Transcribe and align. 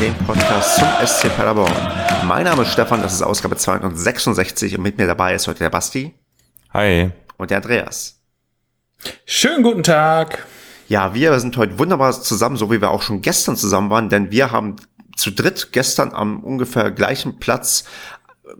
dem 0.00 0.14
Podcast 0.14 0.76
zum 0.76 0.86
SC 1.04 1.28
Paderborn. 1.36 1.72
Mein 2.24 2.44
Name 2.44 2.62
ist 2.62 2.72
Stefan, 2.72 3.02
das 3.02 3.14
ist 3.14 3.22
Ausgabe 3.22 3.56
266 3.56 4.76
und 4.76 4.82
mit 4.84 4.96
mir 4.96 5.08
dabei 5.08 5.34
ist 5.34 5.48
heute 5.48 5.58
der 5.58 5.70
Basti. 5.70 6.14
Hi. 6.72 7.10
Und 7.36 7.50
der 7.50 7.56
Andreas. 7.56 8.20
Schönen 9.24 9.64
guten 9.64 9.82
Tag. 9.82 10.46
Ja, 10.86 11.14
wir 11.14 11.40
sind 11.40 11.56
heute 11.56 11.80
wunderbar 11.80 12.12
zusammen, 12.12 12.56
so 12.56 12.70
wie 12.70 12.80
wir 12.80 12.90
auch 12.90 13.02
schon 13.02 13.22
gestern 13.22 13.56
zusammen 13.56 13.90
waren, 13.90 14.08
denn 14.08 14.30
wir 14.30 14.52
haben 14.52 14.76
zu 15.16 15.32
dritt 15.32 15.70
gestern 15.72 16.12
am 16.12 16.44
ungefähr 16.44 16.92
gleichen 16.92 17.40
Platz 17.40 17.84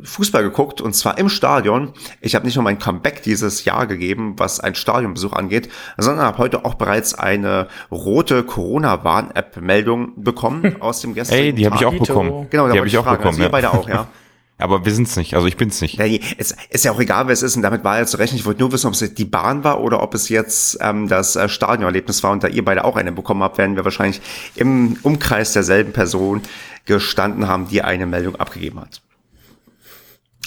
Fußball 0.02 0.43
geguckt 0.43 0.80
und 0.80 0.95
zwar 0.95 1.18
im 1.18 1.29
Stadion. 1.29 1.93
Ich 2.20 2.34
habe 2.34 2.45
nicht 2.45 2.55
nur 2.55 2.65
mein 2.65 2.79
Comeback 2.79 3.23
dieses 3.23 3.65
Jahr 3.65 3.87
gegeben, 3.87 4.34
was 4.37 4.60
ein 4.60 4.74
Stadionbesuch 4.74 5.33
angeht, 5.33 5.69
sondern 5.96 6.24
habe 6.24 6.38
heute 6.38 6.65
auch 6.65 6.74
bereits 6.74 7.15
eine 7.15 7.69
rote 7.91 8.45
Corona-Warn-App-Meldung 8.45 10.23
bekommen 10.23 10.77
aus 10.80 11.01
dem 11.01 11.15
gestrigen 11.15 11.45
Ey, 11.46 11.52
die 11.52 11.66
habe 11.66 11.77
ich 11.77 11.84
auch 11.84 11.95
bekommen. 11.95 12.46
Genau, 12.51 12.70
die 12.70 12.79
habe 12.79 12.87
ich 12.87 12.98
auch 12.98 13.05
fragen. 13.05 13.19
bekommen. 13.19 13.34
Also 13.34 13.43
ja. 13.43 13.48
beide 13.48 13.73
auch, 13.73 13.88
ja. 13.88 14.09
Aber 14.60 14.84
wir 14.84 14.93
sind's 14.93 15.16
nicht, 15.16 15.34
also 15.34 15.46
ich 15.46 15.56
bin's 15.56 15.80
nicht. 15.80 15.98
Ja, 15.98 16.05
es 16.37 16.57
ist 16.70 16.84
ja 16.84 16.91
auch 16.91 16.98
egal, 16.98 17.29
wer 17.29 17.32
es 17.32 17.45
ist 17.45 17.55
und 17.55 17.62
damit 17.62 17.84
war 17.84 17.98
ja 17.98 18.07
zu 18.07 18.16
rechnen. 18.16 18.41
Ich 18.41 18.45
wollte 18.45 18.59
nur 18.60 18.73
wissen, 18.73 18.88
ob 18.88 18.95
es 18.95 19.15
die 19.15 19.24
Bahn 19.24 19.62
war 19.62 19.80
oder 19.80 20.02
ob 20.02 20.15
es 20.15 20.29
jetzt 20.29 20.79
ähm, 20.80 21.07
das 21.07 21.37
äh, 21.37 21.48
Stadionerlebnis 21.48 22.24
war 22.24 22.32
und 22.32 22.43
da 22.43 22.48
ihr 22.48 22.65
beide 22.65 22.84
auch 22.84 22.96
eine 22.96 23.12
bekommen 23.12 23.45
habt, 23.45 23.57
werden 23.57 23.77
wir 23.77 23.84
wahrscheinlich 23.84 24.20
im 24.57 24.98
Umkreis 25.05 25.52
derselben 25.52 25.93
Person 25.93 26.43
gestanden 26.87 27.46
haben, 27.46 27.68
die 27.68 27.82
eine 27.82 28.07
Meldung 28.07 28.34
abgegeben 28.34 28.80
hat. 28.80 29.01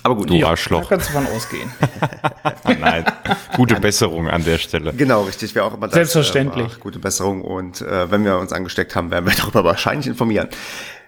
Aber 0.04 0.16
gut, 0.16 0.30
du 0.30 0.36
ja, 0.36 0.48
Arschloch. 0.48 0.82
Da 0.82 0.90
kannst 0.90 1.10
du 1.10 1.14
von 1.14 1.28
ausgehen. 1.28 1.72
Nein, 2.80 3.06
gute 3.56 3.80
Besserung 3.80 4.30
an 4.30 4.44
der 4.44 4.58
Stelle. 4.58 4.94
Genau, 4.94 5.24
richtig. 5.24 5.54
Wir 5.54 5.66
auch 5.66 5.74
immer 5.74 5.88
das, 5.88 5.96
Selbstverständlich. 5.96 6.74
Äh, 6.74 6.80
gute 6.80 7.00
Besserung 7.00 7.42
und 7.42 7.82
äh, 7.82 8.10
wenn 8.10 8.26
wir 8.26 8.38
uns 8.38 8.52
angesteckt 8.52 8.96
haben, 8.96 9.12
werden 9.12 9.26
wir 9.26 9.34
darüber 9.38 9.64
wahrscheinlich 9.64 10.08
informieren. 10.08 10.50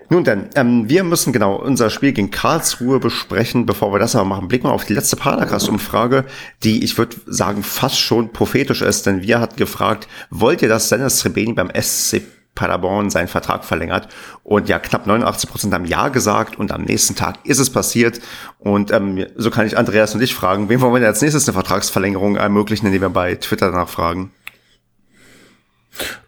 Nun 0.10 0.24
denn, 0.24 0.50
ähm, 0.56 0.90
wir 0.90 1.04
müssen 1.04 1.34
genau 1.34 1.56
unser 1.56 1.90
Spiel 1.90 2.12
gegen 2.12 2.30
Karlsruhe 2.30 3.00
besprechen. 3.00 3.66
Bevor 3.66 3.94
wir 3.94 4.00
das 4.00 4.16
aber 4.16 4.26
machen, 4.26 4.48
blicken 4.48 4.68
wir 4.68 4.74
auf 4.74 4.86
die 4.86 4.94
letzte 4.94 5.16
Paracast-Umfrage, 5.16 6.26
die 6.64 6.84
ich 6.84 6.98
würde 6.98 7.16
sagen 7.26 7.64
fast 7.64 8.00
schon 8.00 8.32
prophetisch 8.32 8.82
ist, 8.82 9.06
denn 9.06 9.24
wir 9.24 9.40
hatten 9.40 9.56
gefragt, 9.56 10.08
wollt 10.30 10.62
ihr, 10.62 10.70
dass 10.70 10.90
Dennis 10.90 11.20
Trebeni 11.20 11.54
beim 11.54 11.72
SC 11.74 12.22
Paderborn 12.56 13.10
seinen 13.10 13.28
Vertrag 13.28 13.66
verlängert. 13.66 14.08
Und 14.44 14.70
ja, 14.70 14.80
knapp 14.80 15.08
89 15.08 15.50
Prozent 15.50 15.74
haben 15.74 15.86
Ja 15.86 16.10
gesagt 16.10 16.58
und 16.58 16.72
am 16.72 16.84
nächsten 16.84 17.16
Tag 17.16 17.38
ist 17.44 17.60
es 17.60 17.72
passiert. 17.72 18.20
Und 18.60 18.92
ähm, 18.92 19.26
so 19.36 19.50
kann 19.50 19.66
ich 19.66 19.78
Andreas 19.78 20.14
und 20.14 20.20
dich 20.20 20.36
fragen, 20.36 20.70
wem 20.70 20.82
wollen 20.82 20.94
wir 20.94 21.00
denn 21.00 21.10
als 21.10 21.22
nächstes 21.22 21.48
eine 21.48 21.54
Vertragsverlängerung 21.54 22.36
ermöglichen, 22.36 22.86
indem 22.86 23.02
wir 23.02 23.10
bei 23.10 23.36
Twitter 23.36 23.72
danach 23.72 23.90
fragen? 23.90 24.32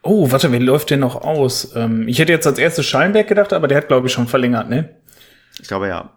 Oh, 0.02 0.32
warte, 0.32 0.52
wie 0.52 0.60
läuft 0.60 0.90
der 0.90 0.98
noch 0.98 1.16
aus? 1.16 1.76
Ähm, 1.76 2.08
ich 2.08 2.20
hätte 2.20 2.32
jetzt 2.32 2.46
als 2.46 2.60
erstes 2.60 2.86
Schallenberg 2.86 3.28
gedacht, 3.28 3.54
aber 3.54 3.68
der 3.68 3.78
hat, 3.78 3.88
glaube 3.88 4.08
ich, 4.08 4.14
schon 4.14 4.28
verlängert, 4.28 4.70
ne? 4.70 4.90
Ich 5.60 5.68
glaube 5.68 5.88
ja. 5.88 6.15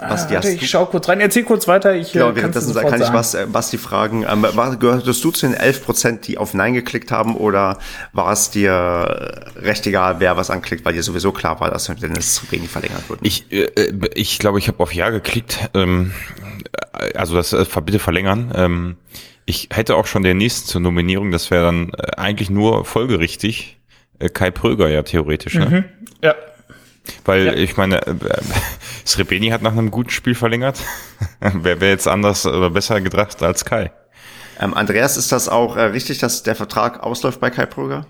Basti, 0.00 0.36
ah, 0.36 0.40
ich 0.42 0.70
schau 0.70 0.86
kurz 0.86 1.08
rein. 1.08 1.20
Erzähl 1.20 1.44
kurz 1.44 1.68
weiter. 1.68 1.94
Ich, 1.94 2.12
genau, 2.12 2.34
währenddessen 2.34 2.74
kann 2.74 2.90
sagen. 2.90 3.02
ich 3.02 3.12
was, 3.12 3.34
äh, 3.34 3.46
Basti 3.46 3.78
fragen. 3.78 4.24
Ähm, 4.28 4.42
war, 4.42 4.76
gehörtest 4.76 5.22
du 5.22 5.30
zu 5.30 5.46
den 5.46 5.54
11 5.54 5.84
Prozent, 5.84 6.26
die 6.26 6.38
auf 6.38 6.54
Nein 6.54 6.74
geklickt 6.74 7.12
haben 7.12 7.36
oder 7.36 7.78
war 8.12 8.32
es 8.32 8.50
dir 8.50 9.42
recht 9.56 9.86
egal, 9.86 10.16
wer 10.20 10.36
was 10.36 10.50
anklickt, 10.50 10.84
weil 10.84 10.94
dir 10.94 11.02
sowieso 11.02 11.32
klar 11.32 11.60
war, 11.60 11.70
dass 11.70 11.86
Dennis 11.86 12.34
zu 12.34 12.50
wenig 12.50 12.70
verlängert 12.70 13.08
wird? 13.08 13.20
Ich, 13.22 13.50
äh, 13.52 13.92
ich 14.14 14.38
glaube, 14.38 14.58
ich 14.58 14.68
habe 14.68 14.80
auf 14.80 14.94
Ja 14.94 15.10
geklickt. 15.10 15.70
Ähm, 15.74 16.12
also 17.14 17.34
das 17.36 17.52
äh, 17.52 17.66
bitte 17.84 17.98
verlängern. 17.98 18.52
Ähm, 18.54 18.96
ich 19.46 19.68
hätte 19.72 19.96
auch 19.96 20.06
schon 20.06 20.22
den 20.22 20.36
nächsten 20.36 20.68
zur 20.68 20.80
Nominierung, 20.80 21.30
das 21.30 21.50
wäre 21.50 21.64
dann 21.64 21.92
äh, 21.98 22.16
eigentlich 22.16 22.50
nur 22.50 22.84
folgerichtig. 22.84 23.78
Äh, 24.18 24.28
Kai 24.28 24.50
Pröger 24.50 24.88
ja 24.88 25.02
theoretisch, 25.02 25.54
ne? 25.54 25.66
Mhm. 25.66 25.84
Ja, 26.22 26.34
weil 27.24 27.46
ja. 27.46 27.52
ich 27.54 27.76
meine, 27.76 28.06
äh, 28.06 28.14
Srebeni 29.06 29.48
hat 29.48 29.62
nach 29.62 29.72
einem 29.72 29.90
guten 29.90 30.10
Spiel 30.10 30.34
verlängert. 30.34 30.80
Wer 31.40 31.80
wäre 31.80 31.90
jetzt 31.90 32.08
anders 32.08 32.46
oder 32.46 32.70
besser 32.70 33.00
gedacht 33.00 33.42
als 33.42 33.64
Kai? 33.64 33.92
Ähm, 34.60 34.74
Andreas, 34.74 35.16
ist 35.16 35.32
das 35.32 35.48
auch 35.48 35.76
äh, 35.76 35.82
richtig, 35.82 36.18
dass 36.18 36.42
der 36.42 36.54
Vertrag 36.54 37.02
ausläuft 37.02 37.40
bei 37.40 37.50
Kai 37.50 37.66
Pröger? 37.66 38.06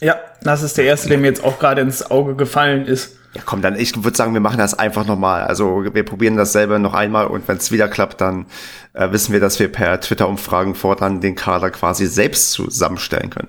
Ja, 0.00 0.16
das 0.42 0.62
ist 0.62 0.78
der 0.78 0.84
erste, 0.84 1.08
der 1.08 1.18
mir 1.18 1.26
jetzt 1.26 1.44
auch 1.44 1.58
gerade 1.58 1.80
ins 1.80 2.10
Auge 2.10 2.34
gefallen 2.34 2.86
ist. 2.86 3.16
Ja, 3.34 3.42
komm, 3.44 3.62
dann 3.62 3.76
ich 3.78 4.02
würde 4.02 4.16
sagen, 4.16 4.34
wir 4.34 4.40
machen 4.40 4.58
das 4.58 4.78
einfach 4.78 5.06
nochmal. 5.06 5.44
Also 5.44 5.84
wir 5.92 6.04
probieren 6.04 6.36
dasselbe 6.36 6.78
noch 6.78 6.94
einmal 6.94 7.26
und 7.26 7.48
wenn 7.48 7.56
es 7.56 7.72
wieder 7.72 7.88
klappt, 7.88 8.20
dann 8.20 8.46
äh, 8.92 9.10
wissen 9.10 9.32
wir, 9.32 9.40
dass 9.40 9.58
wir 9.58 9.70
per 9.70 10.00
Twitter-Umfragen 10.00 10.74
fortan 10.74 11.20
den 11.20 11.34
Kader 11.34 11.70
quasi 11.70 12.06
selbst 12.06 12.52
zusammenstellen 12.52 13.30
können. 13.30 13.48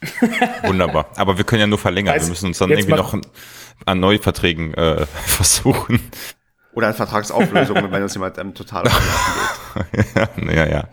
Wunderbar. 0.62 1.06
Aber 1.16 1.38
wir 1.38 1.44
können 1.44 1.60
ja 1.60 1.66
nur 1.66 1.78
verlängern. 1.78 2.14
Also, 2.14 2.26
wir 2.26 2.30
müssen 2.30 2.46
uns 2.46 2.58
dann 2.58 2.70
irgendwie 2.70 2.94
noch 2.94 3.16
an 3.84 4.00
Neuverträgen 4.00 4.74
äh, 4.74 5.06
versuchen. 5.26 6.00
Oder 6.72 6.88
an 6.88 6.94
Vertragsauflösungen, 6.94 7.90
wenn 7.90 8.02
uns 8.02 8.14
jemand 8.14 8.38
ähm, 8.38 8.54
total 8.54 8.84
geht. 8.84 10.06
ja, 10.14 10.52
ja, 10.52 10.68
ja. 10.68 10.84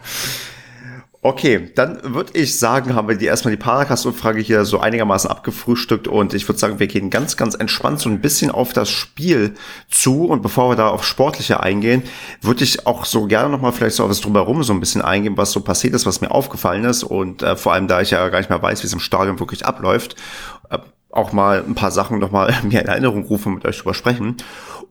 Okay, 1.26 1.72
dann 1.74 2.14
würde 2.14 2.38
ich 2.38 2.60
sagen, 2.60 2.94
haben 2.94 3.08
wir 3.08 3.16
die 3.16 3.26
erstmal 3.26 3.50
die 3.50 3.60
Paracast-Umfrage 3.60 4.42
hier 4.42 4.64
so 4.64 4.80
einigermaßen 4.80 5.28
abgefrühstückt 5.28 6.08
und 6.08 6.36
ich 6.36 6.48
würde 6.48 6.60
sagen, 6.60 6.78
wir 6.78 6.86
gehen 6.86 7.10
ganz, 7.10 7.36
ganz 7.36 7.56
entspannt 7.56 8.00
so 8.00 8.12
ein 8.12 8.22
bisschen 8.22 8.52
auf 8.52 8.74
das 8.74 8.92
Spiel 8.92 9.56
zu 9.90 10.26
und 10.26 10.44
bevor 10.44 10.70
wir 10.70 10.76
da 10.76 10.90
auf 10.90 11.04
Sportliche 11.04 11.62
eingehen, 11.62 12.04
würde 12.42 12.64
ich 12.64 12.86
auch 12.86 13.06
so 13.06 13.26
gerne 13.26 13.50
nochmal 13.50 13.72
vielleicht 13.72 13.96
so 13.96 14.04
auf 14.04 14.10
das 14.10 14.22
Drumherum 14.22 14.62
so 14.62 14.72
ein 14.72 14.80
bisschen 14.80 15.02
eingehen, 15.02 15.36
was 15.36 15.52
so 15.52 15.62
passiert 15.62 15.96
ist, 15.96 16.06
was 16.06 16.22
mir 16.22 16.30
aufgefallen 16.30 16.84
ist 16.84 17.04
und 17.04 17.42
äh, 17.42 17.56
vor 17.56 17.74
allem, 17.74 17.88
da 17.88 18.02
ich 18.02 18.12
ja 18.12 18.30
gar 18.30 18.38
nicht 18.38 18.52
mehr 18.52 18.62
weiß, 18.62 18.84
wie 18.84 18.88
es 18.88 18.94
im 18.94 19.00
Stadion 19.00 19.40
wirklich 19.40 19.66
abläuft, 19.66 20.16
äh, 20.70 20.78
auch 21.10 21.32
mal 21.32 21.64
ein 21.68 21.74
paar 21.74 21.90
Sachen 21.90 22.20
nochmal 22.20 22.54
mir 22.70 22.82
in 22.82 22.88
Erinnerung 22.88 23.24
rufen 23.24 23.48
und 23.48 23.56
mit 23.56 23.66
euch 23.66 23.80
drüber 23.80 23.96
sprechen. 23.96 24.38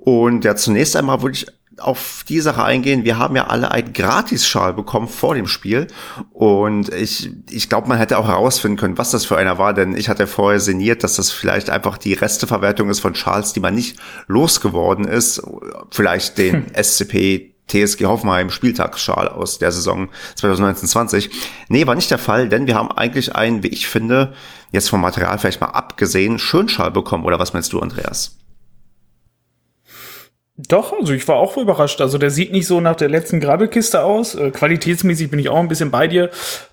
Und 0.01 0.45
ja, 0.45 0.57
zunächst 0.57 0.97
einmal 0.97 1.23
würde 1.23 1.37
ich 1.37 1.47
auf 1.79 2.25
die 2.29 2.41
Sache 2.41 2.63
eingehen. 2.63 3.05
Wir 3.05 3.19
haben 3.19 3.37
ja 3.37 3.47
alle 3.47 3.71
einen 3.71 3.93
Gratisschal 3.93 4.75
bekommen 4.75 5.09
vor 5.09 5.35
dem 5.35 5.47
Spiel. 5.47 5.87
Und 6.33 6.93
ich, 6.93 7.31
ich 7.51 7.69
glaube, 7.69 7.89
man 7.89 7.99
hätte 7.99 8.19
auch 8.19 8.29
herausfinden 8.29 8.77
können, 8.77 8.99
was 8.99 9.11
das 9.11 9.25
für 9.25 9.37
einer 9.37 9.59
war, 9.59 9.75
denn 9.75 9.97
ich 9.97 10.09
hatte 10.09 10.27
vorher 10.27 10.61
sinniert, 10.61 11.05
dass 11.05 11.17
das 11.17 11.31
vielleicht 11.31 11.71
einfach 11.71 11.99
die 11.99 12.15
Resteverwertung 12.15 12.91
ist 12.91 13.01
von 13.01 13.15
Schals, 13.15 13.53
die 13.53 13.61
man 13.61 13.75
nicht 13.75 13.99
losgeworden 14.27 15.07
ist. 15.07 15.43
Vielleicht 15.91 16.39
den 16.39 16.67
hm. 16.67 16.67
SCP 16.83 17.55
TSG 17.69 18.05
Hoffenheim 18.05 18.51
Spieltagsschal 18.51 19.29
aus 19.29 19.59
der 19.59 19.73
Saison 19.73 20.11
2019-20. 20.39 21.31
Nee, 21.69 21.87
war 21.87 21.95
nicht 21.95 22.11
der 22.11 22.19
Fall, 22.19 22.49
denn 22.49 22.67
wir 22.67 22.75
haben 22.75 22.93
eigentlich 22.93 23.35
einen, 23.35 23.63
wie 23.63 23.69
ich 23.69 23.87
finde, 23.87 24.35
jetzt 24.71 24.91
vom 24.91 25.01
Material 25.01 25.39
vielleicht 25.39 25.61
mal 25.61 25.69
abgesehen, 25.69 26.39
Schönschal 26.39 26.91
bekommen. 26.91 27.25
Oder 27.25 27.39
was 27.39 27.55
meinst 27.55 27.73
du, 27.73 27.81
Andreas? 27.81 28.37
Doch, 30.57 30.93
also 30.93 31.13
ich 31.13 31.27
war 31.27 31.37
auch 31.37 31.57
überrascht. 31.57 32.01
Also 32.01 32.17
der 32.17 32.31
sieht 32.31 32.53
nicht 32.53 32.67
so 32.69 32.81
nach 32.81 32.95
der 32.95 33.09
letzten 33.09 33.41
Grabbelkiste 33.41 34.05
aus. 34.05 34.37
Äh, 34.37 34.53
qualitätsmäßig 34.53 35.29
bin 35.29 35.41
ich 35.41 35.49
auch 35.49 35.59
ein 35.59 35.67
bisschen 35.67 35.91
bei 35.91 36.07
dir. 36.07 36.31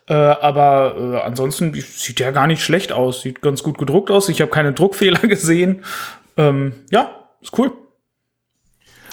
Äh, 0.08 0.14
aber 0.14 0.96
äh, 0.98 1.18
ansonsten 1.22 1.74
sieht 1.74 2.20
der 2.20 2.32
gar 2.32 2.46
nicht 2.46 2.64
schlecht 2.64 2.92
aus. 2.92 3.22
Sieht 3.22 3.42
ganz 3.42 3.64
gut 3.64 3.80
gedruckt 3.80 4.12
aus. 4.12 4.30
Ich 4.30 4.40
habe 4.40 4.52
keine 4.52 4.74
Druckfehler 4.74 5.20
gesehen. 5.28 5.84
Ähm, 6.38 6.74
ja, 6.92 7.10
ist 7.42 7.58
cool. 7.58 7.72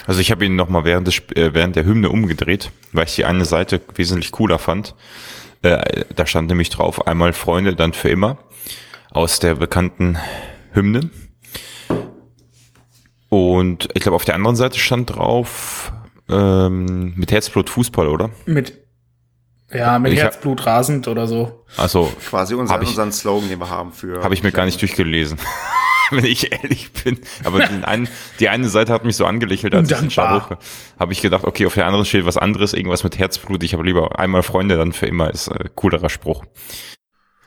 Also 0.06 0.20
ich 0.20 0.30
habe 0.30 0.44
ihn 0.44 0.56
nochmal 0.56 0.84
während, 0.84 1.06
des, 1.06 1.18
äh, 1.34 1.54
während 1.54 1.74
der 1.74 1.86
Hymne 1.86 2.10
umgedreht, 2.10 2.70
weil 2.92 3.04
ich 3.04 3.14
die 3.14 3.24
eine 3.24 3.46
Seite 3.46 3.80
wesentlich 3.94 4.32
cooler 4.32 4.58
fand. 4.58 4.94
Äh, 5.62 6.04
da 6.14 6.26
stand 6.26 6.48
nämlich 6.48 6.68
drauf, 6.68 7.06
einmal 7.06 7.32
Freunde, 7.32 7.74
dann 7.74 7.94
für 7.94 8.10
immer. 8.10 8.36
Aus 9.10 9.40
der 9.40 9.54
bekannten 9.54 10.18
Hymne. 10.72 11.08
Und 13.28 13.88
ich 13.94 14.02
glaube, 14.02 14.16
auf 14.16 14.24
der 14.24 14.34
anderen 14.34 14.56
Seite 14.56 14.78
stand 14.78 15.16
drauf 15.16 15.92
ähm, 16.28 17.14
mit 17.16 17.30
Herzblut 17.30 17.70
Fußball, 17.70 18.08
oder? 18.08 18.30
Mit 18.46 18.88
ja, 19.72 19.98
mit 19.98 20.14
ich 20.14 20.20
Herzblut 20.20 20.64
rasend 20.64 21.08
oder 21.08 21.26
so. 21.26 21.64
Also 21.76 22.10
quasi 22.26 22.54
unser, 22.54 22.80
ich, 22.80 22.88
unseren 22.88 23.12
Slogan, 23.12 23.50
den 23.50 23.58
wir 23.58 23.68
haben 23.68 23.92
für. 23.92 24.22
Habe 24.22 24.32
ich 24.32 24.42
mir 24.42 24.50
gar 24.50 24.64
nicht 24.64 24.80
durchgelesen, 24.80 25.38
wenn 26.10 26.24
ich 26.24 26.50
ehrlich 26.52 26.90
bin. 26.92 27.18
Aber 27.44 27.60
den 27.66 27.84
einen, 27.84 28.08
die 28.40 28.48
eine 28.48 28.68
Seite 28.70 28.94
hat 28.94 29.04
mich 29.04 29.16
so 29.16 29.26
angelächelt, 29.26 29.74
als 29.74 29.90
ich 29.90 29.98
den 29.98 30.10
Schabuch 30.10 30.56
habe 30.98 31.12
ich 31.12 31.20
gedacht, 31.20 31.44
okay, 31.44 31.66
auf 31.66 31.74
der 31.74 31.84
anderen 31.84 32.06
steht 32.06 32.24
was 32.24 32.38
anderes, 32.38 32.72
irgendwas 32.72 33.04
mit 33.04 33.18
Herzblut. 33.18 33.62
Ich 33.62 33.74
habe 33.74 33.84
lieber 33.84 34.18
einmal 34.18 34.42
Freunde, 34.42 34.78
dann 34.78 34.94
für 34.94 35.06
immer 35.06 35.30
ist 35.30 35.48
äh, 35.48 35.68
coolerer 35.74 36.08
Spruch. 36.08 36.44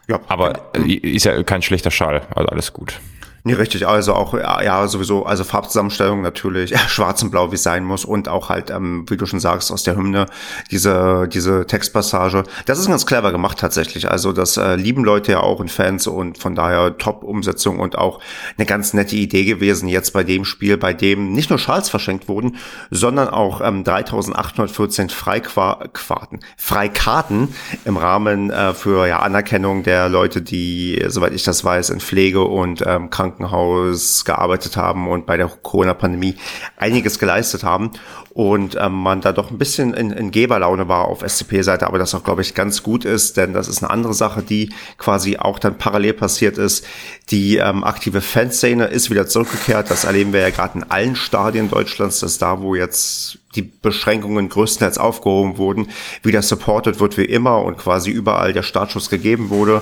Ja, 0.08 0.20
aber 0.28 0.72
genau. 0.74 0.86
ist 0.88 1.26
ja 1.26 1.42
kein 1.42 1.64
schlechter 1.64 1.90
Schal, 1.90 2.28
also 2.36 2.50
alles 2.50 2.72
gut. 2.72 3.00
Nee, 3.44 3.54
richtig, 3.54 3.88
also 3.88 4.14
auch, 4.14 4.36
ja, 4.36 4.88
sowieso, 4.88 5.26
also 5.26 5.44
Farbzusammenstellung 5.44 6.22
natürlich, 6.22 6.78
schwarz 6.88 7.24
und 7.24 7.32
blau, 7.32 7.52
wie 7.52 7.56
es 7.56 7.64
sein 7.64 7.84
muss 7.84 8.06
und 8.06 8.30
auch 8.30 8.50
halt, 8.50 8.70
ähm, 8.70 9.06
wie 9.10 9.18
du 9.18 9.26
schon 9.26 9.40
sagst, 9.40 9.72
aus 9.72 9.82
der 9.82 9.96
Hymne, 9.96 10.28
diese, 10.70 11.28
diese 11.28 11.66
Textpassage. 11.66 12.44
Das 12.66 12.78
ist 12.78 12.88
ganz 12.88 13.06
clever 13.06 13.32
gemacht 13.32 13.58
tatsächlich. 13.58 14.12
Also 14.12 14.32
das 14.32 14.58
äh, 14.58 14.76
lieben 14.76 15.04
Leute 15.04 15.32
ja 15.32 15.40
auch 15.40 15.60
und 15.60 15.72
Fans 15.72 16.06
und 16.06 16.38
von 16.38 16.54
daher 16.54 16.98
Top-Umsetzung 16.98 17.80
und 17.80 17.98
auch 17.98 18.20
eine 18.58 18.68
ganz 18.68 18.94
nette 18.94 19.16
Idee 19.16 19.46
gewesen 19.46 19.88
jetzt 19.88 20.12
bei 20.12 20.24
dem 20.24 20.46
Spiel, 20.46 20.78
bei 20.78 20.94
dem 20.94 21.34
nicht 21.34 21.50
nur 21.50 21.58
Schals 21.58 21.90
verschenkt 21.90 22.28
wurden, 22.28 22.58
sondern 22.92 23.28
auch 23.28 23.62
ähm, 23.62 23.84
3814 23.84 25.10
Freiquarten, 25.10 26.40
Freikarten 26.58 27.50
im 27.86 27.98
Rahmen 27.98 28.52
äh, 28.52 28.76
für 28.76 29.08
ja, 29.08 29.20
Anerkennung 29.20 29.82
der 29.82 30.10
Leute, 30.10 30.44
die, 30.44 31.04
soweit 31.08 31.34
ich 31.34 31.44
das 31.44 31.64
weiß, 31.64 31.90
in 31.90 32.00
Pflege 32.00 32.44
und 32.44 32.84
ähm, 32.86 33.10
gearbeitet 33.40 34.78
haben 34.78 35.08
und 35.08 35.26
bei 35.26 35.38
der 35.38 35.48
Corona-Pandemie 35.48 36.36
einiges 36.78 37.20
geleistet 37.20 37.64
haben 37.64 37.92
und 38.34 38.78
ähm, 38.80 38.94
man 38.94 39.20
da 39.20 39.34
doch 39.34 39.52
ein 39.52 39.58
bisschen 39.58 39.94
in, 39.94 40.12
in 40.12 40.32
Geberlaune 40.32 40.88
war 40.88 41.06
auf 41.06 41.20
SCP-Seite, 41.20 41.86
aber 41.86 41.98
das 41.98 42.16
auch, 42.16 42.24
glaube 42.24 42.42
ich, 42.42 42.54
ganz 42.54 42.82
gut 42.82 43.04
ist, 43.04 43.36
denn 43.36 43.54
das 43.54 43.68
ist 43.68 43.84
eine 43.84 43.92
andere 43.92 44.14
Sache, 44.14 44.42
die 44.42 44.72
quasi 44.98 45.38
auch 45.38 45.60
dann 45.60 45.78
parallel 45.78 46.14
passiert 46.14 46.58
ist. 46.58 46.86
Die 47.30 47.58
ähm, 47.58 47.84
aktive 47.84 48.22
Fanszene 48.22 48.86
ist 48.86 49.10
wieder 49.10 49.28
zurückgekehrt. 49.28 49.92
Das 49.92 50.06
erleben 50.06 50.32
wir 50.32 50.40
ja 50.40 50.50
gerade 50.50 50.80
in 50.80 50.90
allen 50.90 51.18
Stadien 51.18 51.70
Deutschlands, 51.70 52.22
dass 52.22 52.38
da, 52.38 52.62
wo 52.62 52.74
jetzt 52.74 53.40
die 53.56 53.64
Beschränkungen 53.64 54.48
größtenteils 54.48 54.98
aufgehoben 54.98 55.58
wurden, 55.58 55.90
wieder 56.24 56.42
supported 56.42 57.02
wird 57.02 57.18
wie 57.18 57.26
immer 57.26 57.62
und 57.62 57.78
quasi 57.78 58.12
überall 58.12 58.54
der 58.54 58.64
Startschuss 58.64 59.10
gegeben 59.10 59.50
wurde. 59.50 59.82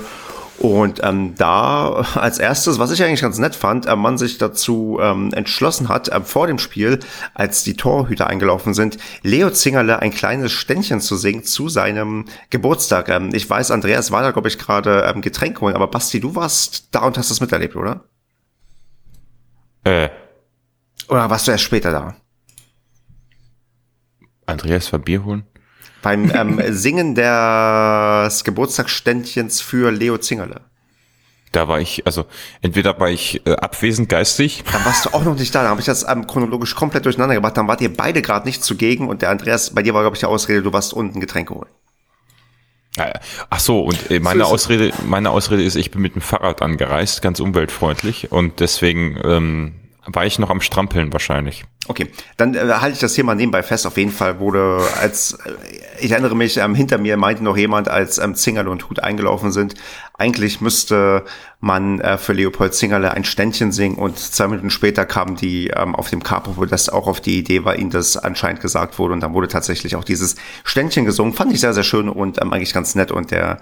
Und 0.60 1.00
ähm, 1.02 1.34
da 1.36 1.88
als 2.16 2.38
erstes, 2.38 2.78
was 2.78 2.90
ich 2.90 3.02
eigentlich 3.02 3.22
ganz 3.22 3.38
nett 3.38 3.56
fand, 3.56 3.86
äh, 3.86 3.96
man 3.96 4.18
sich 4.18 4.36
dazu 4.36 4.98
ähm, 5.00 5.32
entschlossen 5.32 5.88
hat, 5.88 6.08
äh, 6.08 6.20
vor 6.20 6.46
dem 6.46 6.58
Spiel, 6.58 7.00
als 7.32 7.64
die 7.64 7.76
Torhüter 7.76 8.26
eingelaufen 8.26 8.74
sind, 8.74 8.98
Leo 9.22 9.48
Zingerle 9.50 10.00
ein 10.00 10.10
kleines 10.10 10.52
Ständchen 10.52 11.00
zu 11.00 11.16
singen 11.16 11.44
zu 11.44 11.70
seinem 11.70 12.26
Geburtstag. 12.50 13.08
Ähm, 13.08 13.30
ich 13.32 13.48
weiß, 13.48 13.70
Andreas 13.70 14.10
war 14.10 14.20
da, 14.20 14.32
glaube 14.32 14.48
ich, 14.48 14.58
gerade 14.58 15.10
ähm, 15.10 15.22
Getränk 15.22 15.62
holen, 15.62 15.74
aber 15.74 15.86
Basti, 15.86 16.20
du 16.20 16.34
warst 16.34 16.88
da 16.90 17.06
und 17.06 17.16
hast 17.16 17.30
das 17.30 17.40
miterlebt, 17.40 17.74
oder? 17.74 18.04
Äh. 19.84 20.10
Oder 21.08 21.30
warst 21.30 21.46
du 21.46 21.52
erst 21.52 21.64
später 21.64 21.90
da? 21.90 22.16
Andreas 24.44 24.92
war 24.92 24.98
Bier 24.98 25.24
holen? 25.24 25.46
Beim 26.02 26.30
ähm, 26.34 26.60
Singen 26.70 27.14
des 27.14 28.44
Geburtstagsständchens 28.44 29.60
für 29.60 29.90
Leo 29.90 30.18
Zingerle. 30.18 30.62
Da 31.52 31.66
war 31.66 31.80
ich, 31.80 32.06
also 32.06 32.26
entweder 32.62 32.98
war 33.00 33.10
ich 33.10 33.44
äh, 33.44 33.52
abwesend 33.52 34.08
geistig. 34.08 34.62
Dann 34.70 34.84
warst 34.84 35.04
du 35.04 35.10
auch 35.10 35.24
noch 35.24 35.36
nicht 35.36 35.52
da. 35.54 35.62
Dann 35.62 35.70
habe 35.70 35.80
ich 35.80 35.86
das 35.86 36.06
ähm, 36.08 36.26
chronologisch 36.26 36.76
komplett 36.76 37.04
durcheinander 37.04 37.34
gemacht. 37.34 37.56
Dann 37.56 37.66
wart 37.66 37.80
ihr 37.80 37.92
beide 37.92 38.22
gerade 38.22 38.46
nicht 38.46 38.62
zugegen 38.62 39.08
und 39.08 39.22
der 39.22 39.30
Andreas, 39.30 39.74
bei 39.74 39.82
dir 39.82 39.92
war, 39.92 40.02
glaube 40.02 40.14
ich, 40.14 40.20
die 40.20 40.26
Ausrede, 40.26 40.62
du 40.62 40.72
warst 40.72 40.92
unten 40.92 41.18
Getränke 41.20 41.54
holen. 41.54 41.70
Ach 43.48 43.60
so, 43.60 43.80
und 43.80 44.10
äh, 44.10 44.20
meine 44.20 44.46
Ausrede, 44.46 44.92
meine 45.06 45.30
Ausrede 45.30 45.62
ist, 45.62 45.76
ich 45.76 45.90
bin 45.90 46.02
mit 46.02 46.14
dem 46.14 46.22
Fahrrad 46.22 46.60
angereist, 46.60 47.22
ganz 47.22 47.40
umweltfreundlich 47.40 48.32
und 48.32 48.60
deswegen 48.60 49.18
ähm, 49.24 49.74
war 50.14 50.26
ich 50.26 50.38
noch 50.38 50.50
am 50.50 50.60
Strampeln 50.60 51.12
wahrscheinlich. 51.12 51.64
Okay, 51.88 52.08
dann 52.36 52.54
äh, 52.54 52.60
halte 52.60 52.94
ich 52.94 53.00
das 53.00 53.14
hier 53.14 53.24
mal 53.24 53.34
nebenbei 53.34 53.62
fest. 53.62 53.86
Auf 53.86 53.96
jeden 53.96 54.12
Fall 54.12 54.38
wurde, 54.38 54.80
als 55.00 55.32
äh, 55.44 55.52
ich 56.00 56.12
erinnere 56.12 56.36
mich, 56.36 56.56
ähm, 56.56 56.74
hinter 56.74 56.98
mir 56.98 57.16
meinte 57.16 57.42
noch 57.42 57.56
jemand, 57.56 57.88
als 57.88 58.18
ähm, 58.18 58.34
Zingerle 58.34 58.70
und 58.70 58.88
Hut 58.88 59.00
eingelaufen 59.00 59.50
sind, 59.50 59.74
eigentlich 60.16 60.60
müsste 60.60 61.24
man 61.60 62.00
äh, 62.00 62.18
für 62.18 62.32
Leopold 62.32 62.74
Zingerle 62.74 63.10
ein 63.12 63.24
Ständchen 63.24 63.72
singen 63.72 63.96
und 63.96 64.18
zwei 64.18 64.48
Minuten 64.48 64.70
später 64.70 65.04
kam 65.04 65.36
die 65.36 65.68
ähm, 65.68 65.94
auf 65.94 66.10
dem 66.10 66.22
Capo, 66.22 66.56
wo 66.56 66.64
das 66.64 66.88
auch 66.88 67.06
auf 67.06 67.20
die 67.20 67.38
Idee 67.38 67.64
war, 67.64 67.76
ihnen 67.76 67.90
das 67.90 68.16
anscheinend 68.16 68.60
gesagt 68.60 68.98
wurde 68.98 69.14
und 69.14 69.20
dann 69.20 69.34
wurde 69.34 69.48
tatsächlich 69.48 69.96
auch 69.96 70.04
dieses 70.04 70.36
Ständchen 70.64 71.04
gesungen. 71.04 71.34
Fand 71.34 71.52
ich 71.52 71.60
sehr, 71.60 71.74
sehr 71.74 71.84
schön 71.84 72.08
und 72.08 72.40
ähm, 72.40 72.52
eigentlich 72.52 72.72
ganz 72.72 72.94
nett 72.94 73.10
und 73.10 73.30
der 73.30 73.60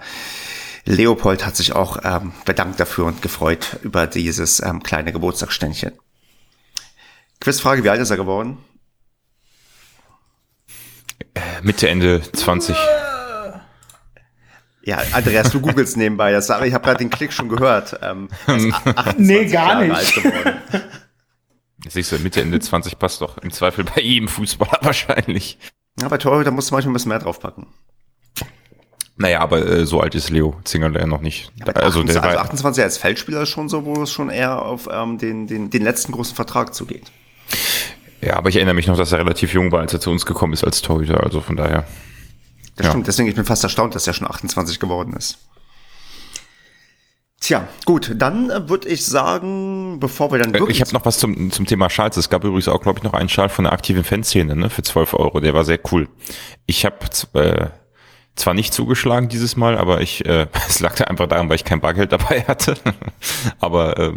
Leopold 0.85 1.45
hat 1.45 1.55
sich 1.55 1.73
auch 1.73 1.97
ähm, 2.03 2.31
bedankt 2.45 2.79
dafür 2.79 3.05
und 3.05 3.21
gefreut 3.21 3.79
über 3.83 4.07
dieses 4.07 4.61
ähm, 4.61 4.81
kleine 4.83 5.11
Geburtstagsständchen. 5.11 5.93
Quizfrage, 7.41 7.83
wie 7.83 7.89
alt 7.89 8.01
ist 8.01 8.09
er 8.09 8.17
geworden? 8.17 8.57
Äh, 11.33 11.39
Mitte, 11.61 11.87
Ende 11.87 12.21
20. 12.21 12.75
Ja, 14.83 15.01
Andreas, 15.11 15.51
du 15.51 15.61
googelst 15.61 15.97
nebenbei. 15.97 16.31
Das, 16.31 16.49
aber 16.49 16.65
ich 16.65 16.73
habe 16.73 16.83
gerade 16.83 16.99
den 16.99 17.09
Klick 17.09 17.31
schon 17.31 17.49
gehört. 17.49 17.99
Ähm, 18.01 18.29
nee, 19.17 19.45
gar 19.45 19.83
Jahre 19.83 19.87
nicht. 19.87 20.21
Siehst 21.87 22.11
du, 22.11 22.19
Mitte, 22.19 22.41
Ende 22.41 22.59
20 22.59 22.99
passt 22.99 23.21
doch 23.21 23.37
im 23.37 23.51
Zweifel 23.51 23.83
bei 23.83 24.01
jedem 24.01 24.27
Fußballer 24.27 24.79
wahrscheinlich. 24.81 25.57
Ja, 25.99 26.07
bei 26.07 26.17
Torhüter 26.17 26.51
musst 26.51 26.71
du 26.71 26.75
manchmal 26.75 26.91
ein 26.91 26.93
bisschen 26.93 27.09
mehr 27.09 27.19
draufpacken. 27.19 27.67
Naja, 29.15 29.41
aber 29.41 29.65
äh, 29.65 29.85
so 29.85 29.99
alt 29.99 30.15
ist 30.15 30.29
Leo 30.29 30.59
Zingerle 30.63 31.05
noch 31.05 31.21
nicht. 31.21 31.51
Ja, 31.57 31.65
also, 31.73 31.99
28, 31.99 32.13
der 32.13 32.23
also 32.23 32.39
28 32.39 32.83
als 32.83 32.97
Feldspieler 32.97 33.41
ist 33.41 33.49
schon 33.49 33.67
so, 33.67 33.85
wo 33.85 34.01
es 34.01 34.11
schon 34.11 34.29
eher 34.29 34.61
auf 34.61 34.87
ähm, 34.91 35.17
den, 35.17 35.45
den, 35.45 35.69
den 35.69 35.83
letzten 35.83 36.13
großen 36.13 36.35
Vertrag 36.35 36.73
zugeht. 36.73 37.11
Ja, 38.21 38.35
aber 38.35 38.49
ich 38.49 38.55
erinnere 38.57 38.75
mich 38.75 38.87
noch, 38.87 38.97
dass 38.97 39.11
er 39.11 39.19
relativ 39.19 39.53
jung 39.53 39.71
war, 39.71 39.79
als 39.79 39.93
er 39.93 40.01
zu 40.01 40.11
uns 40.11 40.25
gekommen 40.25 40.53
ist 40.53 40.63
als 40.63 40.81
Torhüter. 40.81 41.23
Also 41.23 41.41
von 41.41 41.55
daher. 41.55 41.85
Das 42.75 42.85
ja. 42.85 42.91
stimmt, 42.91 43.07
deswegen 43.07 43.29
ich 43.29 43.35
bin 43.35 43.45
fast 43.45 43.63
erstaunt, 43.63 43.95
dass 43.95 44.07
er 44.07 44.13
schon 44.13 44.27
28 44.27 44.79
geworden 44.79 45.13
ist. 45.13 45.37
Tja, 47.41 47.67
gut, 47.85 48.13
dann 48.15 48.49
äh, 48.49 48.69
würde 48.69 48.89
ich 48.89 49.05
sagen, 49.05 49.99
bevor 49.99 50.31
wir 50.31 50.39
dann 50.39 50.53
wirklich... 50.53 50.77
Ich 50.77 50.81
habe 50.81 50.93
noch 50.93 51.05
was 51.05 51.17
zum, 51.19 51.51
zum 51.51 51.65
Thema 51.65 51.89
Schals. 51.89 52.17
Es 52.17 52.29
gab 52.29 52.43
übrigens 52.43 52.67
auch, 52.67 52.81
glaube 52.81 52.99
ich, 52.99 53.03
noch 53.03 53.13
einen 53.13 53.29
Schal 53.29 53.47
von 53.47 53.63
der 53.63 53.73
aktiven 53.73 54.03
Fanszene 54.03 54.55
ne, 54.55 54.69
für 54.69 54.83
12 54.83 55.13
Euro. 55.13 55.39
Der 55.39 55.53
war 55.53 55.63
sehr 55.63 55.79
cool. 55.91 56.09
Ich 56.65 56.85
habe 56.85 56.97
äh, 57.33 57.67
zwar 58.35 58.53
nicht 58.53 58.73
zugeschlagen 58.73 59.29
dieses 59.29 59.55
Mal, 59.55 59.77
aber 59.77 60.01
ich, 60.01 60.25
äh, 60.25 60.47
es 60.67 60.81
lag 60.81 60.95
da 60.95 61.05
einfach 61.05 61.27
daran, 61.27 61.47
weil 61.47 61.55
ich 61.55 61.63
kein 61.63 61.79
Bargeld 61.79 62.11
dabei 62.11 62.41
hatte. 62.41 62.75
aber 63.59 63.97
äh, 63.97 64.13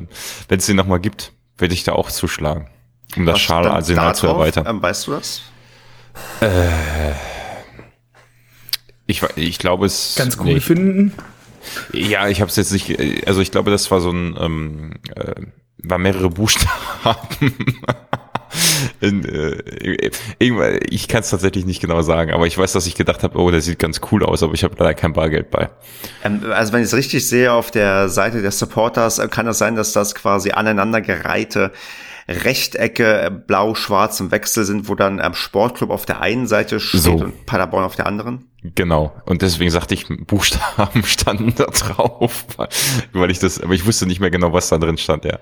wenn 0.48 0.58
es 0.58 0.66
den 0.66 0.76
nochmal 0.76 1.00
gibt, 1.00 1.32
werde 1.58 1.74
ich 1.74 1.84
da 1.84 1.92
auch 1.92 2.10
zuschlagen. 2.10 2.68
Um 3.16 3.26
das 3.26 3.40
Schalarsenal 3.40 4.14
zu 4.14 4.26
erweitern. 4.26 4.66
Ähm, 4.68 4.82
weißt 4.82 5.06
du 5.06 5.12
das? 5.12 5.42
Äh, 6.40 7.12
ich, 9.06 9.22
ich 9.36 9.58
glaube 9.58 9.86
es. 9.86 10.14
Ganz 10.16 10.38
cool 10.38 10.46
nee, 10.46 10.60
finden. 10.60 11.12
Ja, 11.92 12.28
ich 12.28 12.40
habe 12.40 12.50
es 12.50 12.56
jetzt 12.56 12.72
nicht. 12.72 12.98
Also 13.26 13.40
ich 13.40 13.50
glaube, 13.50 13.70
das 13.70 13.90
war 13.90 14.00
so 14.00 14.10
ein 14.10 14.36
ähm, 14.40 14.94
äh, 15.14 15.34
war 15.82 15.98
mehrere 15.98 16.30
Buchstaben. 16.30 17.54
In, 19.00 19.24
äh, 19.24 20.10
irgendwann, 20.38 20.78
ich 20.88 21.08
kann 21.08 21.20
es 21.20 21.30
tatsächlich 21.30 21.64
nicht 21.64 21.80
genau 21.80 22.02
sagen, 22.02 22.32
aber 22.32 22.46
ich 22.46 22.58
weiß, 22.58 22.72
dass 22.72 22.86
ich 22.86 22.94
gedacht 22.94 23.22
habe, 23.22 23.38
oh, 23.38 23.50
der 23.50 23.62
sieht 23.62 23.78
ganz 23.78 24.02
cool 24.10 24.22
aus, 24.22 24.42
aber 24.42 24.52
ich 24.52 24.62
habe 24.62 24.74
leider 24.78 24.92
kein 24.92 25.14
Bargeld 25.14 25.50
bei. 25.50 25.70
Ähm, 26.22 26.42
also 26.52 26.72
wenn 26.74 26.82
ich 26.82 26.88
es 26.88 26.94
richtig 26.94 27.26
sehe 27.26 27.50
auf 27.50 27.70
der 27.70 28.10
Seite 28.10 28.42
der 28.42 28.50
Supporters, 28.50 29.18
äh, 29.18 29.28
kann 29.28 29.46
es 29.46 29.52
das 29.52 29.58
sein, 29.58 29.74
dass 29.74 29.92
das 29.92 30.14
quasi 30.14 30.50
aneinandergereihte 30.50 31.72
Rechtecke 32.32 33.42
blau-schwarz 33.46 34.20
im 34.20 34.30
Wechsel 34.30 34.64
sind, 34.64 34.88
wo 34.88 34.94
dann 34.94 35.20
ähm, 35.22 35.34
Sportclub 35.34 35.90
auf 35.90 36.06
der 36.06 36.20
einen 36.20 36.46
Seite 36.46 36.80
steht 36.80 37.00
so. 37.02 37.12
und 37.12 37.46
Paderborn 37.46 37.84
auf 37.84 37.96
der 37.96 38.06
anderen? 38.06 38.46
Genau. 38.62 39.12
Und 39.26 39.42
deswegen 39.42 39.70
sagte 39.70 39.94
ich, 39.94 40.06
Buchstaben 40.08 41.02
standen 41.04 41.54
da 41.56 41.64
drauf, 41.64 42.46
weil 43.12 43.30
ich 43.30 43.40
das, 43.40 43.60
aber 43.60 43.74
ich 43.74 43.86
wusste 43.86 44.06
nicht 44.06 44.20
mehr 44.20 44.30
genau, 44.30 44.52
was 44.52 44.68
da 44.68 44.78
drin 44.78 44.98
stand, 44.98 45.24
ja. 45.24 45.38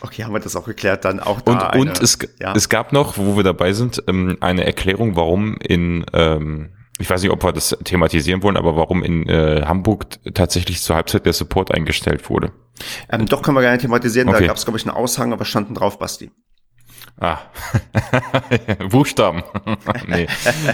Okay, 0.00 0.24
haben 0.24 0.32
wir 0.32 0.40
das 0.40 0.56
auch 0.56 0.64
geklärt, 0.64 1.04
dann 1.04 1.20
auch 1.20 1.40
da 1.40 1.52
Und, 1.52 1.62
eine, 1.62 1.80
und 1.80 2.02
es, 2.02 2.18
ja. 2.40 2.54
es 2.54 2.68
gab 2.68 2.92
noch, 2.92 3.18
wo 3.18 3.36
wir 3.36 3.42
dabei 3.42 3.72
sind, 3.72 4.02
ähm, 4.06 4.38
eine 4.40 4.64
Erklärung, 4.64 5.16
warum 5.16 5.56
in, 5.58 6.06
ähm, 6.12 6.70
ich 6.98 7.10
weiß 7.10 7.22
nicht, 7.22 7.30
ob 7.30 7.42
wir 7.42 7.52
das 7.52 7.76
thematisieren 7.84 8.42
wollen, 8.42 8.56
aber 8.56 8.76
warum 8.76 9.02
in 9.02 9.28
äh, 9.28 9.62
Hamburg 9.66 10.06
tatsächlich 10.32 10.80
zur 10.80 10.96
Halbzeit 10.96 11.26
der 11.26 11.32
Support 11.32 11.72
eingestellt 11.72 12.30
wurde. 12.30 12.52
Ähm, 13.10 13.26
doch, 13.26 13.42
können 13.42 13.56
wir 13.56 13.62
gerne 13.62 13.78
thematisieren. 13.78 14.28
Okay. 14.28 14.40
Da 14.40 14.46
gab 14.46 14.56
es, 14.56 14.64
glaube 14.64 14.78
ich, 14.78 14.86
einen 14.86 14.96
Aushang, 14.96 15.32
aber 15.32 15.44
standen 15.44 15.74
drauf, 15.74 15.98
Basti. 15.98 16.30
Ah, 17.20 17.38
Buchstaben. 18.90 19.42
nee. 20.08 20.26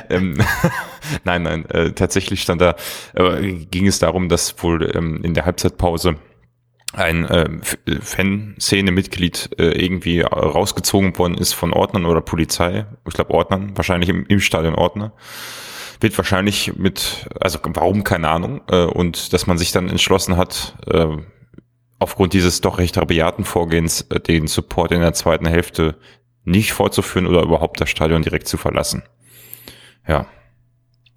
ähm, 0.09 0.38
nein, 1.25 1.42
nein, 1.42 1.66
äh, 1.66 1.92
tatsächlich 1.92 2.40
stand 2.40 2.62
da, 2.62 2.76
äh, 3.14 3.52
ging 3.66 3.87
es 3.87 3.99
darum, 3.99 4.28
dass 4.28 4.62
wohl 4.62 4.90
ähm, 4.95 5.23
in 5.23 5.35
der 5.35 5.45
Halbzeitpause 5.45 6.16
ein 6.92 7.25
äh, 7.26 7.49
Fanszene-Mitglied 8.00 9.50
äh, 9.59 9.85
irgendwie 9.85 10.23
rausgezogen 10.23 11.16
worden 11.19 11.37
ist 11.37 11.52
von 11.52 11.73
Ordnern 11.73 12.07
oder 12.07 12.21
Polizei. 12.21 12.87
Ich 13.07 13.14
glaube 13.14 13.33
Ordnern, 13.33 13.76
wahrscheinlich 13.76 14.09
im, 14.09 14.26
im 14.26 14.40
Stadion 14.40 14.75
Ordner 14.75 15.12
wird 16.00 16.16
wahrscheinlich 16.16 16.76
mit, 16.76 17.28
also 17.40 17.59
warum, 17.62 18.04
keine 18.04 18.28
Ahnung, 18.28 18.62
äh, 18.69 18.85
und 18.85 19.33
dass 19.33 19.47
man 19.47 19.59
sich 19.59 19.73
dann 19.73 19.88
entschlossen 19.88 20.37
hat, 20.37 20.75
äh, 20.87 21.07
aufgrund 22.00 22.33
dieses 22.33 22.61
doch 22.61 22.78
recht 22.78 22.97
rabiaten 22.97 23.45
Vorgehens 23.45 24.02
äh, 24.11 24.19
den 24.19 24.49
Support 24.49 24.90
in 24.90 25.00
der 25.00 25.12
zweiten 25.12 25.47
Hälfte 25.47 25.97
nicht 26.45 26.73
fortzuführen 26.73 27.26
oder 27.26 27.42
überhaupt 27.42 27.80
das 27.80 27.90
Stadion 27.90 28.23
direkt 28.23 28.49
zu 28.49 28.57
verlassen. 28.57 29.02
Ja. 30.09 30.26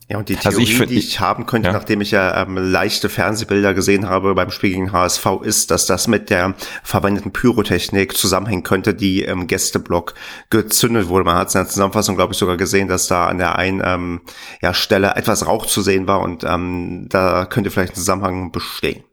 Ja, 0.10 0.18
und 0.18 0.28
die 0.28 0.36
Theorie, 0.36 0.48
also 0.48 0.60
ich 0.60 0.76
find, 0.76 0.92
die 0.92 0.98
ich 0.98 1.22
haben 1.22 1.46
könnte, 1.46 1.70
ja. 1.70 1.74
nachdem 1.74 2.02
ich 2.02 2.12
ja 2.12 2.44
ähm, 2.44 2.58
leichte 2.58 3.08
Fernsehbilder 3.08 3.74
gesehen 3.74 4.10
habe 4.10 4.36
beim 4.36 4.52
Spiel 4.52 4.72
gegen 4.72 4.92
HSV, 4.92 5.26
ist, 5.44 5.72
dass 5.72 5.86
das 5.86 6.08
mit 6.08 6.30
der 6.30 6.56
verwendeten 6.84 7.32
Pyrotechnik 7.32 8.16
zusammenhängen 8.16 8.64
könnte, 8.64 8.94
die 8.94 9.22
im 9.22 9.48
Gästeblock 9.48 10.14
gezündet 10.50 11.08
wurde. 11.08 11.24
Man 11.24 11.38
hat 11.38 11.48
es 11.48 11.56
in 11.56 11.62
der 11.62 11.70
Zusammenfassung, 11.70 12.18
glaube 12.18 12.34
ich, 12.34 12.38
sogar 12.38 12.58
gesehen, 12.58 12.90
dass 12.90 13.08
da 13.08 13.28
an 13.28 13.38
der 13.38 13.56
einen 13.58 13.82
ähm, 13.84 14.22
ja, 14.62 14.74
Stelle 14.74 15.16
etwas 15.16 15.48
Rauch 15.48 15.66
zu 15.66 15.82
sehen 15.82 16.06
war 16.06 16.20
und 16.20 16.44
ähm, 16.44 17.08
da 17.10 17.46
könnte 17.46 17.72
vielleicht 17.72 17.94
ein 17.94 17.96
Zusammenhang 17.96 18.52
bestehen. 18.52 19.06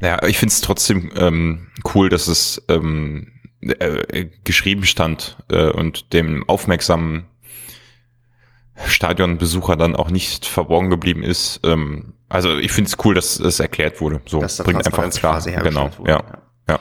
Naja, 0.00 0.26
ich 0.26 0.38
finde 0.38 0.52
es 0.52 0.60
trotzdem 0.60 1.10
ähm, 1.16 1.68
cool, 1.94 2.08
dass 2.08 2.28
es 2.28 2.62
ähm, 2.68 3.32
äh, 3.60 4.26
geschrieben 4.44 4.84
stand 4.84 5.36
äh, 5.50 5.70
und 5.70 6.12
dem 6.12 6.48
aufmerksamen 6.48 7.26
Stadionbesucher 8.86 9.76
dann 9.76 9.96
auch 9.96 10.10
nicht 10.10 10.46
verborgen 10.46 10.90
geblieben 10.90 11.22
ist. 11.22 11.60
Ähm, 11.64 12.14
also 12.28 12.56
ich 12.56 12.72
finde 12.72 12.88
es 12.88 12.96
cool, 13.04 13.14
dass 13.14 13.40
es 13.40 13.58
erklärt 13.58 14.00
wurde. 14.00 14.20
So 14.26 14.40
dass 14.40 14.58
bringt 14.58 14.86
einfach 14.86 15.10
klar. 15.10 15.42
Genau, 15.42 15.90
wurde, 15.98 16.10
ja. 16.10 16.16
ja. 16.18 16.38
ja. 16.68 16.80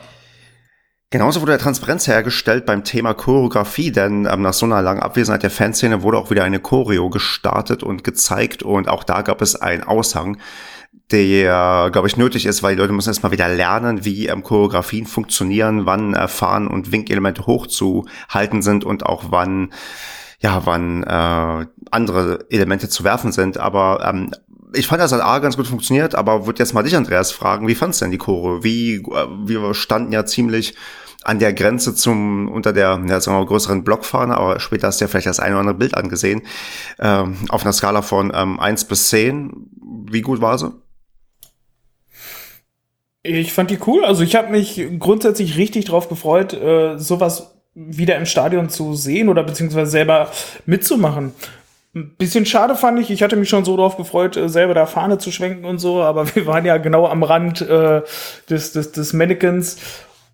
Genauso 1.10 1.40
wurde 1.42 1.54
der 1.54 1.60
Transparenz 1.60 2.06
hergestellt 2.08 2.66
beim 2.66 2.84
Thema 2.84 3.14
Choreografie, 3.14 3.92
denn 3.92 4.28
ähm, 4.30 4.42
nach 4.42 4.54
so 4.54 4.66
einer 4.66 4.82
langen 4.82 5.02
Abwesenheit 5.02 5.42
der 5.42 5.52
Fanszene 5.52 6.04
wurde 6.04 6.18
auch 6.18 6.30
wieder 6.30 6.44
eine 6.44 6.60
Choreo 6.60 7.10
gestartet 7.10 7.82
und 7.82 8.04
gezeigt 8.04 8.62
und 8.62 8.90
auch 8.90 9.06
da 9.06 9.22
gab 9.22 9.42
es 9.42 9.56
einen 9.56 9.84
Aushang, 9.84 10.38
der, 11.12 11.90
glaube 11.92 12.08
ich, 12.08 12.18
nötig 12.18 12.46
ist, 12.46 12.64
weil 12.64 12.76
die 12.76 12.82
Leute 12.82 12.94
müssen 12.94 13.10
erstmal 13.10 13.32
wieder 13.32 13.48
lernen, 13.48 14.04
wie 14.04 14.28
ähm, 14.28 14.44
Choreografien 14.44 15.06
funktionieren, 15.06 15.86
wann 15.86 16.14
äh, 16.14 16.28
Fahren 16.28 16.68
und 16.68 16.92
Winkelemente 16.92 17.46
hochzuhalten 17.46 18.62
sind 18.62 18.84
und 18.84 19.06
auch 19.06 19.26
wann 19.30 19.72
ja, 20.40 20.62
wann 20.66 21.04
äh, 21.04 21.66
andere 21.92 22.46
Elemente 22.50 22.90
zu 22.90 23.04
werfen 23.04 23.32
sind. 23.32 23.58
Aber 23.58 24.06
ähm, 24.08 24.32
ich 24.74 24.88
fand, 24.88 25.02
das 25.02 25.12
hat 25.12 25.22
A 25.22 25.40
ganz 25.40 25.58
gut 25.58 25.68
funktioniert, 25.68 26.16
aber 26.16 26.46
würde 26.46 26.60
jetzt 26.60 26.74
mal 26.74 26.84
dich, 26.84 26.96
Andreas, 26.96 27.32
fragen, 27.32 27.68
wie 27.68 27.76
fandst 27.76 28.02
du 28.02 28.06
denn 28.06 28.12
die 28.12 28.18
Chore? 28.18 28.64
Wie, 28.64 28.96
äh, 28.96 29.28
wir 29.46 29.74
standen 29.74 30.12
ja 30.12 30.26
ziemlich 30.26 30.76
an 31.24 31.40
der 31.40 31.54
Grenze 31.54 31.96
zum, 31.96 32.48
unter 32.50 32.72
der, 32.72 33.02
ja, 33.08 33.20
sagen 33.20 33.36
wir 33.36 33.42
mal, 33.42 33.48
größeren 33.48 33.84
Blockfahne, 33.84 34.38
aber 34.38 34.60
später 34.60 34.88
hast 34.88 35.02
du 35.02 35.06
ja 35.06 35.10
vielleicht 35.10 35.28
das 35.28 35.40
eine 35.40 35.56
oder 35.56 35.62
andere 35.62 35.78
Bild 35.78 35.96
angesehen, 35.96 36.44
ähm, 37.00 37.38
auf 37.50 37.64
einer 37.64 37.74
Skala 37.74 38.02
von 38.02 38.32
ähm, 38.34 38.60
1 38.60 38.86
bis 38.86 39.10
10. 39.10 39.52
Wie 40.10 40.22
gut 40.22 40.40
war 40.40 40.58
sie? 40.58 40.72
Ich 43.24 43.52
fand 43.52 43.72
die 43.72 43.80
cool. 43.86 44.06
Also 44.06 44.24
ich 44.24 44.36
habe 44.36 44.52
mich 44.52 44.82
grundsätzlich 45.00 45.58
richtig 45.58 45.86
drauf 45.86 46.10
gefreut, 46.10 46.54
äh, 46.54 46.98
sowas 46.98 47.58
wieder 47.74 48.16
im 48.16 48.26
Stadion 48.26 48.70
zu 48.70 48.96
sehen 48.96 49.30
oder 49.30 49.44
beziehungsweise 49.44 49.92
selber 49.92 50.32
mitzumachen. 50.66 51.34
Ein 51.94 52.16
bisschen 52.18 52.46
schade 52.46 52.76
fand 52.76 53.00
ich, 53.00 53.10
ich 53.10 53.24
hatte 53.24 53.36
mich 53.36 53.50
schon 53.50 53.66
so 53.66 53.76
drauf 53.76 53.98
gefreut, 53.98 54.38
äh, 54.38 54.50
selber 54.50 54.74
da 54.74 54.86
Fahne 54.86 55.18
zu 55.18 55.32
schwenken 55.32 55.66
und 55.66 55.80
so, 55.80 56.02
aber 56.02 56.34
wir 56.36 56.46
waren 56.46 56.66
ja 56.66 56.78
genau 56.78 57.08
am 57.08 57.24
Rand 57.24 57.62
äh, 57.62 58.02
des, 58.50 58.72
des, 58.72 58.92
des 58.92 59.14
Mannequins 59.14 59.78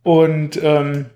und 0.03 0.59
ähm, 0.61 1.07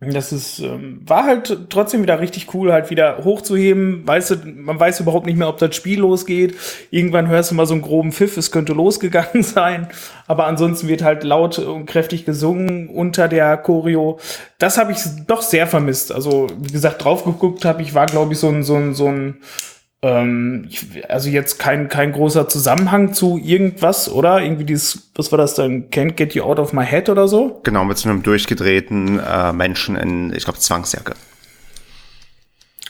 das 0.00 0.30
ist, 0.30 0.60
ähm, 0.60 1.00
war 1.04 1.24
halt 1.24 1.70
trotzdem 1.70 2.02
wieder 2.02 2.20
richtig 2.20 2.54
cool, 2.54 2.72
halt 2.72 2.88
wieder 2.88 3.24
hochzuheben. 3.24 4.06
Weißt 4.06 4.30
du, 4.30 4.36
man 4.46 4.78
weiß 4.78 5.00
überhaupt 5.00 5.26
nicht 5.26 5.36
mehr, 5.36 5.48
ob 5.48 5.58
das 5.58 5.74
Spiel 5.74 5.98
losgeht. 5.98 6.54
Irgendwann 6.92 7.26
hörst 7.26 7.50
du 7.50 7.56
mal 7.56 7.66
so 7.66 7.74
einen 7.74 7.82
groben 7.82 8.12
Pfiff, 8.12 8.36
es 8.36 8.52
könnte 8.52 8.72
losgegangen 8.74 9.42
sein. 9.42 9.88
Aber 10.28 10.46
ansonsten 10.46 10.86
wird 10.86 11.02
halt 11.02 11.24
laut 11.24 11.58
und 11.58 11.86
kräftig 11.86 12.24
gesungen 12.24 12.88
unter 12.88 13.26
der 13.26 13.56
Choreo. 13.56 14.20
Das 14.58 14.78
habe 14.78 14.92
ich 14.92 14.98
doch 15.26 15.42
sehr 15.42 15.66
vermisst. 15.66 16.12
Also, 16.12 16.46
wie 16.56 16.72
gesagt, 16.72 17.02
drauf 17.02 17.24
geguckt 17.24 17.64
habe 17.64 17.82
ich, 17.82 17.92
war, 17.94 18.06
glaube 18.06 18.34
ich, 18.34 18.38
so 18.38 18.48
ein, 18.50 18.62
so 18.62 18.76
ein, 18.76 18.94
so 18.94 19.08
ein 19.08 19.38
ähm, 20.00 20.68
also 21.08 21.28
jetzt 21.28 21.58
kein, 21.58 21.88
kein 21.88 22.12
großer 22.12 22.48
Zusammenhang 22.48 23.14
zu 23.14 23.36
irgendwas, 23.36 24.10
oder? 24.10 24.40
Irgendwie 24.42 24.64
dieses, 24.64 25.10
was 25.14 25.32
war 25.32 25.38
das 25.38 25.54
dann? 25.54 25.90
Can't 25.90 26.12
get 26.12 26.34
you 26.34 26.42
out 26.44 26.58
of 26.58 26.72
my 26.72 26.84
head 26.84 27.08
oder 27.08 27.26
so? 27.26 27.60
Genau, 27.64 27.84
mit 27.84 27.98
so 27.98 28.08
einem 28.08 28.22
durchgedrehten 28.22 29.18
äh, 29.18 29.52
Menschen 29.52 29.96
in, 29.96 30.32
ich 30.32 30.44
glaube, 30.44 30.60
Zwangsjacke. 30.60 31.14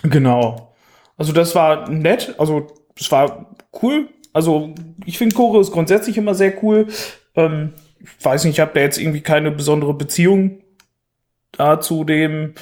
Genau. 0.02 0.74
Also 1.16 1.32
das 1.32 1.54
war 1.54 1.90
nett, 1.90 2.34
also 2.38 2.68
es 2.98 3.10
war 3.10 3.56
cool. 3.82 4.08
Also 4.32 4.74
ich 5.04 5.18
finde 5.18 5.34
Choreo 5.34 5.60
ist 5.60 5.72
grundsätzlich 5.72 6.16
immer 6.18 6.34
sehr 6.34 6.62
cool. 6.62 6.86
Ähm, 7.34 7.72
ich 8.00 8.24
weiß 8.24 8.44
nicht, 8.44 8.54
ich 8.54 8.60
habe 8.60 8.72
da 8.74 8.80
jetzt 8.80 8.98
irgendwie 8.98 9.22
keine 9.22 9.50
besondere 9.50 9.94
Beziehung 9.94 10.60
da 11.52 11.80
zu 11.80 12.04
dem 12.04 12.54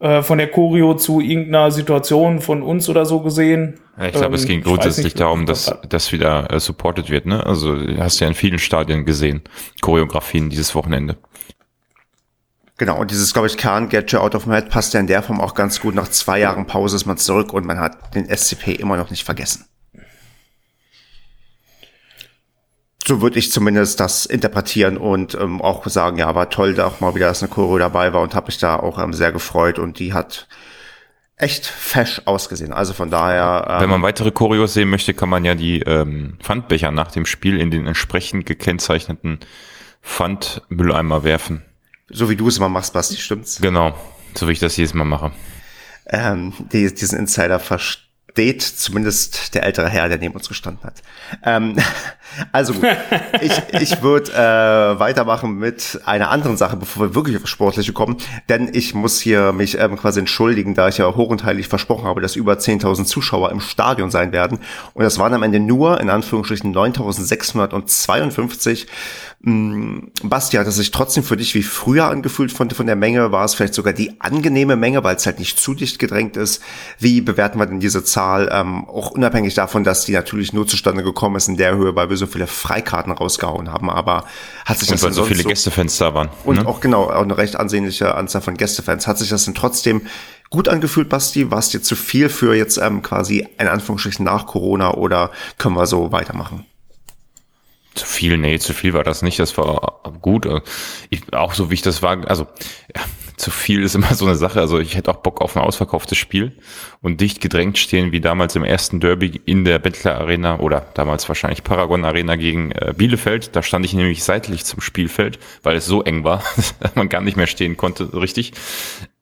äh, 0.00 0.22
von 0.22 0.38
der 0.38 0.48
Choreo 0.48 0.94
zu 0.94 1.20
irgendeiner 1.20 1.70
Situation 1.70 2.40
von 2.40 2.62
uns 2.62 2.88
oder 2.88 3.04
so 3.04 3.20
gesehen. 3.20 3.80
Ja, 3.98 4.06
ich 4.06 4.12
glaube, 4.12 4.26
ähm, 4.26 4.34
es 4.34 4.46
ging 4.46 4.62
grundsätzlich 4.62 5.04
nicht, 5.04 5.20
darum, 5.20 5.44
dass 5.44 5.74
das 5.88 6.12
wieder 6.12 6.52
äh, 6.52 6.60
supported 6.60 7.10
wird. 7.10 7.26
Ne? 7.26 7.44
Also 7.44 7.76
hast 7.98 8.20
du 8.20 8.24
ja 8.24 8.28
in 8.28 8.34
vielen 8.34 8.58
Stadien 8.58 9.04
gesehen, 9.04 9.42
Choreografien 9.80 10.50
dieses 10.50 10.74
Wochenende. 10.74 11.16
Genau, 12.76 13.00
und 13.00 13.10
dieses, 13.10 13.32
glaube 13.32 13.48
ich, 13.48 13.56
Kern 13.56 13.88
Get 13.88 14.12
You 14.12 14.20
Out 14.20 14.36
of 14.36 14.46
My 14.46 14.54
Head 14.54 14.70
passt 14.70 14.94
ja 14.94 15.00
in 15.00 15.08
der 15.08 15.20
Form 15.20 15.40
auch 15.40 15.54
ganz 15.54 15.80
gut. 15.80 15.96
Nach 15.96 16.06
zwei 16.06 16.38
Jahren 16.38 16.66
Pause 16.66 16.94
ist 16.94 17.06
man 17.06 17.16
zurück 17.16 17.52
und 17.52 17.66
man 17.66 17.80
hat 17.80 18.14
den 18.14 18.28
SCP 18.28 18.74
immer 18.74 18.96
noch 18.96 19.10
nicht 19.10 19.24
vergessen. 19.24 19.64
So 23.08 23.22
würde 23.22 23.38
ich 23.38 23.50
zumindest 23.50 24.00
das 24.00 24.26
interpretieren 24.26 24.98
und 24.98 25.34
ähm, 25.34 25.62
auch 25.62 25.86
sagen, 25.86 26.18
ja, 26.18 26.34
war 26.34 26.50
toll, 26.50 26.74
da 26.74 26.86
auch 26.86 27.00
mal 27.00 27.14
wieder, 27.14 27.26
dass 27.26 27.42
eine 27.42 27.50
Choreo 27.50 27.78
dabei 27.78 28.12
war 28.12 28.20
und 28.20 28.34
habe 28.34 28.48
mich 28.48 28.58
da 28.58 28.76
auch 28.76 29.02
ähm, 29.02 29.14
sehr 29.14 29.32
gefreut 29.32 29.78
und 29.78 29.98
die 29.98 30.12
hat 30.12 30.46
echt 31.36 31.64
fesch 31.64 32.20
ausgesehen. 32.26 32.74
Also 32.74 32.92
von 32.92 33.10
daher. 33.10 33.66
Ähm, 33.68 33.80
Wenn 33.80 33.90
man 33.90 34.02
weitere 34.02 34.30
Choreos 34.30 34.74
sehen 34.74 34.90
möchte, 34.90 35.14
kann 35.14 35.30
man 35.30 35.46
ja 35.46 35.54
die 35.54 35.80
ähm, 35.80 36.36
Pfandbecher 36.40 36.90
nach 36.90 37.10
dem 37.10 37.24
Spiel 37.24 37.58
in 37.58 37.70
den 37.70 37.86
entsprechend 37.86 38.44
gekennzeichneten 38.44 39.40
Pfandmülleimer 40.02 41.24
werfen. 41.24 41.64
So 42.10 42.28
wie 42.28 42.36
du 42.36 42.48
es 42.48 42.58
immer 42.58 42.68
machst, 42.68 42.92
Basti, 42.92 43.16
stimmt's? 43.16 43.58
Genau, 43.60 43.94
so 44.34 44.48
wie 44.48 44.52
ich 44.52 44.60
das 44.60 44.76
jedes 44.76 44.92
Mal 44.92 45.04
mache. 45.04 45.32
Ähm, 46.10 46.52
die, 46.72 46.94
diesen 46.94 47.18
Insider 47.18 47.58
verstehe 47.58 48.08
steht 48.38 48.62
zumindest 48.62 49.56
der 49.56 49.64
ältere 49.64 49.88
Herr, 49.88 50.08
der 50.08 50.18
neben 50.18 50.34
uns 50.34 50.48
gestanden 50.48 50.84
hat. 50.84 51.02
Ähm, 51.42 51.74
also 52.52 52.74
gut, 52.74 52.86
ich, 53.40 53.52
ich 53.80 54.02
würde 54.02 54.32
äh, 54.32 54.98
weitermachen 54.98 55.58
mit 55.58 56.00
einer 56.04 56.30
anderen 56.30 56.56
Sache, 56.56 56.76
bevor 56.76 57.08
wir 57.08 57.14
wirklich 57.14 57.36
auf 57.36 57.46
Sportliche 57.46 57.92
kommen, 57.92 58.16
denn 58.48 58.70
ich 58.72 58.94
muss 58.94 59.20
hier 59.20 59.52
mich 59.52 59.78
ähm, 59.78 59.96
quasi 59.96 60.20
entschuldigen, 60.20 60.74
da 60.74 60.88
ich 60.88 60.98
ja 60.98 61.14
hoch 61.14 61.28
und 61.28 61.44
heilig 61.44 61.68
versprochen 61.68 62.04
habe, 62.04 62.20
dass 62.20 62.36
über 62.36 62.54
10.000 62.54 63.04
Zuschauer 63.04 63.50
im 63.50 63.60
Stadion 63.60 64.10
sein 64.10 64.32
werden 64.32 64.58
und 64.94 65.04
das 65.04 65.18
waren 65.18 65.34
am 65.34 65.42
Ende 65.42 65.60
nur 65.60 66.00
in 66.00 66.10
Anführungsstrichen 66.10 66.74
9.652 66.74 68.86
Mm, 69.40 70.08
Basti, 70.24 70.56
hat 70.56 70.66
es 70.66 70.76
sich 70.76 70.90
trotzdem 70.90 71.22
für 71.22 71.36
dich 71.36 71.54
wie 71.54 71.62
früher 71.62 72.06
angefühlt 72.06 72.50
von, 72.50 72.70
von 72.70 72.86
der 72.86 72.96
Menge? 72.96 73.30
War 73.30 73.44
es 73.44 73.54
vielleicht 73.54 73.74
sogar 73.74 73.92
die 73.92 74.20
angenehme 74.20 74.74
Menge, 74.74 75.04
weil 75.04 75.14
es 75.14 75.26
halt 75.26 75.38
nicht 75.38 75.60
zu 75.60 75.74
dicht 75.74 76.00
gedrängt 76.00 76.36
ist? 76.36 76.60
Wie 76.98 77.20
bewerten 77.20 77.60
wir 77.60 77.66
denn 77.66 77.78
diese 77.78 78.02
Zahl? 78.02 78.48
Ähm, 78.52 78.84
auch 78.88 79.12
unabhängig 79.12 79.54
davon, 79.54 79.84
dass 79.84 80.04
die 80.04 80.12
natürlich 80.12 80.52
nur 80.52 80.66
zustande 80.66 81.04
gekommen 81.04 81.36
ist 81.36 81.46
in 81.46 81.56
der 81.56 81.76
Höhe, 81.76 81.94
weil 81.94 82.10
wir 82.10 82.16
so 82.18 82.26
viele 82.26 82.46
Freikarten 82.46 83.12
rausgehauen 83.12 83.72
haben. 83.72 83.90
Aber 83.90 84.24
hat 84.64 84.78
sich 84.78 84.88
und 84.88 84.94
das 84.94 85.02
weil 85.02 85.12
so 85.12 85.24
viele 85.24 85.42
so, 85.42 85.48
Gästefans 85.48 85.96
da 85.98 86.14
waren. 86.14 86.28
Und 86.44 86.56
ne? 86.56 86.66
auch 86.66 86.80
genau, 86.80 87.04
auch 87.04 87.22
eine 87.22 87.36
recht 87.38 87.56
ansehnliche 87.56 88.14
Anzahl 88.14 88.42
von 88.42 88.56
Gästefans. 88.56 89.06
Hat 89.06 89.18
sich 89.18 89.28
das 89.28 89.44
denn 89.44 89.54
trotzdem 89.54 90.02
gut 90.50 90.68
angefühlt, 90.68 91.08
Basti? 91.08 91.50
War 91.50 91.58
es 91.58 91.70
dir 91.70 91.82
zu 91.82 91.96
viel 91.96 92.28
für 92.28 92.54
jetzt 92.54 92.76
ähm, 92.78 93.02
quasi 93.02 93.46
in 93.58 93.68
Anführungsstrichen 93.68 94.24
nach 94.24 94.46
Corona 94.46 94.94
oder 94.94 95.30
können 95.56 95.76
wir 95.76 95.86
so 95.86 96.12
weitermachen? 96.12 96.66
Zu 97.94 98.06
viel, 98.06 98.38
nee, 98.38 98.58
zu 98.58 98.74
viel 98.74 98.94
war 98.94 99.02
das 99.02 99.22
nicht. 99.22 99.38
Das 99.38 99.56
war 99.56 100.00
gut. 100.20 100.46
Ich, 101.10 101.32
auch 101.32 101.54
so 101.54 101.70
wie 101.70 101.74
ich 101.74 101.82
das 101.82 102.02
war, 102.02 102.28
also 102.28 102.46
ja, 102.94 103.02
zu 103.38 103.50
viel 103.50 103.82
ist 103.82 103.94
immer 103.94 104.14
so 104.14 104.26
eine 104.26 104.34
Sache. 104.34 104.60
Also 104.60 104.78
ich 104.78 104.96
hätte 104.96 105.10
auch 105.10 105.22
Bock 105.22 105.40
auf 105.40 105.56
ein 105.56 105.62
ausverkauftes 105.62 106.18
Spiel 106.18 106.58
und 107.00 107.20
dicht 107.20 107.40
gedrängt 107.40 107.78
stehen, 107.78 108.12
wie 108.12 108.20
damals 108.20 108.56
im 108.56 108.64
ersten 108.64 109.00
Derby 109.00 109.40
in 109.44 109.64
der 109.64 109.78
Bettler 109.78 110.18
Arena 110.18 110.58
oder 110.58 110.86
damals 110.94 111.28
wahrscheinlich 111.28 111.64
Paragon 111.64 112.04
Arena 112.04 112.36
gegen 112.36 112.72
äh, 112.72 112.92
Bielefeld. 112.96 113.54
Da 113.54 113.62
stand 113.62 113.84
ich 113.84 113.94
nämlich 113.94 114.24
seitlich 114.24 114.64
zum 114.64 114.80
Spielfeld, 114.80 115.38
weil 115.62 115.76
es 115.76 115.86
so 115.86 116.02
eng 116.02 116.24
war, 116.24 116.42
dass 116.80 116.94
man 116.96 117.08
gar 117.08 117.20
nicht 117.20 117.36
mehr 117.36 117.46
stehen 117.46 117.76
konnte, 117.76 118.12
richtig. 118.14 118.52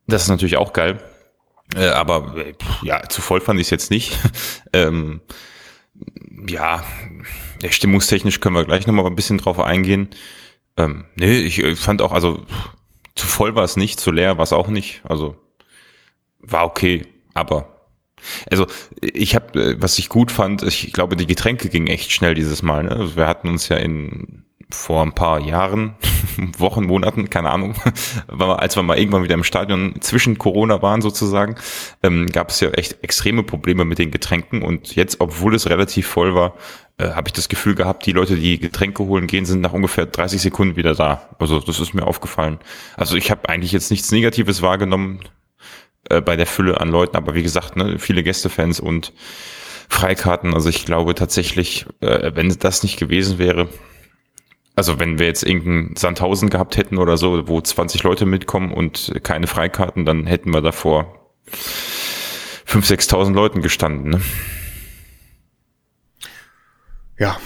Das 0.06 0.22
ist 0.22 0.28
natürlich 0.28 0.56
auch 0.56 0.72
geil. 0.72 0.98
Äh, 1.74 1.88
aber 1.88 2.36
äh, 2.36 2.54
ja, 2.82 3.08
zu 3.08 3.20
voll 3.20 3.40
fand 3.40 3.60
ich 3.60 3.66
es 3.66 3.70
jetzt 3.70 3.90
nicht. 3.90 4.18
ähm, 4.72 5.20
ja, 6.48 6.84
stimmungstechnisch 7.68 8.40
können 8.40 8.54
wir 8.54 8.64
gleich 8.64 8.86
nochmal 8.86 9.06
ein 9.06 9.16
bisschen 9.16 9.38
drauf 9.38 9.58
eingehen. 9.60 10.08
Ähm, 10.76 11.06
nee, 11.16 11.38
ich, 11.38 11.58
ich 11.58 11.78
fand 11.78 12.02
auch, 12.02 12.12
also 12.12 12.44
zu 13.16 13.26
voll 13.26 13.54
war 13.54 13.64
es 13.64 13.76
nicht, 13.76 13.98
zu 13.98 14.10
leer 14.10 14.36
war 14.36 14.44
es 14.44 14.52
auch 14.52 14.68
nicht. 14.68 15.00
Also 15.04 15.36
war 16.38 16.64
okay, 16.64 17.06
aber 17.34 17.76
also 18.50 18.66
ich 19.00 19.34
habe, 19.34 19.60
äh, 19.60 19.76
was 19.78 19.98
ich 19.98 20.08
gut 20.08 20.30
fand, 20.30 20.62
ich 20.62 20.92
glaube, 20.92 21.16
die 21.16 21.26
Getränke 21.26 21.68
gingen 21.68 21.86
echt 21.86 22.12
schnell 22.12 22.34
dieses 22.34 22.62
Mal. 22.62 22.84
Ne? 22.84 22.90
Also 22.90 23.16
wir 23.16 23.26
hatten 23.26 23.48
uns 23.48 23.68
ja 23.68 23.76
in 23.76 24.44
vor 24.70 25.02
ein 25.02 25.12
paar 25.12 25.40
Jahren, 25.40 25.94
Wochen, 26.58 26.84
Monaten, 26.84 27.30
keine 27.30 27.50
Ahnung, 27.50 27.74
als 28.28 28.76
wir 28.76 28.82
mal 28.82 28.98
irgendwann 28.98 29.22
wieder 29.22 29.34
im 29.34 29.44
Stadion 29.44 29.94
zwischen 30.00 30.38
Corona 30.38 30.82
waren 30.82 31.02
sozusagen, 31.02 31.56
ähm, 32.02 32.26
gab 32.26 32.50
es 32.50 32.60
ja 32.60 32.70
echt 32.70 33.02
extreme 33.04 33.42
Probleme 33.44 33.84
mit 33.84 33.98
den 33.98 34.10
Getränken 34.10 34.62
und 34.62 34.96
jetzt, 34.96 35.20
obwohl 35.20 35.54
es 35.54 35.70
relativ 35.70 36.08
voll 36.08 36.34
war, 36.34 36.54
äh, 36.98 37.10
habe 37.10 37.28
ich 37.28 37.32
das 37.32 37.48
Gefühl 37.48 37.74
gehabt, 37.74 38.06
die 38.06 38.12
Leute, 38.12 38.36
die 38.36 38.58
Getränke 38.58 39.04
holen 39.04 39.26
gehen, 39.26 39.44
sind 39.44 39.60
nach 39.60 39.72
ungefähr 39.72 40.06
30 40.06 40.40
Sekunden 40.40 40.76
wieder 40.76 40.94
da. 40.94 41.28
Also 41.38 41.60
das 41.60 41.78
ist 41.78 41.94
mir 41.94 42.06
aufgefallen. 42.06 42.58
Also 42.96 43.16
ich 43.16 43.30
habe 43.30 43.48
eigentlich 43.48 43.72
jetzt 43.72 43.90
nichts 43.90 44.10
Negatives 44.10 44.62
wahrgenommen 44.62 45.20
äh, 46.08 46.20
bei 46.20 46.36
der 46.36 46.46
Fülle 46.46 46.80
an 46.80 46.88
Leuten, 46.88 47.16
aber 47.16 47.34
wie 47.34 47.42
gesagt, 47.42 47.76
ne, 47.76 47.98
viele 47.98 48.22
Gästefans 48.22 48.80
und 48.80 49.12
Freikarten. 49.88 50.54
Also 50.54 50.68
ich 50.70 50.84
glaube 50.84 51.14
tatsächlich, 51.14 51.86
äh, 52.00 52.32
wenn 52.34 52.48
das 52.58 52.82
nicht 52.82 52.98
gewesen 52.98 53.38
wäre, 53.38 53.68
also 54.76 55.00
wenn 55.00 55.18
wir 55.18 55.26
jetzt 55.26 55.42
irgendein 55.42 55.96
Sandhausen 55.96 56.50
gehabt 56.50 56.76
hätten 56.76 56.98
oder 56.98 57.16
so, 57.16 57.48
wo 57.48 57.60
20 57.60 58.02
Leute 58.02 58.26
mitkommen 58.26 58.72
und 58.72 59.12
keine 59.22 59.46
Freikarten, 59.46 60.04
dann 60.04 60.26
hätten 60.26 60.52
wir 60.52 60.60
davor 60.60 61.30
5.000, 62.68 63.10
6.000 63.10 63.32
Leuten 63.32 63.62
gestanden. 63.62 64.10
Ne? 64.10 64.20
Ja. 67.18 67.38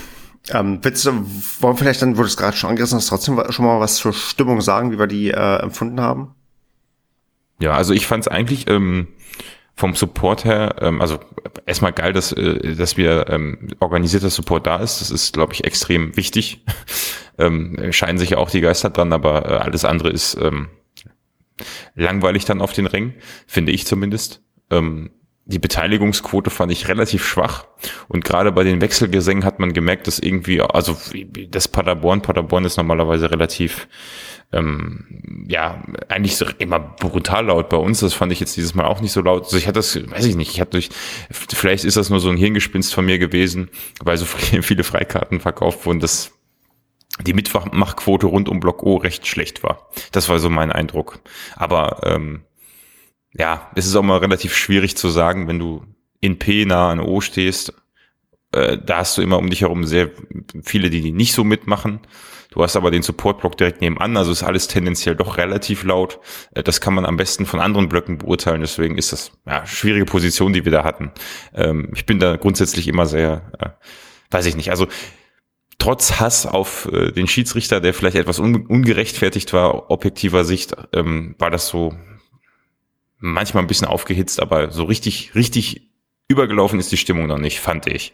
Ähm, 0.53 0.81
willst 0.83 1.07
du, 1.07 1.13
wollen 1.13 1.75
wir 1.75 1.77
vielleicht 1.77 2.03
dann, 2.03 2.17
wo 2.17 2.23
du 2.23 2.27
es 2.27 2.37
gerade 2.37 2.57
schon 2.57 2.71
angerissen 2.71 2.99
hast, 2.99 3.07
trotzdem 3.07 3.41
schon 3.51 3.65
mal 3.65 3.79
was 3.79 3.97
zur 3.97 4.13
Stimmung 4.13 4.61
sagen, 4.61 4.91
wie 4.91 4.99
wir 4.99 5.07
die 5.07 5.31
äh, 5.31 5.57
empfunden 5.63 6.01
haben? 6.01 6.35
Ja, 7.61 7.75
also 7.75 7.93
ich 7.93 8.07
fand 8.07 8.25
es 8.25 8.29
eigentlich 8.29 8.69
ähm, 8.69 9.07
vom 9.75 9.95
Support 9.95 10.45
her, 10.45 10.77
ähm, 10.81 11.01
also 11.01 11.19
erstmal 11.67 11.93
geil, 11.93 12.13
dass, 12.13 12.33
äh, 12.33 12.75
dass 12.75 12.97
wir 12.97 13.29
ähm, 13.29 13.69
organisierter 13.81 14.31
Support 14.31 14.67
da 14.67 14.79
ist. 14.79 15.01
Das 15.01 15.11
ist, 15.11 15.33
glaube 15.33 15.55
ich, 15.55 15.65
extrem 15.65 16.17
wichtig. 16.17 16.65
ähm, 17.39 17.93
scheinen 17.93 18.19
sich 18.19 18.31
ja 18.31 18.39
auch 18.39 18.51
die 18.51 18.61
Geister 18.61 18.91
dran, 18.91 19.13
aber 19.13 19.47
äh, 19.47 19.55
alles 19.55 19.85
andere 19.85 20.11
ist 20.11 20.35
ähm, 20.35 20.69
langweilig 21.95 22.45
dann 22.45 22.61
auf 22.61 22.73
den 22.73 22.87
Rängen, 22.87 23.15
finde 23.47 23.73
ich 23.73 23.87
zumindest. 23.87 24.43
Ähm, 24.71 25.11
die 25.47 25.59
Beteiligungsquote 25.59 26.51
fand 26.51 26.71
ich 26.71 26.89
relativ 26.89 27.27
schwach. 27.27 27.67
Und 28.09 28.25
gerade 28.25 28.53
bei 28.53 28.63
den 28.63 28.81
Wechselgesängen 28.81 29.45
hat 29.45 29.59
man 29.59 29.73
gemerkt, 29.73 30.07
dass 30.07 30.21
irgendwie, 30.21 30.61
also 30.61 30.97
das 31.49 31.67
Paderborn, 31.67 32.23
Paderborn 32.23 32.65
ist 32.65 32.77
normalerweise 32.77 33.31
relativ, 33.31 33.89
ähm, 34.53 35.45
ja, 35.49 35.83
eigentlich 36.09 36.37
so 36.37 36.47
immer 36.59 36.81
brutal 36.81 37.47
laut 37.47 37.69
bei 37.69 37.77
uns. 37.77 38.01
Das 38.01 38.15
fand 38.15 38.33
ich 38.33 38.41
jetzt 38.41 38.57
dieses 38.57 38.75
Mal 38.75 38.87
auch 38.87 39.01
nicht 39.01 39.13
so 39.13 39.21
laut. 39.21 39.45
Also 39.45 39.57
ich 39.57 39.67
hatte 39.67 39.79
das, 39.79 39.95
weiß 39.95 40.25
ich 40.25 40.37
nicht, 40.37 40.51
ich 40.53 40.61
hatte 40.61 40.73
durch, 40.73 40.91
vielleicht 41.31 41.85
ist 41.85 41.97
das 41.97 42.11
nur 42.11 42.21
so 42.21 42.31
ein 42.31 42.37
Hirngespinst 42.37 42.93
von 42.93 43.05
mir 43.05 43.19
gewesen, 43.19 43.71
weil 44.01 44.17
so 44.17 44.25
viele 44.63 44.85
Freikarten 44.85 45.41
verkauft 45.41 45.87
wurden, 45.87 46.01
dass 46.01 46.33
die 47.27 47.35
Mitmachquote 47.35 48.27
rund 48.27 48.49
um 48.49 48.61
Block 48.61 48.83
O 48.83 48.97
recht 48.97 49.27
schlecht 49.27 49.63
war. 49.63 49.89
Das 50.13 50.29
war 50.29 50.39
so 50.39 50.51
mein 50.51 50.73
Eindruck. 50.73 51.21
Aber 51.57 52.01
ähm, 52.05 52.43
ja, 53.33 53.71
es 53.75 53.87
ist 53.87 53.95
auch 53.95 54.03
mal 54.03 54.19
relativ 54.19 54.57
schwierig 54.57 54.97
zu 54.97 55.09
sagen, 55.09 55.47
wenn 55.47 55.59
du 55.59 55.85
in 56.21 56.39
P 56.39 56.65
nah 56.65 56.91
an 56.91 57.01
O 57.01 57.21
stehst, 57.21 57.75
äh, 58.53 58.79
da 58.79 58.99
hast 58.99 59.17
du 59.17 59.23
immer 59.23 59.39
um 59.39 59.51
dich 59.51 59.63
herum 59.63 59.85
sehr 59.85 60.11
viele, 60.63 60.91
die 60.91 61.13
nicht 61.13 61.35
so 61.35 61.45
mitmachen. 61.45 62.01
Du 62.51 62.63
hast 62.63 62.75
aber 62.75 62.91
den 62.91 63.03
Supportblock 63.03 63.57
direkt 63.57 63.81
nebenan, 63.81 64.17
also 64.17 64.33
ist 64.33 64.43
alles 64.43 64.67
tendenziell 64.67 65.15
doch 65.15 65.37
relativ 65.37 65.85
laut. 65.85 66.19
Äh, 66.53 66.63
das 66.63 66.81
kann 66.81 66.95
man 66.95 67.07
am 67.07 67.17
besten 67.17 67.47
von 67.47 67.61
anderen 67.61 67.89
Blöcken 67.89 68.19
beurteilen, 68.19 68.61
deswegen 68.61 68.99
ist 68.99 69.13
das 69.13 69.33
ja 69.47 69.65
schwierige 69.67 70.05
Position, 70.05 70.53
die 70.53 70.65
wir 70.65 70.73
da 70.73 70.85
hatten. 70.85 71.13
Ähm, 71.55 71.91
ich 71.95 72.07
bin 72.07 72.19
da 72.19 72.37
grundsätzlich 72.37 72.89
immer 72.89 73.07
sehr, 73.07 73.53
äh, 73.59 73.69
weiß 74.31 74.47
ich 74.47 74.57
nicht, 74.57 74.71
also 74.71 74.89
trotz 75.79 76.21
Hass 76.21 76.45
auf 76.45 76.89
äh, 76.93 77.13
den 77.13 77.29
Schiedsrichter, 77.29 77.81
der 77.81 77.95
vielleicht 77.95 78.17
etwas 78.17 78.41
un 78.41 78.67
ungerechtfertigt 78.67 79.53
war, 79.53 79.91
objektiver 79.91 80.45
Sicht, 80.45 80.75
ähm, 80.93 81.37
war 81.39 81.51
das 81.51 81.69
so 81.69 81.95
manchmal 83.19 83.63
ein 83.63 83.69
bisschen 83.69 83.87
aufgehitzt, 83.87 84.41
aber 84.41 84.73
so 84.73 84.85
richtig, 84.85 85.35
richtig 85.35 85.91
übergelaufen 86.27 86.81
ist 86.81 86.91
die 86.91 86.97
Stimmung 86.97 87.27
noch 87.27 87.39
nicht, 87.39 87.61
fand 87.61 87.87
ich. 87.87 88.13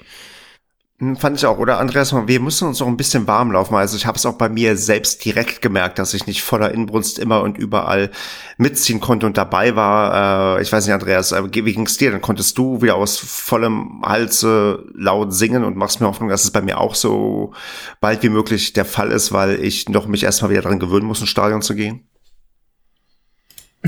Hm, 0.98 1.16
fand 1.16 1.36
ich 1.36 1.44
auch, 1.44 1.58
oder 1.58 1.78
Andreas, 1.78 2.14
wir 2.14 2.40
müssen 2.40 2.66
uns 2.68 2.80
auch 2.80 2.86
ein 2.86 2.96
bisschen 2.96 3.26
warm 3.26 3.52
laufen. 3.52 3.74
Also 3.74 3.98
ich 3.98 4.06
habe 4.06 4.16
es 4.16 4.24
auch 4.24 4.38
bei 4.38 4.48
mir 4.48 4.78
selbst 4.78 5.22
direkt 5.26 5.60
gemerkt, 5.60 5.98
dass 5.98 6.14
ich 6.14 6.26
nicht 6.26 6.42
voller 6.42 6.72
Inbrunst 6.72 7.18
immer 7.18 7.42
und 7.42 7.58
überall 7.58 8.10
mitziehen 8.56 8.98
konnte 8.98 9.26
und 9.26 9.36
dabei 9.36 9.76
war. 9.76 10.58
Äh, 10.58 10.62
ich 10.62 10.72
weiß 10.72 10.86
nicht, 10.86 10.94
Andreas, 10.94 11.32
äh, 11.32 11.42
wie 11.52 11.72
ging's 11.74 11.98
dir? 11.98 12.12
Dann 12.12 12.22
konntest 12.22 12.56
du 12.56 12.80
wieder 12.80 12.94
aus 12.94 13.18
vollem 13.18 14.00
Halse 14.06 14.86
laut 14.94 15.34
singen 15.34 15.64
und 15.64 15.76
machst 15.76 16.00
mir 16.00 16.06
Hoffnung, 16.06 16.30
dass 16.30 16.44
es 16.44 16.50
bei 16.50 16.62
mir 16.62 16.80
auch 16.80 16.94
so 16.94 17.52
bald 18.00 18.22
wie 18.22 18.30
möglich 18.30 18.72
der 18.72 18.86
Fall 18.86 19.12
ist, 19.12 19.32
weil 19.32 19.62
ich 19.62 19.90
noch 19.90 20.06
mich 20.06 20.24
erstmal 20.24 20.50
wieder 20.50 20.62
dran 20.62 20.78
gewöhnen 20.78 21.06
muss, 21.06 21.20
ins 21.20 21.28
Stadion 21.28 21.60
zu 21.60 21.74
gehen. 21.74 22.08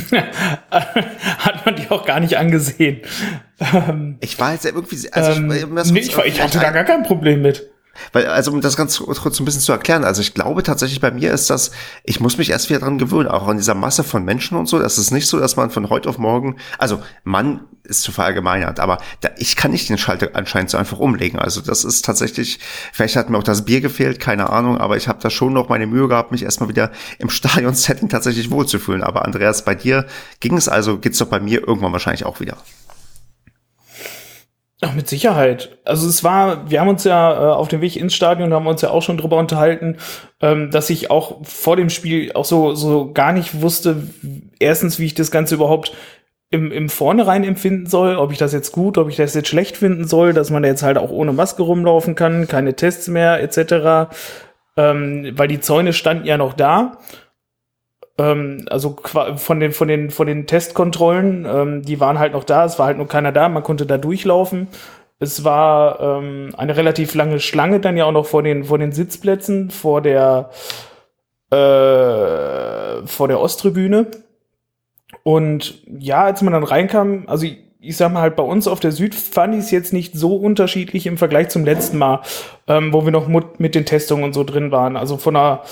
Hat 0.70 1.66
man 1.66 1.76
die 1.76 1.90
auch 1.90 2.04
gar 2.04 2.20
nicht 2.20 2.36
angesehen. 2.36 3.02
Ähm, 3.60 4.18
ich 4.20 4.38
war 4.38 4.52
jetzt 4.52 4.64
irgendwie, 4.64 5.12
also 5.12 5.32
ähm, 5.32 5.50
ich, 5.50 5.92
nee, 5.92 6.00
ich, 6.00 6.16
ich 6.16 6.42
hatte 6.42 6.58
da 6.58 6.70
gar 6.70 6.84
kein 6.84 7.02
Problem 7.02 7.42
mit. 7.42 7.70
Weil, 8.12 8.26
also 8.26 8.52
um 8.52 8.60
das 8.60 8.76
ganz 8.76 8.98
kurz 8.98 9.40
ein 9.40 9.44
bisschen 9.44 9.60
zu 9.60 9.72
erklären, 9.72 10.04
also 10.04 10.20
ich 10.20 10.34
glaube 10.34 10.62
tatsächlich 10.62 11.00
bei 11.00 11.10
mir 11.10 11.32
ist 11.32 11.50
das, 11.50 11.70
ich 12.04 12.20
muss 12.20 12.38
mich 12.38 12.50
erst 12.50 12.68
wieder 12.68 12.80
dran 12.80 12.98
gewöhnen, 12.98 13.28
auch 13.28 13.46
an 13.48 13.56
dieser 13.56 13.74
Masse 13.74 14.04
von 14.04 14.24
Menschen 14.24 14.56
und 14.56 14.66
so. 14.66 14.78
Das 14.78 14.98
ist 14.98 15.10
nicht 15.10 15.26
so, 15.26 15.38
dass 15.38 15.56
man 15.56 15.70
von 15.70 15.90
heute 15.90 16.08
auf 16.08 16.18
morgen, 16.18 16.56
also 16.78 17.00
Mann 17.24 17.60
ist 17.88 18.02
zu 18.02 18.12
verallgemeinert, 18.12 18.80
aber 18.80 18.98
da, 19.22 19.30
ich 19.38 19.56
kann 19.56 19.70
nicht 19.70 19.88
den 19.88 19.98
Schalter 19.98 20.30
anscheinend 20.34 20.70
so 20.70 20.76
einfach 20.76 20.98
umlegen. 20.98 21.38
Also 21.38 21.60
das 21.60 21.84
ist 21.84 22.04
tatsächlich, 22.04 22.60
vielleicht 22.92 23.16
hat 23.16 23.30
mir 23.30 23.38
auch 23.38 23.42
das 23.42 23.64
Bier 23.64 23.80
gefehlt, 23.80 24.20
keine 24.20 24.50
Ahnung, 24.50 24.78
aber 24.78 24.96
ich 24.96 25.08
habe 25.08 25.20
da 25.22 25.30
schon 25.30 25.54
noch 25.54 25.68
meine 25.68 25.86
Mühe 25.86 26.06
gehabt, 26.06 26.30
mich 26.30 26.42
erstmal 26.42 26.68
wieder 26.68 26.92
im 27.18 27.30
Stadion-Setting 27.30 28.08
tatsächlich 28.08 28.50
wohlzufühlen. 28.50 29.02
Aber 29.02 29.24
Andreas, 29.24 29.64
bei 29.64 29.74
dir 29.74 30.06
ging 30.40 30.56
es 30.56 30.68
also, 30.68 30.98
geht's 30.98 31.18
doch 31.18 31.28
bei 31.28 31.40
mir 31.40 31.66
irgendwann 31.66 31.92
wahrscheinlich 31.92 32.26
auch 32.26 32.40
wieder. 32.40 32.58
Ach, 34.80 34.94
mit 34.94 35.08
Sicherheit. 35.08 35.78
Also 35.84 36.08
es 36.08 36.22
war, 36.22 36.70
wir 36.70 36.80
haben 36.80 36.88
uns 36.88 37.02
ja 37.02 37.32
äh, 37.32 37.52
auf 37.52 37.66
dem 37.66 37.80
Weg 37.80 37.96
ins 37.96 38.14
Stadion, 38.14 38.54
haben 38.54 38.68
uns 38.68 38.80
ja 38.80 38.90
auch 38.90 39.02
schon 39.02 39.16
drüber 39.16 39.36
unterhalten, 39.36 39.96
ähm, 40.40 40.70
dass 40.70 40.88
ich 40.88 41.10
auch 41.10 41.44
vor 41.44 41.74
dem 41.74 41.90
Spiel 41.90 42.32
auch 42.34 42.44
so, 42.44 42.74
so 42.74 43.12
gar 43.12 43.32
nicht 43.32 43.60
wusste, 43.60 44.04
erstens, 44.60 45.00
wie 45.00 45.06
ich 45.06 45.14
das 45.14 45.32
Ganze 45.32 45.56
überhaupt 45.56 45.94
im, 46.50 46.70
im 46.70 46.88
Vornherein 46.88 47.42
empfinden 47.42 47.86
soll, 47.86 48.16
ob 48.16 48.30
ich 48.30 48.38
das 48.38 48.52
jetzt 48.52 48.70
gut, 48.70 48.98
ob 48.98 49.08
ich 49.08 49.16
das 49.16 49.34
jetzt 49.34 49.48
schlecht 49.48 49.76
finden 49.76 50.06
soll, 50.06 50.32
dass 50.32 50.50
man 50.50 50.62
da 50.62 50.68
jetzt 50.68 50.84
halt 50.84 50.96
auch 50.96 51.10
ohne 51.10 51.32
Maske 51.32 51.62
rumlaufen 51.62 52.14
kann, 52.14 52.46
keine 52.46 52.74
Tests 52.74 53.08
mehr, 53.08 53.42
etc. 53.42 54.14
Ähm, 54.76 55.32
weil 55.34 55.48
die 55.48 55.60
Zäune 55.60 55.92
standen 55.92 56.24
ja 56.24 56.38
noch 56.38 56.54
da 56.54 56.98
ähm, 58.18 58.66
also 58.68 58.96
von 59.36 59.60
den, 59.60 59.72
von 59.72 59.88
den, 59.88 60.10
von 60.10 60.26
den 60.26 60.46
Testkontrollen, 60.46 61.46
ähm, 61.46 61.82
die 61.82 62.00
waren 62.00 62.18
halt 62.18 62.32
noch 62.32 62.44
da, 62.44 62.64
es 62.64 62.78
war 62.78 62.86
halt 62.86 62.98
nur 62.98 63.08
keiner 63.08 63.32
da, 63.32 63.48
man 63.48 63.62
konnte 63.62 63.86
da 63.86 63.96
durchlaufen. 63.96 64.68
Es 65.20 65.44
war 65.44 66.00
ähm, 66.00 66.50
eine 66.56 66.76
relativ 66.76 67.14
lange 67.14 67.40
Schlange 67.40 67.80
dann 67.80 67.96
ja 67.96 68.04
auch 68.04 68.12
noch 68.12 68.26
vor 68.26 68.42
den, 68.42 68.64
vor 68.64 68.78
den 68.78 68.92
Sitzplätzen, 68.92 69.70
vor 69.70 70.00
der, 70.00 70.50
äh, 71.50 73.06
vor 73.06 73.28
der 73.28 73.40
Osttribüne. 73.40 74.06
Und 75.22 75.82
ja, 75.86 76.24
als 76.24 76.42
man 76.42 76.52
dann 76.52 76.64
reinkam, 76.64 77.24
also 77.26 77.46
ich, 77.46 77.58
ich 77.80 77.96
sag 77.96 78.12
mal 78.12 78.20
halt 78.20 78.36
bei 78.36 78.42
uns 78.42 78.68
auf 78.68 78.80
der 78.80 78.92
Süd 78.92 79.14
fand 79.14 79.54
ich 79.54 79.60
es 79.60 79.70
jetzt 79.70 79.92
nicht 79.92 80.14
so 80.14 80.36
unterschiedlich 80.36 81.06
im 81.06 81.16
Vergleich 81.16 81.48
zum 81.48 81.64
letzten 81.64 81.98
Mal, 81.98 82.22
ähm, 82.66 82.92
wo 82.92 83.04
wir 83.04 83.12
noch 83.12 83.28
mit, 83.28 83.74
den 83.74 83.86
Testungen 83.86 84.24
und 84.24 84.32
so 84.34 84.44
drin 84.44 84.70
waren. 84.72 84.96
Also 84.96 85.16
von 85.16 85.34
der 85.34 85.62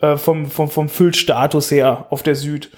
äh, 0.00 0.16
vom, 0.16 0.46
vom, 0.46 0.68
vom 0.68 0.88
Füllstatus 0.88 1.70
her 1.70 2.06
auf 2.10 2.22
der 2.22 2.34
Süd. 2.34 2.70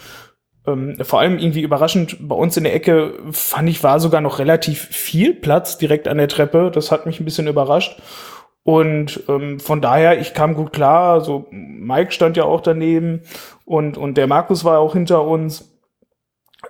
Ähm, 0.67 0.97
vor 1.03 1.21
allem 1.21 1.39
irgendwie 1.39 1.63
überraschend, 1.63 2.17
bei 2.21 2.35
uns 2.35 2.57
in 2.57 2.65
der 2.65 2.75
Ecke 2.75 3.15
fand 3.31 3.69
ich, 3.69 3.83
war 3.83 3.99
sogar 4.01 4.21
noch 4.21 4.39
relativ 4.39 4.81
viel 4.81 5.35
Platz 5.35 5.79
direkt 5.79 6.09
an 6.09 6.19
der 6.19 6.29
Treppe. 6.29 6.71
Das 6.73 6.93
hat 6.93 7.07
mich 7.07 7.21
ein 7.21 7.25
bisschen 7.25 7.49
überrascht. 7.49 8.01
Und 8.65 9.25
ähm, 9.29 9.59
von 9.59 9.81
daher, 9.81 10.21
ich 10.21 10.35
kam 10.35 10.55
gut 10.55 10.73
klar. 10.73 11.15
Also 11.15 11.47
Mike 11.51 12.13
stand 12.13 12.37
ja 12.37 12.45
auch 12.45 12.61
daneben 12.61 13.23
und, 13.65 13.99
und 13.99 14.17
der 14.17 14.29
Markus 14.29 14.65
war 14.65 14.79
auch 14.79 14.93
hinter 14.93 15.25
uns. 15.25 15.69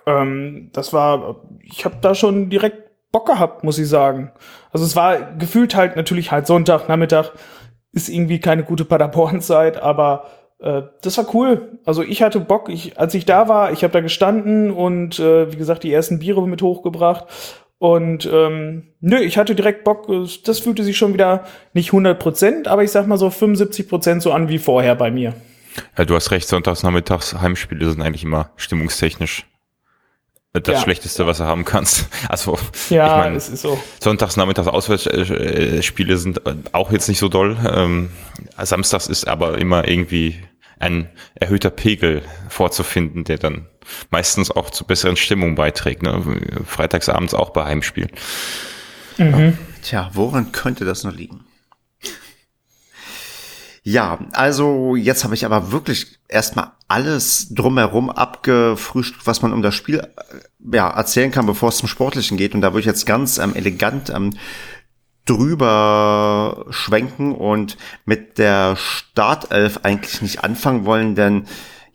Ähm, 0.07 0.71
das 0.73 0.91
war, 0.91 1.43
ich 1.61 1.85
habe 1.85 1.97
da 2.01 2.15
schon 2.15 2.49
direkt 2.49 3.11
Bock 3.11 3.27
gehabt, 3.27 3.63
muss 3.63 3.77
ich 3.77 3.87
sagen. 3.87 4.31
Also 4.71 4.85
es 4.85 4.95
war 4.95 5.35
gefühlt 5.35 5.75
halt 5.75 5.95
natürlich 5.95 6.31
halt 6.31 6.47
Sonntag, 6.47 6.89
Nachmittag 6.89 7.31
ist 7.91 8.09
irgendwie 8.09 8.39
keine 8.39 8.63
gute 8.63 8.85
Paderborn-Zeit, 8.85 9.77
aber 9.77 10.25
äh, 10.59 10.83
das 11.01 11.17
war 11.17 11.33
cool. 11.33 11.79
Also 11.85 12.03
ich 12.03 12.21
hatte 12.21 12.39
Bock, 12.39 12.69
ich, 12.69 12.99
als 12.99 13.13
ich 13.13 13.25
da 13.25 13.47
war, 13.47 13.71
ich 13.71 13.83
habe 13.83 13.93
da 13.93 14.01
gestanden 14.01 14.71
und 14.71 15.19
äh, 15.19 15.51
wie 15.51 15.57
gesagt 15.57 15.83
die 15.83 15.93
ersten 15.93 16.19
Biere 16.19 16.47
mit 16.47 16.61
hochgebracht. 16.61 17.25
Und 17.79 18.29
ähm, 18.31 18.93
nö, 19.01 19.17
ich 19.17 19.37
hatte 19.37 19.55
direkt 19.55 19.83
Bock. 19.83 20.07
Das 20.45 20.59
fühlte 20.59 20.83
sich 20.83 20.97
schon 20.97 21.13
wieder 21.13 21.43
nicht 21.73 21.89
100 21.89 22.17
Prozent, 22.17 22.67
aber 22.67 22.83
ich 22.83 22.91
sag 22.91 23.07
mal 23.07 23.17
so 23.17 23.29
75 23.29 23.89
Prozent 23.89 24.21
so 24.21 24.31
an 24.31 24.47
wie 24.47 24.59
vorher 24.59 24.95
bei 24.95 25.11
mir. 25.11 25.33
Ja, 25.97 26.05
du 26.05 26.15
hast 26.15 26.31
recht, 26.31 26.47
sonntags, 26.47 26.83
nachmittags, 26.83 27.33
Heimspiele 27.41 27.89
sind 27.89 28.01
eigentlich 28.01 28.23
immer 28.23 28.51
stimmungstechnisch 28.55 29.45
das 30.53 30.75
ja. 30.75 30.81
Schlechteste, 30.81 31.25
was 31.25 31.39
du 31.39 31.45
haben 31.45 31.65
kannst. 31.65 32.07
Also, 32.29 32.57
ja, 32.89 33.17
ich 33.17 33.23
mein, 33.23 33.35
es 33.35 33.49
ist 33.49 33.61
so. 33.61 33.79
Sonntags, 34.01 34.37
Nachmittags 34.37 34.67
Auswärtsspiele 34.67 36.17
sind 36.17 36.41
auch 36.73 36.91
jetzt 36.91 37.09
nicht 37.09 37.19
so 37.19 37.27
doll. 37.27 37.57
Ähm, 37.67 38.09
Samstags 38.57 39.07
ist 39.07 39.27
aber 39.27 39.57
immer 39.57 39.87
irgendwie 39.87 40.39
ein 40.79 41.09
erhöhter 41.35 41.69
Pegel 41.69 42.21
vorzufinden, 42.49 43.23
der 43.23 43.37
dann 43.37 43.67
meistens 44.09 44.51
auch 44.51 44.69
zu 44.69 44.85
besseren 44.85 45.17
Stimmungen 45.17 45.55
beiträgt. 45.55 46.03
Ne? 46.03 46.21
Freitagsabends 46.65 47.33
auch 47.33 47.51
bei 47.51 47.65
Heimspielen. 47.65 48.11
Mhm. 49.17 49.57
Tja, 49.81 50.09
woran 50.13 50.51
könnte 50.51 50.85
das 50.85 51.03
nur 51.03 51.13
liegen? 51.13 51.41
Ja, 53.85 54.19
also 54.31 54.95
jetzt 54.95 55.25
habe 55.25 55.35
ich 55.35 55.45
aber 55.45 55.73
wirklich 55.73 56.17
erstmal 56.29 56.71
alles 56.87 57.53
drumherum 57.53 58.09
abgefrühstückt, 58.09 59.27
was 59.27 59.41
man 59.41 59.51
um 59.51 59.61
das 59.61 59.75
Spiel 59.75 59.99
äh, 59.99 60.75
ja, 60.75 60.89
erzählen 60.89 61.31
kann, 61.31 61.45
bevor 61.45 61.69
es 61.69 61.77
zum 61.77 61.89
Sportlichen 61.89 62.37
geht. 62.37 62.55
Und 62.55 62.61
da 62.61 62.71
würde 62.71 62.79
ich 62.79 62.85
jetzt 62.85 63.05
ganz 63.05 63.39
ähm, 63.39 63.55
elegant 63.55 64.09
ähm, 64.09 64.37
drüber 65.25 66.65
schwenken 66.69 67.35
und 67.35 67.77
mit 68.05 68.37
der 68.37 68.77
Startelf 68.77 69.81
eigentlich 69.83 70.21
nicht 70.21 70.43
anfangen 70.43 70.85
wollen, 70.85 71.15
denn 71.15 71.45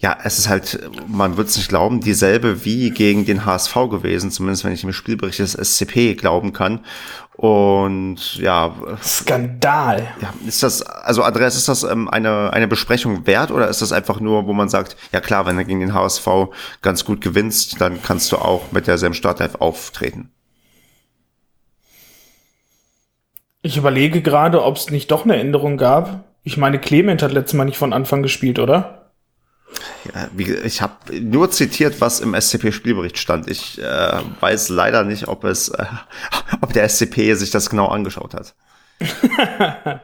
ja, 0.01 0.17
es 0.23 0.39
ist 0.39 0.49
halt, 0.49 0.79
man 1.09 1.37
wird 1.37 1.49
es 1.49 1.57
nicht 1.57 1.69
glauben, 1.69 2.01
dieselbe 2.01 2.65
wie 2.65 2.91
gegen 2.91 3.25
den 3.25 3.45
HSV 3.45 3.75
gewesen, 3.91 4.31
zumindest 4.31 4.65
wenn 4.65 4.73
ich 4.73 4.85
im 4.85 4.93
Spielbericht 4.93 5.41
des 5.41 5.55
SCP 5.55 6.15
glauben 6.15 6.53
kann. 6.53 6.85
Und 7.39 8.35
ja. 8.39 8.75
Skandal. 9.01 10.09
Ja, 10.21 10.35
ist 10.45 10.65
das, 10.65 10.83
also 10.83 11.23
Andreas, 11.23 11.55
ist 11.55 11.69
das 11.69 11.85
ähm, 11.85 12.09
eine, 12.09 12.53
eine 12.53 12.67
Besprechung 12.67 13.29
wert 13.29 13.53
oder 13.53 13.69
ist 13.69 13.81
das 13.81 13.93
einfach 13.93 14.19
nur, 14.19 14.49
wo 14.49 14.53
man 14.53 14.69
sagt, 14.69 14.97
ja 15.13 15.21
klar, 15.21 15.47
wenn 15.47 15.57
du 15.57 15.65
gegen 15.65 15.79
den 15.79 15.95
HSV 15.95 16.27
ganz 16.83 17.05
gut 17.05 17.21
gewinnst, 17.21 17.81
dann 17.81 18.03
kannst 18.03 18.33
du 18.33 18.39
auch 18.39 18.73
mit 18.73 18.89
derselben 18.89 19.15
Startelf 19.15 19.55
auftreten? 19.61 20.33
Ich 23.63 23.77
überlege 23.77 24.21
gerade, 24.21 24.65
ob 24.65 24.75
es 24.75 24.91
nicht 24.91 25.13
doch 25.13 25.23
eine 25.23 25.37
Änderung 25.37 25.77
gab. 25.77 26.25
Ich 26.43 26.57
meine, 26.57 26.81
Clement 26.81 27.23
hat 27.23 27.31
letztes 27.31 27.55
Mal 27.57 27.67
nicht 27.67 27.79
von 27.79 27.93
Anfang 27.93 28.25
gespielt, 28.25 28.59
oder? 28.59 28.98
Ich 30.65 30.81
habe 30.83 30.95
nur 31.21 31.51
zitiert, 31.51 32.01
was 32.01 32.21
im 32.21 32.35
SCP-Spielbericht 32.35 33.19
stand. 33.19 33.49
Ich 33.51 33.81
äh, 33.81 34.19
weiß 34.41 34.69
leider 34.69 35.05
nicht, 35.05 35.29
ob 35.29 35.45
es, 35.45 35.69
äh, 35.69 35.85
ob 36.61 36.73
der 36.73 36.89
SCP 36.89 37.35
sich 37.35 37.51
das 37.51 37.71
genau 37.71 37.87
angeschaut 37.87 38.35
hat. 38.35 38.55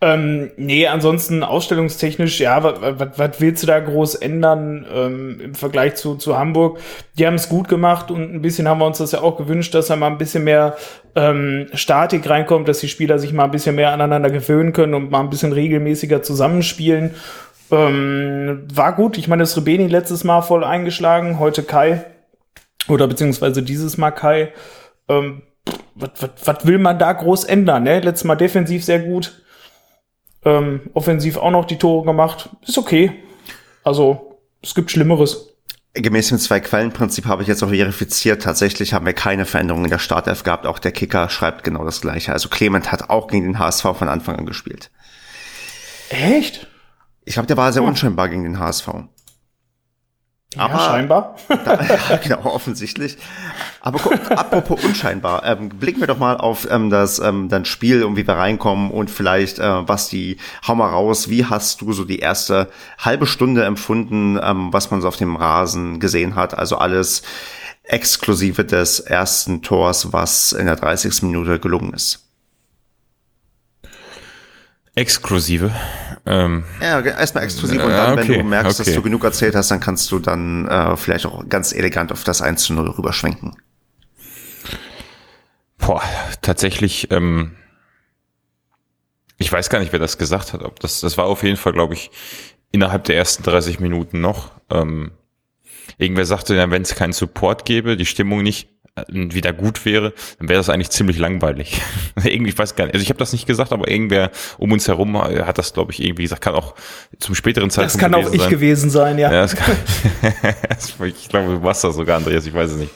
ähm, 0.00 0.50
nee, 0.56 0.86
ansonsten 0.86 1.42
ausstellungstechnisch, 1.42 2.38
ja, 2.38 2.62
was 2.62 3.40
willst 3.40 3.64
du 3.64 3.66
da 3.66 3.80
groß 3.80 4.14
ändern 4.16 4.86
ähm, 4.92 5.40
im 5.40 5.54
Vergleich 5.54 5.96
zu, 5.96 6.14
zu 6.14 6.38
Hamburg? 6.38 6.78
Die 7.18 7.26
haben 7.26 7.34
es 7.34 7.48
gut 7.48 7.68
gemacht 7.68 8.10
und 8.10 8.32
ein 8.32 8.42
bisschen 8.42 8.68
haben 8.68 8.78
wir 8.78 8.86
uns 8.86 8.98
das 8.98 9.12
ja 9.12 9.22
auch 9.22 9.36
gewünscht, 9.36 9.74
dass 9.74 9.88
da 9.88 9.96
mal 9.96 10.06
ein 10.06 10.18
bisschen 10.18 10.44
mehr 10.44 10.76
ähm, 11.16 11.66
Statik 11.74 12.28
reinkommt, 12.30 12.68
dass 12.68 12.78
die 12.78 12.88
Spieler 12.88 13.18
sich 13.18 13.32
mal 13.32 13.44
ein 13.44 13.50
bisschen 13.50 13.74
mehr 13.74 13.92
aneinander 13.92 14.30
gewöhnen 14.30 14.72
können 14.72 14.94
und 14.94 15.10
mal 15.10 15.20
ein 15.20 15.30
bisschen 15.30 15.52
regelmäßiger 15.52 16.22
zusammenspielen. 16.22 17.14
Ähm, 17.70 18.66
war 18.72 18.94
gut. 18.94 19.18
Ich 19.18 19.28
meine, 19.28 19.42
das 19.42 19.56
Rebeni 19.56 19.86
letztes 19.86 20.24
Mal 20.24 20.42
voll 20.42 20.64
eingeschlagen, 20.64 21.38
heute 21.38 21.62
Kai. 21.62 22.04
Oder 22.88 23.06
beziehungsweise 23.06 23.62
dieses 23.62 23.98
Mal 23.98 24.12
Kai. 24.12 24.52
Ähm, 25.08 25.42
was 25.94 26.64
will 26.64 26.78
man 26.78 26.98
da 26.98 27.12
groß 27.12 27.44
ändern? 27.44 27.82
Ne? 27.82 28.00
Letztes 28.00 28.24
Mal 28.24 28.36
defensiv 28.36 28.84
sehr 28.84 29.00
gut. 29.00 29.42
Ähm, 30.44 30.82
offensiv 30.94 31.36
auch 31.36 31.50
noch 31.50 31.64
die 31.64 31.78
Tore 31.78 32.06
gemacht. 32.06 32.50
Ist 32.66 32.78
okay. 32.78 33.12
Also, 33.84 34.38
es 34.62 34.74
gibt 34.74 34.90
Schlimmeres. 34.90 35.48
Gemäß 35.94 36.28
dem 36.28 36.38
Zwei-Quellen-Prinzip 36.38 37.26
habe 37.26 37.42
ich 37.42 37.48
jetzt 37.48 37.62
auch 37.64 37.70
verifiziert. 37.70 38.42
Tatsächlich 38.42 38.92
haben 38.92 39.06
wir 39.06 39.14
keine 39.14 39.46
Veränderungen 39.46 39.86
in 39.86 39.90
der 39.90 39.98
Startelf 39.98 40.44
gehabt. 40.44 40.66
Auch 40.66 40.78
der 40.78 40.92
Kicker 40.92 41.28
schreibt 41.28 41.64
genau 41.64 41.84
das 41.84 42.00
Gleiche. 42.00 42.32
Also 42.32 42.48
Clement 42.48 42.92
hat 42.92 43.10
auch 43.10 43.26
gegen 43.26 43.44
den 43.44 43.58
HSV 43.58 43.82
von 43.82 44.08
Anfang 44.08 44.36
an 44.36 44.46
gespielt. 44.46 44.90
Echt? 46.10 46.67
Ich 47.28 47.34
glaube, 47.34 47.46
der 47.46 47.58
war 47.58 47.70
sehr 47.74 47.82
hm. 47.82 47.90
unscheinbar 47.90 48.30
gegen 48.30 48.42
den 48.42 48.58
HSV. 48.58 48.88
Ja, 50.54 50.64
Aber, 50.64 50.78
scheinbar. 50.78 51.36
Da, 51.48 51.78
ja, 51.82 52.16
genau, 52.16 52.46
offensichtlich. 52.46 53.18
Aber 53.82 53.98
guck, 53.98 54.30
apropos 54.30 54.82
unscheinbar, 54.82 55.44
ähm, 55.44 55.68
blicken 55.68 56.00
wir 56.00 56.06
doch 56.06 56.16
mal 56.16 56.38
auf 56.38 56.66
ähm, 56.70 56.88
das 56.88 57.18
ähm, 57.18 57.50
dann 57.50 57.66
Spiel 57.66 58.02
und 58.02 58.16
wie 58.16 58.26
wir 58.26 58.32
reinkommen 58.32 58.90
und 58.90 59.10
vielleicht 59.10 59.58
äh, 59.58 59.86
was 59.86 60.08
die, 60.08 60.38
hau 60.66 60.74
mal 60.74 60.88
raus, 60.88 61.28
wie 61.28 61.44
hast 61.44 61.82
du 61.82 61.92
so 61.92 62.04
die 62.06 62.20
erste 62.20 62.70
halbe 62.98 63.26
Stunde 63.26 63.64
empfunden, 63.64 64.40
ähm, 64.42 64.72
was 64.72 64.90
man 64.90 65.02
so 65.02 65.08
auf 65.08 65.16
dem 65.16 65.36
Rasen 65.36 66.00
gesehen 66.00 66.34
hat? 66.34 66.56
Also 66.56 66.78
alles 66.78 67.22
exklusive 67.82 68.64
des 68.64 69.00
ersten 69.00 69.60
Tors, 69.60 70.14
was 70.14 70.52
in 70.52 70.64
der 70.64 70.76
30. 70.76 71.24
Minute 71.24 71.58
gelungen 71.58 71.92
ist. 71.92 72.27
Exklusive. 74.98 75.72
Ähm, 76.26 76.64
ja, 76.80 77.00
erstmal 77.00 77.44
exklusiv 77.44 77.82
und 77.82 77.90
dann, 77.90 78.18
okay, 78.18 78.28
wenn 78.28 78.38
du 78.40 78.44
merkst, 78.44 78.80
okay. 78.80 78.90
dass 78.90 78.94
du 78.96 79.02
genug 79.02 79.22
erzählt 79.22 79.54
hast, 79.54 79.70
dann 79.70 79.78
kannst 79.78 80.10
du 80.10 80.18
dann 80.18 80.66
äh, 80.66 80.96
vielleicht 80.96 81.24
auch 81.24 81.48
ganz 81.48 81.72
elegant 81.72 82.10
auf 82.10 82.24
das 82.24 82.42
1 82.42 82.64
zu 82.64 82.74
0 82.74 82.90
rüberschwenken. 82.90 83.56
Boah, 85.78 86.02
tatsächlich, 86.42 87.12
ähm, 87.12 87.52
ich 89.36 89.52
weiß 89.52 89.70
gar 89.70 89.78
nicht, 89.78 89.92
wer 89.92 90.00
das 90.00 90.18
gesagt 90.18 90.52
hat. 90.52 90.62
Ob 90.64 90.80
das, 90.80 91.00
das 91.00 91.16
war 91.16 91.26
auf 91.26 91.44
jeden 91.44 91.56
Fall, 91.56 91.72
glaube 91.72 91.94
ich, 91.94 92.10
innerhalb 92.72 93.04
der 93.04 93.16
ersten 93.16 93.44
30 93.44 93.78
Minuten 93.78 94.20
noch. 94.20 94.50
Ähm, 94.68 95.12
irgendwer 95.96 96.26
sagte 96.26 96.56
ja, 96.56 96.70
wenn 96.72 96.82
es 96.82 96.96
keinen 96.96 97.12
Support 97.12 97.64
gäbe, 97.64 97.96
die 97.96 98.04
Stimmung 98.04 98.42
nicht, 98.42 98.68
wieder 99.08 99.52
gut 99.52 99.84
wäre, 99.84 100.12
dann 100.38 100.48
wäre 100.48 100.58
das 100.58 100.68
eigentlich 100.68 100.90
ziemlich 100.90 101.18
langweilig. 101.18 101.80
irgendwie, 102.24 102.50
ich 102.50 102.58
weiß 102.58 102.76
gar 102.76 102.84
nicht, 102.84 102.94
also 102.94 103.02
ich 103.02 103.10
habe 103.10 103.18
das 103.18 103.32
nicht 103.32 103.46
gesagt, 103.46 103.72
aber 103.72 103.88
irgendwer 103.88 104.30
um 104.58 104.72
uns 104.72 104.88
herum 104.88 105.20
hat 105.20 105.58
das, 105.58 105.72
glaube 105.72 105.92
ich, 105.92 106.02
irgendwie 106.02 106.22
gesagt, 106.22 106.42
kann 106.42 106.54
auch 106.54 106.74
zum 107.18 107.34
späteren 107.34 107.70
Zeitpunkt 107.70 107.94
Das 107.94 108.00
kann 108.00 108.14
auch 108.14 108.32
ich 108.32 108.42
sein. 108.42 108.50
gewesen 108.50 108.90
sein, 108.90 109.18
ja. 109.18 109.32
ja 109.32 109.42
das 109.42 109.56
kann, 109.56 109.76
ich 111.06 111.28
glaube, 111.28 111.54
du 111.54 111.62
warst 111.62 111.84
das 111.84 111.96
sogar, 111.96 112.16
Andreas, 112.16 112.46
ich 112.46 112.54
weiß 112.54 112.72
es 112.72 112.76
nicht. 112.78 112.92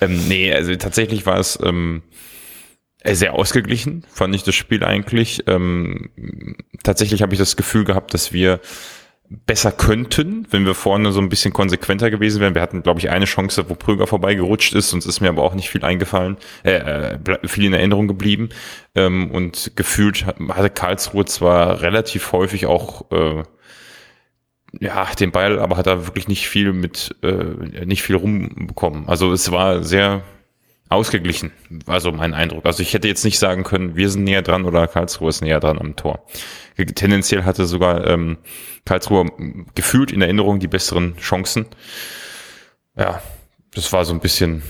Ähm, 0.00 0.28
nee, 0.28 0.52
also 0.52 0.74
tatsächlich 0.76 1.26
war 1.26 1.38
es 1.38 1.58
ähm, 1.62 2.02
sehr 3.12 3.34
ausgeglichen, 3.34 4.04
fand 4.12 4.34
ich 4.34 4.44
das 4.44 4.54
Spiel 4.54 4.82
eigentlich. 4.82 5.44
Ähm, 5.46 6.10
tatsächlich 6.82 7.22
habe 7.22 7.34
ich 7.34 7.38
das 7.38 7.56
Gefühl 7.56 7.84
gehabt, 7.84 8.14
dass 8.14 8.32
wir 8.32 8.60
besser 9.28 9.72
könnten, 9.72 10.46
wenn 10.50 10.66
wir 10.66 10.74
vorne 10.74 11.10
so 11.12 11.20
ein 11.20 11.28
bisschen 11.28 11.52
konsequenter 11.52 12.10
gewesen 12.10 12.40
wären. 12.40 12.54
Wir 12.54 12.62
hatten, 12.62 12.82
glaube 12.82 13.00
ich, 13.00 13.10
eine 13.10 13.24
Chance, 13.24 13.68
wo 13.68 13.74
Prüger 13.74 14.06
vorbeigerutscht 14.06 14.74
ist, 14.74 14.90
sonst 14.90 15.06
ist 15.06 15.20
mir 15.20 15.28
aber 15.28 15.42
auch 15.42 15.54
nicht 15.54 15.70
viel 15.70 15.84
eingefallen, 15.84 16.36
äh, 16.62 16.72
äh 16.74 17.18
viel 17.46 17.64
in 17.64 17.72
Erinnerung 17.72 18.06
geblieben. 18.06 18.50
Ähm, 18.94 19.30
und 19.30 19.72
gefühlt 19.76 20.26
hatte 20.26 20.70
Karlsruhe 20.70 21.24
zwar 21.24 21.80
relativ 21.80 22.32
häufig 22.32 22.66
auch 22.66 23.10
äh, 23.10 23.42
ja, 24.80 25.06
den 25.18 25.32
Ball, 25.32 25.58
aber 25.58 25.76
hat 25.76 25.86
da 25.86 26.06
wirklich 26.06 26.28
nicht 26.28 26.48
viel 26.48 26.72
mit, 26.72 27.14
äh, 27.22 27.84
nicht 27.84 28.02
viel 28.02 28.16
rumbekommen. 28.16 29.08
Also 29.08 29.32
es 29.32 29.50
war 29.50 29.82
sehr 29.82 30.22
ausgeglichen, 30.88 31.52
also 31.86 32.12
mein 32.12 32.34
Eindruck. 32.34 32.66
Also 32.66 32.82
ich 32.82 32.92
hätte 32.94 33.08
jetzt 33.08 33.24
nicht 33.24 33.38
sagen 33.38 33.64
können, 33.64 33.96
wir 33.96 34.10
sind 34.10 34.24
näher 34.24 34.42
dran 34.42 34.64
oder 34.64 34.86
Karlsruhe 34.86 35.30
ist 35.30 35.40
näher 35.40 35.60
dran 35.60 35.78
am 35.78 35.96
Tor. 35.96 36.24
Tendenziell 36.76 37.44
hatte 37.44 37.66
sogar 37.66 38.06
ähm, 38.06 38.38
Karlsruhe 38.84 39.30
gefühlt 39.74 40.12
in 40.12 40.22
Erinnerung 40.22 40.60
die 40.60 40.68
besseren 40.68 41.16
Chancen. 41.16 41.66
Ja, 42.96 43.22
das 43.74 43.92
war 43.92 44.04
so 44.04 44.12
ein 44.12 44.20
bisschen, 44.20 44.62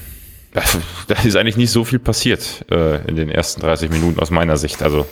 da 1.09 1.22
ist 1.24 1.37
eigentlich 1.37 1.57
nicht 1.57 1.70
so 1.70 1.85
viel 1.85 1.98
passiert 1.98 2.64
äh, 2.70 3.07
in 3.09 3.16
den 3.16 3.29
ersten 3.29 3.61
30 3.61 3.90
Minuten 3.90 4.20
aus 4.20 4.31
meiner 4.31 4.57
Sicht. 4.57 4.83
Also, 4.83 5.07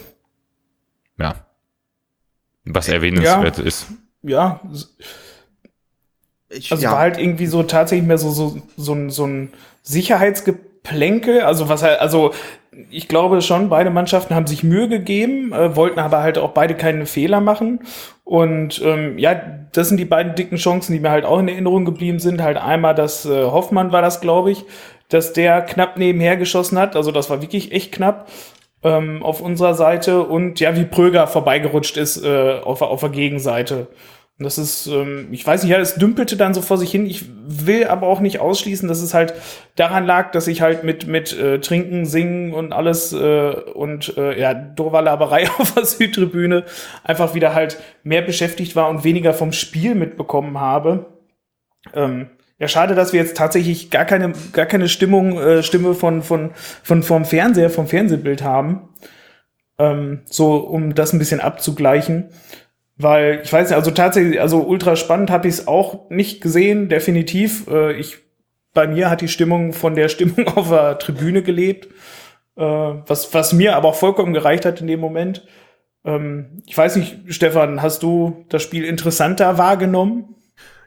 ja, 1.19 1.47
was 2.65 2.89
erwähnenswert 2.89 3.59
ja, 3.59 3.65
ist. 3.65 3.87
Ja, 4.23 4.61
ich, 6.49 6.71
also 6.71 6.85
ja. 6.85 6.93
war 6.93 6.99
halt 6.99 7.19
irgendwie 7.19 7.47
so 7.47 7.63
tatsächlich 7.63 8.07
mehr 8.07 8.19
so, 8.19 8.31
so, 8.31 8.63
so, 8.77 8.93
ein, 8.95 9.11
so 9.11 9.27
ein 9.27 9.53
Sicherheitsgeplänkel. 10.83 11.41
Also 11.43 11.69
was 11.69 11.83
halt, 11.83 12.01
also 12.01 12.33
ich 12.91 13.09
glaube 13.09 13.43
schon, 13.43 13.69
beide 13.69 13.91
Mannschaften 13.91 14.35
haben 14.35 14.47
sich 14.47 14.63
Mühe 14.63 14.89
gegeben, 14.89 15.53
äh, 15.53 15.77
wollten 15.77 15.99
aber 15.99 16.23
halt 16.23 16.39
auch 16.39 16.53
beide 16.53 16.75
keine 16.75 17.07
Fehler 17.07 17.41
machen. 17.41 17.81
Und 18.25 18.81
ähm, 18.85 19.19
ja, 19.19 19.35
das 19.73 19.89
sind 19.89 19.99
die 19.99 20.05
beiden 20.07 20.35
dicken 20.35 20.57
Chancen, 20.57 20.93
die 20.93 21.01
mir 21.01 21.11
halt 21.11 21.25
auch 21.25 21.39
in 21.39 21.49
Erinnerung 21.49 21.85
geblieben 21.85 22.19
sind. 22.19 22.43
Halt 22.43 22.57
einmal, 22.57 22.95
dass 22.95 23.27
äh, 23.27 23.45
Hoffmann 23.45 23.93
war 23.93 24.03
das, 24.03 24.21
glaube 24.21 24.51
ich, 24.51 24.65
dass 25.09 25.33
der 25.33 25.61
knapp 25.63 25.99
nebenher 25.99 26.37
geschossen 26.37 26.79
hat. 26.79 26.97
Also 26.97 27.13
das 27.13 27.29
war 27.29 27.43
wirklich 27.43 27.73
echt 27.73 27.93
knapp 27.93 28.29
ähm, 28.83 29.23
auf 29.23 29.43
unserer 29.43 29.75
Seite. 29.75 30.23
Und 30.23 30.61
ja, 30.61 30.75
wie 30.75 30.85
Pröger 30.85 31.27
vorbeigerutscht 31.27 31.99
ist 31.99 32.25
äh, 32.25 32.61
auf, 32.65 32.81
auf 32.81 33.01
der 33.01 33.11
Gegenseite. 33.11 33.89
Das 34.43 34.59
ist, 34.59 34.87
ähm, 34.87 35.29
ich 35.31 35.47
weiß 35.47 35.63
nicht, 35.63 35.73
ja, 35.73 35.79
es 35.79 35.95
dümpelte 35.95 36.37
dann 36.37 36.55
so 36.55 36.63
vor 36.63 36.79
sich 36.79 36.91
hin. 36.91 37.07
Ich 37.07 37.25
will 37.47 37.87
aber 37.87 38.07
auch 38.07 38.21
nicht 38.21 38.41
ausschließen, 38.41 38.89
dass 38.89 39.01
es 39.01 39.15
halt 39.15 39.35
daran 39.77 40.05
lag, 40.07 40.31
dass 40.33 40.47
ich 40.49 40.61
halt 40.63 40.85
mit, 40.85 41.07
mit 41.07 41.39
äh, 41.39 41.61
Trinken, 41.61 42.07
Singen 42.07 42.53
und 42.55 42.73
alles 42.73 43.13
äh, 43.13 43.51
und 43.75 44.17
äh, 44.17 44.39
ja, 44.39 44.55
Dorwalaberei 44.55 45.49
auf 45.59 45.75
der 45.75 45.85
Südtribüne 45.85 46.65
einfach 47.05 47.35
wieder 47.35 47.55
halt 47.55 47.79
mehr 48.03 48.23
beschäftigt 48.23 48.77
war 48.77 48.89
und 48.89 49.05
weniger 49.05 49.35
vom 49.35 49.53
Spiel 49.53 49.95
mitbekommen 49.95 50.59
habe. 50.61 51.07
Ähm, 51.95 52.31
Ja, 52.59 52.69
schade, 52.69 52.95
dass 52.95 53.13
wir 53.13 53.21
jetzt 53.21 53.37
tatsächlich 53.37 53.91
gar 53.91 54.05
keine, 54.05 54.33
gar 54.53 54.67
keine 54.67 54.89
Stimmung, 54.89 55.37
äh, 55.39 55.63
Stimme 55.65 55.95
von, 55.95 56.23
von, 56.23 56.53
von, 56.85 57.03
vom 57.03 57.25
Fernseher, 57.25 57.71
vom 57.71 57.89
Fernsehbild 57.89 58.43
haben. 58.45 58.89
Ähm, 59.79 60.21
so, 60.27 60.57
um 60.57 60.95
das 60.95 61.13
ein 61.13 61.19
bisschen 61.19 61.41
abzugleichen. 61.41 62.29
Weil, 63.03 63.41
ich 63.43 63.53
weiß 63.53 63.69
nicht, 63.69 63.77
also 63.77 63.91
tatsächlich, 63.91 64.41
also 64.41 64.63
ultra 64.63 64.95
spannend 64.95 65.31
habe 65.31 65.49
ich 65.49 65.55
es 65.55 65.67
auch 65.67 66.09
nicht 66.09 66.41
gesehen, 66.41 66.89
definitiv. 66.89 67.67
Äh, 67.69 67.95
ich, 67.95 68.19
bei 68.75 68.87
mir 68.87 69.11
hat 69.11 69.21
die 69.21 69.29
Stimmung 69.29 69.73
von 69.73 69.95
der 69.97 70.09
Stimmung 70.09 70.47
auf 70.49 70.69
der 70.69 70.99
Tribüne 70.99 71.43
gelebt. 71.43 71.89
Äh, 72.57 72.63
was, 72.63 73.35
was 73.35 73.53
mir 73.53 73.75
aber 73.75 73.89
auch 73.89 73.97
vollkommen 73.97 74.33
gereicht 74.33 74.65
hat 74.65 74.81
in 74.81 74.87
dem 74.87 75.01
Moment. 75.01 75.45
Ähm, 76.05 76.63
ich 76.67 76.79
weiß 76.79 76.97
nicht, 76.97 77.19
Stefan, 77.29 77.83
hast 77.83 78.05
du 78.05 78.45
das 78.49 78.63
Spiel 78.63 78.85
interessanter 78.85 79.59
wahrgenommen? 79.59 80.37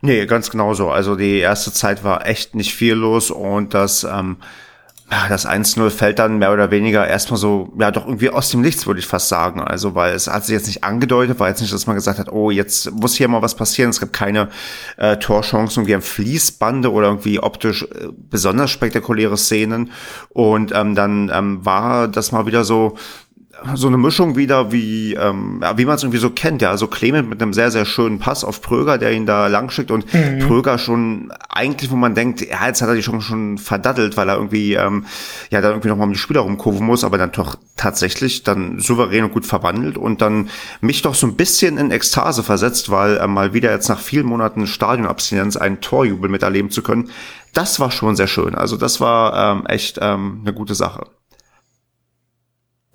Nee, 0.02 0.26
ganz 0.26 0.50
genau 0.50 0.74
so. 0.74 0.92
Also 0.92 1.16
die 1.16 1.40
erste 1.40 1.74
Zeit 1.74 2.04
war 2.06 2.26
echt 2.26 2.56
nicht 2.56 2.74
viel 2.74 2.94
los 2.94 3.30
und 3.30 3.74
das, 3.74 4.06
ähm, 4.06 4.38
das 5.30 5.48
1-0 5.48 5.92
fällt 5.92 6.18
dann 6.18 6.40
mehr 6.40 6.52
oder 6.52 6.72
weniger 6.72 7.08
erstmal 7.08 7.40
so, 7.40 7.72
ja, 7.80 7.92
doch 7.92 8.08
irgendwie 8.08 8.32
aus 8.32 8.50
dem 8.50 8.62
Nichts, 8.62 8.88
würde 8.88 9.00
ich 9.00 9.06
fast 9.06 9.30
sagen. 9.30 9.62
Also, 9.62 9.94
weil 9.94 10.16
es 10.16 10.28
hat 10.28 10.46
sich 10.46 10.54
jetzt 10.54 10.66
nicht 10.66 10.84
angedeutet, 10.84 11.40
war 11.40 11.48
jetzt 11.48 11.62
nicht, 11.62 11.72
dass 11.72 11.86
man 11.86 11.96
gesagt 11.96 12.18
hat, 12.18 12.32
oh, 12.32 12.50
jetzt 12.50 12.92
muss 12.92 13.14
hier 13.14 13.28
mal 13.28 13.44
was 13.44 13.56
passieren. 13.56 13.92
Es 13.92 14.00
gibt 14.00 14.14
keine 14.14 14.50
äh, 14.98 15.18
Torchancen, 15.18 15.82
irgendwie 15.82 15.96
am 15.96 16.02
Fließbande 16.02 16.92
oder 16.92 17.08
irgendwie 17.08 17.40
optisch 17.40 17.84
äh, 17.84 18.08
besonders 18.18 18.72
spektakuläre 18.72 19.38
Szenen. 19.38 19.92
Und 20.30 20.72
ähm, 20.74 20.96
dann 20.96 21.32
ähm, 21.32 21.64
war 21.64 22.08
das 22.08 22.32
mal 22.32 22.48
wieder 22.48 22.64
so, 22.64 22.98
so 23.74 23.88
eine 23.88 23.98
Mischung 23.98 24.36
wieder, 24.36 24.72
wie, 24.72 25.14
ähm, 25.14 25.60
ja, 25.62 25.78
wie 25.78 25.86
man 25.86 25.96
es 25.96 26.04
irgendwie 26.04 26.20
so 26.20 26.30
kennt, 26.30 26.62
ja. 26.62 26.70
Also 26.70 26.88
Clement 26.88 27.30
mit 27.30 27.42
einem 27.42 27.54
sehr, 27.54 27.72
sehr 27.72 27.86
schönen 27.86 28.20
Pass 28.20 28.44
auf 28.44 28.62
Pröger, 28.62 28.98
der 28.98 29.14
ihn 29.14 29.26
da 29.26 29.48
lang 29.48 29.70
schickt 29.70 29.92
und 29.92 30.14
mhm. 30.14 30.40
Pröger 30.40 30.78
schon 30.78 31.32
eigentlich, 31.50 31.90
wo 31.90 31.96
man 31.96 32.16
denkt, 32.16 32.42
ja, 32.42 32.68
jetzt 32.68 32.82
hat 32.82 32.90
er 32.90 32.96
die 32.96 33.02
Chance 33.02 33.28
schon 33.28 33.58
verdattelt, 33.58 34.18
weil 34.18 34.30
er 34.30 34.36
irgendwie, 34.36 34.74
ähm, 34.74 35.06
ja, 35.50 35.62
da 35.62 35.70
irgendwie 35.70 35.88
nochmal 35.88 36.08
um 36.08 36.14
die 36.14 36.20
Spieler 36.20 36.42
rumkurven 36.42 36.86
muss, 36.86 37.04
aber 37.04 37.18
dann 37.18 37.32
doch 37.32 37.56
tatsächlich 37.78 38.44
dann 38.44 38.80
souverän 38.80 39.26
und 39.26 39.34
gut 39.34 39.46
verwandelt 39.46 39.98
und 39.98 40.22
dann 40.22 40.50
mich 40.82 41.02
doch 41.02 41.16
so 41.16 41.28
ein 41.28 41.36
bisschen 41.36 41.78
in 41.78 41.92
Ekstase 41.92 42.44
versetzt, 42.44 42.92
weil 42.92 43.18
äh, 43.18 43.28
mal 43.28 43.54
wieder 43.54 43.72
jetzt 43.72 43.90
nach 43.90 44.00
vielen 44.00 44.26
Monaten 44.26 44.68
Stadionabstinenz 44.68 45.58
einen 45.58 45.82
Torjubel 45.82 46.30
miterleben 46.30 46.72
zu 46.72 46.82
können. 46.82 47.10
Das 47.54 47.80
war 47.80 47.90
schon 47.90 48.16
sehr 48.16 48.28
schön. 48.28 48.54
Also 48.54 48.76
das 48.76 49.00
war 49.00 49.58
ähm, 49.58 49.66
echt 49.66 49.98
ähm, 50.02 50.42
eine 50.44 50.54
gute 50.54 50.76
Sache. 50.76 51.08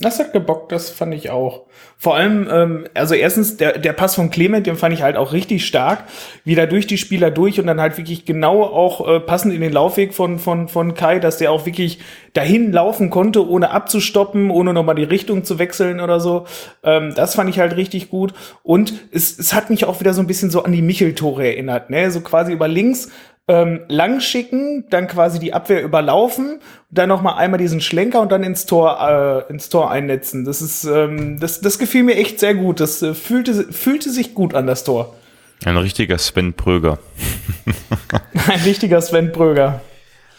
Das 0.00 0.18
hat 0.18 0.32
gebockt, 0.32 0.72
das 0.72 0.88
fand 0.88 1.12
ich 1.12 1.28
auch. 1.28 1.66
Vor 1.98 2.16
allem, 2.16 2.48
ähm, 2.50 2.84
also 2.94 3.14
erstens, 3.14 3.58
der, 3.58 3.76
der 3.78 3.92
Pass 3.92 4.14
von 4.14 4.30
Clement, 4.30 4.66
den 4.66 4.76
fand 4.76 4.94
ich 4.94 5.02
halt 5.02 5.16
auch 5.18 5.34
richtig 5.34 5.66
stark. 5.66 6.04
Wieder 6.42 6.66
durch 6.66 6.86
die 6.86 6.96
Spieler 6.96 7.30
durch 7.30 7.60
und 7.60 7.66
dann 7.66 7.82
halt 7.82 7.98
wirklich 7.98 8.24
genau 8.24 8.62
auch 8.62 9.06
äh, 9.06 9.20
passend 9.20 9.52
in 9.52 9.60
den 9.60 9.72
Laufweg 9.72 10.14
von, 10.14 10.38
von, 10.38 10.68
von 10.68 10.94
Kai, 10.94 11.18
dass 11.18 11.36
der 11.36 11.52
auch 11.52 11.66
wirklich 11.66 11.98
dahin 12.32 12.72
laufen 12.72 13.10
konnte, 13.10 13.46
ohne 13.46 13.72
abzustoppen, 13.72 14.50
ohne 14.50 14.72
nochmal 14.72 14.94
die 14.94 15.04
Richtung 15.04 15.44
zu 15.44 15.58
wechseln 15.58 16.00
oder 16.00 16.18
so. 16.18 16.46
Ähm, 16.82 17.12
das 17.14 17.34
fand 17.34 17.50
ich 17.50 17.58
halt 17.58 17.76
richtig 17.76 18.08
gut. 18.08 18.32
Und 18.62 18.94
es, 19.12 19.38
es 19.38 19.52
hat 19.52 19.68
mich 19.68 19.84
auch 19.84 20.00
wieder 20.00 20.14
so 20.14 20.22
ein 20.22 20.26
bisschen 20.26 20.50
so 20.50 20.62
an 20.62 20.72
die 20.72 20.80
Michel-Tore 20.80 21.46
erinnert, 21.46 21.90
ne? 21.90 22.10
So 22.10 22.22
quasi 22.22 22.52
über 22.52 22.68
links 22.68 23.10
ähm, 23.50 23.80
lang 23.88 24.20
schicken, 24.20 24.84
dann 24.90 25.08
quasi 25.08 25.40
die 25.40 25.52
Abwehr 25.52 25.82
überlaufen, 25.82 26.60
dann 26.88 27.08
noch 27.08 27.20
mal 27.20 27.34
einmal 27.34 27.58
diesen 27.58 27.80
Schlenker 27.80 28.20
und 28.20 28.30
dann 28.30 28.44
ins 28.44 28.64
Tor 28.64 29.44
äh, 29.48 29.52
ins 29.52 29.68
Tor 29.68 29.90
einnetzen. 29.90 30.44
Das 30.44 30.62
ist 30.62 30.84
ähm, 30.84 31.40
das 31.40 31.60
das 31.60 31.80
gefiel 31.80 32.04
mir 32.04 32.14
echt 32.14 32.38
sehr 32.38 32.54
gut. 32.54 32.78
Das 32.78 33.02
äh, 33.02 33.12
fühlte 33.12 33.72
fühlte 33.72 34.10
sich 34.10 34.34
gut 34.34 34.54
an 34.54 34.68
das 34.68 34.84
Tor. 34.84 35.16
Ein 35.64 35.76
richtiger 35.76 36.16
Sven 36.16 36.54
Pröger. 36.54 36.98
Ein 38.48 38.60
richtiger 38.60 39.00
Sven 39.00 39.32
Pröger. 39.32 39.80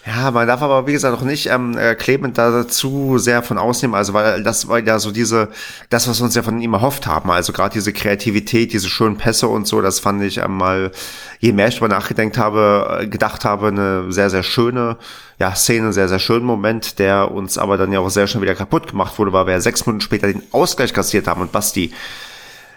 Ja, 0.04 0.32
man 0.32 0.48
darf 0.48 0.64
aber, 0.64 0.88
wie 0.88 0.94
gesagt, 0.94 1.16
auch 1.16 1.22
nicht 1.22 1.48
ähm, 1.48 1.78
äh, 1.78 1.94
Clement 1.94 2.36
da 2.36 2.68
zu 2.68 3.20
sehr 3.20 3.44
von 3.44 3.60
ausnehmen, 3.60 3.94
also 3.94 4.16
weil 4.16 4.42
das 4.42 4.68
war 4.68 4.80
ja 4.80 4.98
so 4.98 5.12
diese, 5.12 5.50
das, 5.90 6.08
was 6.08 6.20
wir 6.20 6.26
uns 6.26 6.34
ja 6.34 6.42
von 6.42 6.60
ihm 6.60 6.74
erhofft 6.74 7.06
haben, 7.06 7.30
also 7.30 7.54
gerade 7.54 7.74
diese 7.74 7.94
Kreativität, 7.94 8.74
diese 8.74 8.90
schönen 8.90 9.18
Pässe 9.18 9.48
und 9.48 9.68
so, 9.68 9.80
das 9.80 10.00
fand 10.00 10.24
ich 10.24 10.42
einmal, 10.42 10.92
je 11.40 11.52
mehr 11.52 11.68
ich 11.68 11.76
darüber 11.76 11.94
nachgedacht 11.94 12.40
habe, 12.40 13.02
äh, 13.02 13.08
gedacht 13.08 13.46
habe, 13.46 13.68
eine 13.68 14.12
sehr, 14.12 14.32
sehr 14.32 14.42
schöne 14.42 14.98
ja, 15.38 15.54
Szene, 15.54 15.94
sehr, 15.94 16.10
sehr 16.10 16.20
schönen 16.20 16.46
Moment, 16.46 16.98
der 16.98 17.30
uns 17.30 17.60
aber 17.60 17.78
dann 17.78 17.92
ja 17.92 18.00
auch 18.00 18.10
sehr 18.10 18.26
schnell 18.26 18.42
wieder 18.42 18.56
kaputt 18.56 18.88
gemacht 18.88 19.20
wurde, 19.20 19.34
weil 19.34 19.46
wir 19.46 19.54
ja 19.54 19.62
sechs 19.62 19.86
Minuten 19.86 20.02
später 20.02 20.26
den 20.26 20.42
Ausgleich 20.52 20.94
kassiert 20.94 21.28
haben. 21.28 21.42
Und 21.42 21.52
Basti, 21.52 21.94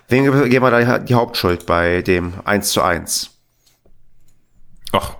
wen 0.08 0.24
geben 0.24 0.64
wir 0.64 0.70
da 0.70 0.98
die 0.98 1.14
Hauptschuld 1.14 1.64
bei 1.64 2.02
dem 2.02 2.34
1 2.44 2.68
zu 2.68 2.82
1? 2.82 3.30
Ach, 4.92 5.16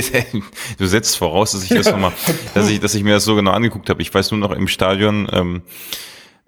du 0.78 0.86
setzt 0.86 1.16
voraus, 1.16 1.52
dass 1.52 1.64
ich 1.64 1.70
das 1.70 1.90
nochmal, 1.90 2.12
dass 2.54 2.68
ich, 2.68 2.80
dass 2.80 2.94
ich 2.94 3.02
mir 3.02 3.14
das 3.14 3.24
so 3.24 3.34
genau 3.34 3.52
angeguckt 3.52 3.88
habe. 3.90 4.02
Ich 4.02 4.12
weiß 4.12 4.30
nur 4.32 4.40
noch 4.40 4.50
im 4.50 4.68
Stadion, 4.68 5.28
ähm, 5.32 5.62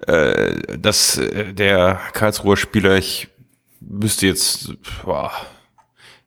äh, 0.07 0.79
dass 0.79 1.19
äh, 1.19 1.53
der 1.53 2.01
Karlsruher 2.13 2.57
Spieler, 2.57 2.97
ich 2.97 3.29
wüsste 3.81 4.27
jetzt, 4.27 4.73
boah, 5.05 5.33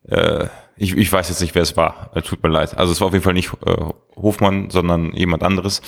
äh, 0.07 0.47
ich, 0.81 0.95
ich 0.95 1.11
weiß 1.11 1.27
jetzt 1.27 1.41
nicht, 1.41 1.55
wer 1.55 1.61
es 1.61 1.75
war. 1.75 2.11
Tut 2.23 2.41
mir 2.41 2.49
leid. 2.49 2.77
Also 2.77 2.93
es 2.93 3.01
war 3.01 3.07
auf 3.07 3.13
jeden 3.13 3.23
Fall 3.23 3.33
nicht 3.33 3.51
äh, 3.65 3.75
Hofmann, 4.15 4.69
sondern 4.69 5.11
jemand 5.13 5.43
anderes. 5.43 5.81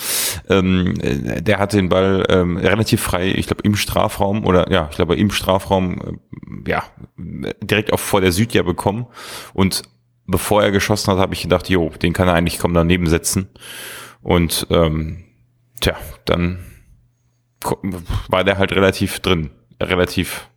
Ähm, 0.50 0.94
äh, 1.00 1.40
der 1.40 1.58
hatte 1.58 1.78
den 1.78 1.88
Ball 1.88 2.24
ähm, 2.28 2.58
relativ 2.58 3.00
frei, 3.00 3.28
ich 3.28 3.46
glaube 3.46 3.62
im 3.64 3.74
Strafraum 3.74 4.44
oder 4.44 4.70
ja, 4.70 4.88
ich 4.90 4.96
glaube 4.96 5.16
im 5.16 5.30
Strafraum, 5.30 6.20
äh, 6.66 6.70
ja, 6.70 6.84
direkt 7.16 7.92
auch 7.92 8.00
vor 8.00 8.20
der 8.20 8.32
Südja 8.32 8.62
bekommen 8.62 9.06
und 9.54 9.82
bevor 10.32 10.64
er 10.64 10.72
geschossen 10.72 11.12
hat, 11.12 11.20
habe 11.20 11.34
ich 11.34 11.42
gedacht, 11.42 11.68
jo, 11.68 11.90
den 11.90 12.12
kann 12.12 12.26
er 12.26 12.34
eigentlich 12.34 12.58
kaum 12.58 12.74
daneben 12.74 13.06
setzen. 13.06 13.48
Und 14.20 14.66
ähm, 14.70 15.24
tja, 15.80 15.96
dann 16.24 16.58
war 18.28 18.42
der 18.42 18.58
halt 18.58 18.72
relativ 18.72 19.20
drin, 19.20 19.50
relativ 19.80 20.48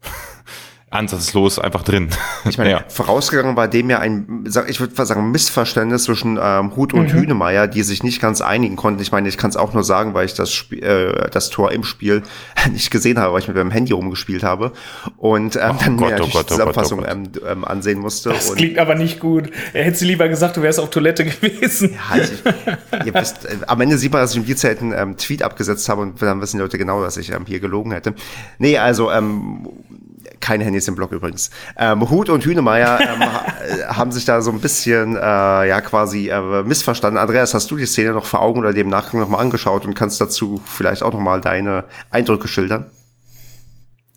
ansatzlos 0.96 1.60
einfach 1.60 1.84
drin. 1.84 2.10
Ich 2.48 2.58
meine, 2.58 2.72
ja. 2.72 2.84
vorausgegangen 2.88 3.56
war 3.56 3.68
dem 3.68 3.90
ja 3.90 4.00
ein, 4.00 4.46
ich 4.68 4.80
würde 4.80 5.06
sagen, 5.06 5.32
Missverständnis 5.32 6.04
zwischen 6.04 6.40
ähm, 6.42 6.76
Hut 6.76 6.94
und 6.94 7.14
mhm. 7.14 7.20
Hünemeyer, 7.20 7.68
die 7.68 7.84
sich 7.84 8.04
nicht 8.04 8.22
ganz 8.22 8.42
einigen 8.42 8.76
konnten. 8.76 9.02
Ich 9.02 9.12
meine, 9.12 9.28
ich 9.30 9.38
kann 9.38 9.50
es 9.50 9.58
auch 9.58 9.74
nur 9.74 9.84
sagen, 9.84 10.14
weil 10.14 10.26
ich 10.26 10.34
das, 10.34 10.52
Spiel, 10.52 10.84
äh, 10.84 11.30
das 11.30 11.50
Tor 11.50 11.72
im 11.72 11.84
Spiel 11.84 12.24
nicht 12.72 12.92
gesehen 12.92 13.20
habe, 13.20 13.34
weil 13.34 13.42
ich 13.42 13.48
mit 13.48 13.58
meinem 13.58 13.72
Handy 13.72 13.94
rumgespielt 13.94 14.44
habe 14.44 14.72
und 15.18 15.56
ähm, 15.56 15.62
oh 15.72 15.76
dann 15.84 15.98
Gott, 15.98 16.10
mir 16.12 16.24
oh 16.24 16.28
Gott, 16.28 16.44
die 16.44 16.54
Zusammenfassung 16.54 17.00
oh 17.00 17.08
ähm, 17.08 17.24
ähm, 17.48 17.66
ansehen 17.66 18.00
musste. 18.00 18.30
Das 18.30 18.50
und 18.50 18.58
klingt 18.58 18.78
aber 18.78 18.96
nicht 18.96 19.20
gut. 19.20 19.50
Er 19.74 19.84
hätte 19.84 19.98
sie 19.98 20.06
lieber 20.06 20.28
gesagt, 20.30 20.58
du 20.58 20.62
wärst 20.62 20.80
auf 20.80 20.90
Toilette 20.90 21.26
gewesen. 21.26 21.94
Ja, 21.94 22.00
also 22.10 22.34
ich, 22.34 23.06
ihr 23.06 23.14
wisst, 23.14 23.46
äh, 23.46 23.58
am 23.68 23.82
Ende 23.82 23.98
sieht 23.98 24.12
man, 24.12 24.22
dass 24.22 24.32
ich 24.32 24.38
im 24.38 24.46
Bierzelt 24.46 24.82
einen 24.82 24.94
ähm, 24.94 25.18
Tweet 25.18 25.44
abgesetzt 25.44 25.90
habe 25.90 26.02
und 26.02 26.22
dann 26.22 26.42
wissen 26.42 26.58
die 26.58 26.62
Leute 26.62 26.78
genau, 26.78 27.02
dass 27.02 27.18
ich 27.18 27.32
ähm, 27.32 27.46
hier 27.46 27.60
gelogen 27.60 27.92
hätte. 27.92 28.14
Nee, 28.60 28.78
also 28.78 29.12
ähm, 29.12 29.68
keine 30.46 30.64
Handys 30.64 30.88
im 30.88 30.94
Blog 30.94 31.12
übrigens. 31.12 31.50
Ähm, 31.76 32.08
Hut 32.08 32.30
und 32.30 32.46
Hünemeyer 32.46 33.00
ähm, 33.02 33.88
haben 33.88 34.12
sich 34.12 34.26
da 34.26 34.42
so 34.42 34.52
ein 34.52 34.62
bisschen, 34.62 35.16
äh, 35.16 35.20
ja, 35.20 35.82
quasi 35.82 36.30
äh, 36.30 36.62
missverstanden. 36.64 37.18
Andreas, 37.18 37.56
hast 37.56 37.72
du 37.72 37.78
die 37.78 37.88
Szene 37.88 38.12
noch 38.12 38.26
vor 38.26 38.44
Augen 38.44 38.60
oder 38.60 38.72
dem 38.72 38.88
Nachgang 38.88 39.20
nochmal 39.20 39.42
angeschaut 39.42 39.86
und 39.86 39.96
kannst 39.96 40.22
dazu 40.22 40.62
vielleicht 40.64 41.02
auch 41.02 41.14
nochmal 41.14 41.42
deine 41.42 41.86
Eindrücke 42.12 42.48
schildern? 42.48 42.86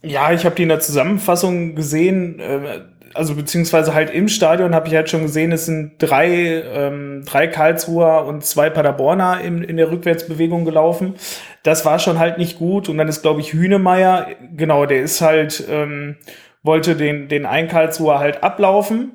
Ja, 0.02 0.30
ich 0.32 0.44
habe 0.44 0.54
die 0.54 0.64
in 0.64 0.68
der 0.68 0.80
Zusammenfassung 0.80 1.74
gesehen. 1.74 2.38
Äh, 2.40 2.80
also 3.14 3.34
beziehungsweise 3.34 3.94
halt 3.94 4.10
im 4.10 4.28
Stadion 4.28 4.74
habe 4.74 4.88
ich 4.88 4.94
halt 4.94 5.08
schon 5.08 5.22
gesehen, 5.22 5.50
es 5.50 5.64
sind 5.64 5.94
drei, 5.98 6.62
ähm, 6.62 7.22
drei 7.24 7.48
Karlsruher 7.48 8.26
und 8.26 8.44
zwei 8.44 8.68
Paderborner 8.68 9.40
in, 9.40 9.64
in 9.64 9.78
der 9.78 9.90
Rückwärtsbewegung 9.90 10.66
gelaufen. 10.66 11.14
Das 11.62 11.84
war 11.84 11.98
schon 11.98 12.18
halt 12.18 12.38
nicht 12.38 12.58
gut. 12.58 12.88
Und 12.88 12.98
dann 12.98 13.08
ist, 13.08 13.22
glaube 13.22 13.40
ich, 13.40 13.52
Hünemeyer, 13.52 14.28
genau, 14.56 14.86
der 14.86 15.02
ist 15.02 15.20
halt, 15.20 15.64
ähm, 15.68 16.16
wollte 16.62 16.96
den, 16.96 17.28
den 17.28 17.46
einen 17.46 17.68
Karlsruher 17.68 18.18
halt 18.18 18.42
ablaufen, 18.42 19.12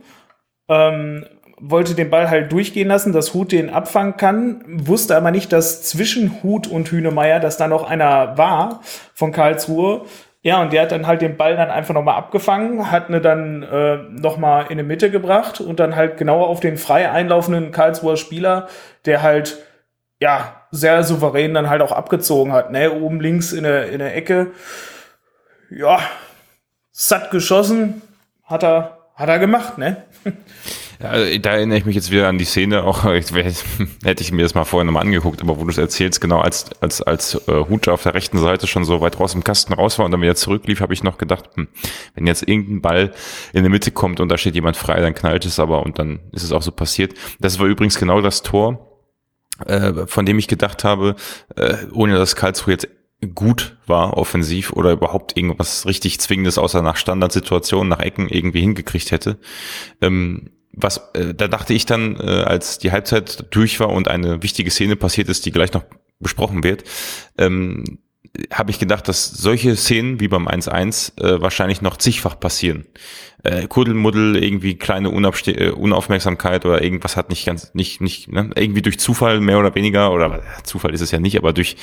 ähm, 0.70 1.26
wollte 1.60 1.96
den 1.96 2.10
Ball 2.10 2.30
halt 2.30 2.52
durchgehen 2.52 2.88
lassen, 2.88 3.14
dass 3.14 3.34
Hut 3.34 3.52
den 3.52 3.70
abfangen 3.70 4.18
kann, 4.18 4.64
wusste 4.68 5.16
aber 5.16 5.32
nicht, 5.32 5.54
dass 5.54 5.84
zwischen 5.84 6.44
Hut 6.44 6.68
und 6.68 6.92
Hünemeyer, 6.92 7.40
dass 7.40 7.58
da 7.58 7.68
noch 7.68 7.90
einer 7.90 8.38
war 8.38 8.82
von 9.14 9.32
Karlsruhe 9.32 10.06
ja, 10.46 10.62
und 10.62 10.74
der 10.74 10.82
hat 10.82 10.92
dann 10.92 11.08
halt 11.08 11.22
den 11.22 11.38
Ball 11.38 11.56
dann 11.56 11.72
einfach 11.72 11.94
nochmal 11.94 12.16
abgefangen, 12.18 12.92
hat 12.92 13.10
ne 13.10 13.22
dann 13.22 13.64
äh, 13.64 13.96
nochmal 14.10 14.66
in 14.70 14.78
die 14.78 14.84
Mitte 14.84 15.10
gebracht 15.10 15.62
und 15.62 15.80
dann 15.80 15.96
halt 15.96 16.18
genauer 16.18 16.50
auf 16.50 16.60
den 16.60 16.76
frei 16.76 17.10
einlaufenden 17.10 17.72
Karlsruher 17.72 18.18
Spieler, 18.18 18.68
der 19.06 19.22
halt, 19.22 19.64
ja, 20.20 20.63
sehr 20.74 21.04
souverän 21.04 21.54
dann 21.54 21.70
halt 21.70 21.84
auch 21.84 21.92
abgezogen 21.92 22.52
hat, 22.52 22.72
ne, 22.72 22.92
oben 22.92 23.22
links 23.22 23.54
in 23.54 23.64
der, 23.64 23.90
in 23.92 24.00
der 24.00 24.16
Ecke. 24.16 24.52
Ja, 25.70 26.00
satt 26.92 27.30
geschossen, 27.30 28.02
hat 28.44 28.64
er, 28.64 28.98
hat 29.16 29.30
er 29.30 29.38
gemacht, 29.38 29.78
ne? 29.78 30.04
Ja, 31.00 31.12
da 31.40 31.52
erinnere 31.52 31.78
ich 31.78 31.86
mich 31.86 31.96
jetzt 31.96 32.12
wieder 32.12 32.28
an 32.28 32.38
die 32.38 32.46
Szene, 32.46 32.84
auch 32.84 33.04
hätte 33.04 34.24
ich 34.24 34.32
mir 34.32 34.44
das 34.44 34.56
mal 34.56 34.64
vorher 34.64 34.86
nochmal 34.86 35.04
angeguckt, 35.04 35.42
aber 35.42 35.60
wo 35.60 35.64
du 35.64 35.70
es 35.70 35.78
erzählst, 35.78 36.22
genau 36.22 36.40
als, 36.40 36.70
als, 36.82 37.02
als 37.02 37.36
äh, 37.48 37.66
Hutsche 37.70 37.92
auf 37.92 38.04
der 38.04 38.14
rechten 38.14 38.40
Seite 38.40 38.66
schon 38.66 38.86
so 38.86 39.02
weit 39.02 39.20
raus 39.20 39.36
im 39.36 39.44
Kasten 39.44 39.74
raus 39.74 40.00
war 40.00 40.06
und 40.06 40.12
dann 40.12 40.22
wieder 40.22 40.36
zurücklief, 40.36 40.80
habe 40.80 40.94
ich 40.94 41.04
noch 41.04 41.18
gedacht, 41.18 41.50
hm, 41.56 41.68
wenn 42.16 42.26
jetzt 42.26 42.48
irgendein 42.48 42.82
Ball 42.82 43.12
in 43.52 43.64
der 43.64 43.70
Mitte 43.70 43.92
kommt 43.92 44.20
und 44.22 44.30
da 44.30 44.38
steht 44.38 44.56
jemand 44.56 44.78
frei, 44.78 45.02
dann 45.02 45.14
knallt 45.14 45.46
es 45.46 45.60
aber 45.60 45.84
und 45.84 46.00
dann 46.00 46.20
ist 46.32 46.44
es 46.44 46.52
auch 46.52 46.64
so 46.64 46.72
passiert. 46.72 47.14
Das 47.40 47.60
war 47.60 47.68
übrigens 47.68 48.00
genau 48.00 48.22
das 48.22 48.42
Tor, 48.42 48.93
äh, 49.66 50.08
von 50.08 50.26
dem 50.26 50.40
ich 50.40 50.48
gedacht 50.48 50.84
habe, 50.84 51.16
äh, 51.56 51.78
ohne 51.92 52.16
dass 52.16 52.36
Karlsruhe 52.36 52.74
jetzt 52.74 52.88
gut 53.36 53.78
war 53.88 54.18
offensiv 54.18 54.74
oder 54.74 54.92
überhaupt 54.92 55.38
irgendwas 55.38 55.86
richtig 55.86 56.20
Zwingendes 56.20 56.58
außer 56.58 56.82
nach 56.82 56.98
Standardsituationen, 56.98 57.90
nach 57.90 58.00
Ecken 58.00 58.28
irgendwie 58.28 58.62
hingekriegt 58.62 59.12
hätte. 59.12 59.38
Ähm, 60.02 60.52
was, 60.74 61.10
äh, 61.14 61.34
da 61.34 61.48
dachte 61.48 61.74
ich 61.74 61.86
dann, 61.86 62.18
äh, 62.18 62.44
als 62.44 62.80
die 62.80 62.92
Halbzeit 62.92 63.46
durch 63.52 63.80
war 63.80 63.90
und 63.90 64.08
eine 64.08 64.42
wichtige 64.44 64.72
Szene 64.72 64.96
passiert 64.96 65.30
ist, 65.30 65.46
die 65.46 65.52
gleich 65.52 65.74
noch 65.74 65.84
besprochen 66.20 66.64
wird, 66.64 66.84
ähm, 67.38 68.00
habe 68.52 68.72
ich 68.72 68.80
gedacht, 68.80 69.08
dass 69.08 69.26
solche 69.26 69.76
Szenen 69.76 70.20
wie 70.20 70.28
beim 70.28 70.48
1-1 70.48 71.22
äh, 71.22 71.42
wahrscheinlich 71.42 71.82
noch 71.82 71.98
zigfach 71.98 72.40
passieren. 72.40 72.86
Äh, 73.44 73.68
Kuddelmuddel, 73.68 74.42
irgendwie 74.42 74.76
kleine 74.76 75.12
Unabste 75.12 75.52
äh, 75.52 75.70
Unaufmerksamkeit 75.70 76.66
oder 76.66 76.84
irgendwas 76.84 77.16
hat 77.16 77.30
nicht 77.30 77.46
ganz, 77.46 77.74
nicht, 77.76 78.02
nicht, 78.02 78.32
ne? 78.32 78.50
irgendwie 78.56 78.82
durch 78.82 79.00
Zufall 79.00 79.40
mehr 79.40 79.60
oder 79.60 79.76
weniger, 79.76 80.12
oder 80.12 80.38
äh, 80.38 80.64
Zufall 80.64 80.94
ist 80.94 81.02
es 81.02 81.12
ja 81.12 81.20
nicht, 81.20 81.38
aber 81.38 81.54
durch, 81.54 81.76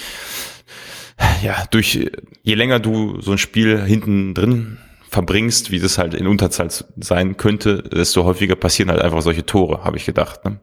ja, 1.42 1.64
durch, 1.70 2.10
je 2.42 2.54
länger 2.54 2.80
du 2.80 3.20
so 3.20 3.32
ein 3.32 3.38
Spiel 3.38 3.80
hinten 3.84 4.34
drin 4.34 4.78
verbringst, 5.08 5.70
wie 5.70 5.78
das 5.78 5.98
halt 5.98 6.14
in 6.14 6.26
Unterzahl 6.26 6.68
sein 6.96 7.36
könnte, 7.36 7.82
desto 7.82 8.24
häufiger 8.24 8.56
passieren 8.56 8.90
halt 8.90 9.02
einfach 9.02 9.22
solche 9.22 9.44
Tore, 9.46 9.84
habe 9.84 9.96
ich 9.96 10.06
gedacht. 10.06 10.44
Ne? 10.44 10.60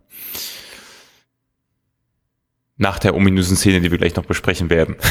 Nach 2.77 2.99
der 2.99 3.15
ominösen 3.15 3.57
Szene, 3.57 3.81
die 3.81 3.91
wir 3.91 3.97
gleich 3.97 4.15
noch 4.15 4.25
besprechen 4.25 4.69
werden. 4.69 4.95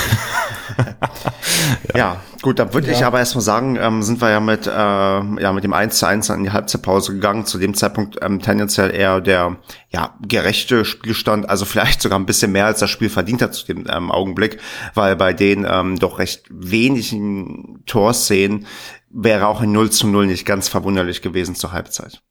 ja. 1.94 1.98
ja. 1.98 2.22
gut, 2.42 2.58
dann 2.58 2.72
würde 2.74 2.88
ja. 2.88 2.92
ich 2.92 3.04
aber 3.04 3.18
erstmal 3.18 3.42
sagen, 3.42 3.76
ähm, 3.80 4.02
sind 4.02 4.20
wir 4.20 4.30
ja 4.30 4.40
mit, 4.40 4.66
äh, 4.66 4.70
ja, 4.70 5.52
mit 5.52 5.64
dem 5.64 5.72
1 5.72 5.98
zu 5.98 6.06
1 6.06 6.28
in 6.30 6.44
die 6.44 6.52
Halbzeitpause 6.52 7.12
gegangen. 7.12 7.46
Zu 7.46 7.58
dem 7.58 7.74
Zeitpunkt 7.74 8.18
ähm, 8.22 8.40
tendenziell 8.40 8.94
eher 8.94 9.20
der 9.20 9.56
ja, 9.90 10.14
gerechte 10.26 10.84
Spielstand, 10.84 11.48
also 11.48 11.64
vielleicht 11.64 12.02
sogar 12.02 12.18
ein 12.18 12.26
bisschen 12.26 12.52
mehr 12.52 12.66
als 12.66 12.80
das 12.80 12.90
Spiel 12.90 13.10
verdient 13.10 13.42
hat 13.42 13.54
zu 13.54 13.66
dem 13.66 13.86
ähm, 13.88 14.10
Augenblick, 14.10 14.58
weil 14.94 15.16
bei 15.16 15.32
den 15.32 15.66
ähm, 15.68 15.98
doch 15.98 16.18
recht 16.18 16.44
wenigen 16.50 17.82
Torszenen 17.86 18.66
wäre 19.10 19.46
auch 19.46 19.60
ein 19.60 19.72
0 19.72 19.90
zu 19.90 20.06
0 20.06 20.26
nicht 20.26 20.44
ganz 20.44 20.68
verwunderlich 20.68 21.22
gewesen 21.22 21.54
zur 21.54 21.72
Halbzeit. 21.72 22.22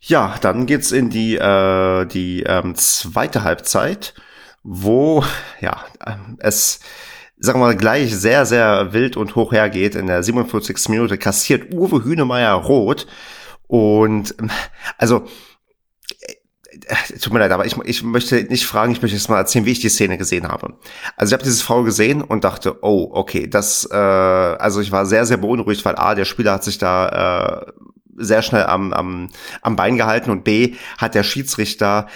Ja, 0.00 0.36
dann 0.40 0.64
geht's 0.64 0.90
in 0.90 1.10
die, 1.10 1.36
äh, 1.36 2.06
die 2.06 2.42
ähm, 2.44 2.74
zweite 2.76 3.42
Halbzeit, 3.44 4.14
wo 4.62 5.24
ja 5.60 5.84
es 6.38 6.80
sagen 7.40 7.60
wir 7.60 7.66
mal 7.66 7.76
gleich 7.76 8.16
sehr, 8.16 8.46
sehr 8.46 8.92
wild 8.92 9.16
und 9.16 9.36
hoch 9.36 9.52
hergeht. 9.52 9.94
In 9.94 10.06
der 10.06 10.22
47. 10.22 10.88
Minute 10.88 11.18
kassiert 11.18 11.72
Uwe 11.72 12.04
Hünemeyer 12.04 12.54
rot. 12.54 13.06
Und 13.68 14.34
also 14.96 15.26
tut 17.20 17.32
mir 17.32 17.40
leid, 17.40 17.52
aber 17.52 17.66
ich, 17.66 17.76
ich 17.84 18.02
möchte 18.02 18.42
nicht 18.44 18.66
fragen, 18.66 18.92
ich 18.92 19.02
möchte 19.02 19.16
jetzt 19.16 19.28
mal 19.28 19.38
erzählen, 19.38 19.64
wie 19.64 19.72
ich 19.72 19.80
die 19.80 19.88
Szene 19.88 20.18
gesehen 20.18 20.48
habe. 20.48 20.74
Also 21.16 21.30
ich 21.30 21.32
habe 21.34 21.44
dieses 21.44 21.62
Foul 21.62 21.84
gesehen 21.84 22.22
und 22.22 22.44
dachte, 22.44 22.82
oh, 22.82 23.10
okay, 23.12 23.46
das, 23.46 23.88
äh, 23.90 23.96
also 23.96 24.80
ich 24.80 24.92
war 24.92 25.06
sehr, 25.06 25.26
sehr 25.26 25.36
beunruhigt, 25.36 25.84
weil 25.84 25.96
A, 25.96 26.14
der 26.14 26.24
Spieler 26.24 26.52
hat 26.52 26.64
sich 26.64 26.78
da 26.78 27.66
äh, 27.66 27.72
sehr 28.16 28.42
schnell 28.42 28.64
am, 28.64 28.92
am, 28.92 29.30
am 29.62 29.76
Bein 29.76 29.96
gehalten 29.96 30.30
und 30.30 30.44
B, 30.44 30.74
hat 30.98 31.14
der 31.14 31.22
Schiedsrichter 31.22 32.08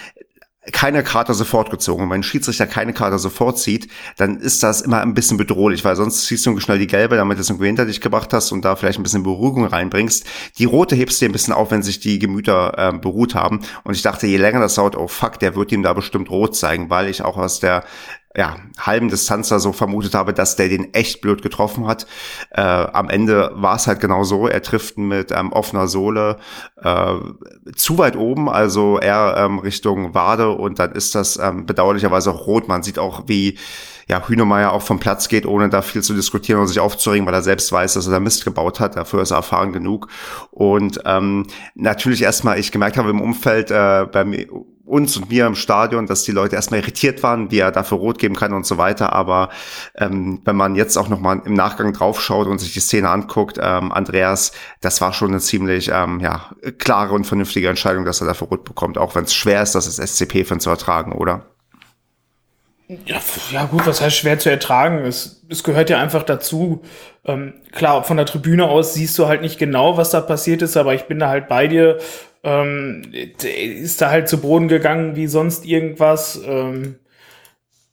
keine 0.71 1.03
Karte 1.03 1.35
sofort 1.35 1.71
gezogen. 1.71 2.09
Wenn 2.09 2.21
ein 2.21 2.23
Schiedsrichter 2.23 2.69
keine 2.69 2.93
Karte 2.93 3.19
sofort 3.19 3.59
zieht, 3.59 3.89
dann 4.17 4.39
ist 4.39 4.63
das 4.63 4.81
immer 4.81 5.01
ein 5.01 5.15
bisschen 5.15 5.37
bedrohlich, 5.37 5.85
weil 5.85 5.97
sonst 5.97 6.27
ziehst 6.27 6.47
du 6.47 6.61
schnell 6.61 6.79
die 6.79 6.87
gelbe, 6.87 7.17
damit 7.17 7.39
du 7.39 7.41
es 7.41 7.51
irgendwie 7.51 7.67
hinter 7.67 7.85
dich 7.85 8.01
gebracht 8.01 8.33
hast 8.33 8.53
und 8.53 8.65
da 8.65 8.77
vielleicht 8.77 9.01
ein 9.01 9.03
bisschen 9.03 9.25
Beruhigung 9.25 9.67
reinbringst. 9.67 10.25
Die 10.59 10.65
rote 10.65 10.95
hebst 10.95 11.21
du 11.21 11.25
dir 11.25 11.31
ein 11.31 11.33
bisschen 11.33 11.55
auf, 11.55 11.73
wenn 11.73 11.83
sich 11.83 11.99
die 11.99 12.21
Gemüter 12.21 12.75
äh, 12.77 12.97
beruht 12.97 13.35
haben. 13.35 13.63
Und 13.83 13.95
ich 13.95 14.03
dachte, 14.03 14.29
je 14.29 14.37
länger 14.37 14.61
das 14.61 14.77
dauert, 14.77 14.97
oh 14.97 15.09
fuck, 15.09 15.41
der 15.41 15.57
wird 15.57 15.73
ihm 15.73 15.83
da 15.83 15.95
bestimmt 15.95 16.31
rot 16.31 16.55
zeigen, 16.55 16.91
weil 16.91 17.09
ich 17.09 17.23
auch 17.23 17.39
aus 17.39 17.59
der 17.59 17.83
ja, 18.35 18.57
halben 18.79 19.09
Distanz 19.09 19.49
da 19.49 19.59
so 19.59 19.73
vermutet 19.73 20.15
habe, 20.15 20.33
dass 20.33 20.57
der 20.57 20.69
den 20.69 20.95
echt 20.95 21.21
blöd 21.21 21.43
getroffen 21.43 21.87
hat. 21.87 22.07
Äh, 22.51 22.63
am 22.63 23.11
Ende 23.11 23.51
war 23.55 23.77
es 23.77 23.87
halt 23.87 24.01
genau 24.01 24.25
so. 24.25 24.49
Er 24.49 24.63
trifft 24.63 24.97
mit 24.97 25.31
ähm, 25.33 25.53
offener 25.53 25.87
Sohle 25.87 26.39
äh, 26.83 27.15
zu 27.77 27.99
weit 27.99 28.17
oben, 28.17 28.49
also 28.49 28.99
eher 28.99 29.35
ähm, 29.37 29.59
Richtung 29.59 30.15
Wade 30.15 30.51
und 30.51 30.79
dann 30.79 30.93
ist 30.93 31.15
das 31.15 31.37
ähm, 31.37 31.67
bedauerlicherweise 31.67 32.31
auch 32.31 32.47
rot. 32.47 32.69
Man 32.69 32.83
sieht 32.83 32.99
auch, 32.99 33.25
wie 33.27 33.59
ja, 34.09 34.27
Hühnemeier 34.27 34.73
auch 34.73 34.83
vom 34.83 34.99
Platz 34.99 35.29
geht, 35.29 35.47
ohne 35.47 35.69
da 35.69 35.83
viel 35.83 36.03
zu 36.03 36.15
diskutieren 36.15 36.61
und 36.61 36.67
sich 36.67 36.81
aufzuregen, 36.81 37.27
weil 37.27 37.35
er 37.35 37.43
selbst 37.43 37.71
weiß, 37.71 37.95
dass 37.95 38.07
er 38.07 38.13
da 38.13 38.21
Mist 38.21 38.45
gebaut 38.45 38.81
hat. 38.81 38.97
Dafür 38.97 39.23
ist 39.23 39.31
er 39.31 39.39
erfahren 39.39 39.73
genug. 39.73 40.09
Und 40.51 41.01
ähm, 41.05 41.47
natürlich 41.75 42.23
erstmal, 42.23 42.59
ich 42.59 42.73
gemerkt 42.73 42.97
habe 42.97 43.11
im 43.11 43.21
Umfeld 43.21 43.71
äh, 43.71 44.07
bei 44.11 44.25
mir 44.25 44.47
uns 44.85 45.17
und 45.17 45.31
mir 45.31 45.47
im 45.47 45.55
Stadion, 45.55 46.07
dass 46.07 46.25
die 46.25 46.33
Leute 46.33 46.57
erstmal 46.57 46.81
irritiert 46.81 47.23
waren, 47.23 47.51
wie 47.51 47.59
er 47.59 47.71
dafür 47.71 47.99
rot 47.99 48.19
geben 48.19 48.35
kann 48.35 48.53
und 48.53 48.67
so 48.67 48.79
weiter. 48.79 49.13
Aber 49.13 49.51
ähm, 49.95 50.41
wenn 50.45 50.57
man 50.57 50.75
jetzt 50.75 50.97
auch 50.97 51.09
nochmal 51.09 51.43
im 51.45 51.55
Nachgang 51.55 51.93
draufschaut 51.93 52.47
und 52.47 52.59
sich 52.59 52.73
die 52.73 52.81
Szene 52.81 53.09
anguckt, 53.09 53.59
ähm, 53.61 53.93
Andreas, 53.93 54.53
das 54.81 55.01
war 55.01 55.13
schon 55.13 55.29
eine 55.29 55.41
ziemlich 55.41 55.91
ähm, 55.93 56.21
ja, 56.21 56.51
klare 56.79 57.15
und 57.15 57.27
vernünftige 57.27 57.69
Entscheidung, 57.69 58.05
dass 58.05 58.21
er 58.21 58.27
dafür 58.27 58.49
rot 58.49 58.65
bekommt, 58.65 58.99
auch 58.99 59.15
wenn 59.15 59.25
es 59.25 59.35
schwer 59.35 59.63
ist, 59.63 59.75
das 59.75 59.87
als 59.99 60.17
SCP-Fan 60.17 60.61
zu 60.61 60.71
ertragen, 60.71 61.13
oder? 61.13 61.52
Ja, 63.07 63.21
ja, 63.51 63.65
gut, 63.67 63.87
was 63.87 64.01
heißt 64.01 64.17
schwer 64.17 64.39
zu 64.39 64.51
ertragen? 64.51 65.05
Es, 65.05 65.45
es 65.49 65.63
gehört 65.63 65.91
ja 65.91 66.01
einfach 66.01 66.23
dazu. 66.23 66.83
Ähm, 67.25 67.55
klar, 67.73 68.05
von 68.05 68.17
der 68.17 68.27
Tribüne 68.27 68.69
aus 68.69 68.95
siehst 68.95 69.19
du 69.19 69.27
halt 69.27 69.43
nicht 69.43 69.59
genau, 69.59 69.97
was 69.97 70.11
da 70.11 70.21
passiert 70.21 70.63
ist, 70.63 70.77
aber 70.77 70.95
ich 70.95 71.05
bin 71.05 71.19
da 71.19 71.29
halt 71.29 71.49
bei 71.49 71.69
dir 71.69 71.99
ähm, 72.45 73.03
ist 73.13 74.01
da 74.01 74.11
halt 74.11 74.29
zu 74.29 74.41
Boden 74.41 74.69
gegangen 74.69 75.17
wie 75.17 75.27
sonst 75.27 75.65
irgendwas. 75.65 76.41
Ähm, 76.45 76.97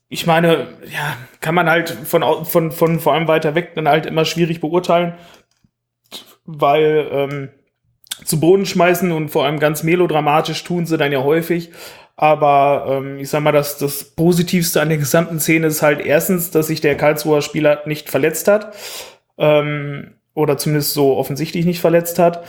ich 0.07 0.25
meine, 0.25 0.67
ja, 0.91 1.17
kann 1.39 1.53
man 1.53 1.69
halt 1.69 1.89
von, 1.91 2.23
von, 2.45 2.71
von 2.71 2.99
vor 2.99 3.13
allem 3.13 3.27
weiter 3.27 3.53
weg 3.53 3.73
dann 3.75 3.88
halt 3.88 4.05
immer 4.07 4.25
schwierig 4.25 4.59
beurteilen, 4.59 5.13
weil 6.45 7.07
ähm, 7.12 7.49
zu 8.25 8.39
Boden 8.39 8.65
schmeißen 8.65 9.12
und 9.12 9.29
vor 9.29 9.45
allem 9.45 9.59
ganz 9.59 9.83
melodramatisch 9.83 10.63
tun 10.63 10.88
sie 10.88 10.97
dann 10.97 11.12
ja 11.12 11.23
häufig. 11.23 11.71
Aber 12.21 12.86
ähm, 12.89 13.17
ich 13.17 13.29
sag 13.29 13.41
mal, 13.43 13.53
das, 13.53 13.77
das 13.77 14.03
Positivste 14.03 14.82
an 14.82 14.89
der 14.89 14.97
gesamten 14.97 15.39
Szene 15.39 15.67
ist 15.67 15.82
halt 15.82 16.01
erstens, 16.01 16.51
dass 16.51 16.67
sich 16.67 16.82
der 16.82 16.97
Karlsruher 16.97 17.41
Spieler 17.41 17.84
nicht 17.86 18.10
verletzt 18.10 18.49
hat. 18.49 18.75
Ähm, 19.38 20.15
oder 20.34 20.58
zumindest 20.58 20.91
so 20.91 21.15
offensichtlich 21.15 21.65
nicht 21.65 21.79
verletzt 21.79 22.19
hat. 22.19 22.43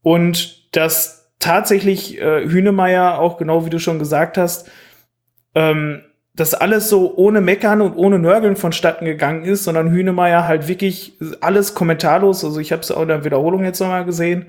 Und 0.00 0.74
dass 0.74 1.34
tatsächlich 1.38 2.18
äh, 2.18 2.48
Hünemeyer 2.48 3.18
auch 3.18 3.36
genau 3.36 3.66
wie 3.66 3.70
du 3.70 3.78
schon 3.78 3.98
gesagt 3.98 4.38
hast, 4.38 4.70
ähm, 5.54 6.00
das 6.34 6.54
alles 6.54 6.88
so 6.88 7.14
ohne 7.14 7.42
Meckern 7.42 7.82
und 7.82 7.96
ohne 7.96 8.18
Nörgeln 8.18 8.56
vonstatten 8.56 9.04
gegangen 9.04 9.44
ist, 9.44 9.64
sondern 9.64 9.90
Hünemeyer 9.90 10.48
halt 10.48 10.66
wirklich 10.66 11.18
alles 11.42 11.74
kommentarlos, 11.74 12.42
also 12.42 12.58
ich 12.58 12.72
habe 12.72 12.80
es 12.80 12.90
auch 12.90 13.02
in 13.02 13.08
der 13.08 13.24
Wiederholung 13.26 13.64
jetzt 13.64 13.80
nochmal 13.80 14.06
gesehen, 14.06 14.46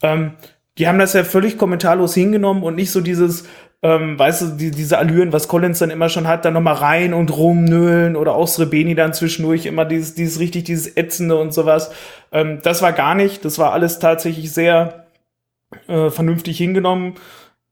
ähm, 0.00 0.34
die 0.78 0.86
haben 0.86 1.00
das 1.00 1.12
ja 1.12 1.24
völlig 1.24 1.58
kommentarlos 1.58 2.14
hingenommen 2.14 2.62
und 2.62 2.76
nicht 2.76 2.92
so 2.92 3.00
dieses, 3.00 3.48
ähm, 3.82 4.16
weißt 4.16 4.42
du, 4.42 4.46
die, 4.56 4.70
diese 4.70 4.98
Allüren, 4.98 5.32
was 5.32 5.48
Collins 5.48 5.80
dann 5.80 5.90
immer 5.90 6.08
schon 6.08 6.28
hat, 6.28 6.44
dann 6.44 6.54
nochmal 6.54 6.74
rein 6.74 7.14
und 7.14 7.36
rumnölen 7.36 8.14
oder 8.16 8.34
auch 8.34 8.46
Srebeni 8.46 8.94
dann 8.94 9.12
zwischendurch 9.12 9.66
immer 9.66 9.84
dieses, 9.84 10.14
dieses 10.14 10.38
richtig, 10.38 10.64
dieses 10.64 10.96
Ätzende 10.96 11.36
und 11.36 11.52
sowas. 11.52 11.92
Ähm, 12.30 12.60
das 12.62 12.80
war 12.80 12.92
gar 12.92 13.16
nicht, 13.16 13.44
das 13.44 13.58
war 13.58 13.72
alles 13.72 13.98
tatsächlich 13.98 14.52
sehr, 14.52 15.06
äh, 15.88 16.10
vernünftig 16.10 16.58
hingenommen. 16.58 17.14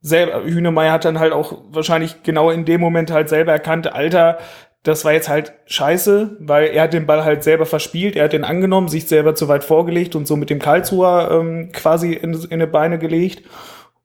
Selber, 0.01 0.43
Hühnemeier 0.43 0.91
hat 0.93 1.05
dann 1.05 1.19
halt 1.19 1.31
auch 1.31 1.59
wahrscheinlich 1.69 2.23
genau 2.23 2.49
in 2.49 2.65
dem 2.65 2.81
Moment 2.81 3.11
halt 3.11 3.29
selber 3.29 3.53
erkannt, 3.53 3.93
Alter, 3.93 4.39
das 4.83 5.05
war 5.05 5.13
jetzt 5.13 5.29
halt 5.29 5.53
scheiße, 5.67 6.37
weil 6.39 6.69
er 6.69 6.83
hat 6.83 6.93
den 6.93 7.05
Ball 7.05 7.23
halt 7.23 7.43
selber 7.43 7.67
verspielt, 7.67 8.15
er 8.15 8.25
hat 8.25 8.33
den 8.33 8.43
angenommen, 8.43 8.87
sich 8.87 9.07
selber 9.07 9.35
zu 9.35 9.47
weit 9.47 9.63
vorgelegt 9.63 10.15
und 10.15 10.27
so 10.27 10.35
mit 10.35 10.49
dem 10.49 10.57
Karlsruher 10.57 11.29
ähm, 11.31 11.71
quasi 11.71 12.13
in, 12.13 12.33
in 12.33 12.59
die 12.59 12.65
Beine 12.65 12.97
gelegt 12.97 13.43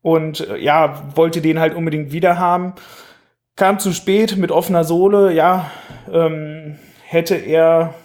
und 0.01 0.47
äh, 0.47 0.57
ja, 0.57 1.03
wollte 1.15 1.41
den 1.41 1.59
halt 1.59 1.75
unbedingt 1.75 2.11
wieder 2.11 2.37
haben. 2.37 2.73
Kam 3.55 3.79
zu 3.79 3.91
spät 3.91 4.37
mit 4.37 4.51
offener 4.51 4.83
Sohle, 4.83 5.33
ja, 5.33 5.71
ähm, 6.11 6.77
hätte 7.03 7.35
er 7.35 7.95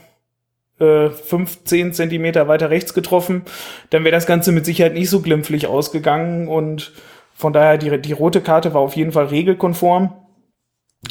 äh, 0.78 1.10
15 1.10 1.92
Zentimeter 1.92 2.48
weiter 2.48 2.70
rechts 2.70 2.94
getroffen, 2.94 3.42
dann 3.90 4.04
wäre 4.04 4.14
das 4.14 4.26
Ganze 4.26 4.52
mit 4.52 4.64
Sicherheit 4.64 4.94
nicht 4.94 5.10
so 5.10 5.20
glimpflich 5.20 5.66
ausgegangen 5.66 6.48
und 6.48 6.92
von 7.34 7.52
daher 7.52 7.78
die, 7.78 8.00
die 8.00 8.12
rote 8.12 8.40
Karte 8.40 8.74
war 8.74 8.80
auf 8.80 8.96
jeden 8.96 9.12
Fall 9.12 9.26
regelkonform, 9.26 10.14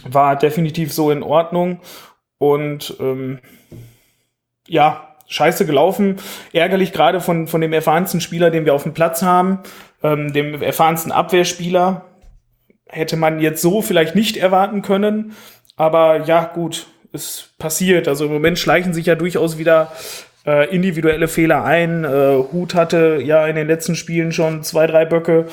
war 0.08 0.36
definitiv 0.36 0.94
so 0.94 1.12
in 1.12 1.24
Ordnung 1.24 1.80
und 2.38 2.96
ähm, 3.00 3.40
ja, 4.68 5.16
scheiße 5.28 5.66
gelaufen. 5.66 6.18
Ärgerlich 6.54 6.92
gerade 6.94 7.22
von, 7.22 7.48
von 7.48 7.62
dem 7.62 7.74
erfahrensten 7.74 8.22
Spieler, 8.22 8.52
den 8.52 8.66
wir 8.66 8.74
auf 8.74 8.84
dem 8.84 8.94
Platz 8.94 9.22
haben. 9.22 9.60
Ähm, 10.04 10.34
dem 10.34 10.62
erfahrensten 10.62 11.12
Abwehrspieler. 11.12 12.06
Hätte 12.88 13.18
man 13.18 13.40
jetzt 13.40 13.62
so 13.62 13.82
vielleicht 13.82 14.16
nicht 14.16 14.38
erwarten 14.38 14.82
können. 14.82 15.34
Aber 15.76 16.26
ja, 16.26 16.44
gut, 16.44 16.88
es 17.14 17.50
passiert. 17.58 18.08
Also 18.08 18.26
im 18.26 18.34
Moment 18.34 18.60
schleichen 18.60 18.94
sich 18.94 19.06
ja 19.06 19.16
durchaus 19.16 19.58
wieder 19.58 19.92
äh, 20.46 20.74
individuelle 20.74 21.28
Fehler 21.28 21.64
ein. 21.64 22.04
Äh, 22.04 22.44
Hut 22.52 22.76
hatte 22.76 23.20
ja 23.24 23.46
in 23.48 23.56
den 23.56 23.68
letzten 23.68 23.96
Spielen 23.96 24.32
schon 24.32 24.64
zwei, 24.64 24.88
drei 24.88 25.06
Böcke. 25.06 25.46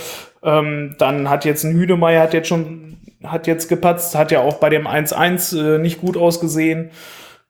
Ähm, 0.43 0.97
dann 0.99 1.29
hat 1.29 1.45
jetzt 1.45 1.65
ein 1.65 1.75
Hüdemeyer 1.75 2.23
hat 2.23 2.35
jetzt 2.35 2.49
schon 2.49 2.97
hat 3.25 3.47
jetzt 3.49 3.69
gepatzt, 3.69 4.15
hat 4.15 4.31
ja 4.31 4.41
auch 4.41 4.59
bei 4.59 4.69
dem 4.69 4.87
1-1 4.87 5.77
äh, 5.77 5.79
nicht 5.79 6.01
gut 6.01 6.17
ausgesehen. 6.17 6.91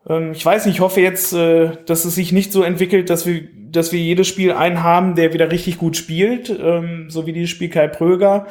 Ähm, 0.06 0.32
ich 0.32 0.44
weiß 0.44 0.66
nicht, 0.66 0.76
ich 0.76 0.80
hoffe 0.80 1.00
jetzt, 1.00 1.32
äh, 1.32 1.70
dass 1.86 2.04
es 2.04 2.14
sich 2.14 2.32
nicht 2.32 2.52
so 2.52 2.62
entwickelt, 2.62 3.10
dass 3.10 3.26
wir, 3.26 3.42
dass 3.70 3.92
wir 3.92 4.00
jedes 4.00 4.28
Spiel 4.28 4.52
einen 4.52 4.82
haben, 4.82 5.14
der 5.14 5.32
wieder 5.32 5.50
richtig 5.50 5.78
gut 5.78 5.96
spielt, 5.96 6.50
ähm, 6.50 7.06
so 7.08 7.26
wie 7.26 7.32
dieses 7.32 7.50
Spiel 7.50 7.70
Kai 7.70 7.88
Pröger. 7.88 8.46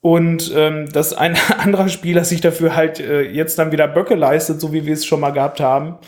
Und 0.00 0.52
ähm, 0.56 0.90
dass 0.92 1.12
ein 1.12 1.36
anderer 1.58 1.88
Spieler 1.88 2.24
sich 2.24 2.40
dafür 2.40 2.74
halt 2.74 3.00
äh, 3.00 3.22
jetzt 3.22 3.58
dann 3.58 3.72
wieder 3.72 3.88
Böcke 3.88 4.14
leistet, 4.14 4.60
so 4.60 4.72
wie 4.72 4.86
wir 4.86 4.94
es 4.94 5.06
schon 5.06 5.20
mal 5.20 5.30
gehabt 5.30 5.60
haben. 5.60 5.98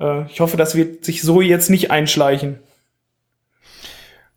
Äh, 0.00 0.26
ich 0.26 0.40
hoffe, 0.40 0.56
das 0.56 0.74
wird 0.74 1.04
sich 1.04 1.22
so 1.22 1.40
jetzt 1.40 1.70
nicht 1.70 1.90
einschleichen. 1.90 2.60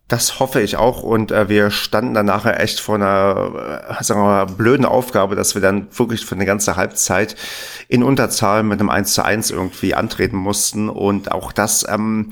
Das 0.09 0.39
hoffe 0.39 0.59
ich 0.59 0.75
auch. 0.75 1.03
Und 1.03 1.31
äh, 1.31 1.49
wir 1.49 1.69
standen 1.69 2.15
dann 2.15 2.25
nachher 2.25 2.59
echt 2.59 2.79
vor 2.79 2.95
einer 2.95 3.85
äh, 3.87 4.03
sagen 4.03 4.21
wir 4.21 4.25
mal, 4.25 4.45
blöden 4.45 4.85
Aufgabe, 4.85 5.35
dass 5.35 5.53
wir 5.53 5.61
dann 5.61 5.87
wirklich 5.95 6.25
für 6.25 6.33
eine 6.33 6.47
ganze 6.47 6.75
Halbzeit 6.75 7.35
in 7.87 8.01
Unterzahl 8.03 8.63
mit 8.63 8.79
einem 8.79 8.89
1 8.89 9.13
zu 9.13 9.23
1 9.23 9.51
irgendwie 9.51 9.93
antreten 9.93 10.35
mussten. 10.35 10.89
Und 10.89 11.31
auch 11.31 11.51
das 11.51 11.85
ähm, 11.87 12.31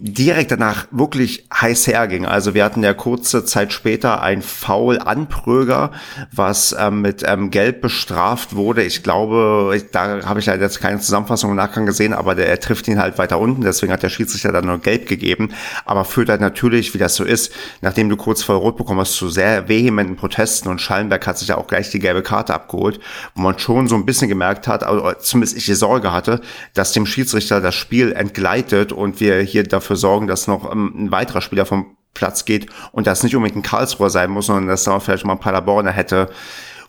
direkt 0.00 0.52
danach 0.52 0.86
wirklich 0.92 1.48
heiß 1.52 1.88
herging. 1.88 2.24
Also 2.24 2.54
wir 2.54 2.64
hatten 2.64 2.84
ja 2.84 2.94
kurze 2.94 3.44
Zeit 3.44 3.72
später 3.72 4.22
ein 4.22 4.42
Foul 4.42 5.00
an 5.00 5.28
Pröger, 5.28 5.90
was 6.30 6.74
ähm, 6.78 7.00
mit 7.00 7.24
ähm, 7.26 7.50
Gelb 7.50 7.80
bestraft 7.80 8.54
wurde. 8.54 8.84
Ich 8.84 9.02
glaube, 9.02 9.72
ich, 9.74 9.90
da 9.90 10.24
habe 10.24 10.38
ich 10.38 10.46
leider 10.46 10.62
jetzt 10.62 10.80
keine 10.80 11.00
Zusammenfassung 11.00 11.50
im 11.50 11.56
Nachgang 11.56 11.84
gesehen, 11.84 12.12
aber 12.12 12.36
der, 12.36 12.48
er 12.48 12.60
trifft 12.60 12.86
ihn 12.86 13.00
halt 13.00 13.18
weiter 13.18 13.40
unten, 13.40 13.62
deswegen 13.62 13.92
hat 13.92 14.04
der 14.04 14.08
Schiedsrichter 14.08 14.52
dann 14.52 14.66
nur 14.66 14.78
Gelb 14.78 15.08
gegeben. 15.08 15.48
Aber 15.84 16.04
führt 16.04 16.28
halt 16.28 16.40
natürlich, 16.40 16.94
wie 16.94 16.98
das 16.98 17.16
so 17.16 17.24
ist, 17.24 17.52
nachdem 17.80 18.08
du 18.08 18.16
kurz 18.16 18.44
vor 18.44 18.54
Rot 18.54 18.76
bekommen 18.76 19.00
hast, 19.00 19.14
zu 19.14 19.28
sehr 19.28 19.68
vehementen 19.68 20.14
Protesten 20.14 20.68
und 20.68 20.80
Schallenberg 20.80 21.26
hat 21.26 21.38
sich 21.38 21.48
ja 21.48 21.56
auch 21.56 21.66
gleich 21.66 21.90
die 21.90 21.98
gelbe 21.98 22.22
Karte 22.22 22.54
abgeholt, 22.54 23.00
wo 23.34 23.42
man 23.42 23.58
schon 23.58 23.88
so 23.88 23.96
ein 23.96 24.06
bisschen 24.06 24.28
gemerkt 24.28 24.68
hat, 24.68 24.84
also 24.84 25.10
zumindest 25.18 25.56
ich 25.56 25.66
die 25.66 25.74
Sorge 25.74 26.12
hatte, 26.12 26.40
dass 26.74 26.92
dem 26.92 27.04
Schiedsrichter 27.04 27.60
das 27.60 27.74
Spiel 27.74 28.12
entgleitet 28.12 28.92
und 28.92 29.18
wir 29.18 29.40
hier 29.40 29.64
dafür 29.64 29.87
dafür 29.88 29.96
sorgen, 29.96 30.26
dass 30.26 30.46
noch 30.46 30.70
ähm, 30.70 30.92
ein 30.96 31.10
weiterer 31.10 31.40
Spieler 31.40 31.64
vom 31.64 31.96
Platz 32.14 32.44
geht 32.44 32.66
und 32.92 33.06
das 33.06 33.22
nicht 33.22 33.34
unbedingt 33.34 33.58
ein 33.58 33.62
Karlsruher 33.62 34.10
sein 34.10 34.30
muss, 34.30 34.46
sondern 34.46 34.66
dass 34.66 34.84
da 34.84 35.00
vielleicht 35.00 35.24
mal 35.24 35.34
ein 35.34 35.40
Paderborner 35.40 35.92
hätte 35.92 36.28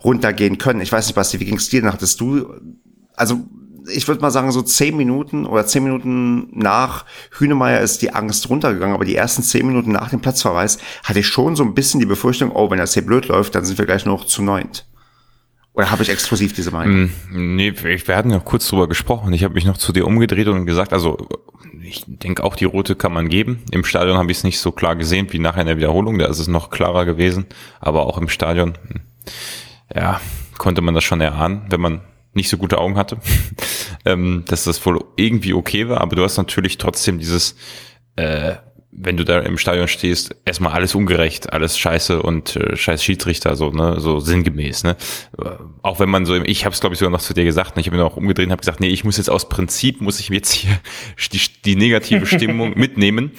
runtergehen 0.04 0.58
können. 0.58 0.82
Ich 0.82 0.92
weiß 0.92 1.08
nicht, 1.08 1.16
Basti, 1.16 1.40
wie 1.40 1.46
ging's 1.46 1.70
dir? 1.70 1.82
Dachtest 1.82 2.20
du, 2.20 2.54
also 3.16 3.42
ich 3.92 4.08
würde 4.08 4.22
mal 4.22 4.32
sagen, 4.32 4.52
so 4.52 4.62
zehn 4.62 4.98
Minuten 4.98 5.46
oder 5.46 5.66
zehn 5.66 5.84
Minuten 5.84 6.50
nach 6.52 7.06
Hünemeyer 7.32 7.82
ist 7.82 8.02
die 8.02 8.14
Angst 8.14 8.50
runtergegangen, 8.50 8.96
aber 8.96 9.06
die 9.06 9.16
ersten 9.16 9.44
zehn 9.44 9.66
Minuten 9.66 9.92
nach 9.92 10.10
dem 10.10 10.20
Platzverweis 10.20 10.78
hatte 11.04 11.20
ich 11.20 11.28
schon 11.28 11.56
so 11.56 11.64
ein 11.64 11.74
bisschen 11.74 12.00
die 12.00 12.06
Befürchtung, 12.06 12.52
oh, 12.52 12.70
wenn 12.70 12.78
das 12.78 12.94
hier 12.94 13.06
blöd 13.06 13.28
läuft, 13.28 13.56
dann 13.56 13.66
sind 13.66 13.78
wir 13.78 13.86
gleich 13.86 14.06
noch 14.06 14.26
zu 14.26 14.42
neunt. 14.42 14.86
Oder 15.74 15.92
habe 15.92 16.04
ich 16.04 16.10
exklusiv 16.10 16.54
diese 16.54 16.72
Meinung? 16.72 17.12
Mm, 17.30 17.56
nee, 17.56 17.74
wir 17.76 18.16
hatten 18.16 18.32
ja 18.32 18.40
kurz 18.40 18.68
drüber 18.68 18.88
gesprochen. 18.88 19.32
Ich 19.34 19.44
habe 19.44 19.54
mich 19.54 19.66
noch 19.66 19.78
zu 19.78 19.94
dir 19.94 20.06
umgedreht 20.06 20.48
und 20.48 20.66
gesagt, 20.66 20.94
also 20.94 21.30
ich 21.82 22.04
denke 22.08 22.44
auch, 22.44 22.56
die 22.56 22.66
rote 22.66 22.96
kann 22.96 23.14
man 23.14 23.30
geben. 23.30 23.64
Im 23.72 23.84
Stadion 23.84 24.18
habe 24.18 24.32
ich 24.32 24.40
es 24.40 24.44
nicht 24.44 24.60
so 24.60 24.72
klar 24.72 24.96
gesehen 24.96 25.32
wie 25.32 25.40
nachher 25.40 25.62
in 25.62 25.68
der 25.68 25.78
Wiederholung. 25.78 26.18
Da 26.18 26.28
ist 26.28 26.40
es 26.40 26.48
noch 26.48 26.70
klarer 26.70 27.06
gewesen. 27.06 27.46
Aber 27.80 28.06
auch 28.06 28.18
im 28.18 28.30
Stadion, 28.30 28.78
hm, 28.88 29.02
ja, 29.96 30.20
konnte 30.58 30.82
man 30.82 30.96
das 30.96 31.04
schon 31.04 31.22
erahnen, 31.22 31.64
wenn 31.70 31.82
man 31.82 32.02
nicht 32.34 32.50
so 32.50 32.58
gute 32.58 32.78
Augen 32.78 32.98
hatte, 32.98 33.18
ähm, 34.06 34.44
dass 34.48 34.66
das 34.66 34.86
wohl 34.86 35.04
irgendwie 35.16 35.54
okay 35.54 35.90
war. 35.90 36.02
Aber 36.02 36.16
du 36.16 36.24
hast 36.24 36.38
natürlich 36.38 36.78
trotzdem 36.78 37.20
dieses 37.20 37.56
äh, 38.16 38.56
wenn 39.02 39.16
du 39.16 39.24
da 39.24 39.40
im 39.40 39.58
Stadion 39.58 39.88
stehst, 39.88 40.36
erstmal 40.44 40.74
alles 40.74 40.94
ungerecht, 40.94 41.54
alles 41.54 41.78
scheiße 41.78 42.22
und 42.22 42.58
äh, 42.58 42.76
scheiß 42.76 43.02
Schiedsrichter, 43.02 43.56
so, 43.56 43.72
ne, 43.72 44.00
so 44.00 44.20
sinngemäß, 44.20 44.84
ne. 44.84 44.98
Auch 45.82 46.02
wenn 46.02 46.10
man 46.10 46.26
so, 46.26 46.36
ich 46.36 46.66
habe 46.66 46.74
es 46.74 46.82
glaube 46.82 46.94
ich 46.94 47.00
sogar 47.00 47.12
noch 47.12 47.22
zu 47.22 47.34
dir 47.34 47.46
gesagt, 47.46 47.76
ne? 47.76 47.82
ich 47.82 47.88
habe 47.88 47.96
mir 47.96 48.04
auch 48.04 48.18
umgedreht 48.18 48.48
und 48.48 48.52
habe 48.52 48.60
gesagt, 48.60 48.82
nee, 48.82 48.90
ich 48.90 49.06
muss 49.06 49.18
jetzt 49.18 49.30
aus 49.30 49.48
Prinzip, 49.48 50.02
muss 50.02 50.20
ich 50.20 50.28
jetzt 50.30 50.52
hier 50.52 50.78
die, 51.32 51.40
die 51.64 51.76
negative 51.78 52.26
Stimmung 52.26 52.74
mitnehmen, 52.76 53.32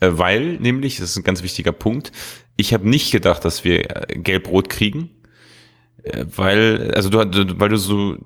äh, 0.00 0.10
weil 0.12 0.54
nämlich, 0.58 0.96
das 0.96 1.10
ist 1.10 1.16
ein 1.16 1.24
ganz 1.24 1.44
wichtiger 1.44 1.72
Punkt, 1.72 2.10
ich 2.56 2.74
habe 2.74 2.88
nicht 2.88 3.12
gedacht, 3.12 3.44
dass 3.44 3.64
wir 3.64 4.10
äh, 4.10 4.18
gelb-rot 4.18 4.68
kriegen, 4.68 5.10
weil, 6.36 6.92
also 6.94 7.08
du, 7.08 7.58
weil 7.58 7.70
du 7.70 7.78
so 7.78 8.16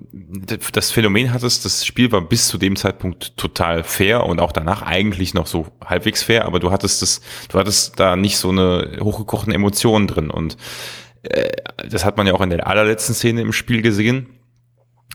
das 0.73 0.91
Phänomen 0.91 1.33
hattest, 1.33 1.63
das 1.63 1.85
Spiel 1.85 2.11
war 2.11 2.19
bis 2.21 2.49
zu 2.49 2.57
dem 2.57 2.75
Zeitpunkt 2.75 3.37
total 3.37 3.85
fair 3.85 4.25
und 4.25 4.41
auch 4.41 4.51
danach 4.51 4.81
eigentlich 4.81 5.33
noch 5.33 5.47
so 5.47 5.67
halbwegs 5.83 6.21
fair, 6.21 6.45
aber 6.45 6.59
du 6.59 6.71
hattest 6.71 7.01
das, 7.01 7.21
du 7.47 7.57
hattest 7.57 7.97
da 7.97 8.17
nicht 8.17 8.37
so 8.37 8.49
eine 8.49 8.97
hochgekochten 8.99 9.53
Emotionen 9.53 10.07
drin 10.07 10.29
und 10.29 10.57
äh, 11.23 11.49
das 11.89 12.03
hat 12.03 12.17
man 12.17 12.27
ja 12.27 12.33
auch 12.33 12.41
in 12.41 12.49
der 12.49 12.67
allerletzten 12.67 13.15
Szene 13.15 13.41
im 13.41 13.53
Spiel 13.53 13.81
gesehen. 13.81 14.27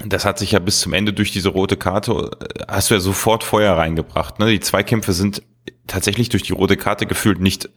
Das 0.04 0.24
hat 0.24 0.38
sich 0.38 0.52
ja 0.52 0.58
bis 0.58 0.80
zum 0.80 0.94
Ende 0.94 1.12
durch 1.12 1.32
diese 1.32 1.50
rote 1.50 1.76
Karte, 1.76 2.30
äh, 2.40 2.64
hast 2.66 2.88
du 2.88 2.94
ja 2.94 3.00
sofort 3.00 3.44
Feuer 3.44 3.76
reingebracht. 3.76 4.38
Ne? 4.38 4.50
Die 4.50 4.60
Zweikämpfe 4.60 5.12
sind 5.12 5.42
tatsächlich 5.86 6.30
durch 6.30 6.42
die 6.42 6.54
rote 6.54 6.78
Karte 6.78 7.04
gefühlt 7.04 7.40
nicht 7.40 7.68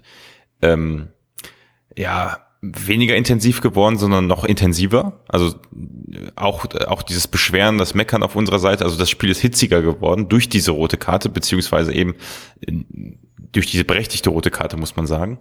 ähm, 0.61 1.09
ja 1.97 2.46
weniger 2.73 3.15
intensiv 3.15 3.61
geworden, 3.61 3.97
sondern 3.97 4.27
noch 4.27 4.43
intensiver. 4.43 5.19
Also 5.27 5.55
auch, 6.35 6.65
auch 6.87 7.03
dieses 7.03 7.27
Beschweren, 7.27 7.77
das 7.77 7.93
Meckern 7.93 8.23
auf 8.23 8.35
unserer 8.35 8.59
Seite, 8.59 8.83
also 8.83 8.97
das 8.97 9.09
Spiel 9.09 9.29
ist 9.29 9.39
hitziger 9.39 9.81
geworden 9.81 10.29
durch 10.29 10.49
diese 10.49 10.71
rote 10.71 10.97
Karte, 10.97 11.29
beziehungsweise 11.29 11.93
eben 11.93 12.15
durch 13.51 13.67
diese 13.67 13.85
berechtigte 13.85 14.29
rote 14.29 14.51
Karte, 14.51 14.77
muss 14.77 14.95
man 14.95 15.07
sagen. 15.07 15.39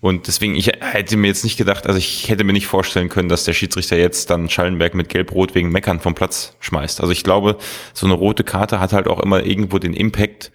Und 0.00 0.26
deswegen, 0.26 0.54
ich 0.54 0.68
hätte 0.68 1.16
mir 1.16 1.28
jetzt 1.28 1.44
nicht 1.44 1.56
gedacht, 1.56 1.86
also 1.86 1.98
ich 1.98 2.28
hätte 2.28 2.44
mir 2.44 2.52
nicht 2.52 2.66
vorstellen 2.66 3.08
können, 3.08 3.28
dass 3.28 3.44
der 3.44 3.54
Schiedsrichter 3.54 3.96
jetzt 3.96 4.30
dann 4.30 4.48
Schallenberg 4.48 4.94
mit 4.94 5.08
Gelb-Rot 5.08 5.54
wegen 5.54 5.70
Meckern 5.70 6.00
vom 6.00 6.14
Platz 6.14 6.54
schmeißt. 6.60 7.00
Also 7.00 7.12
ich 7.12 7.24
glaube, 7.24 7.56
so 7.94 8.06
eine 8.06 8.14
rote 8.14 8.44
Karte 8.44 8.78
hat 8.78 8.92
halt 8.92 9.08
auch 9.08 9.20
immer 9.20 9.44
irgendwo 9.44 9.78
den 9.78 9.94
Impact, 9.94 10.52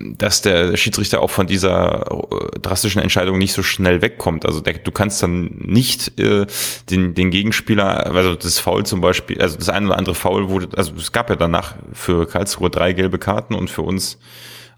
dass 0.00 0.40
der 0.40 0.76
Schiedsrichter 0.76 1.20
auch 1.20 1.30
von 1.30 1.46
dieser 1.46 2.06
äh, 2.10 2.58
drastischen 2.60 3.02
Entscheidung 3.02 3.38
nicht 3.38 3.52
so 3.52 3.62
schnell 3.62 4.00
wegkommt. 4.00 4.46
Also 4.46 4.60
der, 4.60 4.74
du 4.74 4.90
kannst 4.90 5.22
dann 5.22 5.50
nicht 5.58 6.18
äh, 6.18 6.46
den, 6.90 7.14
den 7.14 7.30
Gegenspieler, 7.30 8.06
also 8.06 8.34
das 8.34 8.58
Foul 8.58 8.86
zum 8.86 9.00
Beispiel, 9.00 9.40
also 9.40 9.58
das 9.58 9.68
eine 9.68 9.86
oder 9.86 9.98
andere 9.98 10.14
Foul 10.14 10.48
wurde, 10.48 10.76
also 10.76 10.92
es 10.96 11.12
gab 11.12 11.28
ja 11.28 11.36
danach 11.36 11.74
für 11.92 12.26
Karlsruhe 12.26 12.70
drei 12.70 12.94
gelbe 12.94 13.18
Karten 13.18 13.54
und 13.54 13.68
für 13.68 13.82
uns 13.82 14.18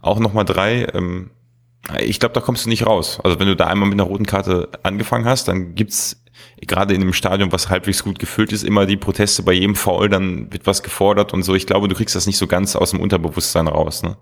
auch 0.01 0.19
nochmal 0.19 0.45
drei. 0.45 0.89
Ähm, 0.93 1.31
ich 2.01 2.19
glaube, 2.19 2.35
da 2.35 2.41
kommst 2.41 2.65
du 2.65 2.69
nicht 2.69 2.85
raus. 2.87 3.21
Also 3.23 3.39
wenn 3.39 3.47
du 3.47 3.57
da 3.57 3.67
einmal 3.67 3.89
mit 3.89 4.01
einer 4.01 4.09
roten 4.09 4.27
Karte 4.27 4.69
angefangen 4.83 5.27
hast, 5.27 5.47
dann 5.47 5.75
gibt's 5.75 6.23
gerade 6.61 6.95
in 6.95 7.03
einem 7.03 7.13
Stadion, 7.13 7.53
was 7.53 7.69
halbwegs 7.69 8.03
gut 8.03 8.19
gefüllt 8.19 8.53
ist, 8.53 8.65
immer 8.65 8.85
die 8.85 8.97
Proteste 8.97 9.43
bei 9.43 9.53
jedem 9.53 9.77
Foul, 9.77 10.09
dann 10.09 10.53
wird 10.53 10.67
was 10.67 10.83
gefordert 10.83 11.33
und 11.33 11.45
so. 11.45 11.55
Ich 11.55 11.67
glaube, 11.67 11.89
du 11.89 11.95
kriegst 11.95 12.17
das 12.17 12.27
nicht 12.27 12.37
so 12.37 12.47
ganz 12.47 12.75
aus 12.75 12.91
dem 12.91 13.01
Unterbewusstsein 13.01 13.69
raus. 13.69 14.03
Ne? 14.03 14.17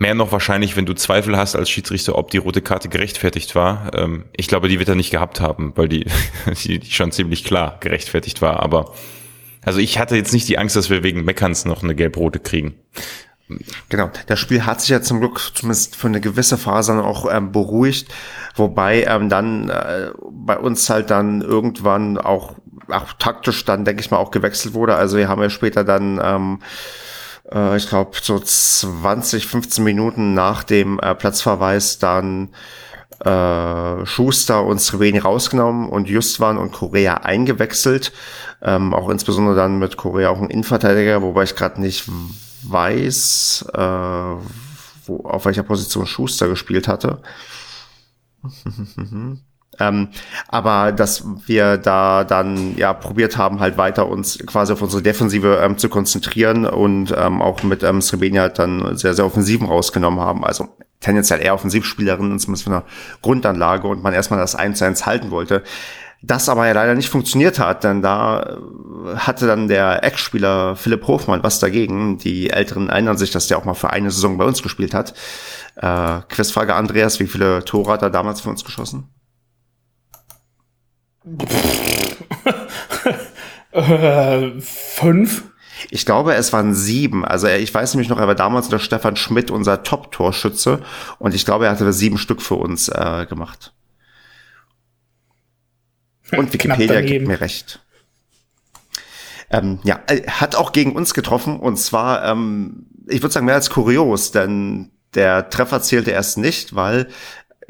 Mehr 0.00 0.14
noch 0.14 0.30
wahrscheinlich, 0.30 0.76
wenn 0.76 0.86
du 0.86 0.94
Zweifel 0.94 1.36
hast 1.36 1.56
als 1.56 1.68
Schiedsrichter, 1.68 2.16
ob 2.16 2.30
die 2.30 2.38
rote 2.38 2.62
Karte 2.62 2.88
gerechtfertigt 2.88 3.56
war. 3.56 3.90
Ähm, 3.94 4.26
ich 4.36 4.46
glaube, 4.46 4.68
die 4.68 4.78
wird 4.78 4.88
er 4.88 4.94
nicht 4.94 5.10
gehabt 5.10 5.40
haben, 5.40 5.72
weil 5.74 5.88
die, 5.88 6.06
die, 6.64 6.80
schon 6.90 7.10
ziemlich 7.10 7.42
klar 7.42 7.78
gerechtfertigt 7.80 8.40
war. 8.40 8.60
Aber 8.60 8.94
also 9.64 9.80
ich 9.80 9.98
hatte 9.98 10.14
jetzt 10.14 10.32
nicht 10.32 10.48
die 10.48 10.56
Angst, 10.56 10.76
dass 10.76 10.88
wir 10.88 11.02
wegen 11.02 11.24
Meckerns 11.24 11.64
noch 11.64 11.82
eine 11.82 11.96
gelb-rote 11.96 12.38
kriegen. 12.38 12.76
Genau, 13.88 14.10
das 14.26 14.38
Spiel 14.38 14.66
hat 14.66 14.80
sich 14.80 14.90
ja 14.90 15.02
zum 15.02 15.18
Glück 15.18 15.40
zumindest 15.54 15.96
für 15.96 16.06
eine 16.06 16.20
gewisse 16.20 16.58
Phase 16.58 16.92
dann 16.92 17.04
auch 17.04 17.26
ähm, 17.32 17.50
beruhigt, 17.50 18.08
wobei 18.54 19.02
ähm, 19.04 19.28
dann 19.28 19.70
äh, 19.70 20.10
bei 20.30 20.58
uns 20.58 20.88
halt 20.90 21.10
dann 21.10 21.40
irgendwann 21.40 22.18
auch, 22.18 22.54
auch 22.88 23.14
taktisch 23.14 23.64
dann, 23.64 23.84
denke 23.84 24.02
ich 24.02 24.10
mal, 24.10 24.18
auch 24.18 24.30
gewechselt 24.30 24.74
wurde. 24.74 24.94
Also 24.94 25.16
wir 25.16 25.28
haben 25.28 25.42
ja 25.42 25.50
später 25.50 25.82
dann 25.82 26.20
ähm, 26.22 26.58
äh, 27.52 27.76
ich 27.76 27.88
glaube, 27.88 28.16
so 28.20 28.38
20, 28.38 29.46
15 29.46 29.84
Minuten 29.84 30.34
nach 30.34 30.64
dem 30.64 30.98
äh, 31.00 31.14
Platzverweis 31.14 31.98
dann 31.98 32.50
äh, 33.24 34.06
Schuster 34.06 34.64
und 34.64 34.80
Sreveni 34.80 35.18
rausgenommen 35.18 35.88
und 35.88 36.08
Justwan 36.08 36.58
und 36.58 36.72
Korea 36.72 37.14
eingewechselt. 37.14 38.12
Ähm, 38.62 38.94
auch 38.94 39.08
insbesondere 39.08 39.56
dann 39.56 39.78
mit 39.78 39.96
Korea 39.96 40.30
auch 40.30 40.40
ein 40.40 40.50
Innenverteidiger, 40.50 41.22
wobei 41.22 41.44
ich 41.44 41.54
gerade 41.54 41.80
nicht 41.80 42.08
weiß, 42.64 43.66
äh, 43.74 43.80
wo, 45.06 45.24
auf 45.24 45.44
welcher 45.44 45.62
Position 45.62 46.06
Schuster 46.06 46.48
gespielt 46.48 46.88
hatte. 46.88 47.22
Ähm, 49.80 50.08
aber 50.48 50.92
dass 50.92 51.24
wir 51.46 51.76
da 51.76 52.24
dann 52.24 52.76
ja 52.76 52.92
probiert 52.92 53.36
haben, 53.36 53.60
halt 53.60 53.78
weiter 53.78 54.08
uns 54.08 54.38
quasi 54.46 54.72
auf 54.72 54.82
unsere 54.82 55.02
Defensive 55.02 55.60
ähm, 55.62 55.78
zu 55.78 55.88
konzentrieren 55.88 56.66
und 56.66 57.14
ähm, 57.16 57.42
auch 57.42 57.62
mit 57.62 57.82
ähm, 57.82 58.00
Srebenia 58.00 58.48
dann 58.48 58.96
sehr, 58.96 59.14
sehr 59.14 59.26
offensiven 59.26 59.66
rausgenommen 59.66 60.20
haben. 60.20 60.44
Also 60.44 60.68
tendenziell 61.00 61.40
eher 61.40 61.54
Offensivspielerinnen, 61.54 62.38
zumindest 62.38 62.64
von 62.64 62.72
der 62.72 62.84
Grundanlage 63.22 63.86
und 63.88 64.02
man 64.02 64.14
erstmal 64.14 64.40
das 64.40 64.54
1 64.54 64.78
zu 64.78 64.84
1 64.84 65.06
halten 65.06 65.30
wollte. 65.30 65.62
Das 66.20 66.48
aber 66.48 66.66
ja 66.66 66.72
leider 66.72 66.96
nicht 66.96 67.08
funktioniert 67.08 67.60
hat, 67.60 67.84
denn 67.84 68.02
da 68.02 68.40
äh, 68.40 69.16
hatte 69.16 69.46
dann 69.46 69.68
der 69.68 70.02
Ex-Spieler 70.02 70.74
Philipp 70.74 71.06
Hofmann 71.06 71.44
was 71.44 71.60
dagegen. 71.60 72.18
Die 72.18 72.50
Älteren 72.50 72.88
erinnern 72.88 73.16
sich, 73.16 73.30
dass 73.30 73.46
der 73.46 73.58
auch 73.58 73.64
mal 73.64 73.74
für 73.74 73.90
eine 73.90 74.10
Saison 74.10 74.36
bei 74.36 74.44
uns 74.44 74.62
gespielt 74.62 74.94
hat. 74.94 75.14
Äh, 75.76 76.20
Quizfrage 76.28 76.74
Andreas, 76.74 77.20
wie 77.20 77.28
viele 77.28 77.64
Tore 77.64 77.92
hat 77.92 78.02
er 78.02 78.10
damals 78.10 78.40
für 78.40 78.50
uns 78.50 78.64
geschossen? 78.64 79.08
Äh, 83.72 84.60
fünf? 84.60 85.44
Ich 85.90 86.04
glaube, 86.04 86.34
es 86.34 86.52
waren 86.52 86.74
sieben. 86.74 87.24
Also 87.24 87.46
ich 87.46 87.72
weiß 87.72 87.94
nämlich 87.94 88.08
noch, 88.08 88.18
er 88.18 88.26
war 88.26 88.34
damals 88.34 88.66
unter 88.66 88.78
Stefan 88.78 89.16
Schmidt 89.16 89.50
unser 89.50 89.82
Top-Torschütze 89.82 90.82
und 91.18 91.34
ich 91.34 91.44
glaube, 91.44 91.66
er 91.66 91.70
hatte 91.70 91.92
sieben 91.92 92.18
Stück 92.18 92.42
für 92.42 92.56
uns 92.56 92.88
äh, 92.88 93.26
gemacht. 93.28 93.72
Und 96.36 96.52
Wikipedia 96.52 97.00
gibt 97.00 97.26
mir 97.26 97.40
recht. 97.40 97.80
Ähm, 99.50 99.78
ja, 99.82 100.00
hat 100.26 100.56
auch 100.56 100.72
gegen 100.72 100.92
uns 100.92 101.14
getroffen 101.14 101.58
und 101.58 101.78
zwar, 101.78 102.24
ähm, 102.24 102.86
ich 103.06 103.22
würde 103.22 103.32
sagen, 103.32 103.46
mehr 103.46 103.54
als 103.54 103.70
kurios, 103.70 104.30
denn 104.30 104.90
der 105.14 105.48
Treffer 105.48 105.80
zählte 105.80 106.10
erst 106.10 106.36
nicht, 106.36 106.74
weil 106.74 107.08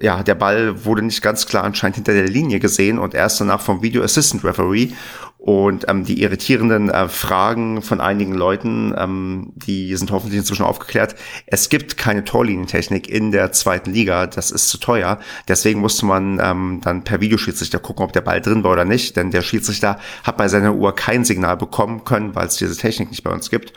ja, 0.01 0.23
der 0.23 0.37
Ball 0.37 0.85
wurde 0.85 1.03
nicht 1.03 1.23
ganz 1.23 1.47
klar 1.47 1.65
anscheinend 1.65 1.97
hinter 1.97 2.13
der 2.13 2.29
Linie 2.29 2.61
gesehen 2.61 2.99
und 2.99 3.15
erst 3.15 3.41
danach 3.41 3.61
vom 3.61 3.83
Video 3.83 4.03
Assistant 4.03 4.45
Referee 4.45 4.91
und 5.39 5.87
ähm, 5.89 6.05
die 6.05 6.23
irritierenden 6.23 6.89
äh, 6.89 7.09
Fragen 7.09 7.83
von 7.83 8.01
einigen 8.01 8.35
Leuten, 8.35 8.95
ähm, 8.97 9.53
die 9.57 9.97
sind 9.97 10.13
hoffentlich 10.13 10.39
inzwischen 10.39 10.65
aufgeklärt. 10.65 11.17
Es 11.47 11.69
gibt 11.69 11.97
keine 11.97 12.25
Torlinientechnik 12.25 13.09
in 13.09 13.33
der 13.33 13.51
zweiten 13.51 13.93
Liga, 13.93 14.27
das 14.29 14.53
ist 14.53 14.69
zu 14.69 14.79
teuer. 14.79 15.19
Deswegen 15.49 15.81
musste 15.81 16.07
man 16.07 16.41
ähm, 16.41 16.81
dann 16.83 17.03
per 17.03 17.21
Videoschiedsrichter 17.21 17.81
gucken, 17.81 18.05
ob 18.05 18.13
der 18.13 18.21
Ball 18.21 18.41
drin 18.41 18.63
war 18.63 18.73
oder 18.73 18.85
nicht, 18.85 19.17
denn 19.17 19.33
der 19.33 19.43
Schiedsrichter 19.43 19.99
hat 20.23 20.37
bei 20.37 20.49
seiner 20.49 20.75
Uhr 20.75 20.95
kein 20.95 21.25
Signal 21.25 21.57
bekommen 21.57 22.05
können, 22.05 22.37
weil 22.37 22.47
es 22.47 22.57
diese 22.57 22.77
Technik 22.77 23.11
nicht 23.11 23.25
bei 23.25 23.31
uns 23.33 23.51
gibt. 23.51 23.73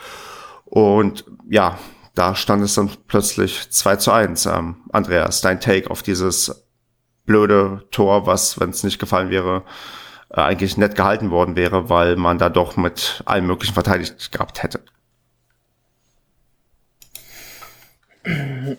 Und 0.66 1.26
ja, 1.50 1.78
da 2.16 2.36
stand 2.36 2.64
es 2.64 2.76
dann 2.76 2.90
plötzlich 3.08 3.70
2 3.70 3.96
zu 3.98 4.12
1. 4.12 4.46
Ähm, 4.46 4.78
Andreas, 4.92 5.42
dein 5.42 5.60
Take 5.60 5.90
auf 5.90 6.04
dieses 6.04 6.68
blöde 7.26 7.84
Tor, 7.92 8.26
was, 8.26 8.60
wenn 8.60 8.72
es 8.72 8.84
nicht 8.84 9.00
gefallen 9.00 9.30
wäre, 9.30 9.64
äh, 10.30 10.42
eigentlich 10.42 10.78
nett 10.78 10.96
gehalten 10.96 11.32
worden 11.32 11.56
wäre, 11.56 11.90
weil 11.90 12.16
man 12.16 12.38
da 12.38 12.50
doch 12.50 12.78
mit 12.78 13.22
allem 13.26 13.48
möglichen 13.48 13.74
verteidigt 13.74 14.32
gehabt 14.32 14.64
hätte. 14.64 14.82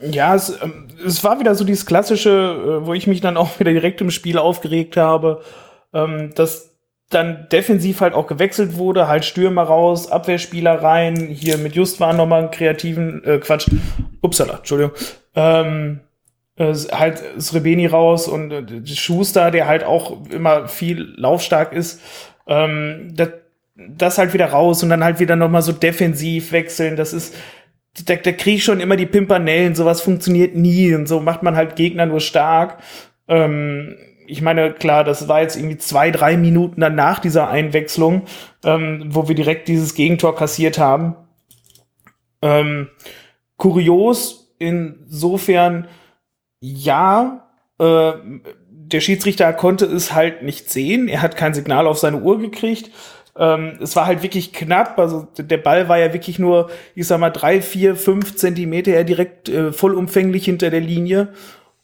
Ja, 0.03 0.35
es, 0.35 0.51
ähm, 0.63 0.89
es 1.05 1.25
war 1.25 1.41
wieder 1.41 1.55
so 1.55 1.65
dieses 1.65 1.87
klassische, 1.87 2.31
äh, 2.83 2.87
wo 2.87 2.95
ich 2.95 3.07
mich 3.07 3.21
dann 3.21 3.37
auch 3.37 3.59
wieder 3.59 3.73
direkt 3.73 4.01
im 4.01 4.11
Spiel 4.11 4.39
aufgeregt 4.39 4.97
habe, 4.97 5.43
ähm, 5.93 6.33
dass 6.35 6.72
dann 7.15 7.49
defensiv 7.51 8.01
halt 8.01 8.15
auch 8.15 8.27
gewechselt 8.27 8.77
wurde, 8.77 9.09
halt 9.09 9.25
Stürmer 9.25 9.63
raus, 9.63 10.11
Abwehrspieler 10.11 10.83
rein, 10.83 11.17
hier 11.17 11.59
mit 11.59 11.75
Just 11.75 12.01
war 12.01 12.13
nochmal 12.13 12.41
einen 12.41 12.51
kreativen, 12.51 13.23
äh, 13.25 13.39
Quatsch, 13.39 13.69
upsala, 14.21 14.59
Entschuldigung, 14.59 14.93
ähm, 15.35 16.01
äh, 16.57 16.75
halt 16.75 17.23
Srebeni 17.39 17.87
raus 17.87 18.29
und 18.29 18.53
äh, 18.53 18.87
Schuster, 18.87 19.51
der 19.51 19.67
halt 19.67 19.85
auch 19.85 20.27
immer 20.31 20.69
viel 20.69 21.15
laufstark 21.17 21.73
ist, 21.73 22.01
ähm, 22.47 23.13
das, 23.15 23.31
das 23.75 24.19
halt 24.19 24.35
wieder 24.35 24.47
raus 24.47 24.83
und 24.83 24.91
dann 24.91 25.05
halt 25.05 25.21
wieder 25.21 25.37
nochmal 25.37 25.63
so 25.63 25.73
defensiv 25.73 26.53
wechseln, 26.53 26.97
das 26.97 27.13
ist, 27.13 27.35
da, 28.07 28.15
da 28.17 28.33
krieg 28.33 28.57
ich 28.57 28.65
schon 28.65 28.81
immer 28.81 28.97
die 28.97 29.07
Pimpernellen, 29.07 29.75
sowas 29.75 30.01
funktioniert 30.01 30.57
nie 30.57 30.95
und 30.95 31.07
so 31.07 31.21
macht 31.21 31.43
man 31.43 31.57
halt 31.57 31.77
Gegner 31.77 32.07
nur 32.07 32.21
stark. 32.21 32.79
Ähm, 33.29 33.97
ich 34.33 34.41
meine, 34.41 34.73
klar, 34.73 35.05
das 35.05 35.29
war 35.29 35.43
jetzt 35.43 35.57
irgendwie 35.57 35.77
zwei, 35.77 36.11
drei 36.11 36.37
Minuten 36.37 36.81
dann 36.81 36.95
nach 36.95 37.19
dieser 37.19 37.49
Einwechslung, 37.49 38.23
ähm, 38.65 39.05
wo 39.09 39.29
wir 39.29 39.35
direkt 39.35 39.69
dieses 39.69 39.95
Gegentor 39.95 40.35
kassiert 40.35 40.79
haben. 40.79 41.15
Ähm, 42.41 42.89
kurios 43.59 44.55
insofern, 44.59 45.87
ja, 46.61 47.49
äh, 47.79 48.13
der 48.71 49.01
Schiedsrichter 49.01 49.53
konnte 49.53 49.85
es 49.85 50.15
halt 50.15 50.43
nicht 50.43 50.71
sehen. 50.71 51.09
Er 51.09 51.23
hat 51.23 51.37
kein 51.37 51.55
Signal 51.55 51.87
auf 51.87 51.99
seine 51.99 52.21
Uhr 52.21 52.39
gekriegt. 52.39 52.91
Ähm, 53.37 53.79
es 53.81 53.97
war 53.97 54.07
halt 54.07 54.23
wirklich 54.23 54.53
knapp. 54.53 54.99
Also 54.99 55.29
der 55.37 55.59
Ball 55.59 55.89
war 55.89 55.99
ja 55.99 56.13
wirklich 56.13 56.39
nur, 56.39 56.71
ich 56.95 57.07
sag 57.07 57.21
mal, 57.21 57.31
drei, 57.31 57.61
vier, 57.61 57.97
fünf 57.97 58.37
Zentimeter 58.37 58.93
ja 58.93 59.05
direkt 59.05 59.49
äh, 59.49 59.73
vollumfänglich 59.73 60.45
hinter 60.45 60.71
der 60.71 60.81
Linie. 60.81 61.29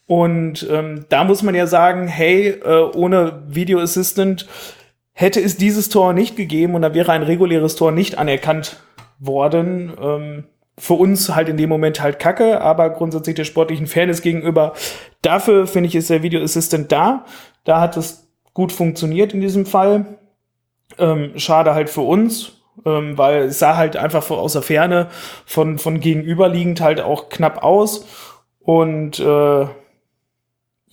Und 0.09 0.67
ähm, 0.71 1.05
da 1.09 1.23
muss 1.23 1.43
man 1.43 1.53
ja 1.53 1.67
sagen, 1.67 2.07
hey, 2.07 2.47
äh, 2.47 2.81
ohne 2.95 3.43
Video 3.45 3.79
Assistant 3.79 4.47
hätte 5.13 5.39
es 5.39 5.55
dieses 5.55 5.89
Tor 5.89 6.13
nicht 6.13 6.35
gegeben 6.35 6.73
und 6.73 6.81
da 6.81 6.95
wäre 6.95 7.11
ein 7.11 7.21
reguläres 7.21 7.75
Tor 7.75 7.91
nicht 7.91 8.17
anerkannt 8.17 8.77
worden. 9.19 9.93
Ähm, 10.01 10.43
für 10.79 10.95
uns 10.95 11.35
halt 11.35 11.47
in 11.47 11.57
dem 11.57 11.69
Moment 11.69 12.01
halt 12.01 12.17
kacke, 12.17 12.59
aber 12.59 12.89
grundsätzlich 12.89 13.35
der 13.35 13.43
sportlichen 13.43 13.85
Fairness 13.85 14.23
gegenüber. 14.23 14.73
Dafür 15.21 15.67
finde 15.67 15.89
ich, 15.89 15.95
ist 15.95 16.09
der 16.09 16.23
Video 16.23 16.41
Assistant 16.41 16.91
da. 16.91 17.25
Da 17.63 17.79
hat 17.79 17.95
es 17.95 18.27
gut 18.55 18.71
funktioniert 18.71 19.35
in 19.35 19.41
diesem 19.41 19.67
Fall. 19.67 20.17
Ähm, 20.97 21.33
schade 21.35 21.75
halt 21.75 21.91
für 21.91 22.01
uns, 22.01 22.53
ähm, 22.83 23.15
weil 23.15 23.43
es 23.43 23.59
sah 23.59 23.77
halt 23.77 23.95
einfach 23.95 24.27
aus 24.31 24.53
der 24.53 24.63
Ferne 24.63 25.09
von, 25.45 25.77
von 25.77 25.99
gegenüberliegend 25.99 26.81
halt 26.81 26.99
auch 26.99 27.29
knapp 27.29 27.61
aus. 27.61 28.07
Und 28.59 29.19
äh, 29.19 29.67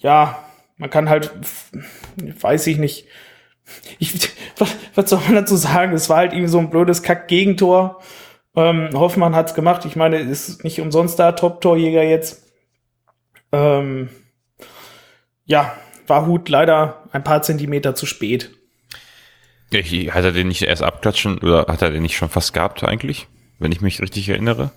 ja, 0.07 0.39
man 0.77 0.89
kann 0.89 1.09
halt, 1.09 1.33
weiß 2.41 2.69
ich 2.69 2.79
nicht, 2.79 3.07
ich, 3.99 4.31
was, 4.57 4.77
was 4.95 5.11
soll 5.11 5.21
man 5.25 5.35
dazu 5.35 5.57
sagen? 5.57 5.93
Es 5.93 6.09
war 6.09 6.19
halt 6.19 6.33
irgendwie 6.33 6.49
so 6.49 6.61
ein 6.61 6.71
blödes 6.71 7.03
Kack-Gegentor. 7.03 8.01
Ähm, 8.55 8.91
Hoffmann 8.95 9.35
hat's 9.35 9.55
gemacht. 9.55 9.85
Ich 9.85 9.97
meine, 9.97 10.19
ist 10.19 10.63
nicht 10.63 10.81
umsonst 10.81 11.19
da 11.19 11.33
Top-Torjäger 11.33 12.05
jetzt. 12.05 12.53
Ähm, 13.51 14.11
ja, 15.45 15.77
war 16.07 16.27
Hut 16.27 16.49
leider 16.49 17.03
ein 17.11 17.25
paar 17.25 17.43
Zentimeter 17.43 17.97
zu 17.97 18.07
spät. 18.07 18.53
Hat 20.13 20.25
er 20.25 20.31
den 20.31 20.47
nicht 20.47 20.63
erst 20.63 20.85
abklatschen 20.85 21.39
oder 21.39 21.67
hat 21.67 21.83
er 21.83 21.91
den 21.91 22.03
nicht 22.03 22.17
schon 22.17 22.29
fast 22.29 22.55
gehabt 22.55 22.85
eigentlich, 22.85 23.27
wenn 23.59 23.73
ich 23.73 23.81
mich 23.81 24.01
richtig 24.01 24.29
erinnere? 24.29 24.71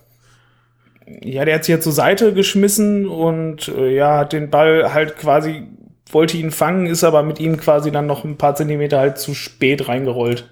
Ja, 1.22 1.46
der 1.46 1.56
hat 1.56 1.66
sich 1.66 1.74
ja 1.74 1.82
zur 1.82 1.92
Seite 1.92 2.34
geschmissen 2.34 3.08
und 3.08 3.68
äh, 3.70 3.96
ja, 3.96 4.18
hat 4.18 4.34
den 4.34 4.50
Ball 4.50 4.94
halt 4.94 5.18
quasi, 5.18 5.64
wollte 6.12 6.38
ihn 6.38 6.52
fangen, 6.52 6.86
ist 6.86 7.04
aber 7.04 7.24
mit 7.24 7.40
ihm 7.40 7.58
quasi 7.58 7.92
dann 7.92 8.06
noch 8.08 8.24
ein 8.24 8.38
paar 8.38 8.56
Zentimeter 8.56 9.00
halt 9.00 9.18
zu 9.18 9.34
spät 9.34 9.88
reingerollt. 9.88 10.50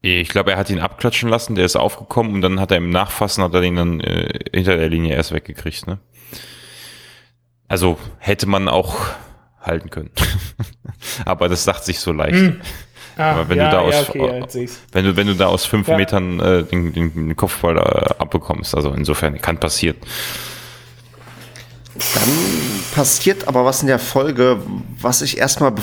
Ich 0.00 0.28
glaube, 0.28 0.52
er 0.52 0.58
hat 0.58 0.68
ihn 0.68 0.80
abklatschen 0.80 1.30
lassen, 1.30 1.54
der 1.54 1.64
ist 1.64 1.76
aufgekommen 1.76 2.34
und 2.34 2.42
dann 2.42 2.60
hat 2.60 2.70
er 2.70 2.76
im 2.76 2.90
Nachfassen, 2.90 3.42
hat 3.42 3.54
er 3.54 3.62
ihn 3.62 3.76
dann 3.76 4.00
äh, 4.00 4.38
hinter 4.52 4.76
der 4.76 4.90
Linie 4.90 5.14
erst 5.14 5.32
weggekriegt, 5.32 5.86
ne? 5.86 5.98
Also 7.68 7.98
hätte 8.18 8.46
man 8.46 8.68
auch 8.68 8.96
halten 9.60 9.88
können. 9.88 10.10
aber 11.24 11.48
das 11.48 11.64
sagt 11.64 11.84
sich 11.84 12.00
so 12.00 12.12
leicht. 12.12 12.36
Hm. 12.36 12.60
Ah, 13.16 13.32
Aber 13.32 13.48
wenn 13.48 13.58
ja, 13.58 13.70
du 13.70 13.76
da 13.76 13.82
aus, 13.82 13.94
ja, 13.94 14.02
okay, 14.08 14.68
wenn 14.92 15.04
du, 15.04 15.16
wenn 15.16 15.26
du 15.26 15.34
da 15.34 15.46
aus 15.46 15.64
fünf 15.66 15.88
ja. 15.88 15.96
Metern 15.96 16.40
äh, 16.40 16.64
den, 16.64 16.92
den 16.92 17.36
Kopfball 17.36 17.76
äh, 17.76 18.14
abbekommst, 18.18 18.74
also 18.74 18.90
insofern 18.90 19.40
kann 19.40 19.58
passieren. 19.58 19.96
Dann 21.94 22.30
passiert 22.94 23.46
aber 23.46 23.64
was 23.64 23.82
in 23.82 23.86
der 23.86 24.00
Folge, 24.00 24.60
was 25.00 25.22
ich 25.22 25.38
erstmal 25.38 25.74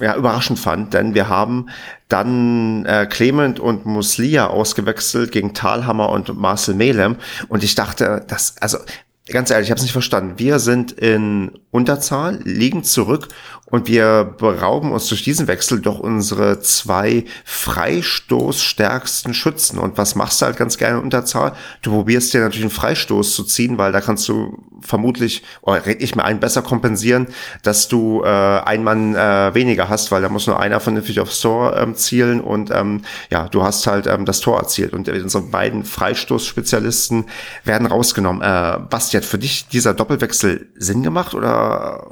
ja, 0.00 0.14
überraschend 0.14 0.60
fand, 0.60 0.94
denn 0.94 1.14
wir 1.14 1.28
haben 1.28 1.70
dann 2.08 2.84
äh, 2.86 3.06
Clement 3.10 3.58
und 3.58 3.84
Muslia 3.84 4.46
ausgewechselt 4.46 5.32
gegen 5.32 5.52
Talhammer 5.52 6.10
und 6.10 6.38
Marcel 6.38 6.74
Melem 6.74 7.16
und 7.48 7.64
ich 7.64 7.74
dachte, 7.74 8.24
das, 8.28 8.54
also 8.60 8.78
ganz 9.26 9.50
ehrlich, 9.50 9.66
ich 9.66 9.70
habe 9.70 9.78
es 9.78 9.82
nicht 9.82 9.92
verstanden. 9.92 10.34
Wir 10.38 10.58
sind 10.58 10.92
in 10.92 11.52
Unterzahl, 11.70 12.40
liegen 12.44 12.84
zurück 12.84 13.28
und 13.70 13.86
wir 13.88 14.34
berauben 14.38 14.92
uns 14.92 15.08
durch 15.08 15.22
diesen 15.22 15.48
Wechsel 15.48 15.80
doch 15.80 15.98
unsere 15.98 16.60
zwei 16.60 17.24
freistoßstärksten 17.44 19.34
Schützen. 19.34 19.78
Und 19.78 19.96
was 19.98 20.14
machst 20.14 20.40
du 20.40 20.46
halt 20.46 20.56
ganz 20.56 20.76
gerne 20.76 20.98
in 20.98 21.04
Unterzahl? 21.04 21.52
Du 21.82 21.90
probierst 21.92 22.34
dir 22.34 22.40
natürlich 22.40 22.64
einen 22.64 22.70
Freistoß 22.70 23.34
zu 23.34 23.44
ziehen, 23.44 23.78
weil 23.78 23.92
da 23.92 24.00
kannst 24.00 24.28
du 24.28 24.58
vermutlich, 24.80 25.42
oder 25.62 25.84
red 25.86 26.02
ich 26.02 26.16
mir 26.16 26.24
ein, 26.24 26.40
besser 26.40 26.62
kompensieren, 26.62 27.28
dass 27.62 27.88
du 27.88 28.22
äh, 28.24 28.28
einen 28.28 28.82
Mann 28.82 29.14
äh, 29.14 29.54
weniger 29.54 29.88
hast, 29.88 30.10
weil 30.10 30.22
da 30.22 30.28
muss 30.28 30.46
nur 30.46 30.58
einer 30.58 30.80
vernünftig 30.80 31.20
aufs 31.20 31.40
Tor 31.40 31.76
ähm, 31.76 31.94
zielen 31.94 32.40
und 32.40 32.70
ähm, 32.70 33.02
ja, 33.30 33.48
du 33.48 33.62
hast 33.62 33.86
halt 33.86 34.06
ähm, 34.06 34.24
das 34.24 34.40
Tor 34.40 34.58
erzielt. 34.58 34.92
Und 34.92 35.08
unsere 35.08 35.44
beiden 35.44 35.84
Freistoßspezialisten 35.84 37.26
werden 37.64 37.86
rausgenommen. 37.86 38.42
Äh, 38.42 38.80
Basti, 38.88 39.16
hat 39.16 39.24
für 39.24 39.38
dich 39.38 39.68
dieser 39.68 39.94
Doppelwechsel 39.94 40.68
Sinn 40.76 41.02
gemacht 41.02 41.34
oder 41.34 42.06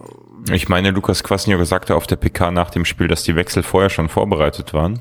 ich 0.51 0.69
meine, 0.69 0.91
Lukas 0.91 1.23
Kwasniok 1.23 1.65
sagte 1.67 1.95
auf 1.95 2.07
der 2.07 2.17
PK 2.17 2.51
nach 2.51 2.71
dem 2.71 2.85
Spiel, 2.85 3.09
dass 3.09 3.23
die 3.23 3.37
Wechsel 3.37 3.63
vorher 3.63 3.91
schon 3.91 4.09
vorbereitet 4.09 4.73
waren. 4.75 5.01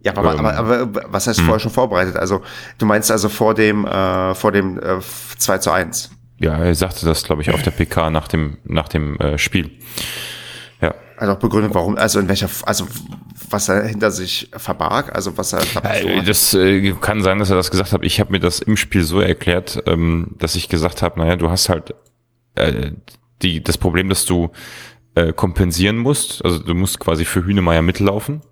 Ja, 0.00 0.16
aber, 0.16 0.34
ähm, 0.34 0.46
aber, 0.46 0.78
aber 0.78 1.02
was 1.08 1.26
heißt 1.26 1.40
hm. 1.40 1.46
vorher 1.46 1.60
schon 1.60 1.72
vorbereitet? 1.72 2.16
Also 2.16 2.42
du 2.78 2.86
meinst 2.86 3.10
also 3.10 3.28
vor 3.28 3.54
dem 3.54 3.84
äh, 3.84 4.34
vor 4.34 4.52
dem 4.52 4.78
äh, 4.78 5.00
2 5.38 5.58
zu 5.58 5.70
1? 5.70 6.10
Ja, 6.38 6.56
er 6.56 6.74
sagte 6.74 7.04
das, 7.04 7.24
glaube 7.24 7.42
ich, 7.42 7.50
auf 7.50 7.62
der 7.62 7.72
PK 7.72 8.10
nach 8.10 8.28
dem 8.28 8.58
nach 8.64 8.88
dem 8.88 9.18
äh, 9.18 9.38
Spiel. 9.38 9.70
Ja. 10.80 10.94
Also 11.16 11.32
auch 11.32 11.38
begründet, 11.38 11.74
warum, 11.74 11.98
also 11.98 12.20
in 12.20 12.28
welcher, 12.28 12.48
also 12.62 12.86
was 13.50 13.68
er 13.68 13.84
hinter 13.84 14.12
sich 14.12 14.50
verbarg, 14.56 15.14
also 15.14 15.36
was 15.36 15.52
er. 15.52 15.60
Äh, 15.82 16.22
das 16.22 16.54
äh, 16.54 16.92
kann 17.00 17.22
sein, 17.22 17.40
dass 17.40 17.50
er 17.50 17.56
das 17.56 17.72
gesagt 17.72 17.92
hat. 17.92 18.04
Ich 18.04 18.20
habe 18.20 18.30
mir 18.30 18.40
das 18.40 18.60
im 18.60 18.76
Spiel 18.76 19.02
so 19.02 19.20
erklärt, 19.20 19.82
ähm, 19.86 20.36
dass 20.38 20.54
ich 20.54 20.68
gesagt 20.68 21.02
habe, 21.02 21.18
naja, 21.18 21.34
du 21.34 21.50
hast 21.50 21.68
halt 21.68 21.94
äh, 22.54 22.92
die 23.42 23.62
das 23.62 23.78
Problem, 23.78 24.08
dass 24.08 24.24
du 24.24 24.50
äh, 25.14 25.32
kompensieren 25.32 25.98
musst. 25.98 26.44
Also 26.44 26.58
du 26.58 26.74
musst 26.74 27.00
quasi 27.00 27.24
für 27.24 27.44
Hühnemeier 27.44 27.82
mitlaufen. 27.82 28.42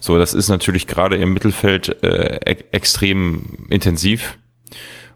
So, 0.00 0.18
das 0.18 0.34
ist 0.34 0.48
natürlich 0.48 0.86
gerade 0.86 1.16
im 1.16 1.32
Mittelfeld 1.32 2.02
äh, 2.02 2.40
e 2.44 2.64
extrem 2.72 3.66
intensiv. 3.70 4.38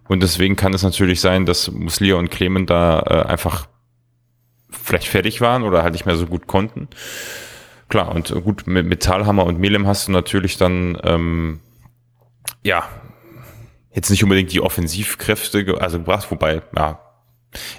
Und 0.09 0.23
deswegen 0.23 0.57
kann 0.57 0.75
es 0.75 0.83
natürlich 0.83 1.21
sein, 1.21 1.47
dass 1.47 1.71
Muslia 1.71 2.17
und 2.17 2.31
Clement 2.31 2.69
da 2.69 3.01
äh, 3.01 3.29
einfach 3.29 3.69
vielleicht 4.71 5.09
fertig 5.09 5.41
waren 5.41 5.63
oder 5.63 5.83
halt 5.83 5.95
nicht 5.95 6.07
mehr 6.07 6.17
so 6.17 6.27
gut 6.27 6.47
konnten. 6.47 6.89
Klar, 7.89 8.15
und 8.15 8.31
gut, 8.43 8.67
mit, 8.67 8.87
mit 8.87 9.03
Talhammer 9.03 9.45
und 9.45 9.59
Melem 9.59 9.87
hast 9.87 10.09
du 10.09 10.13
natürlich 10.13 10.57
dann, 10.57 10.99
ähm, 11.05 11.61
ja, 12.63 12.89
jetzt 13.93 14.11
nicht 14.11 14.23
unbedingt 14.25 14.53
die 14.53 14.61
Offensivkräfte 14.61 15.77
also 15.81 15.99
gebracht, 15.99 16.31
wobei, 16.31 16.63
ja, 16.77 16.99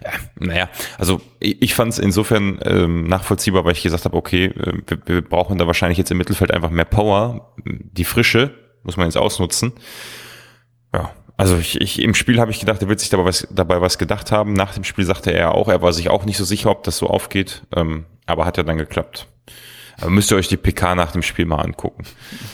ja, 0.03 0.11
naja, 0.39 0.69
also 0.97 1.21
ich, 1.39 1.61
ich 1.61 1.75
fand 1.75 1.93
es 1.93 1.99
insofern 1.99 2.59
ähm, 2.63 3.07
nachvollziehbar, 3.07 3.65
weil 3.65 3.73
ich 3.73 3.83
gesagt 3.83 4.05
habe, 4.05 4.17
okay, 4.17 4.45
äh, 4.45 4.81
wir, 4.87 4.97
wir 5.05 5.21
brauchen 5.21 5.57
da 5.57 5.67
wahrscheinlich 5.67 5.97
jetzt 5.97 6.11
im 6.11 6.17
Mittelfeld 6.17 6.51
einfach 6.51 6.69
mehr 6.69 6.85
Power. 6.85 7.53
Die 7.65 8.05
Frische 8.05 8.53
muss 8.83 8.97
man 8.97 9.07
jetzt 9.07 9.17
ausnutzen. 9.17 9.73
Ja, 10.93 11.11
also 11.37 11.57
ich, 11.57 11.81
ich, 11.81 12.01
im 12.01 12.13
Spiel 12.13 12.39
habe 12.39 12.51
ich 12.51 12.59
gedacht, 12.59 12.81
er 12.81 12.87
wird 12.87 12.99
sich 12.99 13.09
dabei 13.09 13.25
was, 13.25 13.47
dabei 13.51 13.81
was 13.81 13.97
gedacht 13.97 14.31
haben. 14.31 14.53
Nach 14.53 14.73
dem 14.73 14.83
Spiel 14.83 15.05
sagte 15.05 15.31
er 15.31 15.53
auch, 15.53 15.67
er 15.67 15.81
war 15.81 15.91
sich 15.91 16.09
auch 16.09 16.25
nicht 16.25 16.37
so 16.37 16.45
sicher, 16.45 16.71
ob 16.71 16.83
das 16.83 16.97
so 16.97 17.07
aufgeht, 17.07 17.63
ähm, 17.75 18.05
aber 18.25 18.45
hat 18.45 18.57
ja 18.57 18.63
dann 18.63 18.77
geklappt. 18.77 19.27
Aber 19.97 20.09
müsst 20.09 20.31
ihr 20.31 20.37
euch 20.37 20.47
die 20.47 20.57
PK 20.57 20.95
nach 20.95 21.11
dem 21.11 21.21
Spiel 21.21 21.45
mal 21.45 21.61
angucken. 21.61 22.03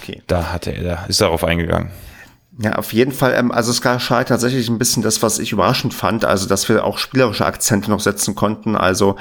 Okay. 0.02 0.22
Da 0.28 0.52
hat 0.52 0.68
er, 0.68 0.84
da 0.84 1.06
ist 1.06 1.22
darauf 1.22 1.44
eingegangen. 1.44 1.92
Ja, 2.60 2.74
auf 2.76 2.94
jeden 2.94 3.12
Fall. 3.12 3.34
Ähm, 3.34 3.52
also 3.52 3.72
es 3.72 3.82
geschah 3.82 4.24
tatsächlich 4.24 4.68
ein 4.70 4.78
bisschen 4.78 5.04
das, 5.04 5.22
was 5.22 5.40
ich 5.40 5.52
überraschend 5.52 5.94
fand, 5.94 6.26
also 6.26 6.48
dass 6.48 6.68
wir 6.68 6.84
auch 6.84 6.98
spielerische 6.98 7.46
Akzente 7.46 7.90
noch 7.90 8.00
setzen 8.02 8.36
konnten. 8.36 8.76
Also 8.76 9.16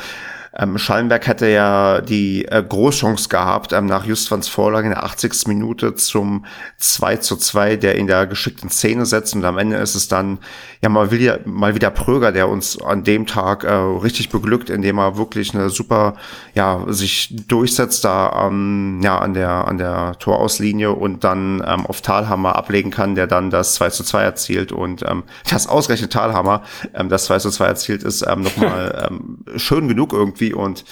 ähm, 0.56 0.78
Schallenberg 0.78 1.28
hätte 1.28 1.48
ja 1.48 2.00
die 2.00 2.44
äh, 2.46 2.62
Großchance 2.62 3.28
gehabt, 3.28 3.72
ähm, 3.72 3.86
nach 3.86 4.04
Justvans 4.04 4.48
Vorlage 4.48 4.88
in 4.88 4.92
der 4.92 5.04
80. 5.04 5.46
Minute 5.46 5.94
zum 5.94 6.44
2 6.78 7.16
zu 7.18 7.36
2, 7.36 7.76
der 7.76 7.94
in 7.94 8.08
der 8.08 8.26
geschickten 8.26 8.68
Szene 8.68 9.06
setzt. 9.06 9.36
Und 9.36 9.44
am 9.44 9.58
Ende 9.58 9.76
ist 9.76 9.94
es 9.94 10.08
dann 10.08 10.38
ja 10.82 10.88
mal 10.88 11.12
wieder, 11.12 11.38
mal 11.44 11.76
wieder 11.76 11.90
Pröger, 11.90 12.32
der 12.32 12.48
uns 12.48 12.82
an 12.82 13.04
dem 13.04 13.26
Tag 13.26 13.62
äh, 13.62 13.72
richtig 13.72 14.30
beglückt, 14.30 14.70
indem 14.70 14.98
er 14.98 15.16
wirklich 15.16 15.54
eine 15.54 15.70
super, 15.70 16.16
ja, 16.54 16.84
sich 16.88 17.32
durchsetzt 17.46 18.04
da 18.04 18.48
ähm, 18.48 19.00
ja, 19.04 19.18
an 19.18 19.34
der, 19.34 19.68
an 19.68 19.78
der 19.78 20.16
Torauslinie 20.18 20.90
und 20.90 21.22
dann 21.22 21.62
ähm, 21.64 21.86
auf 21.86 22.00
Talhammer 22.00 22.56
ablegen 22.56 22.90
kann, 22.90 23.14
der 23.14 23.28
dann 23.28 23.50
das 23.50 23.74
2 23.74 23.90
zu 23.90 24.02
2 24.02 24.22
erzielt. 24.22 24.72
Und 24.72 25.04
ähm, 25.06 25.22
das 25.48 25.68
ausgerechnet 25.68 26.12
Talhammer, 26.12 26.62
ähm, 26.92 27.08
das 27.08 27.26
2 27.26 27.38
zu 27.38 27.50
2 27.50 27.66
erzielt, 27.66 28.02
ist 28.02 28.26
ähm, 28.26 28.42
nochmal 28.42 29.06
ähm, 29.10 29.44
schön 29.54 29.86
genug 29.86 30.12
irgendwie 30.12 30.39
irgendwie 30.40 30.54
und 30.54 30.84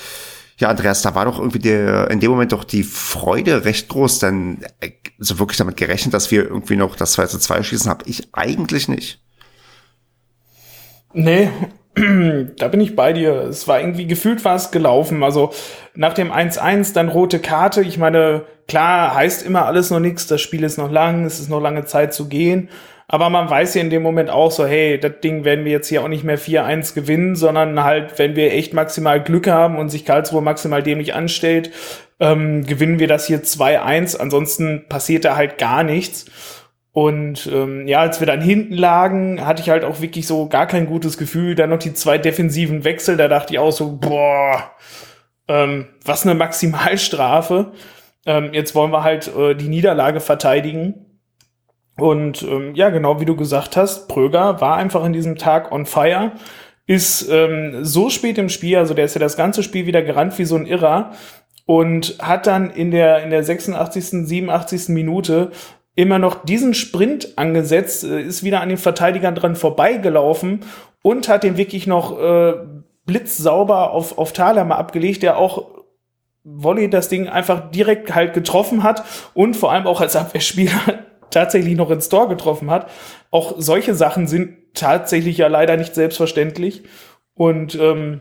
ja, 0.59 0.69
Andreas, 0.69 1.03
da 1.03 1.15
war 1.15 1.25
doch 1.25 1.39
irgendwie 1.39 1.61
der, 1.61 2.11
in 2.11 2.19
dem 2.19 2.33
Moment 2.33 2.51
doch 2.51 2.65
die 2.65 2.83
Freude 2.83 3.65
recht 3.65 3.89
groß, 3.89 4.19
denn 4.19 4.59
äh, 4.81 4.91
so 5.19 5.39
wirklich 5.39 5.57
damit 5.57 5.77
gerechnet, 5.77 6.15
dass 6.15 6.33
wir 6.33 6.45
irgendwie 6.45 6.75
noch 6.75 6.97
das 6.97 7.13
2 7.13 7.27
zu 7.27 7.39
2 7.39 7.63
schießen, 7.63 7.89
habe 7.89 8.05
ich 8.07 8.29
eigentlich 8.33 8.89
nicht. 8.89 9.23
Nee, 11.13 11.51
da 12.57 12.69
bin 12.69 12.81
ich 12.81 12.97
bei 12.97 13.13
dir. 13.13 13.35
Es 13.43 13.69
war 13.69 13.81
irgendwie 13.81 14.07
gefühlt 14.09 14.45
was 14.45 14.73
gelaufen. 14.73 15.23
Also 15.23 15.53
nach 15.95 16.15
dem 16.15 16.33
1-1 16.33 16.93
dann 16.93 17.09
rote 17.09 17.39
Karte. 17.39 17.83
Ich 17.83 17.99
meine, 17.99 18.45
klar 18.67 19.15
heißt 19.15 19.45
immer 19.45 19.65
alles 19.67 19.91
noch 19.91 20.01
nichts. 20.01 20.27
Das 20.27 20.41
Spiel 20.41 20.65
ist 20.65 20.77
noch 20.77 20.91
lang. 20.91 21.25
Es 21.25 21.39
ist 21.39 21.49
noch 21.49 21.61
lange 21.61 21.85
Zeit 21.85 22.15
zu 22.15 22.29
gehen. 22.29 22.69
Aber 23.11 23.31
man 23.31 23.49
weiß 23.49 23.75
ja 23.75 23.81
in 23.81 23.89
dem 23.89 24.03
Moment 24.03 24.29
auch 24.29 24.51
so, 24.51 24.67
hey, 24.67 25.01
das 25.01 25.21
Ding 25.23 25.45
werden 25.45 25.65
wir 25.65 25.73
jetzt 25.73 25.89
hier 25.89 26.03
auch 26.03 26.09
nicht 26.09 26.25
mehr 26.25 26.39
4-1 26.39 26.95
gewinnen, 26.95 27.37
sondern 27.37 27.83
halt, 27.83 28.19
wenn 28.19 28.37
wir 28.37 28.53
echt 28.53 28.75
maximal 28.75 29.23
Glück 29.23 29.49
haben 29.49 29.79
und 29.79 29.89
sich 29.89 30.05
Karlsruhe 30.05 30.43
maximal 30.43 30.83
dämlich 30.83 31.15
anstellt, 31.15 31.71
ähm, 32.21 32.67
gewinnen 32.67 32.99
wir 32.99 33.09
das 33.09 33.27
hier 33.27 33.43
2-1. 33.43 34.19
Ansonsten 34.19 34.85
passiert 34.91 35.25
da 35.25 35.37
halt 35.37 35.57
gar 35.57 35.85
nichts. 35.85 36.27
Und 36.93 37.47
ähm, 37.47 37.89
ja, 37.89 38.01
als 38.01 38.21
wir 38.21 38.27
dann 38.27 38.43
hinten 38.43 38.75
lagen, 38.75 39.47
hatte 39.47 39.63
ich 39.63 39.71
halt 39.71 39.85
auch 39.85 40.03
wirklich 40.03 40.27
so 40.27 40.47
gar 40.49 40.67
kein 40.67 40.87
gutes 40.87 41.17
Gefühl. 41.17 41.55
Dann 41.55 41.71
noch 41.71 41.79
die 41.79 41.95
zwei 41.95 42.19
defensiven 42.19 42.85
Wechsel, 42.85 43.17
da 43.17 43.29
dachte 43.29 43.55
ich 43.55 43.59
auch 43.59 43.71
so, 43.71 43.97
boah, 43.97 44.73
ähm, 45.49 45.87
was 46.05 46.27
eine 46.27 46.35
Maximalstrafe. 46.35 47.73
Ähm, 48.27 48.51
jetzt 48.53 48.75
wollen 48.75 48.93
wir 48.93 49.03
halt 49.03 49.35
äh, 49.35 49.55
die 49.55 49.69
Niederlage 49.69 50.21
verteidigen. 50.21 51.07
Und 51.99 52.43
ähm, 52.43 52.75
ja, 52.75 52.91
genau 52.91 53.21
wie 53.21 53.25
du 53.25 53.35
gesagt 53.35 53.77
hast, 53.77 54.07
Pröger 54.07 54.61
war 54.61 54.77
einfach 54.77 55.05
in 55.05 55.13
diesem 55.13 55.37
Tag 55.37 55.73
on 55.73 55.85
fire, 55.85 56.33
ist 56.87 57.29
ähm, 57.29 57.85
so 57.85 58.09
spät 58.09 58.39
im 58.39 58.49
Spiel, 58.49 58.79
also 58.79 58.95
der 58.95 59.05
ist 59.05 59.15
ja 59.15 59.21
das 59.21 59.37
ganze 59.37 59.65
Spiel 59.65 59.85
wieder 59.87 60.03
gerannt 60.03 60.39
wie 60.39 60.45
so 60.45 60.55
ein 60.55 60.65
Irrer 60.65 61.13
und 61.67 62.17
hat 62.21 62.47
dann 62.47 62.71
in 62.71 62.93
der, 62.93 63.25
in 63.25 63.31
der 63.31 63.43
86., 63.43 64.29
87. 64.29 64.89
Minute 64.91 65.51
immer 65.97 66.21
noch 66.21 66.45
diesen 66.45 66.73
Sprint 66.73 67.37
angesetzt, 67.37 68.05
äh, 68.05 68.23
ist 68.23 68.45
wieder 68.45 68.61
an 68.61 68.69
den 68.69 68.79
Verteidigern 68.79 69.35
dran 69.35 69.57
vorbeigelaufen 69.57 70.61
und 71.03 71.29
hat 71.29 71.43
den 71.43 71.57
wirklich 71.57 71.89
noch 71.89 72.17
äh, 72.17 72.55
blitzsauber 73.07 73.91
auf, 73.91 74.19
auf 74.19 74.33
Thalhammer 74.33 74.79
abgelegt, 74.79 75.25
der 75.25 75.37
auch 75.37 75.67
Volley 76.45 76.89
das 76.89 77.09
Ding 77.09 77.29
einfach 77.29 77.73
direkt 77.73 78.15
halt 78.15 78.35
getroffen 78.35 78.85
hat 78.85 79.03
und 79.35 79.57
vor 79.57 79.73
allem 79.73 79.89
auch 79.89 80.01
als 80.01 80.15
Abwehrspieler 80.15 81.08
tatsächlich 81.31 81.77
noch 81.77 81.91
ins 81.91 82.09
Tor 82.09 82.29
getroffen 82.29 82.71
hat. 82.71 82.91
Auch 83.31 83.55
solche 83.59 83.95
Sachen 83.95 84.27
sind 84.27 84.57
tatsächlich 84.75 85.39
ja 85.39 85.49
leider 85.49 85.77
nicht 85.77 85.95
selbstverständlich. 85.95 86.83
Und 87.35 87.75
ähm, 87.77 88.21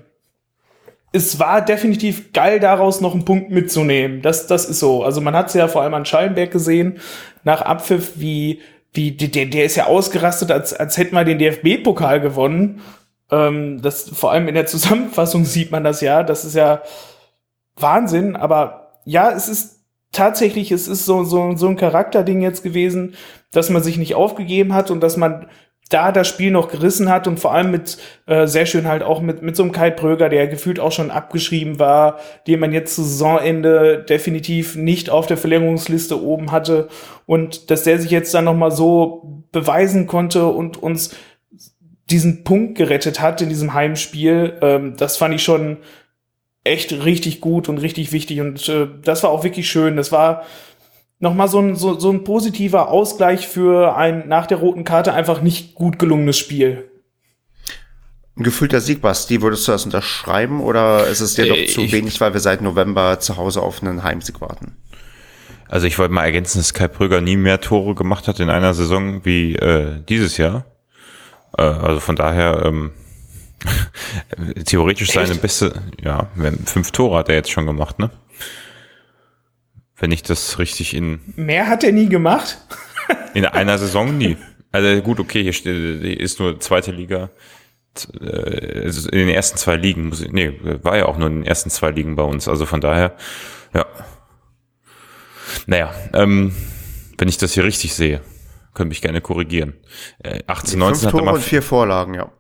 es 1.12 1.40
war 1.40 1.64
definitiv 1.64 2.34
geil, 2.34 2.60
daraus 2.60 3.02
noch 3.02 3.14
einen 3.14 3.26
Punkt 3.26 3.50
mitzunehmen. 3.50 4.22
Das, 4.22 4.48
das 4.48 4.66
ist 4.66 4.80
so. 4.80 5.04
Also 5.04 5.22
man 5.22 5.36
hat 5.36 5.48
es 5.48 5.54
ja 5.54 5.68
vor 5.68 5.82
allem 5.82 5.94
an 5.94 6.06
Schallenberg 6.06 6.52
gesehen, 6.52 7.00
nach 7.44 7.62
Abpfiff, 7.62 8.14
wie, 8.16 8.62
wie 8.94 9.12
der, 9.12 9.46
der 9.46 9.66
ist 9.66 9.76
ja 9.76 9.86
ausgerastet, 9.88 10.52
als, 10.52 10.74
als 10.74 10.98
hätten 10.98 11.16
wir 11.16 11.24
den 11.24 11.40
DFB-Pokal 11.40 12.20
gewonnen. 12.20 12.82
Ähm, 13.32 13.82
das, 13.82 14.10
vor 14.10 14.32
allem 14.32 14.48
in 14.48 14.56
der 14.56 14.66
Zusammenfassung 14.66 15.46
sieht 15.46 15.72
man 15.72 15.84
das 15.84 16.02
ja. 16.02 16.24
Das 16.24 16.46
ist 16.46 16.56
ja 16.56 16.82
Wahnsinn. 17.76 18.36
Aber 18.36 19.00
ja, 19.06 19.32
es 19.32 19.48
ist 19.48 19.77
tatsächlich, 20.18 20.72
es 20.72 20.88
ist 20.88 21.06
so, 21.06 21.24
so, 21.24 21.56
so 21.56 21.68
ein 21.68 21.78
Charakterding 21.78 22.42
jetzt 22.42 22.64
gewesen, 22.64 23.16
dass 23.52 23.70
man 23.70 23.84
sich 23.84 23.98
nicht 23.98 24.16
aufgegeben 24.16 24.74
hat 24.74 24.92
und 24.92 25.02
dass 25.02 25.16
man 25.16 25.48
da 25.90 26.12
das 26.12 26.28
Spiel 26.28 26.52
noch 26.52 26.70
gerissen 26.70 27.10
hat 27.10 27.28
und 27.28 27.40
vor 27.40 27.54
allem 27.54 27.72
mit 27.72 27.98
äh, 28.26 28.46
sehr 28.46 28.66
schön 28.66 28.88
halt 28.88 29.04
auch 29.04 29.22
mit 29.22 29.42
mit 29.42 29.56
so 29.56 29.64
einem 29.64 29.72
Kai 29.72 29.90
Pröger, 29.90 30.28
der 30.28 30.48
gefühlt 30.48 30.82
auch 30.82 30.92
schon 30.92 31.12
abgeschrieben 31.12 31.80
war, 31.80 32.20
den 32.46 32.60
man 32.60 32.74
jetzt 32.74 32.96
zu 32.96 33.04
Saisonende 33.04 34.04
definitiv 34.04 34.76
nicht 34.76 35.10
auf 35.10 35.28
der 35.28 35.38
Verlängerungsliste 35.38 36.22
oben 36.22 36.52
hatte 36.52 36.90
und 37.26 37.72
dass 37.72 37.84
der 37.84 38.00
sich 38.00 38.12
jetzt 38.12 38.34
dann 38.34 38.46
noch 38.46 38.56
mal 38.56 38.72
so 38.72 39.46
beweisen 39.54 40.08
konnte 40.08 40.48
und 40.48 40.82
uns 40.82 41.16
diesen 42.10 42.44
Punkt 42.44 42.78
gerettet 42.78 43.22
hat 43.22 43.42
in 43.42 43.50
diesem 43.50 43.74
Heimspiel, 43.74 44.58
ähm, 44.62 44.96
das 44.98 45.16
fand 45.16 45.36
ich 45.36 45.44
schon 45.44 45.78
echt 46.68 46.92
richtig 47.06 47.42
gut 47.42 47.70
und 47.70 47.78
richtig 47.80 48.12
wichtig. 48.12 48.42
Und 48.42 48.68
äh, 48.70 48.88
das 49.04 49.24
war 49.24 49.30
auch 49.30 49.44
wirklich 49.44 49.70
schön. 49.70 49.98
Das 49.98 50.12
war 50.12 50.44
nochmal 51.20 51.48
so 51.48 51.60
ein, 51.60 51.76
so, 51.76 52.00
so 52.00 52.12
ein 52.12 52.24
positiver 52.24 52.90
Ausgleich 52.90 53.48
für 53.48 53.96
ein 53.96 54.28
nach 54.28 54.48
der 54.48 54.58
roten 54.58 54.84
Karte 54.84 55.14
einfach 55.14 55.42
nicht 55.42 55.76
gut 55.76 56.00
gelungenes 56.00 56.38
Spiel. 56.38 56.92
Ein 58.38 58.44
gefühlter 58.44 58.82
Sieg, 58.82 59.02
Basti, 59.02 59.42
würdest 59.42 59.68
du 59.68 59.72
das 59.72 59.86
unterschreiben 59.86 60.62
oder 60.62 61.08
ist 61.08 61.22
es 61.22 61.34
dir 61.34 61.46
äh, 61.46 61.50
doch 61.50 61.74
zu 61.74 61.92
wenig, 61.92 62.22
weil 62.22 62.34
wir 62.34 62.40
seit 62.40 62.62
November 62.62 63.20
zu 63.20 63.38
Hause 63.38 63.64
auf 63.64 63.82
einen 63.82 64.04
Heimsieg 64.04 64.42
warten? 64.42 64.78
Also 65.68 65.88
ich 65.88 65.98
wollte 65.98 66.14
mal 66.14 66.24
ergänzen, 66.24 66.60
dass 66.60 66.74
Kai 66.74 66.88
Prüger 66.88 67.20
nie 67.20 67.36
mehr 67.36 67.60
Tore 67.60 67.96
gemacht 67.96 68.28
hat 68.28 68.40
in 68.40 68.50
einer 68.50 68.74
Saison 68.74 69.26
wie 69.26 69.56
äh, 69.56 70.02
dieses 70.08 70.38
Jahr. 70.38 70.66
Äh, 71.58 71.64
also 71.64 72.00
von 72.00 72.16
daher 72.16 72.64
ähm, 72.64 72.92
Theoretisch 74.66 75.12
seine 75.12 75.36
beste, 75.36 75.82
ja, 76.02 76.30
wenn, 76.36 76.58
fünf 76.66 76.92
Tore 76.92 77.18
hat 77.18 77.30
er 77.30 77.36
jetzt 77.36 77.52
schon 77.52 77.66
gemacht, 77.66 78.00
ne? 78.00 78.12
Wenn 79.96 80.12
ich 80.12 80.22
das 80.22 80.60
richtig 80.60 80.94
in. 80.94 81.22
Mehr 81.36 81.68
hat 81.68 81.84
er 81.84 81.92
nie 81.92 82.08
gemacht? 82.08 82.60
in 83.34 83.46
einer 83.46 83.78
Saison 83.78 84.16
nie. 84.16 84.38
Also 84.72 85.02
gut, 85.02 85.20
okay, 85.20 85.42
hier 85.42 85.54
steht, 85.54 86.04
ist 86.04 86.40
nur 86.40 86.60
zweite 86.60 86.92
Liga. 86.92 87.32
Äh, 88.22 88.84
also 88.84 89.10
in 89.10 89.20
den 89.20 89.30
ersten 89.30 89.58
zwei 89.58 89.76
Ligen, 89.76 90.12
nee, 90.32 90.54
war 90.84 90.98
ja 90.98 91.06
auch 91.06 91.18
nur 91.18 91.28
in 91.30 91.38
den 91.38 91.46
ersten 91.46 91.70
zwei 91.70 91.90
Ligen 91.90 92.16
bei 92.16 92.24
uns. 92.24 92.48
Also 92.48 92.66
von 92.66 92.82
daher, 92.82 93.16
ja. 93.74 93.86
Naja, 95.66 95.94
ähm, 96.14 96.54
Wenn 97.18 97.30
ich 97.30 97.38
das 97.38 97.54
hier 97.54 97.64
richtig 97.64 97.96
sehe, 97.96 98.22
könnte 98.76 98.90
mich 98.90 99.02
gerne 99.02 99.22
korrigieren. 99.22 99.74
Äh, 100.20 100.44
18, 100.46 100.78
19 100.78 100.78
Fünf 100.78 101.02
hat 101.02 101.08
er 101.08 101.12
Tore 101.12 101.26
mal 101.26 101.36
und 101.36 101.42
vier 101.42 101.64
Vorlagen, 101.64 102.14
ja. 102.14 102.32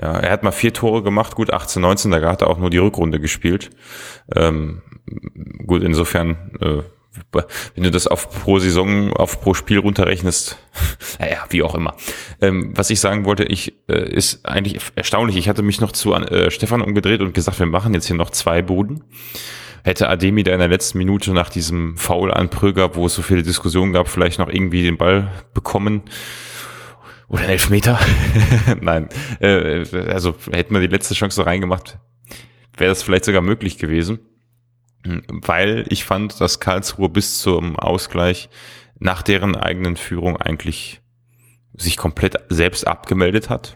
Ja, 0.00 0.18
er 0.18 0.32
hat 0.32 0.42
mal 0.42 0.52
vier 0.52 0.72
Tore 0.72 1.02
gemacht, 1.02 1.36
gut 1.36 1.52
18, 1.52 1.80
19, 1.80 2.10
da 2.10 2.20
hat 2.28 2.42
er 2.42 2.48
auch 2.48 2.58
nur 2.58 2.70
die 2.70 2.78
Rückrunde 2.78 3.20
gespielt. 3.20 3.70
Ähm, 4.34 4.82
gut, 5.66 5.82
insofern, 5.82 6.50
äh, 6.60 6.82
wenn 7.76 7.84
du 7.84 7.92
das 7.92 8.08
auf 8.08 8.28
pro 8.28 8.58
Saison, 8.58 9.12
auf 9.12 9.40
pro 9.40 9.54
Spiel 9.54 9.78
runterrechnest, 9.78 10.58
naja, 11.20 11.44
wie 11.50 11.62
auch 11.62 11.76
immer. 11.76 11.94
Ähm, 12.40 12.72
was 12.76 12.90
ich 12.90 12.98
sagen 12.98 13.24
wollte, 13.24 13.44
ich 13.44 13.74
äh, 13.88 14.10
ist 14.12 14.46
eigentlich 14.46 14.80
erstaunlich. 14.96 15.36
Ich 15.36 15.48
hatte 15.48 15.62
mich 15.62 15.80
noch 15.80 15.92
zu 15.92 16.12
äh, 16.12 16.50
Stefan 16.50 16.82
umgedreht 16.82 17.20
und 17.20 17.34
gesagt, 17.34 17.60
wir 17.60 17.66
machen 17.66 17.94
jetzt 17.94 18.06
hier 18.06 18.16
noch 18.16 18.30
zwei 18.30 18.62
Buden. 18.62 19.04
Hätte 19.84 20.08
Ademi 20.08 20.42
da 20.42 20.52
in 20.52 20.60
der 20.60 20.68
letzten 20.68 20.98
Minute 20.98 21.32
nach 21.32 21.50
diesem 21.50 21.98
Foul 21.98 22.32
an 22.32 22.48
Pröger, 22.48 22.96
wo 22.96 23.06
es 23.06 23.14
so 23.14 23.22
viele 23.22 23.42
Diskussionen 23.42 23.92
gab, 23.92 24.08
vielleicht 24.08 24.38
noch 24.38 24.48
irgendwie 24.48 24.82
den 24.82 24.96
Ball 24.96 25.30
bekommen, 25.52 26.02
oder 27.28 27.42
ein 27.42 27.50
Elfmeter? 27.50 27.98
Nein. 28.80 29.08
Äh, 29.40 29.84
also 30.08 30.34
hätten 30.50 30.74
wir 30.74 30.80
die 30.80 30.86
letzte 30.86 31.14
Chance 31.14 31.46
reingemacht, 31.46 31.98
wäre 32.76 32.90
das 32.90 33.02
vielleicht 33.02 33.24
sogar 33.24 33.42
möglich 33.42 33.78
gewesen. 33.78 34.20
Weil 35.28 35.84
ich 35.90 36.04
fand, 36.04 36.40
dass 36.40 36.60
Karlsruhe 36.60 37.10
bis 37.10 37.40
zum 37.40 37.78
Ausgleich 37.78 38.48
nach 38.98 39.22
deren 39.22 39.54
eigenen 39.54 39.96
Führung 39.96 40.38
eigentlich 40.38 41.02
sich 41.74 41.96
komplett 41.96 42.36
selbst 42.48 42.86
abgemeldet 42.86 43.50
hat 43.50 43.74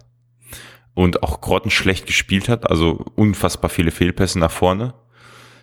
und 0.94 1.22
auch 1.22 1.40
grottenschlecht 1.40 2.07
gespielt 2.07 2.49
hat, 2.49 2.68
also 2.68 3.05
unfassbar 3.14 3.68
viele 3.70 3.90
Fehlpässe 3.90 4.38
nach 4.38 4.51
vorne. 4.51 4.94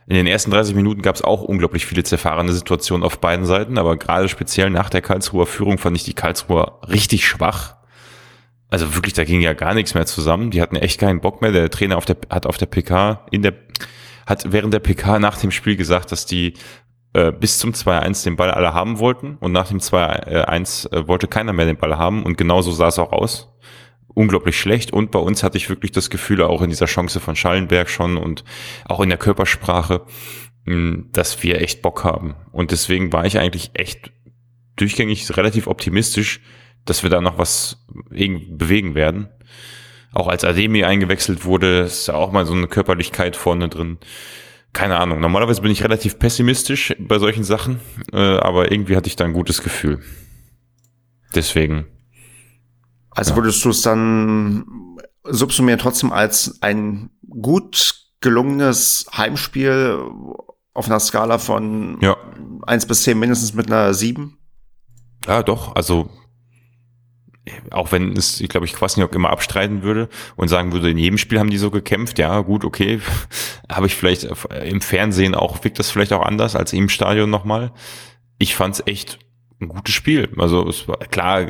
In 0.08 0.16
den 0.16 0.28
ersten 0.28 0.52
30 0.52 0.76
Minuten 0.76 1.02
gab 1.02 1.16
es 1.16 1.24
auch 1.24 1.42
unglaublich 1.42 1.86
viele 1.86 2.04
zerfahrene 2.04 2.54
Situationen 2.54 3.04
auf 3.04 3.20
beiden 3.20 3.46
Seiten, 3.46 3.80
aber 3.80 3.98
gerade 3.98 4.30
speziell 4.30 4.70
nach 4.70 4.90
der 4.90 5.02
Karlsruher 5.02 5.48
Führung 5.48 5.80
fand 5.80 5.98
ich 5.98 6.04
die 6.04 6.14
Karlsruher 6.14 6.80
richtig 6.88 7.28
schwach. 7.28 7.76
Also 8.70 8.94
wirklich, 8.94 9.14
da 9.14 9.24
ging 9.24 9.42
ja 9.42 9.54
gar 9.54 9.74
nichts 9.74 9.96
mehr 9.96 10.06
zusammen. 10.06 10.52
Die 10.52 10.62
hatten 10.62 10.76
echt 10.76 11.00
keinen 11.00 11.22
Bock 11.22 11.42
mehr. 11.42 11.52
Der 11.52 11.72
Trainer 11.72 11.98
auf 11.98 12.06
der, 12.06 12.18
hat 12.30 12.46
auf 12.46 12.58
der 12.58 12.66
PK 12.68 13.26
in 13.32 13.42
der, 13.42 13.54
hat 14.28 14.52
während 14.52 14.74
der 14.74 14.80
PK 14.80 15.20
nach 15.20 15.38
dem 15.38 15.52
Spiel 15.52 15.76
gesagt, 15.76 16.12
dass 16.12 16.26
die 16.26 16.54
äh, 17.14 17.32
bis 17.32 17.58
zum 17.58 17.72
2-1 17.72 18.26
den 18.26 18.36
Ball 18.36 18.52
alle 18.52 18.74
haben 18.74 19.00
wollten 19.00 19.38
und 19.40 19.54
nach 19.54 19.70
dem 19.70 19.80
2-1 19.80 20.92
äh, 20.92 21.08
wollte 21.08 21.28
keiner 21.28 21.54
mehr 21.54 21.66
den 21.66 21.78
Ball 21.78 21.98
haben 21.98 22.24
und 22.24 22.38
genauso 22.38 22.72
sah 22.72 22.88
es 22.88 23.00
auch 23.00 23.12
aus 23.12 23.56
unglaublich 24.16 24.60
schlecht. 24.60 24.92
Und 24.92 25.12
bei 25.12 25.20
uns 25.20 25.44
hatte 25.44 25.58
ich 25.58 25.70
wirklich 25.70 25.92
das 25.92 26.10
Gefühl, 26.10 26.42
auch 26.42 26.64
in 26.64 26.72
dieser 26.72 26.88
Chance 26.88 27.20
von 27.20 27.36
Schallenberg 27.36 27.90
schon 27.90 28.18
und 28.18 28.44
auch 28.86 29.02
in 29.02 29.10
der 29.10 29.20
Körpersprache, 29.20 30.02
hm, 30.66 31.10
dass 31.12 31.44
wir 31.44 31.62
echt 31.62 31.84
Bock 31.84 32.04
haben. 32.04 32.34
Und 32.52 32.72
deswegen 32.72 33.14
war 33.14 33.26
ich 33.26 33.38
eigentlich 33.38 33.72
echt 33.76 34.12
durchgängig 34.78 35.38
relativ 35.38 35.68
optimistisch, 35.68 36.42
dass 36.86 37.04
wir 37.04 37.10
da 37.10 37.22
noch 37.22 37.38
was 37.38 37.86
bewegen 37.90 38.96
werden. 38.96 39.30
Auch 40.12 40.28
als 40.28 40.46
Ademi 40.46 40.84
eingewechselt 40.84 41.44
wurde, 41.44 41.82
ist 41.82 42.08
ja 42.08 42.16
auch 42.16 42.32
mal 42.32 42.46
so 42.46 42.54
eine 42.54 42.68
Körperlichkeit 42.68 43.36
vorne 43.36 43.68
drin. 43.68 43.98
Keine 44.72 44.98
Ahnung. 44.98 45.20
Normalerweise 45.20 45.62
bin 45.62 45.72
ich 45.72 45.84
relativ 45.84 46.20
pessimistisch 46.20 46.96
bei 47.00 47.20
solchen 47.20 47.44
Sachen, 47.44 47.80
äh, 48.14 48.18
aber 48.18 48.72
irgendwie 48.72 48.96
hatte 48.96 49.08
ich 49.08 49.16
da 49.16 49.26
ein 49.26 49.34
gutes 49.34 49.62
Gefühl. 49.62 50.02
Deswegen 51.34 51.86
also 53.16 53.36
würdest 53.36 53.64
du 53.66 53.70
es 53.70 53.82
dann 53.82 54.98
subsumieren 55.24 55.80
trotzdem 55.80 56.12
als 56.12 56.62
ein 56.62 57.10
gut 57.28 57.96
gelungenes 58.20 59.08
Heimspiel 59.16 60.00
auf 60.74 60.88
einer 60.88 61.00
Skala 61.00 61.38
von 61.38 61.98
ja. 62.02 62.18
1 62.68 62.86
bis 62.86 63.04
10 63.04 63.18
mindestens 63.18 63.54
mit 63.54 63.68
einer 63.68 63.94
7? 63.94 64.38
Ja, 65.26 65.42
doch. 65.42 65.76
Also 65.76 66.10
auch 67.72 67.92
wenn 67.92 68.14
es, 68.18 68.42
ich 68.42 68.50
glaube, 68.50 68.66
ich 68.66 68.74
Kwasniok 68.74 69.14
immer 69.14 69.30
abstreiten 69.30 69.84
würde 69.84 70.10
und 70.36 70.48
sagen 70.48 70.72
würde, 70.72 70.90
in 70.90 70.98
jedem 70.98 71.18
Spiel 71.18 71.40
haben 71.40 71.50
die 71.50 71.58
so 71.58 71.70
gekämpft, 71.70 72.18
ja, 72.18 72.42
gut, 72.42 72.66
okay, 72.66 73.00
habe 73.72 73.88
ich 73.88 73.96
vielleicht 73.96 74.28
im 74.64 74.82
Fernsehen 74.82 75.36
auch, 75.36 75.64
wirkt 75.64 75.80
das 75.80 75.92
vielleicht 75.92 76.14
auch 76.14 76.24
anders 76.24 76.56
als 76.56 76.74
im 76.74 76.90
Stadion 76.90 77.30
nochmal. 77.30 77.72
Ich 78.40 78.56
fand 78.56 78.76
es 78.76 78.88
echt 78.88 79.20
ein 79.62 79.70
gutes 79.70 79.94
Spiel. 79.94 80.30
Also 80.38 80.68
es 80.68 80.88
war 80.88 80.98
klar, 80.98 81.46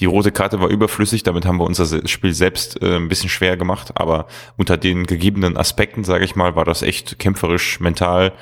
die 0.00 0.06
rote 0.06 0.32
Karte 0.32 0.60
war 0.60 0.68
überflüssig, 0.68 1.22
damit 1.22 1.46
haben 1.46 1.58
wir 1.58 1.64
unser 1.64 2.06
Spiel 2.06 2.32
selbst 2.32 2.80
äh, 2.82 2.96
ein 2.96 3.08
bisschen 3.08 3.30
schwer 3.30 3.56
gemacht, 3.56 3.92
aber 3.94 4.26
unter 4.56 4.76
den 4.76 5.06
gegebenen 5.06 5.56
Aspekten, 5.56 6.04
sage 6.04 6.24
ich 6.24 6.36
mal, 6.36 6.56
war 6.56 6.64
das 6.64 6.82
echt 6.82 7.18
kämpferisch, 7.18 7.80
mental 7.80 8.32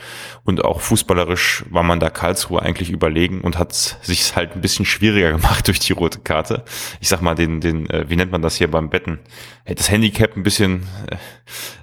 und 0.45 0.64
auch 0.64 0.80
fußballerisch 0.80 1.64
war 1.70 1.82
man 1.82 2.01
da 2.01 2.11
Karlsruhe 2.11 2.62
eigentlich 2.62 2.91
überlegen 2.91 3.41
und 3.41 3.59
hat 3.59 3.72
sich 3.74 4.37
halt 4.37 4.55
ein 4.55 4.61
bisschen 4.61 4.84
schwieriger 4.84 5.32
gemacht 5.37 5.66
durch 5.68 5.78
die 5.78 5.93
rote 5.93 6.20
Karte. 6.20 6.64
Ich 7.01 7.09
sag 7.09 7.22
mal, 7.22 7.34
den, 7.34 7.61
den, 7.61 7.89
äh, 7.91 8.09
wie 8.09 8.16
nennt 8.16 8.32
man 8.32 8.43
das 8.43 8.57
hier 8.57 8.70
beim 8.70 8.91
Betten? 8.91 9.18
Das 9.64 9.91
Handicap 9.91 10.37
ein 10.37 10.43
bisschen 10.43 10.87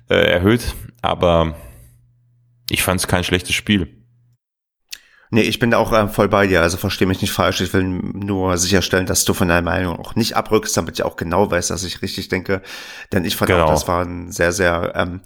äh, 0.09 0.15
erhöht, 0.15 0.75
aber 1.01 1.55
ich 2.69 2.83
fand 2.83 2.99
es 2.99 3.07
kein 3.07 3.23
schlechtes 3.23 3.55
Spiel. 3.55 4.02
Nee, 5.33 5.41
ich 5.41 5.57
bin 5.57 5.71
da 5.71 5.79
auch 5.79 5.91
äh, 5.91 6.07
voll 6.09 6.27
bei 6.27 6.45
dir, 6.45 6.61
also 6.61 6.77
verstehe 6.77 7.07
mich 7.07 7.19
nicht 7.21 7.31
falsch. 7.31 7.59
Ich 7.59 7.73
will 7.73 7.83
nur 7.85 8.55
sicherstellen, 8.59 9.07
dass 9.07 9.25
du 9.25 9.33
von 9.33 9.47
deiner 9.47 9.63
Meinung 9.63 9.97
auch 9.97 10.13
nicht 10.13 10.35
abrückst, 10.37 10.77
damit 10.77 10.99
ich 10.99 11.03
auch 11.03 11.15
genau 11.15 11.49
weiß, 11.49 11.69
dass 11.69 11.83
ich 11.83 12.03
richtig 12.03 12.27
denke. 12.27 12.61
Denn 13.11 13.25
ich 13.25 13.35
fand 13.35 13.49
genau. 13.49 13.63
auch, 13.63 13.71
das 13.71 13.87
war 13.87 14.05
ein 14.05 14.31
sehr, 14.31 14.51
sehr 14.51 14.93
ähm, 14.95 15.21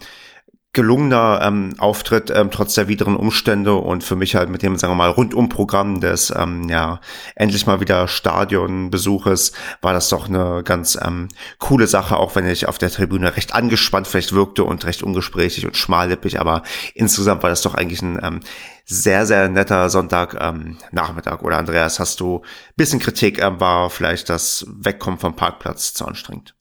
gelungener 0.74 1.40
ähm, 1.42 1.74
Auftritt 1.78 2.30
ähm, 2.30 2.50
trotz 2.50 2.74
der 2.74 2.88
wideren 2.88 3.16
Umstände 3.16 3.74
und 3.74 4.04
für 4.04 4.16
mich 4.16 4.34
halt 4.34 4.50
mit 4.50 4.62
dem, 4.62 4.76
sagen 4.76 4.92
wir 4.92 4.96
mal, 4.96 5.10
Rundumprogramm 5.10 6.00
des 6.00 6.32
ähm, 6.36 6.68
ja 6.68 7.00
endlich 7.34 7.66
mal 7.66 7.80
wieder 7.80 8.06
Stadionbesuches 8.06 9.52
war 9.80 9.94
das 9.94 10.10
doch 10.10 10.28
eine 10.28 10.62
ganz 10.62 10.98
ähm, 11.02 11.28
coole 11.58 11.86
Sache, 11.86 12.18
auch 12.18 12.36
wenn 12.36 12.46
ich 12.46 12.68
auf 12.68 12.76
der 12.78 12.90
Tribüne 12.90 13.36
recht 13.36 13.54
angespannt 13.54 14.06
vielleicht 14.06 14.32
wirkte 14.32 14.64
und 14.64 14.84
recht 14.84 15.02
ungesprächig 15.02 15.64
und 15.64 15.76
schmallippig, 15.76 16.38
aber 16.38 16.62
insgesamt 16.94 17.42
war 17.42 17.50
das 17.50 17.62
doch 17.62 17.74
eigentlich 17.74 18.02
ein 18.02 18.20
ähm, 18.22 18.40
sehr, 18.84 19.26
sehr 19.26 19.48
netter 19.48 19.90
Sonntag 19.90 20.36
ähm, 20.40 20.78
Nachmittag. 20.92 21.42
Oder 21.42 21.58
Andreas, 21.58 21.98
hast 21.98 22.20
du 22.20 22.42
bisschen 22.76 23.00
Kritik, 23.00 23.38
ähm, 23.38 23.60
war 23.60 23.90
vielleicht 23.90 24.30
das 24.30 24.66
Wegkommen 24.68 25.18
vom 25.18 25.36
Parkplatz 25.36 25.92
zu 25.92 26.06
anstrengend? 26.06 26.54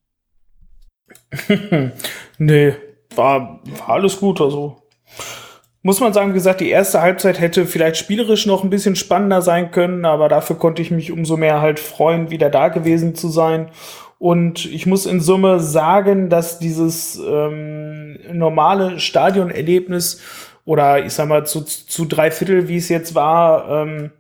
nee, 2.38 2.76
war, 3.18 3.60
war 3.80 3.90
alles 3.90 4.20
gut. 4.20 4.42
Also 4.42 4.78
muss 5.82 6.02
man 6.02 6.12
sagen, 6.14 6.32
wie 6.32 6.36
gesagt, 6.36 6.60
die 6.60 6.70
erste 6.70 7.02
Halbzeit 7.02 7.40
hätte 7.40 7.66
vielleicht 7.66 7.98
spielerisch 7.98 8.46
noch 8.46 8.64
ein 8.64 8.70
bisschen 8.70 8.96
spannender 8.96 9.42
sein 9.42 9.72
können, 9.72 10.06
aber 10.06 10.28
dafür 10.28 10.58
konnte 10.58 10.82
ich 10.82 10.92
mich 10.92 11.12
umso 11.12 11.38
mehr 11.38 11.62
halt 11.62 11.80
freuen, 11.80 12.30
wieder 12.30 12.50
da 12.50 12.68
gewesen 12.68 13.16
zu 13.16 13.30
sein. 13.30 13.70
Und 14.20 14.66
ich 14.66 14.86
muss 14.86 15.06
in 15.06 15.22
Summe 15.22 15.60
sagen, 15.60 16.30
dass 16.30 16.60
dieses 16.60 17.18
ähm, 17.26 18.18
normale 18.34 19.00
Stadionerlebnis 19.00 20.22
oder 20.66 21.06
ich 21.06 21.14
sag 21.14 21.30
mal 21.30 21.46
zu, 21.46 21.62
zu 21.62 22.06
drei 22.06 22.32
Viertel, 22.32 22.68
wie 22.68 22.78
es 22.78 22.90
jetzt 22.90 23.16
war, 23.16 23.70
ähm, 23.70 24.12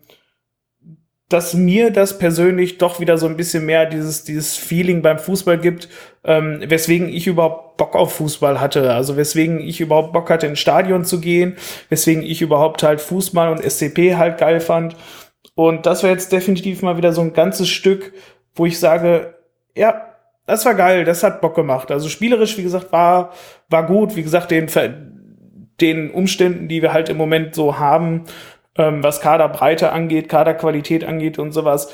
dass 1.29 1.53
mir 1.53 1.91
das 1.91 2.17
persönlich 2.17 2.77
doch 2.77 2.99
wieder 2.99 3.17
so 3.17 3.25
ein 3.25 3.35
bisschen 3.35 3.65
mehr 3.65 3.85
dieses, 3.85 4.23
dieses 4.23 4.55
Feeling 4.55 5.01
beim 5.01 5.19
Fußball 5.19 5.57
gibt, 5.57 5.89
ähm, 6.23 6.61
weswegen 6.65 7.09
ich 7.09 7.27
überhaupt 7.27 7.77
Bock 7.77 7.95
auf 7.95 8.13
Fußball 8.13 8.61
hatte. 8.61 8.93
Also 8.93 9.17
weswegen 9.17 9.59
ich 9.59 9.81
überhaupt 9.81 10.13
Bock 10.13 10.29
hatte, 10.29 10.47
ins 10.47 10.59
Stadion 10.59 11.03
zu 11.03 11.19
gehen, 11.19 11.57
weswegen 11.89 12.23
ich 12.23 12.41
überhaupt 12.41 12.81
halt 12.83 13.01
Fußball 13.01 13.51
und 13.51 13.61
SCP 13.61 14.15
halt 14.15 14.37
geil 14.37 14.61
fand. 14.61 14.95
Und 15.55 15.85
das 15.85 16.03
war 16.03 16.09
jetzt 16.09 16.31
definitiv 16.31 16.81
mal 16.81 16.97
wieder 16.97 17.11
so 17.11 17.21
ein 17.21 17.33
ganzes 17.33 17.67
Stück, 17.67 18.13
wo 18.55 18.65
ich 18.65 18.79
sage, 18.79 19.35
ja, 19.75 20.13
das 20.45 20.65
war 20.65 20.75
geil, 20.75 21.03
das 21.03 21.23
hat 21.23 21.41
Bock 21.41 21.55
gemacht. 21.55 21.91
Also 21.91 22.07
spielerisch, 22.07 22.57
wie 22.57 22.63
gesagt, 22.63 22.93
war, 22.93 23.33
war 23.69 23.85
gut. 23.85 24.15
Wie 24.15 24.23
gesagt, 24.23 24.49
den, 24.49 24.67
den 25.81 26.09
Umständen, 26.09 26.69
die 26.69 26.81
wir 26.81 26.93
halt 26.93 27.09
im 27.09 27.17
Moment 27.17 27.53
so 27.53 27.79
haben, 27.79 28.23
ähm, 28.77 29.03
was 29.03 29.21
Kaderbreite 29.21 29.91
angeht, 29.91 30.29
Kaderqualität 30.29 31.03
angeht 31.03 31.39
und 31.39 31.51
sowas, 31.51 31.93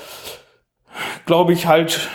glaube 1.26 1.54
ich 1.54 1.68
halt, 1.68 2.10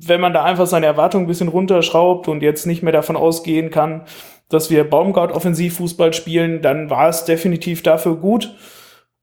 wenn 0.00 0.20
man 0.20 0.32
da 0.32 0.44
einfach 0.44 0.66
seine 0.66 0.86
Erwartungen 0.86 1.24
ein 1.24 1.28
bisschen 1.28 1.48
runterschraubt 1.48 2.28
und 2.28 2.42
jetzt 2.42 2.66
nicht 2.66 2.82
mehr 2.82 2.92
davon 2.92 3.16
ausgehen 3.16 3.70
kann, 3.70 4.04
dass 4.48 4.70
wir 4.70 4.88
Baumgart 4.88 5.32
Offensivfußball 5.32 6.12
spielen, 6.12 6.62
dann 6.62 6.90
war 6.90 7.08
es 7.08 7.24
definitiv 7.24 7.82
dafür 7.82 8.16
gut. 8.16 8.54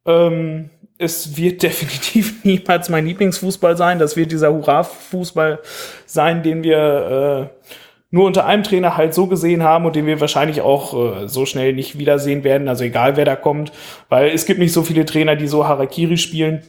Ähm, 0.06 0.70
es 0.97 1.36
wird 1.38 1.64
definitiv 1.64 2.43
niemals 2.43 2.89
mein 2.89 3.06
Lieblingsfußball 3.06 3.76
sein. 3.76 3.99
Das 3.99 4.16
wird 4.16 4.32
dieser 4.32 4.53
Hurra-Fußball 4.53 5.60
sein, 6.06 6.43
den 6.43 6.64
wir 6.64 7.49
äh, 7.51 7.70
nur 8.16 8.28
unter 8.28 8.45
einem 8.45 8.63
Trainer 8.63 8.95
halt 8.95 9.13
so 9.13 9.28
gesehen 9.28 9.61
haben 9.61 9.86
und 9.86 9.93
den 9.97 10.05
wir 10.05 10.22
wahrscheinlich 10.22 10.61
auch 10.61 11.24
äh, 11.24 11.28
so 11.28 11.45
schnell 11.45 11.74
nicht 11.74 11.99
wiedersehen 11.99 12.45
werden. 12.45 12.70
Also 12.70 12.86
egal 12.86 13.18
wer 13.18 13.26
da 13.26 13.36
kommt, 13.36 13.74
weil 14.07 14.30
es 14.30 14.45
gibt 14.45 14.57
nicht 14.57 14.72
so 14.72 14.84
viele 14.84 15.03
Trainer, 15.03 15.36
die 15.36 15.49
so 15.49 15.68
Harakiri 15.68 16.16
spielen. 16.16 16.63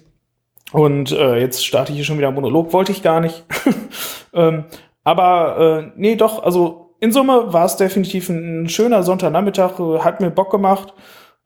Und 0.72 1.12
äh, 1.12 1.38
jetzt 1.38 1.64
starte 1.64 1.92
ich 1.92 1.98
hier 1.98 2.04
schon 2.04 2.18
wieder 2.18 2.32
Monolog, 2.32 2.72
wollte 2.72 2.90
ich 2.90 3.00
gar 3.00 3.20
nicht. 3.20 3.44
ähm, 4.34 4.64
aber 5.04 5.84
äh, 5.84 5.92
nee, 5.94 6.16
doch, 6.16 6.42
also 6.42 6.96
in 6.98 7.12
Summe 7.12 7.52
war 7.52 7.66
es 7.66 7.76
definitiv 7.76 8.28
ein, 8.28 8.68
schöner 8.68 9.04
Sonntagnachmittag, 9.04 9.78
äh, 9.78 10.00
hat 10.00 10.20
mir 10.20 10.30
Bock 10.32 10.50
gemacht, 10.50 10.94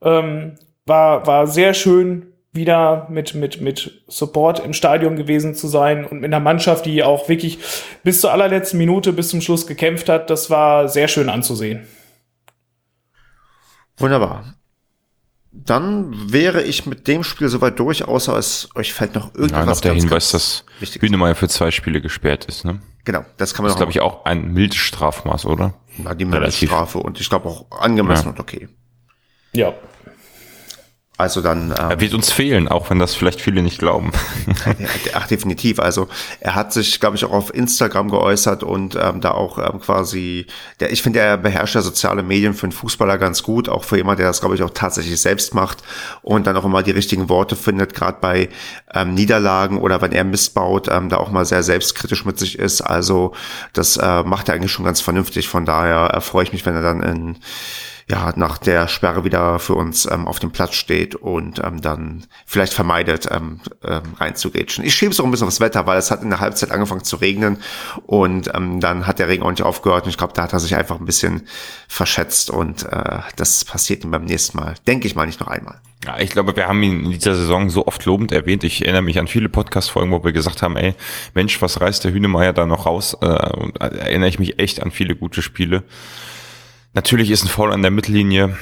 ähm, 0.01 0.55
war, 0.87 1.27
war 1.27 1.45
sehr 1.45 1.75
schön, 1.75 2.30
wieder 2.53 3.07
mit, 3.09 3.33
mit, 3.33 3.61
mit 3.61 4.03
Support 4.07 4.59
im 4.59 4.73
Stadion 4.73 5.15
gewesen 5.15 5.55
zu 5.55 5.67
sein 5.67 6.05
und 6.05 6.19
mit 6.19 6.25
einer 6.25 6.41
Mannschaft, 6.41 6.85
die 6.85 7.03
auch 7.03 7.29
wirklich 7.29 7.59
bis 8.03 8.19
zur 8.19 8.31
allerletzten 8.31 8.77
Minute, 8.77 9.13
bis 9.13 9.29
zum 9.29 9.41
Schluss 9.41 9.67
gekämpft 9.67 10.09
hat. 10.09 10.29
Das 10.29 10.49
war 10.49 10.89
sehr 10.89 11.07
schön 11.07 11.29
anzusehen. 11.29 11.87
Wunderbar. 13.97 14.55
Dann 15.53 16.31
wäre 16.31 16.63
ich 16.63 16.85
mit 16.85 17.07
dem 17.07 17.23
Spiel 17.23 17.49
soweit 17.49 17.77
durch, 17.77 18.05
außer 18.05 18.37
es 18.37 18.69
euch 18.75 18.93
fällt 18.93 19.15
noch 19.15 19.35
irgendwas. 19.35 19.59
Ja, 19.59 19.65
noch 19.65 19.81
der 19.81 19.93
Hinweis, 19.93 20.31
dass 20.31 20.65
Hühnemeier 20.79 21.35
für 21.35 21.49
zwei 21.49 21.71
Spiele 21.71 22.01
gesperrt 22.01 22.45
ist. 22.45 22.63
Ne? 22.63 22.81
Genau, 23.03 23.25
das 23.37 23.53
kann 23.53 23.63
man. 23.63 23.67
Das 23.69 23.75
ist, 23.75 23.77
glaube 23.77 23.91
ich, 23.91 23.99
auch 23.99 24.25
ein 24.25 24.53
mildes 24.53 24.77
Strafmaß, 24.77 25.45
oder? 25.45 25.73
Ja, 25.97 26.15
die 26.15 26.25
milde 26.25 26.51
Strafe 26.51 26.99
und 26.99 27.19
ich 27.19 27.29
glaube 27.29 27.49
auch 27.49 27.65
angemessen 27.71 28.25
ja. 28.25 28.31
und 28.31 28.39
okay. 28.39 28.69
Ja, 29.53 29.73
also 31.21 31.41
dann. 31.41 31.71
Ähm, 31.71 31.91
er 31.91 31.99
wird 31.99 32.13
uns 32.13 32.31
fehlen, 32.31 32.67
auch 32.67 32.89
wenn 32.89 32.99
das 32.99 33.15
vielleicht 33.15 33.41
viele 33.41 33.61
nicht 33.61 33.77
glauben. 33.77 34.11
ach, 35.13 35.27
definitiv. 35.27 35.79
Also 35.79 36.07
er 36.39 36.55
hat 36.55 36.73
sich, 36.73 36.99
glaube 36.99 37.15
ich, 37.15 37.23
auch 37.23 37.31
auf 37.31 37.53
Instagram 37.53 38.09
geäußert 38.09 38.63
und 38.63 38.95
ähm, 38.95 39.21
da 39.21 39.31
auch 39.31 39.57
ähm, 39.57 39.79
quasi, 39.79 40.47
der, 40.79 40.91
ich 40.91 41.01
finde, 41.01 41.19
er 41.19 41.37
beherrscht 41.37 41.75
ja 41.75 41.81
soziale 41.81 42.23
Medien 42.23 42.53
für 42.53 42.63
einen 42.63 42.71
Fußballer 42.71 43.17
ganz 43.17 43.43
gut, 43.43 43.69
auch 43.69 43.83
für 43.83 43.97
jemand, 43.97 44.19
der 44.19 44.27
das, 44.27 44.39
glaube 44.39 44.55
ich, 44.55 44.63
auch 44.63 44.71
tatsächlich 44.73 45.21
selbst 45.21 45.53
macht 45.53 45.83
und 46.23 46.47
dann 46.47 46.57
auch 46.57 46.65
immer 46.65 46.81
die 46.81 46.91
richtigen 46.91 47.29
Worte 47.29 47.55
findet, 47.55 47.93
gerade 47.93 48.17
bei 48.19 48.49
ähm, 48.93 49.13
Niederlagen 49.13 49.77
oder 49.77 50.01
wenn 50.01 50.11
er 50.11 50.23
missbaut, 50.23 50.87
ähm, 50.89 51.09
da 51.09 51.17
auch 51.17 51.29
mal 51.29 51.45
sehr 51.45 51.61
selbstkritisch 51.61 52.25
mit 52.25 52.39
sich 52.39 52.57
ist. 52.57 52.81
Also 52.81 53.33
das 53.73 53.97
äh, 53.97 54.23
macht 54.23 54.49
er 54.49 54.55
eigentlich 54.55 54.71
schon 54.71 54.85
ganz 54.85 55.01
vernünftig. 55.01 55.47
Von 55.47 55.65
daher 55.65 56.15
äh, 56.15 56.21
freue 56.21 56.43
ich 56.43 56.51
mich, 56.53 56.65
wenn 56.65 56.75
er 56.75 56.81
dann 56.81 57.03
in 57.03 57.37
ja, 58.09 58.33
nach 58.35 58.57
der 58.57 58.87
Sperre 58.87 59.23
wieder 59.23 59.59
für 59.59 59.75
uns 59.75 60.09
ähm, 60.09 60.27
auf 60.27 60.39
dem 60.39 60.51
Platz 60.51 60.75
steht 60.75 61.15
und 61.15 61.59
ähm, 61.63 61.81
dann 61.81 62.25
vielleicht 62.45 62.73
vermeidet, 62.73 63.27
ähm, 63.31 63.59
ähm, 63.83 64.01
reinzugrätschen. 64.17 64.85
Ich 64.85 64.95
schiebe 64.95 65.11
es 65.11 65.19
auch 65.19 65.25
ein 65.25 65.31
bisschen 65.31 65.47
aufs 65.47 65.59
Wetter, 65.59 65.85
weil 65.87 65.97
es 65.97 66.11
hat 66.11 66.23
in 66.23 66.29
der 66.29 66.39
Halbzeit 66.39 66.71
angefangen 66.71 67.03
zu 67.03 67.17
regnen 67.17 67.57
und 68.05 68.49
ähm, 68.53 68.79
dann 68.79 69.07
hat 69.07 69.19
der 69.19 69.27
Regen 69.27 69.43
auch 69.43 69.51
nicht 69.51 69.63
aufgehört 69.63 70.05
und 70.05 70.09
ich 70.09 70.17
glaube, 70.17 70.33
da 70.33 70.43
hat 70.43 70.53
er 70.53 70.59
sich 70.59 70.75
einfach 70.75 70.99
ein 70.99 71.05
bisschen 71.05 71.47
verschätzt 71.87 72.49
und 72.49 72.83
äh, 72.83 73.19
das 73.35 73.65
passiert 73.65 74.03
ihm 74.03 74.11
beim 74.11 74.25
nächsten 74.25 74.57
Mal. 74.57 74.75
Denke 74.87 75.07
ich 75.07 75.15
mal 75.15 75.25
nicht 75.25 75.39
noch 75.39 75.47
einmal. 75.47 75.79
Ja, 76.05 76.19
ich 76.19 76.31
glaube, 76.31 76.55
wir 76.55 76.67
haben 76.67 76.81
ihn 76.81 77.05
in 77.05 77.11
dieser 77.11 77.35
Saison 77.35 77.69
so 77.69 77.85
oft 77.85 78.03
lobend 78.05 78.31
erwähnt. 78.31 78.63
Ich 78.63 78.81
erinnere 78.81 79.03
mich 79.03 79.19
an 79.19 79.27
viele 79.27 79.49
Podcast-Folgen, 79.49 80.11
wo 80.11 80.23
wir 80.23 80.31
gesagt 80.31 80.63
haben, 80.63 80.75
ey, 80.75 80.95
Mensch, 81.35 81.61
was 81.61 81.79
reißt 81.79 82.03
der 82.03 82.11
Hühnemeier 82.11 82.53
da 82.53 82.65
noch 82.65 82.87
raus? 82.87 83.15
Äh, 83.21 83.53
und 83.53 83.79
äh, 83.79 83.97
erinnere 83.97 84.29
ich 84.29 84.39
mich 84.39 84.57
echt 84.57 84.81
an 84.81 84.89
viele 84.89 85.15
gute 85.15 85.43
Spiele. 85.43 85.83
Natürlich 86.93 87.31
ist 87.31 87.43
ein 87.43 87.47
Foul 87.47 87.71
an 87.71 87.81
der 87.81 87.91
Mittellinie, 87.91 88.57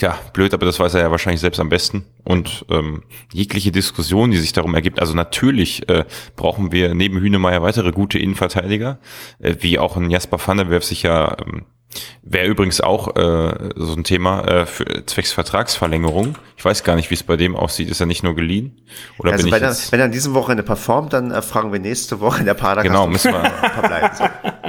ja, 0.00 0.18
blöd, 0.32 0.52
aber 0.54 0.66
das 0.66 0.78
weiß 0.78 0.94
er 0.94 1.02
ja 1.02 1.10
wahrscheinlich 1.10 1.40
selbst 1.40 1.60
am 1.60 1.68
besten. 1.68 2.04
Und 2.24 2.66
ähm, 2.68 3.02
jegliche 3.32 3.72
Diskussion, 3.72 4.30
die 4.30 4.36
sich 4.38 4.52
darum 4.52 4.74
ergibt, 4.74 5.00
also 5.00 5.14
natürlich 5.14 5.88
äh, 5.88 6.04
brauchen 6.36 6.72
wir 6.72 6.94
neben 6.94 7.18
Hünemeyer 7.18 7.62
weitere 7.62 7.92
gute 7.92 8.18
Innenverteidiger, 8.18 8.98
äh, 9.38 9.56
wie 9.60 9.78
auch 9.78 9.96
ein 9.96 10.10
Jasper 10.10 10.38
van 10.44 10.58
der 10.58 10.70
Werf 10.70 10.84
sich 10.84 11.02
ja 11.02 11.36
ähm, 11.40 11.64
Wäre 12.22 12.46
übrigens 12.46 12.80
auch 12.80 13.16
äh, 13.16 13.70
so 13.76 13.94
ein 13.94 14.04
Thema 14.04 14.44
äh, 14.44 14.66
für 14.66 15.06
zwecks 15.06 15.32
Vertragsverlängerung. 15.32 16.36
Ich 16.56 16.64
weiß 16.64 16.84
gar 16.84 16.96
nicht, 16.96 17.10
wie 17.10 17.14
es 17.14 17.22
bei 17.22 17.36
dem 17.36 17.56
aussieht. 17.56 17.88
Ist 17.88 18.00
er 18.00 18.06
nicht 18.06 18.22
nur 18.22 18.34
geliehen? 18.34 18.82
Oder 19.18 19.32
also 19.32 19.44
bin 19.44 19.52
wenn, 19.52 19.62
ich 19.62 19.68
er, 19.68 19.92
wenn 19.92 20.00
er 20.00 20.06
in 20.06 20.12
diesem 20.12 20.34
Wochenende 20.34 20.62
performt, 20.62 21.12
dann 21.12 21.30
äh, 21.30 21.40
fragen 21.42 21.72
wir 21.72 21.78
nächste 21.78 22.20
Woche 22.20 22.40
in 22.40 22.46
der 22.46 22.54
Padercast. 22.54 22.86
Genau, 22.86 23.06
müssen 23.06 23.32
wir 23.32 23.44
verbleiben. 23.74 24.10
So. 24.16 24.24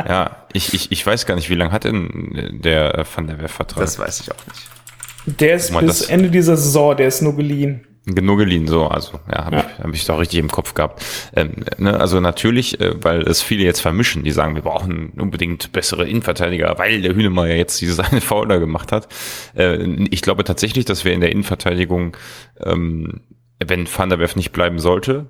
Ja, 0.07 0.45
ich, 0.53 0.73
ich, 0.73 0.91
ich 0.91 1.05
weiß 1.05 1.25
gar 1.25 1.35
nicht, 1.35 1.49
wie 1.49 1.55
lange 1.55 1.71
hat 1.71 1.83
denn 1.83 2.59
der 2.63 2.99
äh, 2.99 3.05
Van 3.15 3.27
der 3.27 3.39
Werf-Vertrag? 3.39 3.81
Das 3.81 3.97
weiß 3.97 4.21
ich 4.21 4.31
auch 4.31 4.47
nicht. 4.47 5.39
Der 5.39 5.55
ist 5.55 5.77
bis 5.77 6.01
Ende 6.03 6.29
dieser 6.29 6.55
Saison, 6.55 6.95
der 6.95 7.07
ist 7.07 7.21
nur 7.21 7.35
geliehen. 7.35 7.85
Genug 8.09 8.39
geliehen, 8.39 8.67
so, 8.67 8.87
also 8.87 9.19
ja, 9.29 9.43
habe 9.43 9.55
ja. 9.57 9.65
ich, 9.67 9.83
hab 9.83 9.93
ich 9.93 10.05
doch 10.05 10.17
richtig 10.17 10.39
im 10.39 10.49
Kopf 10.49 10.73
gehabt. 10.73 11.03
Ähm, 11.35 11.65
ne, 11.77 11.99
also 11.99 12.21
natürlich, 12.21 12.79
äh, 12.79 13.03
weil 13.03 13.23
es 13.23 13.41
viele 13.41 13.65
jetzt 13.65 13.81
vermischen, 13.81 14.23
die 14.23 14.31
sagen, 14.31 14.55
wir 14.55 14.61
brauchen 14.61 15.09
unbedingt 15.17 15.73
bessere 15.73 16.07
Innenverteidiger, 16.07 16.73
weil 16.77 17.01
der 17.01 17.13
Hühnemeier 17.13 17.57
jetzt 17.57 17.81
diese 17.81 17.93
seine 17.95 18.21
Fauler 18.21 18.59
gemacht 18.59 18.93
hat. 18.93 19.09
Äh, 19.57 19.83
ich 20.09 20.21
glaube 20.21 20.45
tatsächlich, 20.45 20.85
dass 20.85 21.03
wir 21.03 21.11
in 21.11 21.19
der 21.19 21.33
Innenverteidigung, 21.33 22.15
ähm, 22.63 23.23
wenn 23.59 23.87
Van 23.93 24.07
der 24.07 24.19
Werf 24.19 24.37
nicht 24.37 24.53
bleiben 24.53 24.79
sollte, 24.79 25.25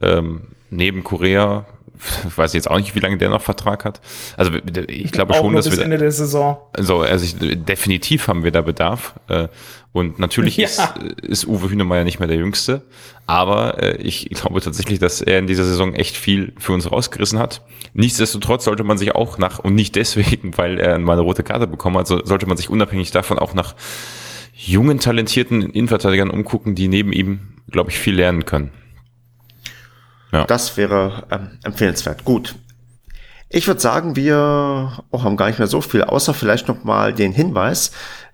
ähm, 0.00 0.48
neben 0.70 1.04
Korea 1.04 1.66
ich 2.26 2.38
weiß 2.38 2.52
jetzt 2.54 2.70
auch 2.70 2.78
nicht, 2.78 2.94
wie 2.94 3.00
lange 3.00 3.18
der 3.18 3.30
noch 3.30 3.42
Vertrag 3.42 3.84
hat. 3.84 4.00
Also 4.36 4.52
ich 4.88 5.12
glaube 5.12 5.34
auch 5.34 5.38
schon, 5.38 5.54
dass 5.54 5.68
bis 5.68 5.78
wir 5.78 5.84
Ende 5.84 5.98
der 5.98 6.12
Saison. 6.12 6.58
Also, 6.72 7.00
also 7.00 7.24
ich, 7.24 7.36
definitiv 7.64 8.28
haben 8.28 8.44
wir 8.44 8.50
da 8.50 8.62
Bedarf. 8.62 9.14
Äh, 9.28 9.48
und 9.92 10.18
natürlich 10.20 10.56
ja. 10.56 10.66
ist, 10.66 10.80
ist 11.22 11.46
Uwe 11.46 11.70
Hünemeyer 11.70 12.04
nicht 12.04 12.20
mehr 12.20 12.28
der 12.28 12.36
Jüngste, 12.36 12.82
aber 13.26 13.82
äh, 13.82 13.96
ich 13.96 14.28
glaube 14.30 14.60
tatsächlich, 14.60 15.00
dass 15.00 15.20
er 15.20 15.40
in 15.40 15.48
dieser 15.48 15.64
Saison 15.64 15.94
echt 15.94 16.16
viel 16.16 16.52
für 16.58 16.72
uns 16.72 16.90
rausgerissen 16.90 17.38
hat. 17.38 17.62
Nichtsdestotrotz 17.92 18.64
sollte 18.64 18.84
man 18.84 18.98
sich 18.98 19.14
auch 19.14 19.38
nach, 19.38 19.58
und 19.58 19.74
nicht 19.74 19.96
deswegen, 19.96 20.52
weil 20.56 20.78
er 20.78 20.98
mal 20.98 21.14
eine 21.14 21.22
rote 21.22 21.42
Karte 21.42 21.66
bekommen 21.66 21.98
hat, 21.98 22.06
so, 22.06 22.24
sollte 22.24 22.46
man 22.46 22.56
sich 22.56 22.70
unabhängig 22.70 23.10
davon 23.10 23.38
auch 23.38 23.52
nach 23.52 23.74
jungen, 24.54 25.00
talentierten 25.00 25.62
Innenverteidigern 25.62 26.30
umgucken, 26.30 26.74
die 26.74 26.86
neben 26.86 27.12
ihm, 27.12 27.40
glaube 27.70 27.90
ich, 27.90 27.98
viel 27.98 28.14
lernen 28.14 28.44
können. 28.44 28.70
Ja. 30.32 30.44
Das 30.44 30.76
wäre 30.76 31.24
ähm, 31.30 31.58
empfehlenswert. 31.64 32.24
Gut. 32.24 32.54
Ich 33.48 33.66
würde 33.66 33.80
sagen, 33.80 34.14
wir 34.14 35.02
oh, 35.10 35.22
haben 35.24 35.36
gar 35.36 35.48
nicht 35.48 35.58
mehr 35.58 35.66
so 35.66 35.80
viel, 35.80 36.04
außer 36.04 36.34
vielleicht 36.34 36.68
noch 36.68 36.84
mal 36.84 37.12
den 37.12 37.32
Hinweis, 37.32 37.90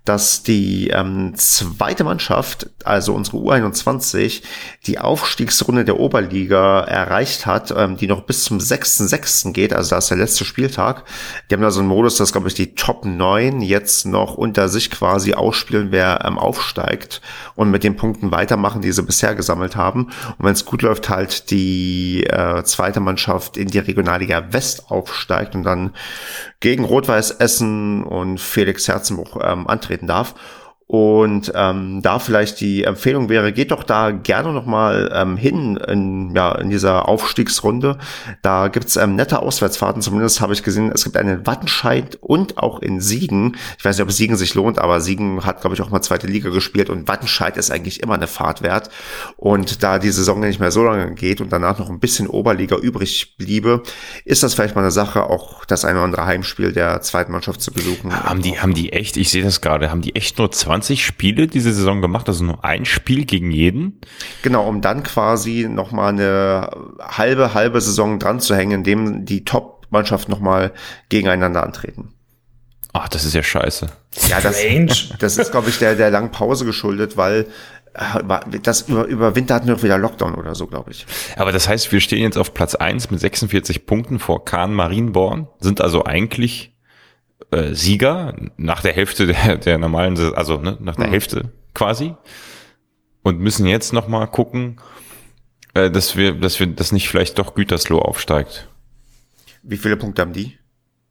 dass 0.07 0.43
die 0.43 0.87
ähm, 0.87 1.33
zweite 1.35 2.03
Mannschaft, 2.03 2.69
also 2.85 3.13
unsere 3.13 3.37
U21, 3.37 4.41
die 4.85 4.99
Aufstiegsrunde 4.99 5.83
der 5.83 5.99
Oberliga 5.99 6.81
erreicht 6.81 7.45
hat, 7.45 7.73
ähm, 7.75 7.97
die 7.97 8.07
noch 8.07 8.21
bis 8.21 8.45
zum 8.45 8.59
6.6. 8.59 9.51
geht, 9.51 9.73
also 9.73 9.89
da 9.91 9.97
ist 9.97 10.09
der 10.09 10.17
letzte 10.17 10.45
Spieltag. 10.45 11.03
Die 11.49 11.55
haben 11.55 11.61
da 11.61 11.71
so 11.71 11.81
einen 11.81 11.89
Modus, 11.89 12.15
dass, 12.17 12.31
glaube 12.31 12.47
ich, 12.47 12.53
die 12.53 12.75
Top 12.75 13.03
9 13.03 13.61
jetzt 13.61 14.05
noch 14.05 14.35
unter 14.35 14.69
sich 14.69 14.89
quasi 14.91 15.33
ausspielen, 15.33 15.91
wer 15.91 16.23
ähm, 16.25 16.37
aufsteigt 16.37 17.21
und 17.55 17.69
mit 17.69 17.83
den 17.83 17.97
Punkten 17.97 18.31
weitermachen, 18.31 18.81
die 18.81 18.91
sie 18.93 19.03
bisher 19.03 19.35
gesammelt 19.35 19.75
haben. 19.75 20.05
Und 20.37 20.45
wenn 20.45 20.53
es 20.53 20.65
gut 20.65 20.83
läuft, 20.83 21.09
halt 21.09 21.51
die 21.51 22.23
äh, 22.23 22.63
zweite 22.63 23.01
Mannschaft 23.01 23.57
in 23.57 23.67
die 23.67 23.79
Regionalliga 23.79 24.53
West 24.53 24.89
aufsteigt 24.89 25.55
und 25.55 25.63
dann 25.63 25.91
gegen 26.59 26.83
Rot-Weiß 26.83 27.31
Essen 27.31 28.03
und 28.03 28.39
Felix 28.39 28.87
Herzenbruch 28.87 29.37
ähm, 29.43 29.67
antreten 29.67 30.07
darf. 30.07 30.35
Und 30.87 31.51
ähm, 31.53 32.01
da 32.01 32.17
vielleicht 32.17 32.61
die 32.61 32.85
Empfehlung 32.85 33.27
wäre, 33.27 33.51
geht 33.51 33.71
doch 33.71 33.83
da 33.83 34.11
gerne 34.11 34.53
nochmal 34.53 35.11
ähm, 35.13 35.35
hin 35.35 35.75
in, 35.75 36.33
ja, 36.33 36.53
in 36.55 36.69
dieser 36.69 37.09
Aufstiegsrunde. 37.09 37.97
Da 38.41 38.69
gibt's 38.69 38.95
ähm, 38.95 39.15
nette 39.17 39.39
Auswärtsfahrten, 39.39 40.01
zumindest 40.01 40.39
habe 40.39 40.53
ich 40.53 40.63
gesehen, 40.63 40.89
es 40.93 41.03
gibt 41.03 41.17
einen 41.17 41.45
Wattenscheid 41.45 42.17
und 42.21 42.57
auch 42.57 42.79
in 42.79 43.01
Siegen. 43.01 43.57
Ich 43.77 43.83
weiß 43.83 43.97
nicht, 43.97 44.03
ob 44.03 44.13
Siegen 44.13 44.37
sich 44.37 44.55
lohnt, 44.55 44.79
aber 44.79 45.01
Siegen 45.01 45.45
hat, 45.45 45.59
glaube 45.59 45.75
ich, 45.75 45.81
auch 45.81 45.89
mal 45.89 46.01
zweite 46.01 46.25
Liga 46.25 46.51
gespielt 46.51 46.89
und 46.89 47.09
Wattenscheid 47.09 47.57
ist 47.57 47.69
eigentlich 47.69 48.01
immer 48.01 48.13
eine 48.13 48.27
Fahrt 48.27 48.61
wert. 48.61 48.89
Und 49.35 49.83
da 49.83 49.99
die 49.99 50.11
Saison 50.11 50.39
nicht 50.39 50.61
mehr 50.61 50.71
so 50.71 50.85
lange 50.85 51.13
geht 51.15 51.41
und 51.41 51.51
danach 51.51 51.79
noch 51.79 51.89
ein 51.89 51.99
bisschen 51.99 52.27
Oberliga 52.27 52.77
übrig 52.77 53.35
bliebe, 53.37 53.83
ist 54.23 54.41
das 54.41 54.53
vielleicht 54.53 54.75
mal 54.75 54.83
eine 54.83 54.91
Sache, 54.91 55.23
auch 55.23 55.65
das 55.65 55.83
eine 55.83 55.97
oder 55.97 56.05
andere 56.05 56.25
Heimspiel 56.25 56.71
der 56.71 57.01
zweiten 57.01 57.33
Mannschaft 57.33 57.61
zu 57.61 57.73
besuchen. 57.73 58.23
Haben 58.23 58.41
die, 58.41 58.57
haben 58.57 58.73
die 58.73 58.93
echt, 58.93 59.17
ich 59.17 59.29
sehe 59.29 59.43
das 59.43 59.59
gerade, 59.59 59.91
haben 59.91 60.01
die 60.01 60.15
echt 60.15 60.37
nur 60.37 60.49
20 60.49 60.76
20 60.77 61.03
Spiele 61.03 61.47
diese 61.47 61.73
Saison 61.73 62.01
gemacht, 62.01 62.27
also 62.27 62.43
nur 62.43 62.63
ein 62.63 62.85
Spiel 62.85 63.25
gegen 63.25 63.51
jeden. 63.51 63.99
Genau, 64.43 64.67
um 64.67 64.81
dann 64.81 65.03
quasi 65.03 65.67
nochmal 65.69 66.09
eine 66.09 66.69
halbe, 66.99 67.53
halbe 67.53 67.81
Saison 67.81 68.19
dran 68.19 68.39
zu 68.39 68.55
hängen, 68.55 68.79
indem 68.79 69.25
die 69.25 69.43
Top-Mannschaften 69.43 70.31
nochmal 70.31 70.73
gegeneinander 71.09 71.63
antreten. 71.63 72.13
Ach, 72.93 73.09
das 73.09 73.25
ist 73.25 73.33
ja 73.33 73.43
scheiße. 73.43 73.87
Ja, 74.27 74.39
das, 74.39 74.57
das 75.19 75.37
ist, 75.37 75.51
glaube 75.51 75.69
ich, 75.69 75.79
der, 75.79 75.95
der 75.95 76.11
langen 76.11 76.31
Pause 76.31 76.65
geschuldet, 76.65 77.17
weil 77.17 77.47
äh, 77.93 78.59
das 78.61 78.83
über, 78.83 79.05
über 79.05 79.35
Winter 79.35 79.55
hatten 79.55 79.67
wir 79.67 79.75
auch 79.75 79.83
wieder 79.83 79.97
Lockdown 79.97 80.35
oder 80.35 80.55
so, 80.55 80.67
glaube 80.67 80.91
ich. 80.91 81.05
Aber 81.35 81.51
das 81.51 81.67
heißt, 81.67 81.91
wir 81.91 82.01
stehen 82.01 82.21
jetzt 82.21 82.37
auf 82.37 82.53
Platz 82.53 82.75
eins 82.75 83.09
mit 83.09 83.19
46 83.19 83.85
Punkten 83.85 84.19
vor 84.19 84.45
Kahn 84.45 84.73
Marienborn, 84.73 85.47
sind 85.59 85.81
also 85.81 86.05
eigentlich 86.05 86.76
äh, 87.51 87.73
Sieger 87.73 88.35
nach 88.57 88.81
der 88.81 88.93
Hälfte 88.93 89.27
der, 89.27 89.57
der 89.57 89.77
normalen, 89.77 90.17
also 90.35 90.57
ne, 90.57 90.77
nach 90.79 90.95
der 90.95 91.07
mhm. 91.07 91.11
Hälfte 91.11 91.51
quasi 91.73 92.15
und 93.23 93.39
müssen 93.39 93.65
jetzt 93.67 93.93
noch 93.93 94.07
mal 94.07 94.25
gucken, 94.27 94.77
äh, 95.73 95.91
dass 95.91 96.15
wir, 96.15 96.33
dass 96.33 96.59
wir, 96.59 96.67
dass 96.67 96.91
nicht 96.91 97.09
vielleicht 97.09 97.39
doch 97.39 97.55
Gütersloh 97.55 97.99
aufsteigt. 97.99 98.69
Wie 99.63 99.77
viele 99.77 99.97
Punkte 99.97 100.21
haben 100.21 100.33
die? 100.33 100.57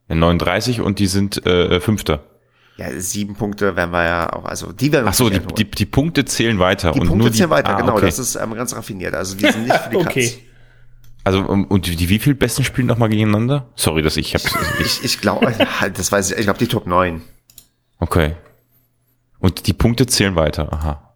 39 0.09 0.81
und 0.81 0.99
die 0.99 1.07
sind 1.07 1.45
äh, 1.45 1.79
Fünfter. 1.79 2.23
Ja, 2.77 2.87
sieben 2.99 3.35
Punkte 3.35 3.75
werden 3.75 3.91
wir 3.91 4.05
ja 4.05 4.33
auch, 4.33 4.45
also 4.45 4.71
die 4.71 4.91
werden 4.91 5.05
wir 5.05 5.09
Ach 5.09 5.13
so, 5.15 5.29
die, 5.29 5.39
die, 5.39 5.65
die 5.65 5.85
Punkte 5.85 6.25
zählen 6.25 6.59
weiter. 6.59 6.91
Die 6.91 6.99
und 6.99 7.07
Punkte 7.07 7.25
nur 7.25 7.33
zählen 7.33 7.49
weiter, 7.49 7.75
ah, 7.75 7.81
genau, 7.81 7.93
okay. 7.93 8.05
das 8.05 8.19
ist 8.19 8.35
ähm, 8.35 8.53
ganz 8.53 8.75
raffiniert. 8.75 9.15
Also 9.15 9.35
die 9.35 9.51
sind 9.51 9.63
nicht 9.63 9.75
für 9.75 9.89
die 9.89 9.95
okay. 9.95 10.27
Katz. 10.27 10.39
Also 11.27 11.41
und 11.41 11.87
die 11.87 12.07
wie 12.07 12.19
viel 12.19 12.35
besten 12.35 12.63
spielen 12.63 12.87
nochmal 12.87 13.09
gegeneinander? 13.09 13.67
Sorry, 13.75 14.01
dass 14.01 14.15
ich 14.15 14.33
habe 14.33 14.45
ich 14.79 15.03
ich 15.03 15.19
glaube, 15.19 15.53
das 15.93 16.09
weiß 16.09 16.31
ich, 16.31 16.37
ich 16.37 16.45
glaube 16.45 16.57
die 16.57 16.67
Top 16.67 16.87
9. 16.87 17.21
Okay. 17.99 18.35
Und 19.37 19.67
die 19.67 19.73
Punkte 19.73 20.05
zählen 20.05 20.37
weiter. 20.37 20.71
Aha. 20.71 21.15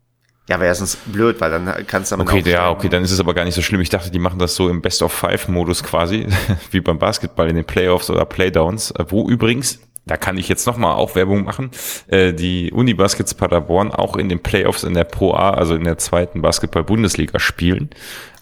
Ja, 0.49 0.59
wäre 0.59 0.76
sonst 0.76 0.97
blöd, 1.14 1.39
weil 1.39 1.49
dann 1.49 1.88
kannst 1.88 2.12
du 2.12 2.18
damit 2.18 2.30
Okay, 2.30 2.51
ja, 2.51 2.72
okay, 2.72 2.89
dann 2.89 3.05
ist 3.05 3.12
es 3.12 3.22
aber 3.22 3.34
gar 3.34 3.45
nicht 3.45 3.55
so 3.55 3.62
schlimm. 3.62 3.80
Ich 3.80 3.88
dachte, 3.88 4.12
die 4.12 4.20
machen 4.20 4.38
das 4.38 4.53
so 4.53 4.68
im 4.68 4.82
Best-of-Five-Modus 4.82 5.82
quasi, 5.82 6.28
wie 6.72 6.82
beim 6.82 6.99
Basketball 6.99 7.47
in 7.47 7.55
den 7.55 7.64
Playoffs 7.64 8.09
oder 8.09 8.26
Playdowns, 8.26 8.91
äh, 8.91 9.05
wo 9.07 9.30
übrigens, 9.30 9.80
da 10.05 10.18
kann 10.18 10.38
ich 10.38 10.49
jetzt 10.49 10.68
nochmal 10.68 10.95
auch 10.95 11.16
Werbung 11.16 11.45
machen, 11.45 11.72
äh, 12.07 12.34
die 12.34 12.70
Uni 12.74 12.95
Baskets 12.95 13.34
Paderborn 13.34 13.93
auch 13.93 14.18
in 14.18 14.28
den 14.28 14.43
Playoffs 14.43 14.84
in 14.84 14.93
der 14.93 15.05
Pro 15.05 15.34
A, 15.36 15.51
also 15.51 15.74
in 15.74 15.86
der 15.86 15.97
zweiten 15.97 16.41
Basketball-Bundesliga 16.41 17.39
spielen. 17.39 17.91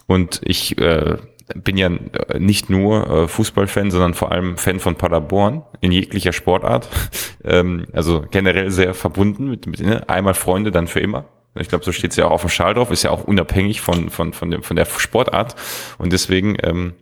Und 0.08 0.40
ich 0.42 0.76
äh, 0.78 1.16
bin 1.54 1.76
ja 1.76 1.90
nicht 2.38 2.70
nur 2.70 3.08
äh, 3.08 3.28
Fußballfan, 3.28 3.90
sondern 3.90 4.14
vor 4.14 4.32
allem 4.32 4.56
Fan 4.56 4.80
von 4.80 4.96
Paderborn 4.96 5.62
in 5.80 5.92
jeglicher 5.92 6.32
Sportart. 6.32 6.88
ähm, 7.44 7.86
also 7.92 8.24
generell 8.30 8.70
sehr 8.70 8.94
verbunden 8.94 9.50
mit, 9.50 9.66
mit 9.66 9.80
ne? 9.80 10.08
einmal 10.08 10.34
Freunde, 10.34 10.70
dann 10.70 10.86
für 10.86 11.00
immer. 11.00 11.26
Ich 11.58 11.68
glaube, 11.68 11.84
so 11.84 11.92
steht 11.92 12.12
es 12.12 12.16
ja 12.16 12.26
auch 12.26 12.30
auf 12.30 12.42
dem 12.42 12.50
Schal 12.50 12.74
drauf, 12.74 12.90
ist 12.90 13.02
ja 13.02 13.10
auch 13.10 13.24
unabhängig 13.24 13.80
von, 13.80 14.08
von, 14.08 14.32
von, 14.32 14.50
dem, 14.50 14.62
von 14.62 14.76
der 14.76 14.84
Sportart. 14.84 15.56
Und 15.98 16.12
deswegen, 16.12 16.56
ähm, 16.62 16.94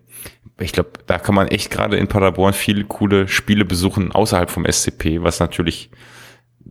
ich 0.58 0.72
glaube, 0.72 0.90
da 1.06 1.18
kann 1.18 1.34
man 1.34 1.48
echt 1.48 1.70
gerade 1.70 1.96
in 1.96 2.08
Paderborn 2.08 2.54
viele 2.54 2.84
coole 2.84 3.28
Spiele 3.28 3.64
besuchen 3.64 4.10
außerhalb 4.12 4.50
vom 4.50 4.64
SCP, 4.64 5.22
was 5.22 5.38
natürlich 5.38 5.90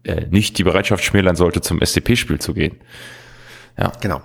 äh, 0.03 0.25
nicht 0.29 0.57
die 0.57 0.63
Bereitschaft 0.63 1.03
schmälern 1.03 1.35
sollte, 1.35 1.61
zum 1.61 1.79
SCP-Spiel 1.79 2.39
zu 2.39 2.53
gehen. 2.53 2.77
Ja. 3.77 3.91
Genau. 4.01 4.21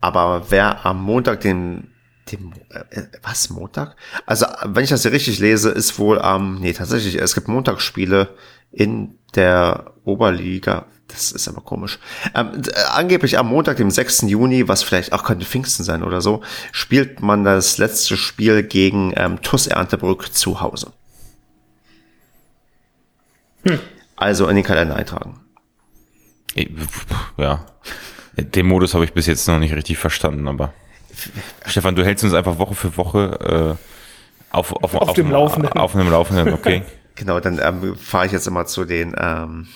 Aber 0.00 0.50
wer 0.50 0.84
am 0.84 1.02
Montag 1.02 1.40
den, 1.40 1.93
den 2.30 2.52
äh, 2.70 3.02
was, 3.22 3.50
Montag? 3.50 3.96
Also, 4.26 4.46
wenn 4.64 4.84
ich 4.84 4.90
das 4.90 5.02
hier 5.02 5.12
richtig 5.12 5.38
lese, 5.38 5.70
ist 5.70 5.98
wohl 5.98 6.20
am, 6.20 6.60
nee, 6.60 6.72
tatsächlich, 6.72 7.16
es 7.16 7.34
gibt 7.34 7.48
Montagsspiele 7.48 8.28
in 8.72 9.18
der 9.34 9.92
Oberliga. 10.04 10.86
Das 11.08 11.32
ist 11.32 11.48
aber 11.48 11.60
komisch. 11.60 11.98
Ähm, 12.34 12.62
äh, 12.66 12.80
angeblich 12.92 13.38
am 13.38 13.48
Montag, 13.48 13.76
dem 13.76 13.90
6. 13.90 14.22
Juni, 14.22 14.68
was 14.68 14.82
vielleicht 14.82 15.12
auch 15.12 15.22
könnte 15.22 15.44
Pfingsten 15.44 15.84
sein 15.84 16.02
oder 16.02 16.20
so, 16.20 16.42
spielt 16.72 17.20
man 17.20 17.44
das 17.44 17.78
letzte 17.78 18.16
Spiel 18.16 18.62
gegen 18.62 19.12
ähm, 19.16 19.40
TUS 19.42 19.66
Erntebrück 19.66 20.34
zu 20.34 20.60
Hause. 20.60 20.92
Hm. 23.64 23.78
Also 24.16 24.48
in 24.48 24.56
den 24.56 24.64
Kalender 24.64 24.96
eintragen. 24.96 25.40
Ja. 27.36 27.66
Den 28.36 28.66
Modus 28.66 28.94
habe 28.94 29.04
ich 29.04 29.12
bis 29.12 29.26
jetzt 29.26 29.46
noch 29.46 29.58
nicht 29.58 29.74
richtig 29.74 29.98
verstanden, 29.98 30.48
aber 30.48 30.72
Stefan, 31.66 31.94
du 31.94 32.04
hältst 32.04 32.24
uns 32.24 32.34
einfach 32.34 32.58
Woche 32.58 32.74
für 32.74 32.96
Woche 32.96 33.76
äh, 33.80 34.54
auf, 34.54 34.72
auf, 34.72 34.94
auf, 34.94 35.08
auf 35.08 35.12
dem 35.14 35.30
Laufenden. 35.30 35.72
Auf 35.72 35.94
einem 35.94 36.10
Laufenden, 36.10 36.52
okay. 36.54 36.82
genau, 37.14 37.40
dann 37.40 37.58
ähm, 37.62 37.96
fahre 37.96 38.26
ich 38.26 38.32
jetzt 38.32 38.46
immer 38.46 38.66
zu 38.66 38.84
den. 38.84 39.14
Ähm 39.18 39.66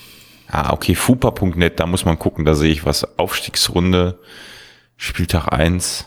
ah, 0.48 0.72
okay, 0.72 0.94
fupa.net, 0.94 1.80
da 1.80 1.86
muss 1.86 2.04
man 2.04 2.18
gucken, 2.18 2.44
da 2.44 2.54
sehe 2.54 2.70
ich 2.70 2.84
was. 2.84 3.18
Aufstiegsrunde, 3.18 4.20
Spieltag 4.96 5.48
1. 5.52 6.06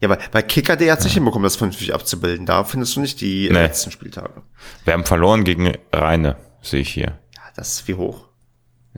Ja, 0.00 0.10
aber 0.10 0.18
bei 0.32 0.42
Kicker.de 0.42 0.90
hat 0.90 0.98
es 0.98 1.04
nicht 1.04 1.14
hinbekommen, 1.14 1.44
das 1.44 1.56
vernünftig 1.56 1.94
abzubilden. 1.94 2.46
Da 2.46 2.64
findest 2.64 2.94
du 2.96 3.00
nicht 3.00 3.20
die 3.20 3.48
nee. 3.48 3.54
letzten 3.54 3.90
Spieltage. 3.90 4.42
Wir 4.84 4.92
haben 4.92 5.04
verloren 5.04 5.44
gegen 5.44 5.72
Rheine, 5.92 6.36
sehe 6.62 6.80
ich 6.80 6.90
hier. 6.90 7.18
Ja, 7.34 7.42
das 7.56 7.72
ist 7.72 7.88
wie 7.88 7.94
hoch? 7.94 8.26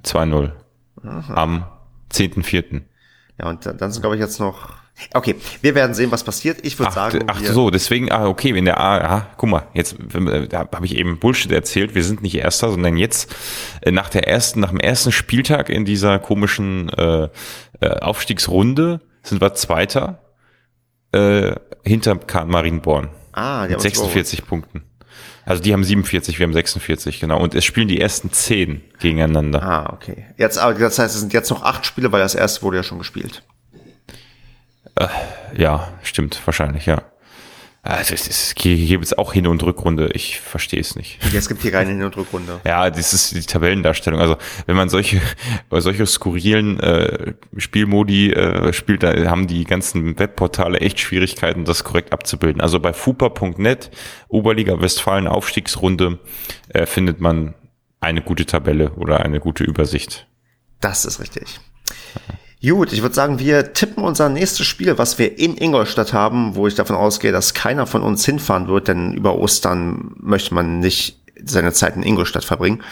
2-0. 0.03 0.53
Am 1.03 1.67
10.4. 2.13 2.83
Ja, 3.39 3.51
und 3.51 3.67
dann 3.67 3.93
sind, 3.93 4.01
glaube 4.01 4.17
ich, 4.17 4.23
jetzt 4.23 4.41
noch. 4.41 4.71
Okay, 5.13 5.35
wir 5.61 5.75
werden 5.75 5.93
sehen, 5.93 6.11
was 6.11 6.25
passiert. 6.25 6.65
Ich 6.65 6.79
würde 6.79 6.93
sagen. 6.93 7.25
Ach 7.27 7.39
so, 7.39 7.69
deswegen, 7.69 8.11
ah, 8.11 8.27
okay, 8.27 8.55
wenn 8.55 8.65
der 8.65 8.81
A, 8.81 8.97
ah, 8.97 9.27
guck 9.37 9.51
mal, 9.51 9.67
jetzt 9.75 9.97
da 10.49 10.61
habe 10.61 10.87
ich 10.87 10.97
eben 10.97 11.19
Bullshit 11.19 11.53
erzählt. 11.53 11.95
Wir 11.95 12.03
sind 12.03 12.23
nicht 12.23 12.35
Erster, 12.35 12.71
sondern 12.71 12.97
jetzt 12.97 13.35
äh, 13.83 13.91
nach 13.91 14.09
der 14.09 14.27
ersten, 14.27 14.61
nach 14.61 14.71
dem 14.71 14.81
ersten 14.81 15.13
Spieltag 15.13 15.69
in 15.69 15.85
dieser 15.85 16.19
komischen 16.19 16.89
äh, 16.89 17.29
äh, 17.81 17.89
Aufstiegsrunde 18.01 19.03
sind 19.23 19.43
wir 19.43 19.53
Zweiter 19.53 20.23
äh, 21.13 21.55
hinter 21.85 22.17
Kahn 22.17 22.49
Marienborn. 22.49 23.11
Ah, 23.33 23.67
die 23.67 23.75
mit 23.75 23.83
46 23.83 24.47
Punkten. 24.47 24.86
Also 25.47 25.63
die 25.63 25.73
haben 25.73 25.85
47, 25.85 26.41
wir 26.41 26.45
haben 26.45 26.53
46, 26.53 27.21
genau. 27.21 27.41
Und 27.41 27.55
es 27.55 27.65
spielen 27.65 27.87
die 27.87 28.01
ersten 28.01 28.33
10 28.33 28.83
gegeneinander. 28.99 29.63
Ah, 29.63 29.93
okay. 29.93 30.27
Jetzt, 30.37 30.59
aber 30.59 30.75
das 30.75 30.99
heißt, 30.99 31.15
es 31.15 31.21
sind 31.21 31.33
jetzt 31.33 31.51
noch 31.51 31.63
acht 31.63 31.87
Spiele, 31.87 32.11
weil 32.11 32.21
das 32.21 32.35
erste 32.35 32.63
wurde 32.63 32.79
ja 32.79 32.83
schon 32.83 32.99
gespielt. 32.99 33.45
Äh, 34.97 35.07
ja, 35.57 35.93
stimmt, 36.03 36.41
wahrscheinlich, 36.45 36.87
ja. 36.87 37.03
Also 37.89 38.15
es, 38.15 38.29
es 38.29 38.55
gibt 38.55 39.05
es 39.05 39.17
auch 39.17 39.33
Hin- 39.33 39.47
und 39.47 39.63
Rückrunde. 39.63 40.11
Ich 40.13 40.41
verstehe 40.41 40.81
es 40.81 40.97
nicht. 40.97 41.19
Ja, 41.33 41.39
es 41.39 41.49
gibt 41.49 41.63
hier 41.63 41.71
keine 41.71 41.91
Hin- 41.91 42.03
und 42.03 42.17
Rückrunde. 42.17 42.61
Ja, 42.67 42.91
das 42.91 43.13
ist 43.13 43.35
die 43.35 43.41
Tabellendarstellung. 43.41 44.21
Also 44.21 44.37
wenn 44.67 44.77
man 44.77 44.89
solche 44.89 45.21
solche 45.71 46.07
skurrilen 46.07 46.81
äh, 46.81 47.35
Spielmodi 47.57 48.33
äh, 48.33 48.73
spielt, 48.73 49.03
da 49.03 49.15
haben 49.31 49.47
die 49.47 49.65
ganzen 49.65 50.19
Webportale 50.19 50.81
echt 50.81 50.99
Schwierigkeiten, 51.01 51.65
das 51.65 51.85
korrekt 51.85 52.13
abzubilden. 52.13 52.61
Also 52.61 52.81
bei 52.81 52.93
fupa.net, 52.93 53.91
Oberliga 54.29 54.81
Westfalen 54.81 55.29
Aufstiegsrunde, 55.29 56.19
äh, 56.69 56.87
findet 56.87 57.21
man 57.21 57.55
eine 58.01 58.23
gute 58.23 58.47
Tabelle 58.47 58.93
oder 58.93 59.21
eine 59.21 59.41
gute 59.41 59.65
Übersicht. 59.65 60.27
Das 60.81 61.05
ist 61.05 61.21
richtig. 61.21 61.61
Gut, 62.63 62.93
ich 62.93 63.03
würde 63.03 63.15
sagen, 63.15 63.39
wir 63.39 63.75
tippen 63.75 64.03
unser 64.03 64.29
nächstes 64.29 64.67
Spiel, 64.67 64.97
was 64.97 65.19
wir 65.19 65.39
in 65.39 65.59
Ingolstadt 65.59 66.13
haben, 66.13 66.55
wo 66.55 66.67
ich 66.67 66.75
davon 66.75 66.97
ausgehe, 66.97 67.31
dass 67.31 67.53
keiner 67.53 67.87
von 67.87 68.03
uns 68.03 68.25
hinfahren 68.25 68.67
wird, 68.67 68.89
denn 68.89 69.13
über 69.13 69.37
Ostern 69.37 70.15
möchte 70.19 70.55
man 70.55 70.81
nicht 70.81 71.21
seine 71.45 71.73
Zeit 71.73 71.97
in 71.97 72.03
Ingolstadt 72.03 72.45
verbringen. 72.45 72.83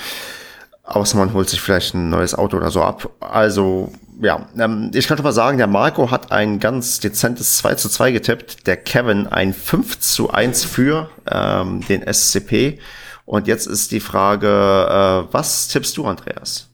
Außer 0.82 1.16
man 1.16 1.32
holt 1.32 1.48
sich 1.48 1.62
vielleicht 1.62 1.94
ein 1.94 2.10
neues 2.10 2.34
Auto 2.34 2.58
oder 2.58 2.70
so 2.70 2.82
ab. 2.82 3.08
Also, 3.20 3.90
ja, 4.20 4.46
ähm, 4.58 4.90
ich 4.92 5.08
kann 5.08 5.16
schon 5.16 5.24
mal 5.24 5.32
sagen, 5.32 5.56
der 5.56 5.66
Marco 5.66 6.10
hat 6.10 6.30
ein 6.30 6.60
ganz 6.60 7.00
dezentes 7.00 7.56
2 7.56 7.74
zu 7.76 7.88
2 7.88 8.12
getippt, 8.12 8.66
der 8.66 8.76
Kevin 8.76 9.26
ein 9.26 9.54
5 9.54 9.98
zu 9.98 10.30
1 10.30 10.64
für 10.64 11.08
ähm, 11.30 11.80
den 11.88 12.02
SCP. 12.06 12.80
Und 13.24 13.46
jetzt 13.46 13.66
ist 13.66 13.92
die 13.92 14.00
Frage, 14.00 14.46
äh, 14.46 15.32
was 15.32 15.68
tippst 15.68 15.96
du, 15.96 16.04
Andreas? 16.04 16.68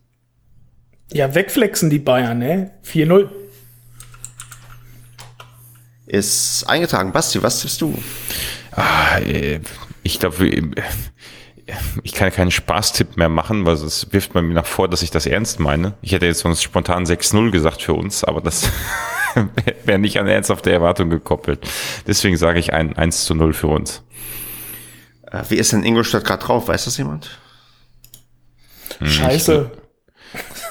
Ja, 1.13 1.35
wegflexen 1.35 1.91
die 1.91 1.99
Bayern, 1.99 2.39
ne? 2.39 2.71
4-0. 2.87 3.29
Ist 6.07 6.65
eingetragen. 6.69 7.13
Basti, 7.13 7.43
was 7.43 7.61
tippst 7.61 7.81
du? 7.81 7.97
Ah, 8.73 9.19
ich 10.03 10.19
glaube, 10.19 10.51
ich 12.03 12.13
kann 12.13 12.33
keinen 12.33 12.51
Spaßtipp 12.51 13.17
mehr 13.17 13.29
machen, 13.29 13.67
weil 13.67 13.75
es 13.75 14.13
wirft 14.13 14.33
bei 14.33 14.43
mir 14.43 14.55
nach 14.55 14.67
vor, 14.67 14.89
dass 14.89 15.03
ich 15.03 15.11
das 15.11 15.27
ernst 15.27 15.61
meine. 15.61 15.95
Ich 16.03 16.13
hätte 16.13 16.27
jetzt 16.27 16.41
sonst 16.41 16.63
spontan 16.63 17.05
6-0 17.05 17.51
gesagt 17.51 17.83
für 17.83 17.95
uns, 17.95 18.25
aber 18.25 18.41
das 18.41 18.69
wäre 19.85 19.99
nicht 19.99 20.19
an 20.19 20.27
ernsthafte 20.27 20.73
Erwartung 20.73 21.11
gekoppelt. 21.11 21.61
Deswegen 22.07 22.37
sage 22.37 22.59
ich 22.59 22.73
ein 22.73 22.97
1 22.97 23.25
zu 23.25 23.35
0 23.35 23.53
für 23.53 23.69
uns. 23.69 24.03
Äh, 25.31 25.43
wie 25.49 25.57
ist 25.57 25.73
denn 25.73 25.85
Ingolstadt 25.85 26.25
gerade 26.25 26.45
drauf? 26.45 26.69
Weiß 26.69 26.85
das 26.85 26.97
jemand? 26.99 27.39
Scheiße. 29.03 29.71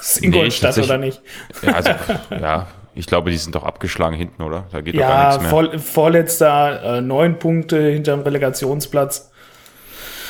Ist 0.00 0.22
Ingolstadt 0.22 0.76
nee, 0.76 0.82
oder 0.82 0.98
nicht? 0.98 1.20
Ja, 1.62 1.72
also, 1.72 1.90
ja, 2.30 2.66
ich 2.94 3.06
glaube, 3.06 3.30
die 3.30 3.36
sind 3.36 3.54
doch 3.54 3.64
abgeschlagen 3.64 4.16
hinten, 4.16 4.42
oder? 4.42 4.66
Da 4.72 4.80
geht 4.80 4.94
ja, 4.94 5.00
doch 5.00 5.08
gar 5.08 5.28
nichts 5.28 5.42
mehr. 5.42 5.50
Vor, 5.50 5.78
vorletzter, 5.78 6.98
äh, 6.98 7.00
neun 7.00 7.38
Punkte 7.38 7.90
hinterm 7.90 8.20
Relegationsplatz. 8.20 9.30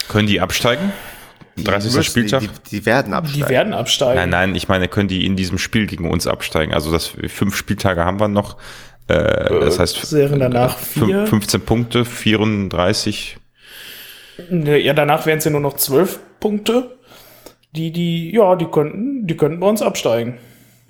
Können 0.08 0.26
die 0.26 0.40
absteigen? 0.40 0.92
30. 1.56 1.94
Müssen, 1.94 2.02
Spieltag? 2.04 2.40
Die, 2.40 2.48
die, 2.70 2.86
werden 2.86 3.12
absteigen. 3.12 3.44
Die 3.44 3.50
werden 3.50 3.72
absteigen. 3.74 4.16
Nein, 4.16 4.30
nein, 4.30 4.54
ich 4.54 4.68
meine, 4.68 4.88
können 4.88 5.08
die 5.08 5.26
in 5.26 5.36
diesem 5.36 5.58
Spiel 5.58 5.86
gegen 5.86 6.10
uns 6.10 6.26
absteigen? 6.26 6.72
Also 6.72 6.90
das 6.90 7.12
fünf 7.28 7.56
Spieltage 7.56 8.04
haben 8.04 8.20
wir 8.20 8.28
noch. 8.28 8.56
Äh, 9.08 9.48
das 9.60 9.78
heißt, 9.78 10.06
Serien 10.06 10.40
danach 10.40 10.78
vier. 10.78 11.26
15 11.26 11.60
Punkte, 11.62 12.04
34. 12.04 13.38
Ja, 14.50 14.94
danach 14.94 15.26
wären 15.26 15.38
es 15.38 15.44
ja 15.44 15.50
nur 15.50 15.60
noch 15.60 15.76
12 15.76 16.20
Punkte 16.40 16.98
die, 17.72 17.92
die, 17.92 18.34
ja, 18.34 18.56
die 18.56 18.66
könnten, 18.66 19.26
die 19.26 19.36
könnten 19.36 19.60
bei 19.60 19.68
uns 19.68 19.82
absteigen. 19.82 20.38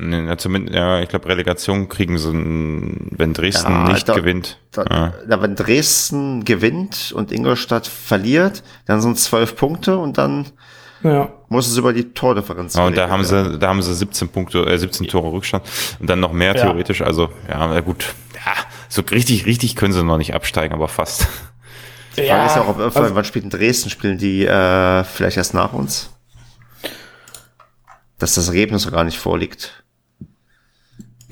Ja, 0.01 0.39
zumindest, 0.39 0.75
ja, 0.75 1.01
ich 1.01 1.11
glaube, 1.11 1.29
Relegation 1.29 1.89
kriegen 1.89 2.17
sie, 2.17 2.33
wenn 2.33 3.35
Dresden 3.35 3.71
ja, 3.71 3.93
nicht 3.93 4.09
da, 4.09 4.15
gewinnt. 4.15 4.59
Da, 4.73 5.13
ja. 5.29 5.43
wenn 5.43 5.55
Dresden 5.55 6.45
gewinnt 6.45 7.13
und 7.15 7.33
Ingolstadt 7.33 7.87
verliert, 7.87 8.63
dann 8.87 9.03
sind 9.03 9.19
es 9.19 9.25
zwölf 9.25 9.57
Punkte 9.57 9.99
und 9.99 10.17
dann 10.17 10.47
ja. 11.03 11.29
muss 11.49 11.69
es 11.69 11.77
über 11.77 11.93
die 11.93 12.15
Tordifferenz. 12.15 12.75
Ja, 12.77 12.87
und 12.87 12.97
da 12.97 13.11
haben 13.11 13.25
sie, 13.25 13.59
da 13.59 13.69
haben 13.69 13.83
sie 13.83 13.95
17 13.95 14.29
Punkte, 14.29 14.65
äh, 14.65 14.79
17 14.79 15.07
Tore 15.07 15.33
Rückstand 15.33 15.65
und 15.99 16.09
dann 16.09 16.21
noch 16.21 16.33
mehr 16.33 16.55
theoretisch. 16.55 17.03
Also, 17.03 17.29
ja, 17.49 17.81
gut. 17.81 18.15
Ja, 18.35 18.53
so 18.89 19.03
richtig, 19.03 19.45
richtig 19.45 19.77
können 19.77 19.93
sie 19.93 20.03
noch 20.03 20.19
nicht 20.19 20.35
absteigen, 20.35 20.75
aber 20.75 20.89
fast. 20.89 21.29
Die 22.17 22.27
Frage 22.27 22.47
ist 22.47 22.57
ja 22.57 22.63
auch, 22.63 22.69
ob, 22.69 22.97
also, 22.97 23.15
wann 23.15 23.25
spielt 23.25 23.45
in 23.45 23.51
Dresden? 23.51 23.91
Spielen 23.91 24.19
die 24.19 24.47
äh, 24.47 25.05
vielleicht 25.05 25.37
erst 25.37 25.55
nach 25.55 25.73
uns? 25.73 26.10
Dass 28.21 28.35
das 28.35 28.49
Ergebnis 28.49 28.85
noch 28.85 28.93
gar 28.93 29.05
nicht 29.05 29.19
vorliegt. 29.19 29.83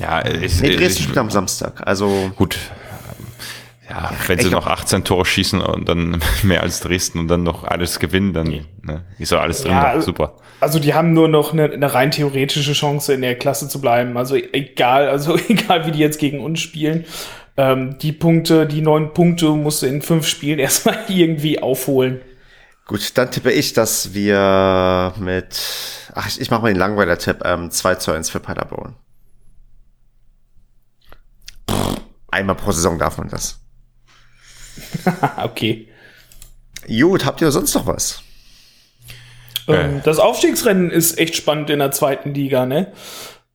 Ja, 0.01 0.21
ist, 0.21 0.61
nee, 0.61 0.77
Dresden 0.77 1.05
spielt 1.05 1.19
am 1.19 1.31
Samstag. 1.31 1.87
Also 1.87 2.33
gut. 2.37 2.59
Ja, 3.89 4.11
wenn 4.27 4.39
sie 4.39 4.51
noch 4.51 4.67
18 4.67 5.03
Tore 5.03 5.25
schießen 5.25 5.63
und 5.63 5.89
dann 5.89 6.21
mehr 6.43 6.63
als 6.63 6.81
Dresden 6.81 7.21
und 7.21 7.29
dann 7.29 7.43
noch 7.43 7.65
alles 7.65 7.99
gewinnen, 7.99 8.33
dann 8.33 8.67
ne, 8.83 9.05
ist 9.19 9.33
doch 9.33 9.41
alles 9.41 9.63
drin. 9.63 9.73
Ja, 9.73 9.85
also, 9.85 10.07
super. 10.07 10.37
Also 10.61 10.79
die 10.79 10.93
haben 10.93 11.15
nur 11.15 11.29
noch 11.29 11.53
eine, 11.53 11.73
eine, 11.73 11.95
rein 11.95 12.11
theoretische 12.11 12.75
Chance, 12.75 13.15
in 13.15 13.23
der 13.23 13.37
Klasse 13.37 13.69
zu 13.69 13.81
bleiben. 13.81 14.17
Also 14.17 14.37
egal, 14.37 15.09
also 15.09 15.39
egal, 15.49 15.87
wie 15.87 15.93
die 15.93 16.01
jetzt 16.01 16.19
gegen 16.19 16.41
uns 16.41 16.61
spielen. 16.61 17.05
Ähm, 17.57 17.97
die 17.99 18.13
Punkte, 18.13 18.67
die 18.67 18.83
neun 18.83 19.15
Punkte 19.15 19.49
musst 19.51 19.83
du 19.83 19.87
in 19.87 20.03
fünf 20.03 20.27
Spielen 20.27 20.59
erstmal 20.61 20.99
irgendwie 21.09 21.61
aufholen. 21.61 22.21
Gut, 22.89 23.19
dann 23.19 23.31
tippe 23.31 23.53
ich, 23.53 23.75
dass 23.75 24.15
wir 24.15 25.13
mit, 25.19 25.61
ach, 26.15 26.27
ich, 26.27 26.41
ich 26.41 26.51
mache 26.51 26.63
mal 26.63 26.69
den 26.69 26.79
Langweiler-Tipp, 26.79 27.43
ähm, 27.45 27.71
2 27.71 27.95
zu 27.97 28.13
1 28.13 28.31
für 28.31 28.41
Paderborn. 28.41 28.97
Einmal 32.31 32.57
pro 32.57 32.73
Saison 32.73 32.99
darf 32.99 33.19
man 33.19 33.29
das. 33.29 33.61
okay. 35.37 35.89
Gut, 36.87 37.27
habt 37.27 37.43
ihr 37.43 37.51
sonst 37.51 37.75
noch 37.75 37.87
was? 37.87 38.23
Ähm, 39.67 40.01
das 40.03 40.19
Aufstiegsrennen 40.19 40.91
ist 40.91 41.19
echt 41.19 41.37
spannend 41.37 41.69
in 41.69 41.81
der 41.81 41.91
zweiten 41.91 42.33
Liga, 42.33 42.65
ne? 42.65 42.95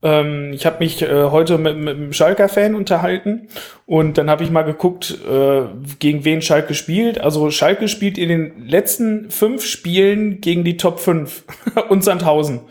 Ähm, 0.04 0.52
ich 0.54 0.66
habe 0.66 0.80
mich 0.80 1.02
äh, 1.02 1.24
heute 1.32 1.58
mit, 1.58 1.78
mit 1.78 1.96
einem 1.96 2.14
Schalker-Fan 2.14 2.76
unterhalten 2.76 3.48
und 3.86 4.18
dann 4.18 4.30
habe 4.30 4.44
ich 4.44 4.52
mal 4.52 4.64
geguckt, 4.64 5.18
äh, 5.28 5.62
gegen 6.00 6.26
wen 6.26 6.42
Schalke 6.42 6.76
spielt. 6.76 7.20
Also 7.20 7.50
Schalke 7.50 7.88
spielt 7.88 8.18
in 8.18 8.30
den 8.30 8.68
letzten 8.68 9.32
fünf 9.32 9.66
Spielen 9.66 10.42
gegen 10.42 10.64
die 10.64 10.78
Top 10.78 11.00
5 11.00 11.44
und 11.90 12.04
Sandhausen. 12.04 12.62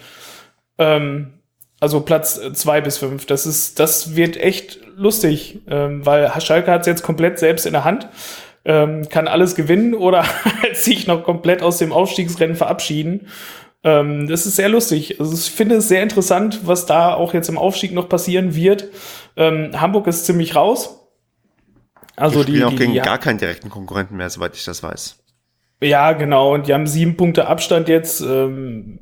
Ähm, 0.78 1.32
also 1.80 2.00
Platz 2.00 2.40
zwei 2.52 2.80
bis 2.80 2.98
fünf. 2.98 3.26
Das 3.26 3.44
ist, 3.44 3.80
das 3.80 4.14
wird 4.14 4.36
echt 4.36 4.78
lustig, 4.94 5.58
ähm, 5.68 6.06
weil 6.06 6.30
Schalke 6.40 6.70
hat 6.70 6.82
es 6.82 6.86
jetzt 6.86 7.02
komplett 7.02 7.40
selbst 7.40 7.66
in 7.66 7.72
der 7.72 7.84
Hand 7.84 8.08
ähm, 8.64 9.08
kann 9.08 9.28
alles 9.28 9.54
gewinnen 9.54 9.94
oder 9.94 10.24
sich 10.74 11.06
noch 11.06 11.24
komplett 11.24 11.62
aus 11.62 11.78
dem 11.78 11.92
Aufstiegsrennen 11.92 12.56
verabschieden. 12.56 13.28
Ähm, 13.84 14.28
das 14.28 14.46
ist 14.46 14.56
sehr 14.56 14.68
lustig. 14.68 15.18
Also 15.18 15.34
ich 15.34 15.50
finde 15.50 15.76
es 15.76 15.88
sehr 15.88 16.02
interessant, 16.02 16.60
was 16.64 16.86
da 16.86 17.14
auch 17.14 17.34
jetzt 17.34 17.48
im 17.48 17.58
Aufstieg 17.58 17.92
noch 17.92 18.08
passieren 18.08 18.54
wird. 18.54 18.88
Ähm, 19.36 19.80
Hamburg 19.80 20.06
ist 20.06 20.24
ziemlich 20.24 20.54
raus. 20.54 21.00
Also 22.16 22.44
die, 22.44 22.52
die 22.52 22.64
auch 22.64 22.76
gegen 22.76 22.92
die, 22.92 23.00
gar 23.00 23.18
keinen 23.18 23.38
direkten 23.38 23.70
Konkurrenten 23.70 24.16
mehr, 24.16 24.30
soweit 24.30 24.54
ich 24.54 24.64
das 24.64 24.82
weiß. 24.82 25.18
Ja, 25.82 26.12
genau. 26.12 26.54
Und 26.54 26.68
die 26.68 26.74
haben 26.74 26.86
sieben 26.86 27.16
Punkte 27.16 27.48
Abstand 27.48 27.88
jetzt. 27.88 28.20
Ähm, 28.20 29.00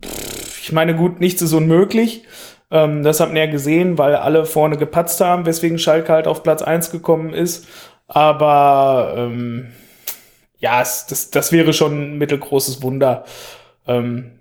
ich 0.62 0.72
meine, 0.72 0.94
gut, 0.94 1.20
nichts 1.20 1.42
ist 1.42 1.52
unmöglich. 1.52 2.24
Ähm, 2.70 3.02
das 3.02 3.20
habt 3.20 3.34
ihr 3.34 3.44
ja 3.44 3.50
gesehen, 3.50 3.98
weil 3.98 4.14
alle 4.14 4.46
vorne 4.46 4.78
gepatzt 4.78 5.20
haben, 5.20 5.44
weswegen 5.44 5.78
Schalke 5.78 6.12
halt 6.12 6.26
auf 6.26 6.42
Platz 6.42 6.62
eins 6.62 6.90
gekommen 6.90 7.34
ist. 7.34 7.66
Aber 8.06 9.14
ähm, 9.16 9.72
ja, 10.58 10.80
es, 10.80 11.06
das, 11.06 11.30
das 11.30 11.52
wäre 11.52 11.72
schon 11.72 12.14
ein 12.14 12.18
mittelgroßes 12.18 12.82
Wunder. 12.82 13.24
Ähm, 13.86 14.39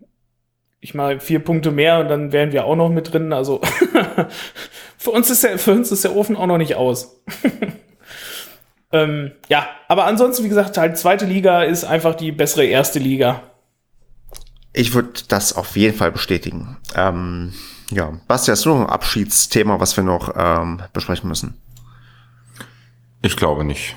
ich 0.82 0.94
mal 0.94 1.20
vier 1.20 1.40
Punkte 1.40 1.72
mehr 1.72 2.00
und 2.00 2.08
dann 2.08 2.32
wären 2.32 2.52
wir 2.52 2.66
auch 2.66 2.76
noch 2.76 2.90
mit 2.90 3.14
drin. 3.14 3.34
Also 3.34 3.62
für 4.98 5.12
uns 5.12 5.30
ist 5.30 5.44
der, 5.44 5.60
für 5.60 5.72
uns 5.72 5.92
ist 5.92 6.04
der 6.04 6.16
Ofen 6.16 6.36
auch 6.36 6.48
noch 6.48 6.58
nicht 6.58 6.76
aus. 6.76 7.22
ähm, 8.92 9.32
ja, 9.50 9.68
aber 9.88 10.06
ansonsten, 10.06 10.44
wie 10.46 10.50
gesagt, 10.50 10.78
halt 10.78 10.98
zweite 10.98 11.26
Liga 11.26 11.64
ist 11.64 11.84
einfach 11.84 12.16
die 12.16 12.32
bessere 12.32 12.66
erste 12.66 13.00
Liga. 13.00 13.44
Ich 14.72 14.94
würde 14.94 15.22
das 15.28 15.54
auf 15.54 15.76
jeden 15.76 15.98
Fall 15.98 16.12
bestätigen. 16.12 16.78
Ähm, 16.96 17.54
ja, 17.90 18.14
Basti, 18.28 18.52
hast 18.52 18.66
du 18.66 18.70
noch 18.70 18.82
ein 18.82 18.90
Abschiedsthema, 18.90 19.80
was 19.80 19.98
wir 19.98 20.04
noch 20.04 20.34
ähm, 20.36 20.82
besprechen 20.94 21.28
müssen? 21.28 21.60
Ich 23.22 23.36
glaube 23.36 23.66
nicht. 23.66 23.96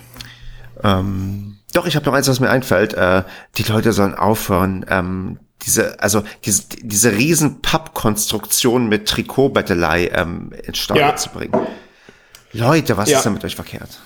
Ähm, 0.82 1.58
doch, 1.74 1.86
ich 1.86 1.94
habe 1.94 2.06
noch 2.06 2.14
eins, 2.14 2.28
was 2.28 2.40
mir 2.40 2.50
einfällt. 2.50 2.94
Äh, 2.94 3.22
die 3.56 3.62
Leute 3.64 3.92
sollen 3.92 4.14
aufhören, 4.14 4.84
ähm, 4.88 5.38
diese, 5.64 6.00
also 6.00 6.22
diese, 6.44 6.64
diese 6.82 7.12
riesen 7.12 7.62
Pappkonstruktion 7.62 8.88
mit 8.88 9.08
Trikotbettelei 9.08 10.10
ähm, 10.14 10.52
ins 10.64 10.78
Stadion 10.78 11.08
ja. 11.08 11.16
zu 11.16 11.30
bringen. 11.30 11.54
Leute, 12.52 12.96
was 12.96 13.10
ja. 13.10 13.18
ist 13.18 13.24
denn 13.24 13.34
mit 13.34 13.44
euch 13.44 13.56
verkehrt? 13.56 14.00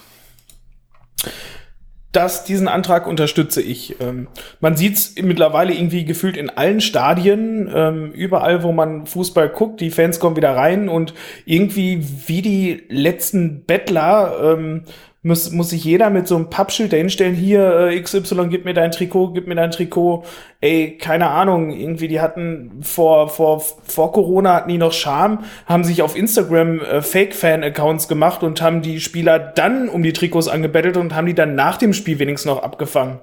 Das, 2.13 2.45
diesen 2.45 2.67
Antrag 2.67 3.07
unterstütze 3.07 3.61
ich. 3.61 4.01
Ähm, 4.01 4.29
man 4.61 4.75
sieht 4.75 4.97
es 4.97 5.15
mittlerweile 5.21 5.75
irgendwie 5.75 6.07
gefühlt 6.07 6.39
in 6.39 6.49
allen 6.49 6.81
Stadien, 6.81 7.71
ähm, 7.75 8.11
überall, 8.13 8.63
wo 8.63 8.73
man 8.73 9.05
Fußball 9.05 9.51
guckt, 9.51 9.83
die 9.83 9.91
Fans 9.91 10.19
kommen 10.19 10.35
wieder 10.35 10.57
rein 10.57 10.89
und 10.89 11.13
irgendwie 11.45 12.03
wie 12.27 12.41
die 12.41 12.85
letzten 12.89 13.65
Bettler 13.67 14.55
ähm, 14.57 14.85
muss, 15.27 15.51
muss 15.51 15.71
sich 15.71 15.83
jeder 15.83 16.09
mit 16.09 16.29
so 16.29 16.37
einem 16.37 16.51
Pappschild 16.51 16.93
dahinstellen, 16.93 17.35
hier 17.35 17.89
äh, 17.89 18.01
XY, 18.01 18.47
gib 18.49 18.65
mir 18.65 18.75
dein 18.75 18.93
Trikot, 18.93 19.33
gib 19.33 19.49
mir 19.49 19.57
dein 19.57 19.73
Trikot. 19.73 20.25
Ey, 20.61 20.97
keine 20.99 21.31
Ahnung, 21.31 21.71
irgendwie, 21.71 22.07
die 22.07 22.21
hatten 22.21 22.81
vor, 22.83 23.29
vor, 23.29 23.61
vor 23.61 24.13
Corona 24.13 24.55
hatten 24.55 24.69
die 24.69 24.79
noch 24.79 24.93
Charme, 24.93 25.41
haben 25.67 25.83
sich 25.83 26.03
auf 26.03 26.17
Instagram 26.17 26.81
äh, 26.81 27.03
Fake-Fan-Accounts 27.03 28.07
gemacht 28.07 28.45
und 28.45 28.63
haben 28.63 28.83
die 28.83 29.01
Spieler 29.01 29.41
dann 29.41 29.89
um 29.89 30.05
die 30.05 30.13
Trikots 30.13 30.47
angebettelt 30.47 30.97
und 30.97 31.15
haben 31.15 31.27
die 31.27 31.35
dann 31.35 31.57
nach 31.57 31.77
dem 31.77 31.93
Spiel 31.93 32.21
wenigstens 32.21 32.47
noch 32.47 32.63
abgefangen. 32.63 33.19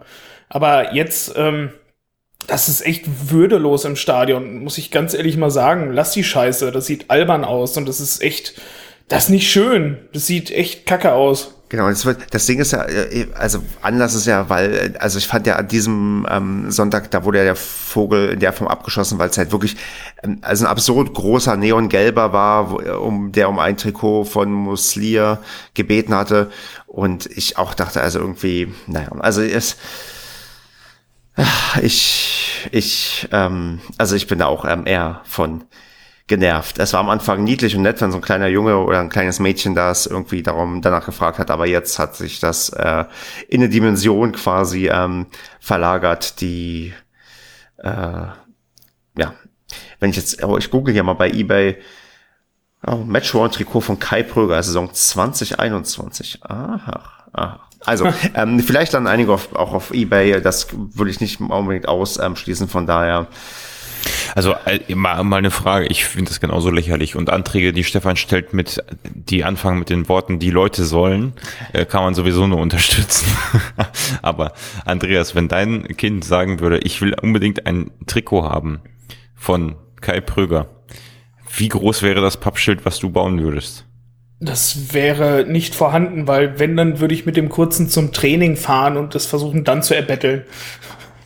Aber 0.49 0.93
jetzt, 0.93 1.33
ähm, 1.37 1.71
das 2.47 2.67
ist 2.67 2.85
echt 2.85 3.31
würdelos 3.31 3.85
im 3.85 3.95
Stadion, 3.95 4.61
muss 4.61 4.77
ich 4.77 4.91
ganz 4.91 5.13
ehrlich 5.13 5.37
mal 5.37 5.51
sagen. 5.51 5.93
Lass 5.93 6.11
die 6.11 6.25
Scheiße, 6.25 6.73
das 6.73 6.85
sieht 6.85 7.09
albern 7.09 7.45
aus 7.45 7.77
und 7.77 7.87
das 7.87 8.01
ist 8.01 8.21
echt, 8.21 8.61
das 9.07 9.25
ist 9.25 9.29
nicht 9.29 9.49
schön. 9.49 9.99
Das 10.11 10.27
sieht 10.27 10.51
echt 10.51 10.85
kacke 10.85 11.13
aus. 11.13 11.62
Genau, 11.73 11.89
das, 11.89 12.05
wird, 12.05 12.31
das 12.35 12.45
Ding 12.45 12.59
ist 12.59 12.71
ja, 12.71 12.83
äh, 12.85 13.25
also 13.33 13.63
Anlass 13.81 14.13
ist 14.13 14.27
ja, 14.27 14.47
weil, 14.47 14.95
also 14.99 15.17
ich 15.17 15.25
fand 15.25 15.47
ja 15.47 15.55
an 15.55 15.67
diesem 15.67 16.27
ähm, 16.29 16.69
Sonntag, 16.69 17.09
da 17.09 17.23
wurde 17.23 17.39
ja 17.39 17.45
der 17.45 17.55
Vogel 17.55 18.29
in 18.29 18.39
der 18.39 18.53
Form 18.53 18.67
abgeschossen, 18.67 19.17
weil 19.17 19.31
es 19.31 19.39
halt 19.39 19.51
wirklich, 19.51 19.75
ähm, 20.21 20.37
also 20.41 20.65
ein 20.65 20.69
absurd 20.69 21.15
großer 21.15 21.57
Neongelber 21.57 22.31
war, 22.31 22.69
wo, 22.69 22.75
um 22.99 23.31
der 23.31 23.49
um 23.49 23.57
ein 23.57 23.75
Trikot 23.75 24.25
von 24.25 24.51
Muslier 24.51 25.39
gebeten 25.73 26.13
hatte. 26.13 26.51
Und 26.85 27.25
ich 27.25 27.57
auch 27.57 27.73
dachte, 27.73 28.01
also 28.01 28.19
irgendwie, 28.19 28.71
naja, 28.85 29.09
also 29.17 29.41
es, 29.41 29.77
ich, 31.81 32.69
ich, 32.71 33.27
ähm, 33.31 33.81
also 33.97 34.15
ich 34.15 34.27
bin 34.27 34.37
da 34.37 34.45
auch 34.45 34.63
ähm, 34.65 34.85
eher 34.85 35.21
von 35.23 35.63
genervt. 36.27 36.79
Es 36.79 36.93
war 36.93 37.01
am 37.01 37.09
Anfang 37.09 37.43
niedlich 37.43 37.75
und 37.75 37.81
nett, 37.81 37.99
wenn 38.01 38.11
so 38.11 38.17
ein 38.17 38.23
kleiner 38.23 38.47
Junge 38.47 38.77
oder 38.77 38.99
ein 38.99 39.09
kleines 39.09 39.39
Mädchen 39.39 39.75
das 39.75 40.05
irgendwie 40.05 40.41
darum 40.41 40.81
danach 40.81 41.05
gefragt 41.05 41.37
hat, 41.37 41.51
aber 41.51 41.67
jetzt 41.67 41.99
hat 41.99 42.15
sich 42.15 42.39
das 42.39 42.69
äh, 42.69 43.05
in 43.49 43.61
eine 43.61 43.69
Dimension 43.69 44.31
quasi 44.31 44.87
ähm, 44.87 45.27
verlagert, 45.59 46.39
die 46.39 46.93
äh, 47.77 48.27
ja, 49.17 49.33
wenn 49.99 50.09
ich 50.09 50.15
jetzt, 50.15 50.43
oh, 50.43 50.57
ich 50.57 50.71
google 50.71 50.93
hier 50.93 51.03
mal 51.03 51.13
bei 51.13 51.29
eBay 51.29 51.77
oh, 52.87 52.97
Matchworn-Trikot 52.97 53.81
von 53.81 53.99
Kai 53.99 54.23
Pröger, 54.23 54.61
Saison 54.63 54.93
2021. 54.93 56.43
Aha, 56.43 57.03
aha. 57.33 57.59
Also, 57.85 58.11
ähm, 58.35 58.59
vielleicht 58.59 58.93
dann 58.93 59.07
einige 59.07 59.33
auf, 59.33 59.55
auch 59.55 59.73
auf 59.73 59.93
eBay, 59.93 60.41
das 60.41 60.67
würde 60.71 61.11
ich 61.11 61.19
nicht 61.19 61.41
unbedingt 61.41 61.87
ausschließen, 61.87 62.67
von 62.67 62.87
daher 62.87 63.27
also 64.35 64.55
äh, 64.65 64.95
mal, 64.95 65.23
mal 65.23 65.37
eine 65.37 65.51
Frage, 65.51 65.87
ich 65.87 66.05
finde 66.05 66.29
das 66.29 66.39
genauso 66.39 66.69
lächerlich. 66.69 67.15
Und 67.15 67.29
Anträge, 67.29 67.73
die 67.73 67.83
Stefan 67.83 68.15
stellt, 68.15 68.53
mit, 68.53 68.83
die 69.03 69.43
anfangen 69.43 69.79
mit 69.79 69.89
den 69.89 70.07
Worten, 70.09 70.39
die 70.39 70.51
Leute 70.51 70.83
sollen, 70.83 71.33
äh, 71.73 71.85
kann 71.85 72.03
man 72.03 72.13
sowieso 72.13 72.47
nur 72.47 72.59
unterstützen. 72.59 73.25
Aber 74.21 74.53
Andreas, 74.85 75.35
wenn 75.35 75.47
dein 75.47 75.87
Kind 75.97 76.25
sagen 76.25 76.59
würde, 76.59 76.79
ich 76.79 77.01
will 77.01 77.15
unbedingt 77.21 77.65
ein 77.65 77.91
Trikot 78.07 78.43
haben 78.43 78.81
von 79.35 79.75
Kai 80.01 80.21
Pröger, 80.21 80.67
wie 81.55 81.69
groß 81.69 82.01
wäre 82.01 82.21
das 82.21 82.37
Pappschild, 82.37 82.85
was 82.85 82.99
du 82.99 83.09
bauen 83.09 83.41
würdest? 83.41 83.85
Das 84.39 84.93
wäre 84.93 85.45
nicht 85.47 85.73
vorhanden, 85.73 86.27
weil 86.27 86.59
wenn, 86.59 86.75
dann 86.75 86.99
würde 86.99 87.13
ich 87.13 87.25
mit 87.25 87.37
dem 87.37 87.47
kurzen 87.49 87.87
zum 87.87 88.11
Training 88.11 88.57
fahren 88.57 88.97
und 88.97 89.15
das 89.15 89.25
versuchen 89.25 89.63
dann 89.63 89.83
zu 89.83 89.95
erbetteln, 89.95 90.43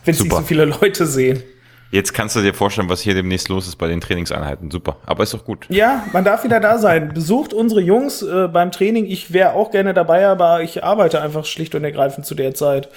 wenn 0.04 0.14
es 0.14 0.22
nicht 0.22 0.32
so 0.32 0.42
viele 0.42 0.66
Leute 0.66 1.06
sehen. 1.06 1.42
Jetzt 1.90 2.12
kannst 2.12 2.36
du 2.36 2.42
dir 2.42 2.52
vorstellen, 2.52 2.90
was 2.90 3.00
hier 3.00 3.14
demnächst 3.14 3.48
los 3.48 3.66
ist 3.66 3.76
bei 3.76 3.88
den 3.88 4.00
Trainingseinheiten. 4.00 4.70
Super, 4.70 4.96
aber 5.06 5.22
ist 5.22 5.32
doch 5.32 5.44
gut. 5.44 5.66
Ja, 5.70 6.04
man 6.12 6.22
darf 6.22 6.44
wieder 6.44 6.60
da 6.60 6.76
sein. 6.76 7.14
Besucht 7.14 7.54
unsere 7.54 7.80
Jungs 7.80 8.22
äh, 8.22 8.48
beim 8.48 8.70
Training. 8.70 9.06
Ich 9.06 9.32
wäre 9.32 9.54
auch 9.54 9.70
gerne 9.70 9.94
dabei, 9.94 10.26
aber 10.26 10.62
ich 10.62 10.84
arbeite 10.84 11.22
einfach 11.22 11.46
schlicht 11.46 11.74
und 11.74 11.84
ergreifend 11.84 12.26
zu 12.26 12.34
der 12.34 12.54
Zeit. 12.54 12.90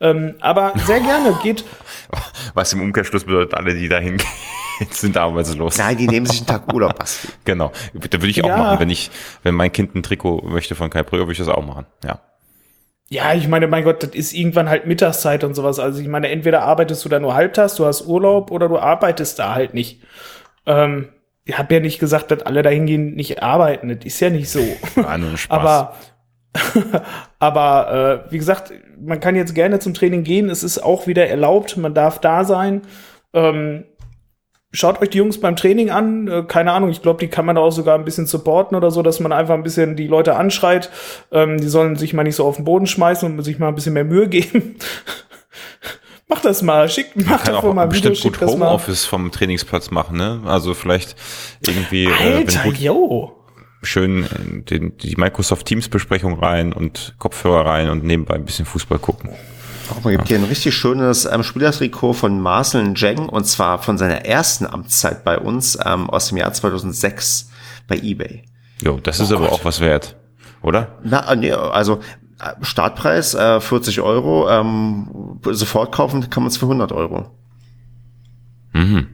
Ähm, 0.00 0.34
aber 0.40 0.72
sehr 0.86 1.00
gerne, 1.00 1.36
geht. 1.42 1.64
Was 2.54 2.72
im 2.72 2.82
Umkehrschluss 2.82 3.24
bedeutet, 3.24 3.54
alle, 3.54 3.74
die 3.74 3.88
dahin 3.88 4.18
gehen, 4.18 4.28
sind 4.90 5.16
arbeitslos. 5.16 5.78
Nein, 5.78 5.96
die 5.96 6.06
nehmen 6.06 6.26
sich 6.26 6.38
einen 6.38 6.46
Tag 6.46 6.72
Urlaub, 6.72 6.96
Basti. 6.98 7.28
Genau. 7.44 7.72
Da 7.94 8.12
würde 8.12 8.28
ich 8.28 8.44
auch 8.44 8.48
ja. 8.48 8.58
machen, 8.58 8.80
wenn 8.80 8.90
ich, 8.90 9.10
wenn 9.42 9.54
mein 9.54 9.72
Kind 9.72 9.94
ein 9.96 10.04
Trikot 10.04 10.42
möchte 10.44 10.76
von 10.76 10.90
Kai 10.90 11.02
Brügger, 11.02 11.24
würde 11.24 11.32
ich 11.32 11.38
das 11.38 11.48
auch 11.48 11.64
machen. 11.64 11.86
Ja. 12.04 12.20
Ja, 13.08 13.34
ich 13.34 13.46
meine, 13.46 13.68
mein 13.68 13.84
Gott, 13.84 14.02
das 14.02 14.10
ist 14.10 14.32
irgendwann 14.32 14.68
halt 14.68 14.86
Mittagszeit 14.86 15.44
und 15.44 15.54
sowas. 15.54 15.78
Also 15.78 16.00
ich 16.00 16.08
meine, 16.08 16.28
entweder 16.28 16.62
arbeitest 16.62 17.04
du 17.04 17.08
da 17.08 17.20
nur 17.20 17.34
halbtags, 17.34 17.76
du 17.76 17.86
hast 17.86 18.06
Urlaub 18.06 18.50
oder 18.50 18.68
du 18.68 18.78
arbeitest 18.78 19.38
da 19.38 19.54
halt 19.54 19.74
nicht. 19.74 20.02
Ähm, 20.66 21.08
ich 21.44 21.56
habe 21.56 21.74
ja 21.74 21.80
nicht 21.80 22.00
gesagt, 22.00 22.32
dass 22.32 22.42
alle 22.42 22.62
da 22.62 22.70
hingehen, 22.70 23.14
nicht 23.14 23.42
arbeiten. 23.42 23.88
Das 23.88 24.04
ist 24.04 24.18
ja 24.18 24.30
nicht 24.30 24.50
so. 24.50 24.60
War 24.96 25.18
nur 25.18 25.36
Spaß. 25.36 25.56
Aber, 25.56 25.94
aber 27.38 28.24
äh, 28.26 28.32
wie 28.32 28.38
gesagt, 28.38 28.72
man 29.00 29.20
kann 29.20 29.36
jetzt 29.36 29.54
gerne 29.54 29.78
zum 29.78 29.94
Training 29.94 30.24
gehen. 30.24 30.50
Es 30.50 30.64
ist 30.64 30.80
auch 30.80 31.06
wieder 31.06 31.28
erlaubt, 31.28 31.76
man 31.76 31.94
darf 31.94 32.20
da 32.20 32.44
sein. 32.44 32.82
Ähm, 33.32 33.84
schaut 34.76 35.00
euch 35.00 35.10
die 35.10 35.18
Jungs 35.18 35.40
beim 35.40 35.56
Training 35.56 35.90
an. 35.90 36.28
Äh, 36.28 36.44
keine 36.46 36.72
Ahnung, 36.72 36.90
ich 36.90 37.02
glaube, 37.02 37.18
die 37.20 37.28
kann 37.28 37.46
man 37.46 37.56
auch 37.56 37.70
sogar 37.70 37.98
ein 37.98 38.04
bisschen 38.04 38.26
supporten 38.26 38.76
oder 38.76 38.90
so, 38.90 39.02
dass 39.02 39.20
man 39.20 39.32
einfach 39.32 39.54
ein 39.54 39.62
bisschen 39.62 39.96
die 39.96 40.06
Leute 40.06 40.36
anschreit. 40.36 40.90
Ähm, 41.32 41.58
die 41.58 41.68
sollen 41.68 41.96
sich 41.96 42.14
mal 42.14 42.22
nicht 42.22 42.36
so 42.36 42.44
auf 42.44 42.56
den 42.56 42.64
Boden 42.64 42.86
schmeißen 42.86 43.30
und 43.30 43.42
sich 43.42 43.58
mal 43.58 43.68
ein 43.68 43.74
bisschen 43.74 43.94
mehr 43.94 44.04
Mühe 44.04 44.28
geben. 44.28 44.76
Mach 46.28 46.40
das 46.40 46.62
mal, 46.62 46.88
schick, 46.88 47.12
mach 47.14 47.44
kann 47.44 47.54
doch 47.54 47.64
auch 47.64 47.74
mal 47.74 47.84
ein 47.84 47.92
Video, 47.92 48.10
bestimmt 48.10 48.34
schick 48.34 48.40
gut. 48.40 48.48
Homeoffice 48.48 49.04
vom 49.04 49.30
Trainingsplatz 49.30 49.92
machen, 49.92 50.16
ne? 50.16 50.40
Also 50.44 50.74
vielleicht 50.74 51.14
irgendwie 51.60 52.06
äh, 52.06 52.34
Alter, 52.34 52.64
gut, 52.64 52.78
yo. 52.78 53.32
schön 53.82 54.24
äh, 54.24 54.62
den, 54.62 54.96
die 54.98 55.14
Microsoft 55.14 55.66
Teams 55.66 55.88
Besprechung 55.88 56.40
rein 56.40 56.72
und 56.72 57.14
Kopfhörer 57.18 57.66
rein 57.66 57.90
und 57.90 58.02
nebenbei 58.02 58.34
ein 58.34 58.44
bisschen 58.44 58.66
Fußball 58.66 58.98
gucken. 58.98 59.30
Auch 59.90 60.02
man 60.02 60.16
gibt 60.16 60.28
hier 60.28 60.38
ein 60.38 60.44
richtig 60.44 60.74
schönes 60.74 61.24
ähm, 61.26 61.42
Spielertrikot 61.42 62.14
von 62.14 62.40
Marcel 62.40 62.92
Jeng 62.96 63.28
und 63.28 63.46
zwar 63.46 63.82
von 63.82 63.98
seiner 63.98 64.24
ersten 64.24 64.66
Amtszeit 64.66 65.24
bei 65.24 65.38
uns 65.38 65.78
ähm, 65.84 66.10
aus 66.10 66.28
dem 66.28 66.38
Jahr 66.38 66.52
2006 66.52 67.50
bei 67.88 67.96
eBay. 67.96 68.44
Jo, 68.82 68.98
das 69.00 69.20
ist 69.20 69.32
aber 69.32 69.52
auch 69.52 69.64
was 69.64 69.80
wert, 69.80 70.16
oder? 70.62 70.98
Na, 71.02 71.30
äh, 71.32 71.36
nee, 71.36 71.52
also 71.52 72.00
äh, 72.40 72.52
Startpreis 72.62 73.34
äh, 73.34 73.60
40 73.60 74.00
Euro, 74.00 74.48
ähm, 74.50 75.40
sofort 75.44 75.94
kaufen 75.94 76.28
kann 76.30 76.42
man 76.42 76.50
es 76.50 76.56
für 76.56 76.66
100 76.66 76.92
Euro. 76.92 77.30
Mhm. 78.72 79.08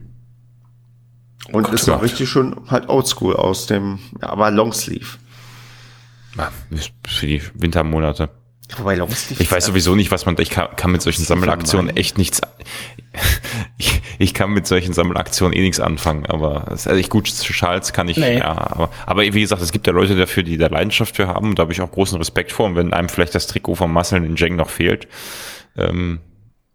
Und 1.51 1.69
ist 1.69 1.87
noch 1.87 1.95
Gott. 1.95 2.03
richtig 2.03 2.29
schön 2.29 2.55
halt 2.69 2.89
oldschool 2.89 3.35
aus 3.35 3.67
dem, 3.67 3.99
ja, 4.21 4.29
aber 4.29 4.49
Longsleeve. 4.49 5.17
Ja, 6.37 6.51
für 7.07 7.27
die 7.27 7.41
Wintermonate. 7.53 8.29
Wobei 8.77 8.95
Longsleeve. 8.95 9.43
Ich 9.43 9.51
weiß 9.51 9.65
sowieso 9.65 9.95
nicht, 9.95 10.09
was 10.11 10.25
man, 10.25 10.35
ich 10.39 10.49
kann, 10.49 10.75
kann 10.75 10.91
mit 10.91 11.01
solchen 11.01 11.23
Sammelaktionen 11.23 11.95
echt 11.95 12.17
nichts, 12.17 12.41
ich, 13.77 14.01
ich 14.19 14.33
kann 14.33 14.51
mit 14.51 14.65
solchen 14.67 14.93
Sammelaktionen 14.93 15.55
eh 15.55 15.61
nichts 15.61 15.79
anfangen, 15.79 16.25
aber 16.25 16.67
also 16.69 16.91
ich 16.91 17.09
gut, 17.09 17.27
Schals 17.27 17.93
kann 17.93 18.07
ich, 18.09 18.17
Nee. 18.17 18.39
ja, 18.39 18.49
aber, 18.49 18.89
aber 19.05 19.21
wie 19.21 19.41
gesagt, 19.41 19.61
es 19.61 19.71
gibt 19.71 19.85
ja 19.87 19.93
Leute 19.93 20.15
dafür, 20.15 20.43
die 20.43 20.57
da 20.57 20.67
Leidenschaft 20.67 21.15
für 21.15 21.27
haben 21.27 21.49
und 21.49 21.59
da 21.59 21.63
habe 21.63 21.73
ich 21.73 21.81
auch 21.81 21.91
großen 21.91 22.17
Respekt 22.17 22.51
vor 22.51 22.65
und 22.65 22.75
wenn 22.75 22.93
einem 22.93 23.09
vielleicht 23.09 23.35
das 23.35 23.47
Trikot 23.47 23.75
von 23.75 23.91
Marcel 23.91 24.23
in 24.25 24.35
Jeng 24.35 24.55
noch 24.55 24.69
fehlt, 24.69 25.07
ähm, 25.77 26.19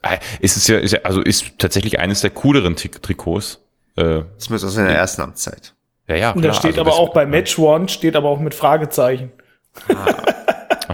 äh, 0.03 0.19
ist 0.41 0.57
es 0.57 0.69
ja, 0.69 0.79
ist 0.79 0.93
ja, 0.93 1.01
also 1.03 1.21
ist 1.21 1.59
tatsächlich 1.59 1.99
eines 1.99 2.21
der 2.21 2.31
cooleren 2.31 2.77
Tri- 2.77 2.91
Trikots, 3.03 3.61
äh, 3.97 4.23
Zumindest 4.39 4.65
aus 4.67 4.75
seiner 4.75 4.91
ersten 4.91 5.23
Amtszeit. 5.23 5.75
ja, 6.07 6.15
ja. 6.17 6.31
Und 6.31 6.43
da 6.45 6.53
steht 6.55 6.73
also 6.79 6.81
aber 6.83 6.91
das- 6.91 6.99
auch 7.01 7.13
bei 7.13 7.27
Match 7.27 7.59
One, 7.59 7.89
steht 7.89 8.15
aber 8.15 8.29
auch 8.29 8.39
mit 8.39 8.55
Fragezeichen. 8.55 9.33
Ach 9.89 10.15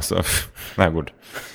so, 0.03 0.21
na 0.77 0.89
gut. 0.89 1.13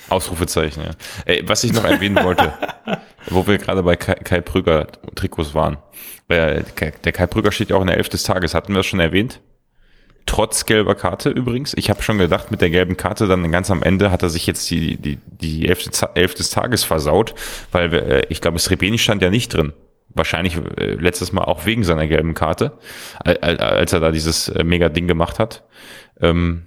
Ausrufezeichen, 0.10 0.84
ja. 0.84 0.90
Ey, 1.26 1.44
was 1.48 1.64
ich 1.64 1.72
noch 1.74 1.84
erwähnen 1.84 2.24
wollte, 2.24 2.52
wo 3.30 3.46
wir 3.46 3.58
gerade 3.58 3.84
bei 3.84 3.96
Kai, 3.96 4.16
Kai 4.16 4.42
Prüger 4.42 4.88
Trikots 5.16 5.54
waren. 5.54 5.78
Äh, 6.30 6.64
Der 7.04 7.12
Kai 7.12 7.28
Prüger 7.28 7.52
steht 7.52 7.70
ja 7.70 7.76
auch 7.76 7.82
in 7.82 7.88
der 7.88 7.98
Elf 7.98 8.10
des 8.10 8.24
Tages. 8.24 8.54
Hatten 8.54 8.74
wir 8.74 8.78
das 8.78 8.86
schon 8.88 9.00
erwähnt? 9.00 9.40
Trotz 10.26 10.66
gelber 10.66 10.96
Karte 10.96 11.30
übrigens. 11.30 11.74
Ich 11.76 11.90
habe 11.90 12.04
schon 12.04 12.18
gedacht, 12.20 12.52
mit 12.52 12.62
der 12.62 12.70
gelben 12.70 12.98
Karte 12.98 13.28
dann 13.28 13.52
ganz 13.52 13.72
am 13.72 13.82
Ende 13.84 14.12
hat 14.12 14.22
er 14.24 14.30
sich 14.30 14.46
jetzt 14.46 14.70
die, 14.70 14.98
die, 14.98 15.18
die 15.28 15.68
Elf, 15.68 15.84
des, 15.84 16.04
Elf 16.16 16.34
des 16.36 16.50
Tages 16.52 16.84
versaut, 16.84 17.34
weil 17.72 17.92
wir, 17.92 18.04
äh, 18.04 18.26
ich 18.30 18.42
glaube, 18.42 18.60
Srebeni 18.60 18.98
stand 19.00 19.22
ja 19.22 19.30
nicht 19.30 19.54
drin. 19.54 19.74
Wahrscheinlich 20.10 20.58
äh, 20.78 20.94
letztes 20.94 21.32
Mal 21.34 21.44
auch 21.46 21.66
wegen 21.66 21.84
seiner 21.84 22.08
gelben 22.08 22.34
Karte, 22.34 22.74
al- 23.24 23.38
al- 23.38 23.58
als 23.60 23.94
er 23.94 24.00
da 24.00 24.12
dieses 24.12 24.50
äh, 24.50 24.64
Mega-Ding 24.64 25.08
gemacht 25.08 25.38
hat. 25.40 25.64
Ähm, 26.22 26.64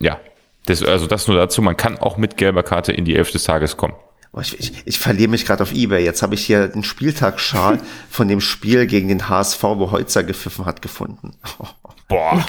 ja, 0.00 0.18
das, 0.66 0.82
also 0.82 1.06
das 1.06 1.28
nur 1.28 1.36
dazu, 1.36 1.62
man 1.62 1.76
kann 1.76 1.98
auch 1.98 2.16
mit 2.16 2.36
gelber 2.36 2.62
Karte 2.62 2.92
in 2.92 3.04
die 3.04 3.16
Elf 3.16 3.30
des 3.30 3.44
Tages 3.44 3.76
kommen. 3.76 3.94
Oh, 4.32 4.40
ich, 4.40 4.58
ich, 4.58 4.72
ich 4.84 4.98
verliere 4.98 5.30
mich 5.30 5.46
gerade 5.46 5.62
auf 5.62 5.72
Ebay. 5.72 6.04
Jetzt 6.04 6.22
habe 6.22 6.34
ich 6.34 6.44
hier 6.44 6.66
den 6.66 6.82
Spieltagsschal 6.82 7.80
von 8.10 8.26
dem 8.26 8.40
Spiel 8.40 8.86
gegen 8.86 9.08
den 9.08 9.28
HSV, 9.28 9.62
wo 9.62 9.92
Holzer 9.92 10.24
gepfiffen 10.24 10.64
hat, 10.64 10.82
gefunden. 10.82 11.36
Boah. 12.14 12.44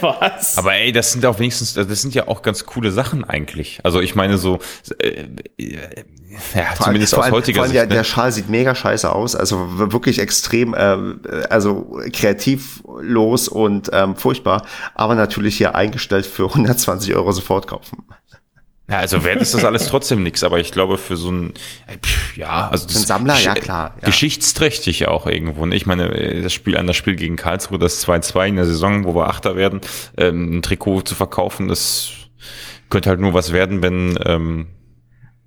Was? 0.00 0.56
Aber 0.56 0.74
ey, 0.74 0.92
das 0.92 1.12
sind 1.12 1.26
auch 1.26 1.38
wenigstens, 1.38 1.74
das 1.74 2.00
sind 2.00 2.14
ja 2.14 2.28
auch 2.28 2.42
ganz 2.42 2.64
coole 2.64 2.90
Sachen 2.90 3.24
eigentlich. 3.24 3.80
Also 3.82 4.00
ich 4.00 4.14
meine 4.14 4.38
so, 4.38 4.60
äh, 4.98 5.26
äh, 5.58 5.76
ja, 6.54 6.74
zumindest 6.80 7.12
vor 7.12 7.20
aus 7.20 7.24
allem, 7.26 7.34
heutiger 7.34 7.56
vor 7.56 7.62
allem 7.64 7.72
Sicht. 7.72 7.82
der, 7.82 7.86
ne? 7.88 7.94
der 7.94 8.04
Schal 8.04 8.32
sieht 8.32 8.48
mega 8.48 8.74
scheiße 8.74 9.12
aus, 9.12 9.36
also 9.36 9.78
wirklich 9.92 10.18
extrem, 10.20 10.74
äh, 10.74 10.96
also 11.50 12.00
kreativlos 12.12 13.48
und 13.48 13.90
ähm, 13.92 14.16
furchtbar, 14.16 14.64
aber 14.94 15.14
natürlich 15.14 15.56
hier 15.56 15.74
eingestellt 15.74 16.24
für 16.24 16.44
120 16.48 17.14
Euro 17.14 17.32
sofort 17.32 17.66
kaufen. 17.66 18.04
Ja, 18.90 18.98
also 18.98 19.22
wert 19.22 19.40
ist 19.40 19.54
das 19.54 19.64
alles 19.64 19.86
trotzdem 19.86 20.24
nichts, 20.24 20.42
aber 20.42 20.58
ich 20.58 20.72
glaube 20.72 20.98
für 20.98 21.16
so 21.16 21.30
ein, 21.30 21.54
äh, 21.86 21.96
ja, 22.34 22.68
also 22.68 22.88
das 22.88 22.96
Ein 22.96 23.06
Sammler, 23.06 23.38
ja, 23.38 23.54
klar, 23.54 23.94
ja. 24.00 24.06
Geschichtsträchtig 24.06 25.06
auch 25.06 25.26
irgendwo. 25.26 25.64
Ne? 25.64 25.76
Ich 25.76 25.86
meine, 25.86 26.08
äh, 26.12 26.42
das 26.42 26.52
Spiel 26.52 26.76
an 26.76 26.88
das 26.88 26.96
Spiel 26.96 27.14
gegen 27.14 27.36
Karlsruhe, 27.36 27.78
das 27.78 28.04
2-2 28.04 28.48
in 28.48 28.56
der 28.56 28.66
Saison, 28.66 29.04
wo 29.04 29.14
wir 29.14 29.28
Achter 29.28 29.54
werden, 29.54 29.80
ähm, 30.16 30.58
ein 30.58 30.62
Trikot 30.62 31.02
zu 31.02 31.14
verkaufen, 31.14 31.68
das 31.68 32.10
könnte 32.88 33.10
halt 33.10 33.20
nur 33.20 33.32
was 33.32 33.52
werden, 33.52 33.80
wenn, 33.80 34.18
ähm, 34.26 34.66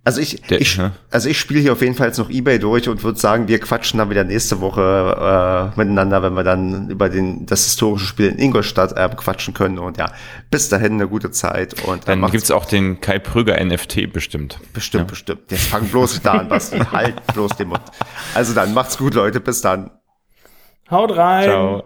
Also 0.05 0.19
ich, 0.19 0.41
Der- 0.41 0.59
ich 0.59 0.77
ne? 0.77 0.91
also 1.11 1.29
ich 1.29 1.39
spiele 1.39 1.61
hier 1.61 1.71
auf 1.71 1.81
jeden 1.81 1.95
Fall 1.95 2.07
jetzt 2.07 2.17
noch 2.17 2.29
Ebay 2.29 2.59
durch 2.59 2.89
und 2.89 3.01
würde 3.03 3.17
sagen, 3.17 3.47
wir 3.47 3.57
quatschen 3.59 3.99
dann 3.99 4.09
wieder 4.09 4.25
nächste 4.25 4.59
Woche 4.59 5.71
äh, 5.73 5.77
miteinander, 5.79 6.21
wenn 6.21 6.33
wir 6.33 6.43
dann 6.43 6.89
über 6.89 7.07
den 7.07 7.45
das 7.45 7.63
historische 7.63 8.05
Spiel 8.05 8.27
in 8.27 8.37
Ingolstadt 8.37 8.97
äh, 8.97 9.09
quatschen 9.15 9.53
können. 9.53 9.79
Und 9.79 9.97
ja, 9.97 10.07
bis 10.51 10.67
dahin 10.67 10.93
eine 10.93 11.07
gute 11.07 11.31
Zeit 11.31 11.81
und 11.85 12.05
dann 12.07 12.19
macht's 12.19 12.33
gibt's 12.33 12.51
auch 12.51 12.65
den 12.65 12.99
Kai 12.99 13.17
Prüger 13.19 13.63
NFT 13.63 14.11
bestimmt. 14.11 14.59
bestimmt, 14.73 15.07
bestimmt. 15.07 15.49
Jetzt 15.49 15.67
fang 15.67 15.87
bloß 15.87 16.21
da 16.21 16.33
an, 16.33 16.49
Basti. 16.49 16.79
halt 16.91 17.25
bloß 17.33 17.55
den 17.55 17.69
Mund. 17.69 17.81
Also 18.33 18.53
dann 18.53 18.73
macht's 18.73 18.97
gut, 18.97 19.13
Leute. 19.13 19.39
Bis 19.39 19.61
dann. 19.61 19.89
Haut 20.91 21.15
rein. 21.15 21.45
Ciao. 21.45 21.83